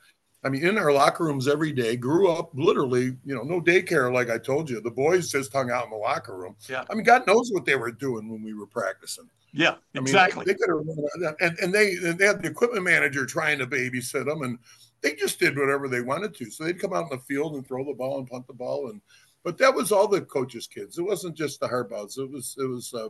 I 0.44 0.50
mean, 0.50 0.64
in 0.64 0.78
our 0.78 0.92
locker 0.92 1.24
rooms 1.24 1.48
every 1.48 1.72
day, 1.72 1.96
grew 1.96 2.32
up 2.32 2.52
literally, 2.54 3.18
you 3.26 3.34
know, 3.34 3.42
no 3.42 3.60
daycare, 3.60 4.14
like 4.14 4.30
I 4.30 4.38
told 4.38 4.70
you. 4.70 4.80
The 4.80 4.92
boys 4.92 5.32
just 5.32 5.52
hung 5.52 5.72
out 5.72 5.86
in 5.86 5.90
the 5.90 5.98
locker 5.98 6.38
room. 6.38 6.56
Yeah. 6.70 6.84
I 6.88 6.94
mean, 6.94 7.04
God 7.04 7.26
knows 7.26 7.50
what 7.52 7.66
they 7.66 7.76
were 7.76 7.92
doing 7.92 8.30
when 8.30 8.44
we 8.44 8.54
were 8.54 8.68
practicing. 8.68 9.30
Yeah, 9.58 9.76
I 9.96 10.00
mean, 10.00 10.08
exactly. 10.08 10.44
they, 10.44 10.52
they 10.52 10.58
could 10.58 10.70
have, 10.70 11.36
and, 11.40 11.58
and 11.60 11.74
they 11.74 11.94
and 12.04 12.20
they 12.20 12.26
had 12.26 12.42
the 12.42 12.50
equipment 12.50 12.84
manager 12.84 13.26
trying 13.26 13.58
to 13.60 13.66
babysit 13.66 14.26
them, 14.26 14.42
and 14.42 14.60
they 15.00 15.16
just 15.16 15.40
did 15.40 15.58
whatever 15.58 15.88
they 15.88 16.02
wanted 16.02 16.36
to. 16.36 16.52
So 16.52 16.66
they'd 16.66 16.78
come 16.78 16.92
out 16.92 17.10
in 17.10 17.18
the 17.18 17.24
field 17.24 17.56
and 17.56 17.66
throw 17.66 17.86
the 17.86 17.94
ball 17.94 18.20
and 18.20 18.28
punt 18.28 18.48
the 18.48 18.54
ball, 18.54 18.90
and 18.90 19.00
but 19.46 19.58
that 19.60 19.74
was 19.74 19.94
all 19.94 20.10
the 20.10 20.20
coaches' 20.20 20.68
kids. 20.68 20.98
It 20.98 21.04
wasn't 21.04 21.38
just 21.38 21.62
the 21.62 21.70
Harbaughs. 21.70 22.18
It 22.18 22.30
was 22.30 22.58
it 22.60 22.66
was, 22.66 22.94
uh, 22.94 23.08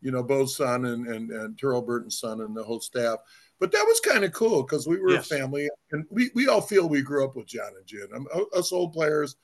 you 0.00 0.10
know, 0.10 0.22
Bo's 0.22 0.56
son 0.56 0.84
and 0.86 1.06
and 1.06 1.30
and 1.30 1.56
Tirrel 1.58 1.82
Burton's 1.82 2.18
son 2.18 2.40
and 2.40 2.56
the 2.56 2.62
whole 2.62 2.80
staff. 2.80 3.18
But 3.60 3.72
that 3.72 3.84
was 3.88 3.98
kind 4.00 4.24
of 4.24 4.32
cool 4.32 4.62
because 4.62 4.86
we 4.86 4.98
were 5.00 5.10
Yes. 5.10 5.30
a 5.30 5.36
family, 5.36 5.68
and 5.90 6.04
we 6.10 6.30
we 6.34 6.46
all 6.48 6.60
feel 6.60 6.88
we 6.88 7.02
grew 7.02 7.24
up 7.24 7.34
with 7.36 7.46
John 7.46 7.72
and 7.76 7.86
Jen. 7.86 8.08
I'm, 8.14 8.26
us 8.54 8.70
old 8.72 8.92
players, 8.92 9.36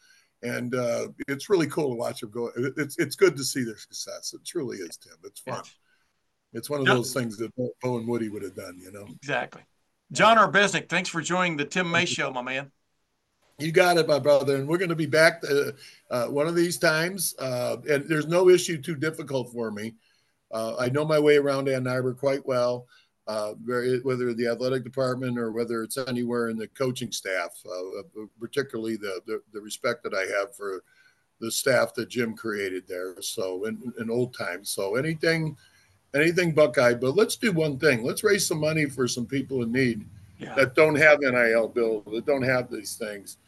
and 0.43 0.74
uh, 0.74 1.09
it's 1.26 1.51
really 1.51 1.66
cool 1.66 1.90
to 1.90 1.97
watch 1.97 2.20
them 2.20 2.31
go. 2.31 2.51
It's 2.76 2.97
it's 2.98 3.16
good 3.16 3.36
to 3.36 3.43
see 3.44 3.64
their 3.64 3.76
success. 3.78 4.32
It 4.35 4.44
truly 4.44 4.78
is, 4.78 4.97
Tim. 4.97 5.14
It's 5.24 5.40
fun. 5.40 5.56
Yes. 5.64 5.74
It's 6.52 6.70
one 6.70 6.81
of 6.82 6.86
Yep. 6.86 6.97
those 6.97 7.12
things 7.12 7.36
that 7.39 7.51
Bo 7.56 7.98
and 7.98 8.06
Woody 8.06 8.28
would 8.28 8.43
have 8.44 8.55
done. 8.55 8.78
You 8.81 8.93
know. 8.93 9.06
Exactly. 9.20 9.62
John 10.12 10.36
Arbeznik, 10.36 10.89
thanks 10.89 11.09
for 11.09 11.20
joining 11.20 11.56
the 11.56 11.64
Tim 11.64 11.90
May 11.90 12.05
Show, 12.05 12.31
my 12.31 12.43
man. 12.43 12.70
You 13.59 13.72
got 13.72 13.97
it, 13.97 14.06
my 14.06 14.18
brother. 14.20 14.56
And 14.56 14.68
we're 14.68 14.78
going 14.78 14.90
to 14.90 14.94
be 14.97 15.06
back 15.06 15.43
uh, 15.48 15.70
uh, 16.10 16.26
one 16.26 16.47
of 16.47 16.55
these 16.55 16.76
times. 16.78 17.35
Uh, 17.39 17.76
and 17.89 18.09
there's 18.09 18.26
no 18.28 18.48
issue 18.48 18.81
too 18.81 18.94
difficult 18.97 19.52
for 19.52 19.70
me. 19.72 19.94
Uh, 20.55 20.76
I 20.78 20.89
know 20.89 21.05
my 21.05 21.18
way 21.18 21.36
around 21.36 21.68
Ann 21.68 21.89
Arbor 21.89 22.14
quite 22.14 22.47
well, 22.47 22.86
uh, 23.26 23.55
very, 23.64 23.98
whether 24.02 24.32
the 24.32 24.47
athletic 24.47 24.85
department 24.85 25.36
or 25.36 25.51
whether 25.51 25.82
it's 25.82 25.98
anywhere 25.98 26.48
in 26.48 26.56
the 26.56 26.68
coaching 26.68 27.10
staff, 27.10 27.51
uh, 27.66 27.98
uh, 27.98 28.26
particularly 28.39 28.97
the, 28.97 29.20
the, 29.26 29.43
the 29.52 29.60
respect 29.60 30.05
that 30.05 30.14
I 30.14 30.24
have 30.39 30.55
for 30.55 30.85
the 31.40 31.51
staff 31.51 31.93
that 31.94 32.09
Jim 32.09 32.36
created 32.36 32.85
there. 32.86 33.20
So 33.20 33.64
in, 33.64 33.93
in 33.98 34.10
old 34.10 34.32
times. 34.32 34.70
So 34.70 34.94
anything, 34.94 35.56
anything 36.14 36.52
Buckeye. 36.52 36.94
But 36.94 37.16
let's 37.16 37.35
do 37.35 37.51
one 37.51 37.76
thing. 37.76 38.05
Let's 38.05 38.22
raise 38.22 38.47
some 38.47 38.60
money 38.60 38.86
for 38.86 39.09
some 39.09 39.26
people 39.26 39.62
in 39.64 39.72
need 39.72 40.06
Yeah. 40.39 40.55
that 40.55 40.76
don't 40.76 40.94
have 40.94 41.18
NIL 41.20 41.68
bill, 41.68 42.02
that 42.12 42.26
don't 42.26 42.43
have 42.43 42.70
these 42.70 42.94
things. 42.94 43.39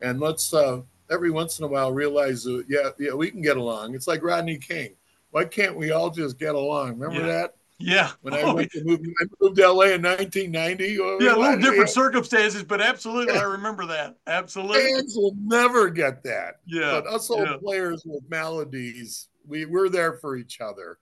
And 0.00 0.18
let's 0.18 0.54
uh, 0.54 0.80
every 1.10 1.30
once 1.30 1.58
in 1.58 1.66
a 1.66 1.68
while 1.68 1.92
realize 1.92 2.44
that 2.44 2.64
yeah, 2.68 2.90
yeah, 2.98 3.12
we 3.12 3.30
can 3.30 3.42
get 3.42 3.58
along. 3.58 3.94
It's 3.94 4.06
like 4.08 4.22
Rodney 4.24 4.56
King. 4.56 4.94
Why 5.34 5.44
can't 5.44 5.74
we 5.76 5.90
all 5.90 6.10
just 6.10 6.38
get 6.38 6.54
along? 6.54 7.00
Remember 7.00 7.26
Yeah. 7.26 7.32
that? 7.32 7.54
Yeah. 7.80 8.12
When 8.20 8.34
I 8.34 8.42
Oh, 8.42 8.54
went 8.54 8.70
to 8.70 8.84
move, 8.84 9.00
I 9.20 9.24
moved 9.40 9.56
to 9.56 9.64
LA 9.66 9.86
in 9.94 10.00
1990. 10.00 11.00
Well, 11.00 11.20
yeah, 11.20 11.34
a 11.34 11.36
little 11.36 11.58
different 11.60 11.90
circumstances, 11.90 12.62
but 12.62 12.80
absolutely, 12.80 13.34
I 13.34 13.42
remember 13.42 13.84
that. 13.86 14.14
Absolutely. 14.28 14.92
Fans 14.92 15.16
will 15.16 15.34
never 15.42 15.90
get 15.90 16.22
that. 16.22 16.60
Yeah. 16.66 17.00
But 17.00 17.08
us 17.08 17.28
old 17.30 17.48
yeah. 17.48 17.56
players 17.56 18.04
with 18.06 18.22
maladies, 18.28 19.26
we 19.44 19.64
we're 19.64 19.88
there 19.88 20.18
for 20.18 20.36
each 20.36 20.60
other. 20.60 20.98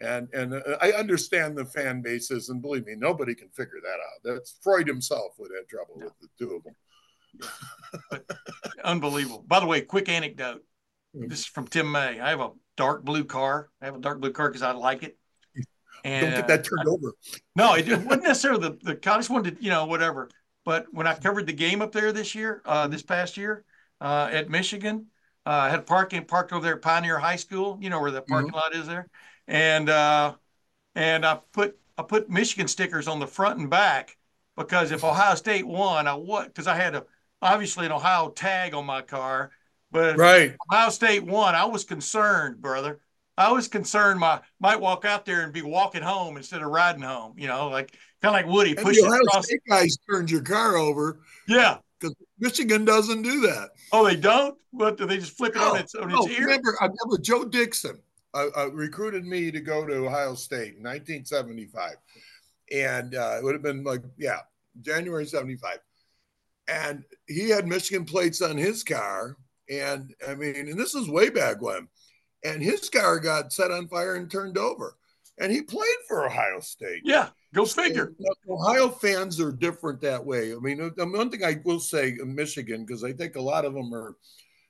And 0.00 0.32
and 0.32 0.54
uh, 0.54 0.78
I 0.80 0.92
understand 0.92 1.54
the 1.54 1.66
fan 1.66 2.00
bases, 2.00 2.48
and 2.48 2.62
believe 2.62 2.86
me, 2.86 2.94
nobody 2.96 3.34
can 3.34 3.50
figure 3.50 3.82
that 3.82 3.98
out. 4.30 4.34
That's 4.34 4.56
Freud 4.62 4.88
himself 4.88 5.34
would 5.38 5.50
have 5.54 5.68
trouble 5.68 5.96
with 5.96 6.18
the 6.22 6.28
two 6.38 6.54
of 6.54 6.64
them. 6.64 8.24
Unbelievable. 8.82 9.44
By 9.46 9.60
the 9.60 9.66
way, 9.66 9.82
quick 9.82 10.08
anecdote. 10.08 10.64
Mm. 11.14 11.28
This 11.28 11.40
is 11.40 11.46
from 11.46 11.66
Tim 11.66 11.92
May. 11.92 12.18
I 12.18 12.30
have 12.30 12.40
a 12.40 12.50
dark 12.76 13.04
blue 13.04 13.24
car. 13.24 13.70
I 13.80 13.86
have 13.86 13.96
a 13.96 14.00
dark 14.00 14.20
blue 14.20 14.32
car 14.32 14.48
because 14.48 14.62
I 14.62 14.72
like 14.72 15.02
it. 15.02 15.18
And 16.04 16.26
Don't 16.26 16.34
get 16.34 16.44
uh, 16.44 16.46
that 16.48 16.64
turned 16.64 16.88
over. 16.88 17.12
No, 17.56 17.74
it 17.74 17.86
wasn't 17.86 18.24
necessarily 18.24 18.68
the, 18.68 18.78
the 18.82 19.10
I 19.10 19.16
just 19.16 19.30
wanted 19.30 19.56
to, 19.56 19.64
you 19.64 19.70
know, 19.70 19.86
whatever. 19.86 20.28
But 20.64 20.86
when 20.92 21.06
I 21.06 21.14
covered 21.14 21.46
the 21.46 21.52
game 21.52 21.82
up 21.82 21.92
there 21.92 22.12
this 22.12 22.34
year, 22.34 22.62
uh, 22.64 22.88
this 22.88 23.02
past 23.02 23.36
year, 23.36 23.64
uh, 24.00 24.28
at 24.30 24.50
Michigan, 24.50 25.06
uh, 25.46 25.50
I 25.50 25.70
had 25.70 25.86
parking 25.86 26.24
parked 26.24 26.52
over 26.52 26.64
there 26.64 26.76
at 26.76 26.82
Pioneer 26.82 27.18
High 27.18 27.36
School, 27.36 27.78
you 27.80 27.90
know 27.90 28.00
where 28.00 28.10
the 28.10 28.22
parking 28.22 28.52
lot 28.52 28.74
is 28.74 28.86
there. 28.86 29.08
And 29.46 29.90
uh, 29.90 30.34
and 30.94 31.24
I 31.24 31.40
put 31.52 31.78
I 31.98 32.02
put 32.02 32.30
Michigan 32.30 32.68
stickers 32.68 33.08
on 33.08 33.20
the 33.20 33.26
front 33.26 33.58
and 33.58 33.68
back 33.68 34.16
because 34.56 34.90
if 34.90 35.04
Ohio 35.04 35.34
State 35.34 35.66
won, 35.66 36.06
I 36.06 36.14
what 36.14 36.46
because 36.46 36.66
I 36.66 36.76
had 36.76 36.94
a 36.94 37.04
obviously 37.42 37.86
an 37.86 37.92
Ohio 37.92 38.30
tag 38.30 38.74
on 38.74 38.86
my 38.86 39.02
car, 39.02 39.50
but 39.94 40.18
Right. 40.18 40.54
Ohio 40.70 40.90
State 40.90 41.24
won, 41.24 41.54
I 41.54 41.64
was 41.64 41.84
concerned, 41.84 42.60
brother. 42.60 43.00
I 43.38 43.50
was 43.52 43.66
concerned 43.68 44.20
my 44.20 44.40
might 44.60 44.80
walk 44.80 45.04
out 45.04 45.24
there 45.24 45.42
and 45.42 45.52
be 45.52 45.62
walking 45.62 46.02
home 46.02 46.36
instead 46.36 46.60
of 46.62 46.68
riding 46.68 47.02
home. 47.02 47.34
You 47.38 47.46
know, 47.48 47.68
like 47.68 47.96
kind 48.20 48.34
of 48.36 48.44
like 48.44 48.52
Woody 48.52 48.72
And 48.72 48.80
pushing 48.80 49.04
the 49.04 49.08
Ohio 49.08 49.20
across. 49.22 49.46
State 49.46 49.60
guys 49.68 49.96
turned 50.10 50.30
your 50.30 50.42
car 50.42 50.76
over 50.76 51.20
Yeah. 51.48 51.78
because 51.98 52.14
Michigan 52.38 52.84
doesn't 52.84 53.22
do 53.22 53.40
that. 53.42 53.70
Oh, 53.92 54.04
they 54.04 54.16
don't. 54.16 54.56
What 54.72 54.96
do 54.98 55.06
they 55.06 55.18
just 55.18 55.36
flip 55.36 55.54
it 55.56 55.62
on 55.62 55.76
its 55.78 55.94
on 55.94 56.08
no, 56.08 56.24
its 56.26 56.34
ear? 56.38 56.46
remember, 56.46 56.76
I 56.80 56.84
remember 56.86 57.22
Joe 57.22 57.44
Dixon 57.44 58.00
uh, 58.34 58.48
uh, 58.56 58.70
recruited 58.72 59.24
me 59.24 59.50
to 59.52 59.60
go 59.60 59.86
to 59.86 60.06
Ohio 60.06 60.34
State 60.34 60.74
in 60.76 60.82
1975. 60.82 61.94
And 62.72 63.14
uh, 63.14 63.36
it 63.38 63.44
would 63.44 63.54
have 63.54 63.62
been 63.62 63.84
like, 63.84 64.02
yeah, 64.18 64.40
January 64.82 65.26
75. 65.26 65.78
And 66.66 67.04
he 67.28 67.48
had 67.50 67.66
Michigan 67.68 68.04
plates 68.04 68.42
on 68.42 68.56
his 68.56 68.82
car. 68.82 69.36
And 69.70 70.14
I 70.26 70.34
mean, 70.34 70.56
and 70.56 70.78
this 70.78 70.94
is 70.94 71.08
way 71.08 71.30
back 71.30 71.60
when. 71.60 71.88
And 72.44 72.62
his 72.62 72.90
car 72.90 73.18
got 73.18 73.52
set 73.52 73.70
on 73.70 73.88
fire 73.88 74.16
and 74.16 74.30
turned 74.30 74.58
over. 74.58 74.96
And 75.38 75.50
he 75.50 75.62
played 75.62 75.96
for 76.06 76.26
Ohio 76.26 76.60
State. 76.60 77.00
Yeah, 77.04 77.30
go 77.54 77.64
figure. 77.64 78.12
And, 78.18 78.28
Ohio 78.48 78.88
fans 78.88 79.40
are 79.40 79.50
different 79.50 80.00
that 80.02 80.24
way. 80.24 80.52
I 80.52 80.56
mean, 80.56 80.92
one 80.96 81.30
thing 81.30 81.42
I 81.42 81.60
will 81.64 81.80
say 81.80 82.16
in 82.20 82.34
Michigan, 82.34 82.84
because 82.84 83.02
I 83.02 83.12
think 83.12 83.34
a 83.34 83.40
lot 83.40 83.64
of 83.64 83.74
them 83.74 83.92
are 83.92 84.16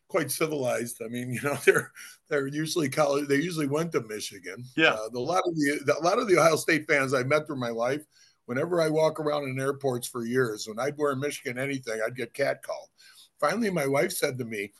quite 0.09 0.31
civilized. 0.31 1.03
I 1.05 1.09
mean, 1.09 1.31
you 1.35 1.43
know, 1.43 1.59
they're 1.65 1.93
they're 2.29 2.47
usually 2.47 2.89
college. 2.89 3.29
They 3.29 3.37
usually 3.37 3.67
went 3.67 3.93
to 3.93 4.03
Michigan. 4.03 4.65
Yeah. 4.77 4.95
Uh, 4.95 5.09
the, 5.13 5.19
a 5.19 5.21
lot 5.21 5.43
of 5.47 5.55
the, 5.55 5.81
the 5.87 5.99
a 5.99 6.03
lot 6.05 6.19
of 6.19 6.29
the 6.29 6.39
Ohio 6.39 6.57
State 6.57 6.87
fans 6.89 7.13
I 7.13 7.25
met 7.25 7.47
through 7.47 7.61
my 7.61 7.71
life. 7.71 8.03
Whenever 8.47 8.81
I 8.83 8.91
walk 8.91 9.21
around 9.21 9.45
in 9.49 9.59
airports 9.59 10.07
for 10.07 10.25
years, 10.25 10.69
when 10.69 10.79
I'd 10.79 10.99
wear 10.99 11.17
Michigan 11.17 11.59
anything, 11.59 12.01
I'd 12.05 12.17
get 12.17 12.35
catcalled. 12.35 12.89
Finally, 13.41 13.71
my 13.71 13.87
wife 13.87 14.13
said 14.13 14.39
to 14.39 14.45
me, 14.45 14.73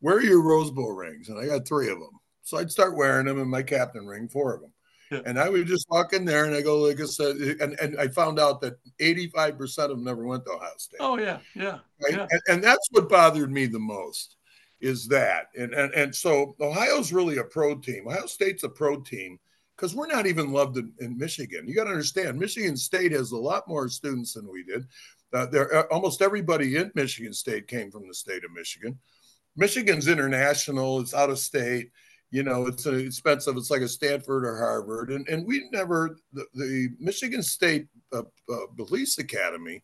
"Where 0.00 0.16
are 0.16 0.22
your 0.22 0.42
Rose 0.42 0.70
Bowl 0.70 0.92
rings?" 0.92 1.28
And 1.28 1.38
I 1.38 1.46
got 1.46 1.66
three 1.66 1.90
of 1.90 1.98
them. 1.98 2.18
So 2.42 2.58
I'd 2.58 2.70
start 2.70 2.96
wearing 2.96 3.26
them 3.26 3.40
in 3.40 3.48
my 3.48 3.62
captain 3.62 4.06
ring, 4.06 4.28
four 4.28 4.54
of 4.54 4.62
them. 4.62 4.72
Yeah. 5.10 5.20
And 5.24 5.38
I 5.38 5.48
would 5.48 5.66
just 5.66 5.86
walk 5.90 6.12
in 6.12 6.24
there 6.24 6.44
and 6.44 6.54
I 6.54 6.60
go, 6.60 6.78
like 6.80 7.00
I 7.00 7.04
said, 7.04 7.36
and, 7.36 7.78
and 7.80 7.98
I 7.98 8.08
found 8.08 8.38
out 8.38 8.60
that 8.60 8.78
85% 9.00 9.78
of 9.78 9.90
them 9.90 10.04
never 10.04 10.24
went 10.24 10.44
to 10.44 10.52
Ohio 10.52 10.70
State. 10.76 10.98
Oh 11.00 11.18
yeah, 11.18 11.38
yeah, 11.54 11.78
right? 12.02 12.12
yeah. 12.12 12.26
And, 12.30 12.40
and 12.48 12.64
that's 12.64 12.88
what 12.90 13.08
bothered 13.08 13.50
me 13.50 13.66
the 13.66 13.78
most 13.78 14.36
is 14.80 15.08
that. 15.08 15.46
And, 15.56 15.72
and, 15.74 15.92
and 15.94 16.14
so 16.14 16.54
Ohio's 16.60 17.12
really 17.12 17.38
a 17.38 17.44
pro 17.44 17.74
team. 17.74 18.06
Ohio 18.06 18.26
State's 18.26 18.64
a 18.64 18.68
pro 18.68 19.00
team 19.00 19.38
because 19.76 19.94
we're 19.94 20.06
not 20.06 20.26
even 20.26 20.52
loved 20.52 20.76
in, 20.76 20.92
in 21.00 21.16
Michigan. 21.16 21.66
You 21.66 21.74
got 21.74 21.84
to 21.84 21.90
understand, 21.90 22.38
Michigan 22.38 22.76
State 22.76 23.12
has 23.12 23.32
a 23.32 23.36
lot 23.36 23.68
more 23.68 23.88
students 23.88 24.34
than 24.34 24.50
we 24.50 24.62
did. 24.62 24.86
Uh, 25.32 25.46
there, 25.46 25.74
uh, 25.74 25.82
almost 25.90 26.22
everybody 26.22 26.76
in 26.76 26.90
Michigan 26.94 27.32
State 27.32 27.68
came 27.68 27.90
from 27.90 28.08
the 28.08 28.14
state 28.14 28.44
of 28.44 28.52
Michigan. 28.52 28.98
Michigan's 29.56 30.08
international; 30.08 31.00
it's 31.00 31.14
out 31.14 31.30
of 31.30 31.38
state. 31.38 31.90
You 32.30 32.42
know, 32.42 32.66
it's 32.66 32.86
uh, 32.86 32.94
expensive. 32.94 33.56
It's 33.56 33.70
like 33.70 33.82
a 33.82 33.88
Stanford 33.88 34.44
or 34.44 34.58
Harvard, 34.58 35.10
and 35.10 35.28
and 35.28 35.46
we 35.46 35.68
never 35.70 36.18
the, 36.32 36.46
the 36.54 36.88
Michigan 36.98 37.42
State 37.42 37.88
uh, 38.12 38.22
uh, 38.50 38.66
Police 38.76 39.18
Academy 39.18 39.82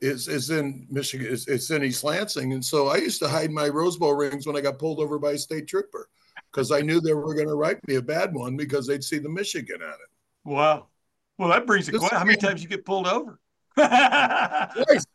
is 0.00 0.28
is 0.28 0.50
in 0.50 0.86
Michigan. 0.90 1.32
It's, 1.32 1.48
it's 1.48 1.70
in 1.70 1.82
East 1.82 2.04
Lansing, 2.04 2.52
and 2.52 2.64
so 2.64 2.88
I 2.88 2.96
used 2.96 3.20
to 3.22 3.28
hide 3.28 3.50
my 3.50 3.68
Rose 3.68 3.96
Bowl 3.96 4.14
rings 4.14 4.46
when 4.46 4.56
I 4.56 4.60
got 4.60 4.78
pulled 4.78 5.00
over 5.00 5.18
by 5.18 5.32
a 5.32 5.38
state 5.38 5.66
trooper 5.66 6.08
because 6.52 6.70
I 6.70 6.80
knew 6.80 7.00
they 7.00 7.14
were 7.14 7.34
going 7.34 7.48
to 7.48 7.54
write 7.54 7.86
me 7.88 7.96
a 7.96 8.02
bad 8.02 8.34
one 8.34 8.56
because 8.56 8.86
they'd 8.86 9.04
see 9.04 9.18
the 9.18 9.28
Michigan 9.28 9.82
on 9.82 9.88
it. 9.88 10.10
Wow. 10.44 10.86
Well, 11.38 11.48
that 11.48 11.66
brings 11.66 11.88
a 11.88 11.92
question. 11.92 12.18
How 12.18 12.24
many 12.24 12.38
times 12.38 12.62
you 12.62 12.68
get 12.68 12.84
pulled 12.84 13.06
over? 13.06 13.39
Twice, 13.76 15.06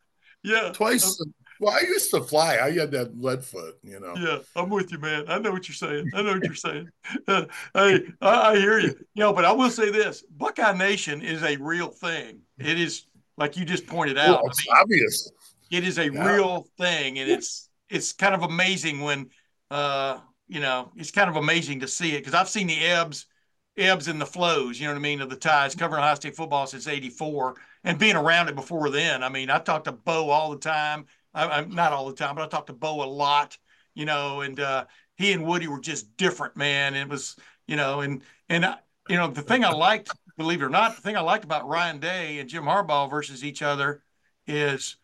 yeah. 0.43 0.71
twice. 0.73 1.21
Well, 1.59 1.73
I 1.73 1.81
used 1.81 2.11
to 2.11 2.21
fly. 2.21 2.57
I 2.61 2.71
had 2.71 2.91
that 2.91 3.17
lead 3.19 3.43
foot, 3.43 3.77
you 3.81 3.99
know. 3.99 4.13
Yeah, 4.17 4.39
I'm 4.55 4.69
with 4.69 4.91
you, 4.91 4.99
man. 4.99 5.25
I 5.27 5.39
know 5.39 5.51
what 5.51 5.67
you're 5.67 5.75
saying. 5.75 6.11
I 6.13 6.21
know 6.21 6.33
what 6.33 6.43
you're 6.43 6.53
saying. 6.55 6.89
Hey, 7.27 8.01
I, 8.21 8.51
I 8.51 8.57
hear 8.57 8.79
you. 8.79 8.89
You 9.13 9.23
know, 9.23 9.33
but 9.33 9.45
I 9.45 9.51
will 9.51 9.69
say 9.69 9.89
this: 9.89 10.23
Buckeye 10.23 10.77
Nation 10.77 11.21
is 11.21 11.43
a 11.43 11.55
real 11.57 11.87
thing. 11.89 12.41
It 12.59 12.79
is, 12.79 13.05
like 13.37 13.55
you 13.57 13.65
just 13.65 13.87
pointed 13.87 14.17
out. 14.17 14.41
Well, 14.41 14.41
I 14.45 14.49
it's 14.49 14.67
mean, 14.67 14.77
obvious. 14.81 15.31
it 15.71 15.83
is 15.85 15.97
a 15.97 16.11
Yeah. 16.11 16.33
real 16.35 16.67
thing, 16.77 17.19
and 17.19 17.29
it's 17.29 17.69
it's 17.89 18.13
kind 18.13 18.35
of 18.35 18.41
amazing 18.43 18.99
when, 19.01 19.29
uh, 19.71 20.19
you 20.47 20.59
know, 20.59 20.91
it's 20.95 21.11
kind 21.11 21.29
of 21.29 21.35
amazing 21.37 21.79
to 21.81 21.87
see 21.87 22.15
it 22.15 22.19
because 22.19 22.33
I've 22.33 22.49
seen 22.49 22.67
the 22.67 22.83
ebbs, 22.83 23.27
ebbs 23.77 24.07
and 24.07 24.19
the 24.19 24.25
flows. 24.25 24.79
You 24.79 24.87
know 24.87 24.93
what 24.93 24.99
I 24.99 25.01
mean 25.03 25.21
of 25.21 25.29
the 25.29 25.35
tides 25.35 25.75
covering 25.75 26.01
Ohio 26.01 26.15
State 26.15 26.35
football 26.35 26.67
since 26.67 26.87
'84 26.87 27.55
and 27.85 27.99
being 27.99 28.15
around 28.15 28.49
it 28.49 28.55
before 28.55 28.89
then. 28.89 29.23
I 29.23 29.29
mean, 29.29 29.49
I 29.49 29.59
talked 29.59 29.85
to 29.85 29.93
Bo 29.93 30.29
all 30.29 30.51
the 30.51 30.57
time. 30.57 31.05
I, 31.33 31.47
I'm 31.47 31.73
not 31.73 31.93
all 31.93 32.07
the 32.07 32.15
time, 32.15 32.35
but 32.35 32.43
I 32.43 32.47
talked 32.47 32.67
to 32.67 32.73
Bo 32.73 33.03
a 33.03 33.05
lot. 33.05 33.57
You 33.93 34.03
know, 34.03 34.41
and 34.41 34.59
uh, 34.59 34.85
he 35.15 35.31
and 35.31 35.45
Woody 35.45 35.69
were 35.69 35.79
just 35.79 36.17
different, 36.17 36.57
man. 36.57 36.95
It 36.95 37.07
was, 37.07 37.37
you 37.67 37.77
know, 37.77 38.01
and 38.01 38.21
and 38.49 38.65
I, 38.65 38.79
you 39.07 39.15
know 39.15 39.29
the 39.29 39.41
thing 39.41 39.63
I 39.63 39.71
liked, 39.71 40.11
believe 40.37 40.61
it 40.61 40.65
or 40.65 40.69
not, 40.69 40.95
the 40.97 41.01
thing 41.01 41.15
I 41.15 41.21
liked 41.21 41.45
about 41.45 41.67
Ryan 41.67 41.99
Day 41.99 42.39
and 42.39 42.49
Jim 42.49 42.63
Harbaugh 42.63 43.09
versus 43.09 43.45
each 43.45 43.61
other 43.61 44.03
is 44.47 44.97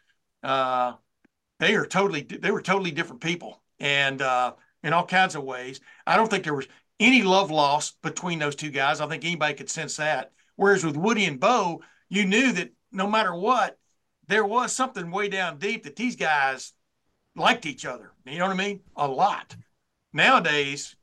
uh, 0.43 0.93
they 1.59 1.75
are 1.75 1.85
totally 1.85 2.23
they 2.23 2.51
were 2.51 2.61
totally 2.61 2.91
different 2.91 3.21
people 3.21 3.61
and 3.79 4.21
uh, 4.21 4.53
in 4.83 4.91
all 4.91 5.05
kinds 5.05 5.35
of 5.35 5.43
ways. 5.43 5.79
I 6.05 6.17
don't 6.17 6.29
think 6.29 6.43
there 6.43 6.55
was 6.55 6.67
any 6.99 7.23
love 7.23 7.49
lost 7.49 8.01
between 8.01 8.39
those 8.39 8.55
two 8.55 8.71
guys. 8.71 8.99
I 8.99 9.07
think 9.07 9.23
anybody 9.23 9.53
could 9.53 9.69
sense 9.69 9.95
that. 9.97 10.31
Whereas 10.55 10.83
with 10.83 10.97
Woody 10.97 11.25
and 11.25 11.39
Bo, 11.39 11.81
you 12.11 12.25
knew 12.25 12.51
that 12.51 12.69
no 12.91 13.07
matter 13.07 13.33
what, 13.33 13.79
there 14.27 14.45
was 14.45 14.73
something 14.75 15.09
way 15.09 15.29
down 15.29 15.57
deep 15.57 15.83
that 15.85 15.95
these 15.95 16.15
guys 16.17 16.73
liked 17.35 17.65
each 17.65 17.85
other. 17.85 18.11
You 18.25 18.37
know 18.37 18.47
what 18.47 18.53
I 18.53 18.57
mean? 18.57 18.81
A 18.97 19.07
lot. 19.07 19.55
Nowadays, 20.13 20.95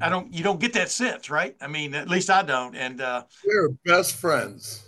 I 0.00 0.10
don't 0.10 0.32
you 0.32 0.44
don't 0.44 0.60
get 0.60 0.74
that 0.74 0.90
sense, 0.90 1.30
right? 1.30 1.56
I 1.60 1.68
mean, 1.68 1.94
at 1.94 2.08
least 2.08 2.28
I 2.30 2.42
don't. 2.42 2.76
And 2.76 3.00
uh 3.00 3.24
We're 3.44 3.70
best 3.86 4.14
friends. 4.16 4.86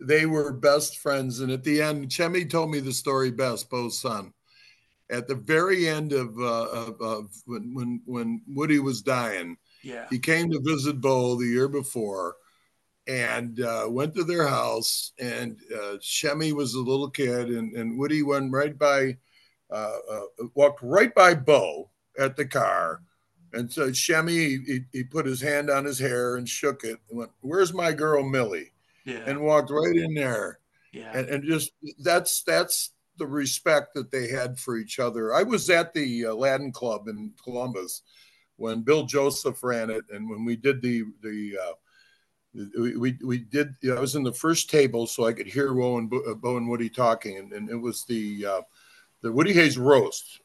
they 0.00 0.26
were 0.26 0.52
best 0.52 0.98
friends. 0.98 1.40
And 1.40 1.50
at 1.50 1.64
the 1.64 1.80
end, 1.80 2.08
Shemy 2.10 2.48
told 2.50 2.70
me 2.70 2.80
the 2.80 2.92
story 2.92 3.30
best, 3.30 3.70
Bo's 3.70 3.98
son. 3.98 4.32
At 5.08 5.28
the 5.28 5.34
very 5.36 5.88
end 5.88 6.12
of, 6.12 6.36
uh, 6.38 6.66
of, 6.66 7.00
of 7.00 7.30
when, 7.46 7.72
when 7.74 8.02
when 8.04 8.42
Woody 8.48 8.80
was 8.80 9.00
dying, 9.02 9.56
Yeah. 9.82 10.06
he 10.10 10.18
came 10.18 10.50
to 10.50 10.60
visit 10.62 11.00
Bo 11.00 11.36
the 11.36 11.46
year 11.46 11.68
before 11.68 12.36
and 13.06 13.60
uh, 13.60 13.86
went 13.88 14.14
to 14.14 14.24
their 14.24 14.46
house. 14.46 15.12
And 15.18 15.58
uh, 15.72 15.96
Shemy 16.00 16.52
was 16.52 16.74
a 16.74 16.80
little 16.80 17.10
kid, 17.10 17.48
and, 17.48 17.74
and 17.74 17.98
Woody 17.98 18.22
went 18.22 18.52
right 18.52 18.76
by, 18.76 19.16
uh, 19.70 19.96
uh, 20.10 20.46
walked 20.54 20.82
right 20.82 21.14
by 21.14 21.34
Bo 21.34 21.90
at 22.18 22.36
the 22.36 22.46
car. 22.46 23.02
And 23.52 23.72
so 23.72 23.90
Shemy, 23.90 24.66
he, 24.66 24.80
he 24.92 25.04
put 25.04 25.24
his 25.24 25.40
hand 25.40 25.70
on 25.70 25.84
his 25.84 25.98
hair 25.98 26.36
and 26.36 26.48
shook 26.48 26.84
it 26.84 26.98
and 27.08 27.18
went, 27.18 27.30
Where's 27.40 27.72
my 27.72 27.92
girl 27.92 28.22
Millie? 28.28 28.72
Yeah. 29.04 29.22
And 29.26 29.40
walked 29.40 29.70
right 29.70 29.96
in 29.96 30.14
there. 30.14 30.58
yeah. 30.92 31.16
And, 31.16 31.28
and 31.28 31.44
just 31.44 31.72
that's 32.00 32.42
that's 32.42 32.90
the 33.18 33.26
respect 33.26 33.94
that 33.94 34.10
they 34.10 34.28
had 34.28 34.58
for 34.58 34.76
each 34.76 34.98
other. 34.98 35.32
I 35.32 35.42
was 35.42 35.70
at 35.70 35.94
the 35.94 36.24
Aladdin 36.24 36.72
Club 36.72 37.08
in 37.08 37.32
Columbus 37.42 38.02
when 38.56 38.82
Bill 38.82 39.04
Joseph 39.04 39.62
ran 39.62 39.90
it, 39.90 40.04
and 40.10 40.28
when 40.28 40.44
we 40.44 40.56
did 40.56 40.82
the 40.82 41.04
the 41.22 41.56
uh, 41.62 41.72
we, 42.78 42.96
we 42.96 43.18
we 43.24 43.38
did. 43.38 43.74
You 43.80 43.90
know, 43.90 43.98
I 43.98 44.00
was 44.00 44.16
in 44.16 44.22
the 44.22 44.32
first 44.32 44.70
table, 44.70 45.06
so 45.06 45.26
I 45.26 45.32
could 45.32 45.46
hear 45.46 45.72
Bo 45.72 45.98
and 45.98 46.10
Bo, 46.10 46.34
Bo 46.34 46.56
and 46.56 46.68
Woody 46.68 46.88
talking, 46.88 47.38
and, 47.38 47.52
and 47.52 47.68
it 47.70 47.76
was 47.76 48.04
the 48.04 48.46
uh, 48.46 48.60
the 49.22 49.32
Woody 49.32 49.52
Hayes 49.52 49.78
roast 49.78 50.40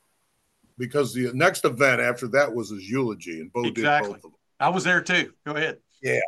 because 0.77 1.13
the 1.13 1.31
next 1.33 1.65
event 1.65 2.01
after 2.01 2.27
that 2.29 2.53
was 2.53 2.69
his 2.69 2.89
eulogy, 2.89 3.39
and 3.41 3.51
Bo 3.53 3.65
Exactly. 3.65 4.07
did 4.09 4.13
both 4.13 4.25
of 4.25 4.31
them. 4.31 4.39
I 4.59 4.69
was 4.69 4.83
there 4.83 5.01
too. 5.01 5.33
Go 5.45 5.53
ahead. 5.53 5.77
Yeah. 6.01 6.19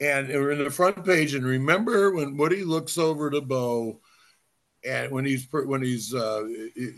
And 0.00 0.28
we're 0.28 0.52
in 0.52 0.64
the 0.64 0.70
front 0.70 1.04
page, 1.04 1.34
and 1.34 1.44
remember 1.44 2.12
when 2.12 2.36
Woody 2.36 2.64
looks 2.64 2.96
over 2.96 3.30
to 3.30 3.42
Bo, 3.42 4.00
and 4.82 5.12
when 5.12 5.26
he's 5.26 5.46
when 5.52 5.82
he's 5.82 6.14
uh, 6.14 6.46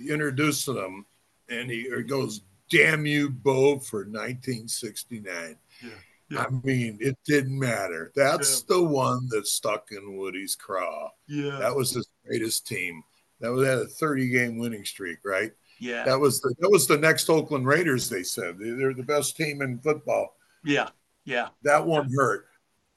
introducing 0.09 0.77
him, 0.77 1.05
and 1.49 1.69
he 1.69 1.89
goes, 2.05 2.43
"Damn 2.71 3.05
you, 3.05 3.29
Bo, 3.29 3.81
for 3.81 4.05
1969." 4.05 5.57
Yeah, 5.83 5.91
yeah. 6.33 6.45
I 6.47 6.51
mean, 6.65 6.99
it 7.01 7.17
didn't 7.27 7.59
matter. 7.59 8.13
That's 8.15 8.63
the 8.63 8.83
one 8.83 9.29
that 9.31 9.47
stuck 9.47 9.89
in 9.93 10.17
Woody's 10.17 10.55
craw. 10.57 11.11
Yeah. 11.29 11.59
That 11.59 11.75
was 11.75 11.91
his 11.93 12.09
greatest 12.27 12.67
team. 12.67 13.03
That 13.41 13.51
was 13.53 13.67
at 13.67 13.79
a 13.79 13.87
30 13.87 14.29
game 14.31 14.59
winning 14.59 14.85
streak, 14.85 15.19
right? 15.25 15.53
Yeah. 15.81 16.05
That 16.05 16.19
was 16.21 16.41
the 16.41 16.55
that 16.61 16.71
was 16.71 16.87
the 16.87 16.97
next 16.99 17.29
Oakland 17.29 17.67
Raiders. 17.67 18.09
They 18.09 18.23
said 18.23 18.59
They- 18.59 18.71
they're 18.71 18.95
the 18.95 19.03
best 19.03 19.37
team 19.37 19.63
in 19.63 19.79
football. 19.81 20.37
Yeah. 20.65 20.91
Yeah. 21.25 21.49
That 21.65 21.85
one 21.87 22.11
hurt. 22.15 22.47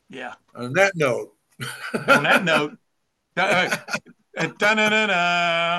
Yeah. 0.09 0.35
On 0.55 0.71
that 0.73 0.95
note, 0.95 1.33
On 2.07 2.23
that 2.23 2.43
note, 2.45 2.77
uh, 3.37 3.75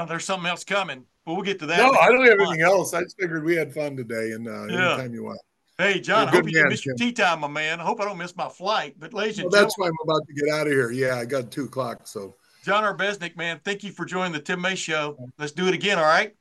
there's 0.06 0.24
something 0.24 0.48
else 0.48 0.64
coming. 0.64 1.04
But 1.24 1.34
we'll 1.34 1.42
get 1.42 1.58
to 1.60 1.66
that. 1.66 1.78
no, 1.78 1.90
I 1.98 2.08
don't 2.10 2.24
have 2.24 2.38
anything 2.38 2.62
else. 2.62 2.94
I 2.94 3.02
just 3.02 3.18
figured 3.18 3.44
we 3.44 3.56
had 3.56 3.74
fun 3.74 3.96
today, 3.96 4.30
and 4.32 4.46
uh, 4.46 4.66
Yeah. 4.66 4.92
anytime 4.94 5.12
you 5.12 5.24
want. 5.24 5.40
Hey, 5.78 6.00
John, 6.00 6.28
I 6.28 6.30
hope 6.30 6.44
good 6.44 6.52
you 6.52 6.58
didn't 6.58 6.70
miss 6.70 6.86
your 6.86 6.94
tea 6.94 7.12
time, 7.12 7.40
my 7.40 7.48
man. 7.48 7.80
I 7.80 7.84
hope 7.84 8.00
I 8.00 8.04
don't 8.06 8.16
miss 8.16 8.34
my 8.34 8.48
flight. 8.48 8.96
But 8.98 9.12
ladies 9.12 9.36
Well, 9.36 9.46
and 9.46 9.52
that's 9.52 9.76
gentlemen, 9.76 9.94
why 10.04 10.14
I'm 10.14 10.18
about 10.18 10.26
to 10.26 10.34
get 10.34 10.54
out 10.54 10.66
of 10.66 10.72
here. 10.72 10.90
Yeah, 10.90 11.16
I 11.16 11.26
got 11.26 11.50
two 11.50 11.64
o'clock. 11.64 12.06
So, 12.06 12.36
John 12.64 12.82
Arbeznik, 12.82 13.36
man, 13.36 13.60
thank 13.62 13.84
you 13.84 13.92
for 13.92 14.06
joining 14.06 14.32
the 14.32 14.40
Tim 14.40 14.60
May 14.60 14.74
Show. 14.74 15.18
Let's 15.38 15.52
do 15.52 15.68
it 15.68 15.74
again, 15.74 15.98
all 15.98 16.04
right? 16.04 16.34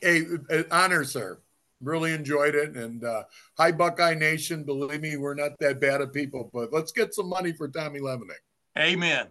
hey, 0.00 0.24
uh, 0.50 0.62
honor, 0.70 1.04
sir. 1.04 1.38
Really 1.80 2.12
enjoyed 2.12 2.54
it. 2.54 2.76
And 2.76 3.04
uh, 3.04 3.24
hi, 3.56 3.72
Buckeye 3.72 4.14
Nation. 4.14 4.64
Believe 4.64 5.00
me, 5.00 5.16
we're 5.16 5.34
not 5.34 5.52
that 5.60 5.80
bad 5.80 6.00
of 6.00 6.12
people, 6.12 6.50
but 6.52 6.72
let's 6.72 6.92
get 6.92 7.14
some 7.14 7.28
money 7.28 7.52
for 7.52 7.68
Tommy 7.68 8.00
Levenick. 8.00 8.42
Amen. 8.76 9.28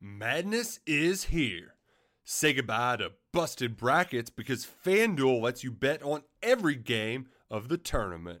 Madness 0.00 0.80
is 0.86 1.24
here. 1.24 1.74
Say 2.24 2.54
goodbye 2.54 2.96
to 2.96 3.12
busted 3.32 3.76
brackets 3.76 4.30
because 4.30 4.66
FanDuel 4.84 5.40
lets 5.40 5.62
you 5.62 5.70
bet 5.70 6.02
on 6.02 6.22
every 6.42 6.74
game 6.74 7.28
of 7.50 7.68
the 7.68 7.78
tournament. 7.78 8.40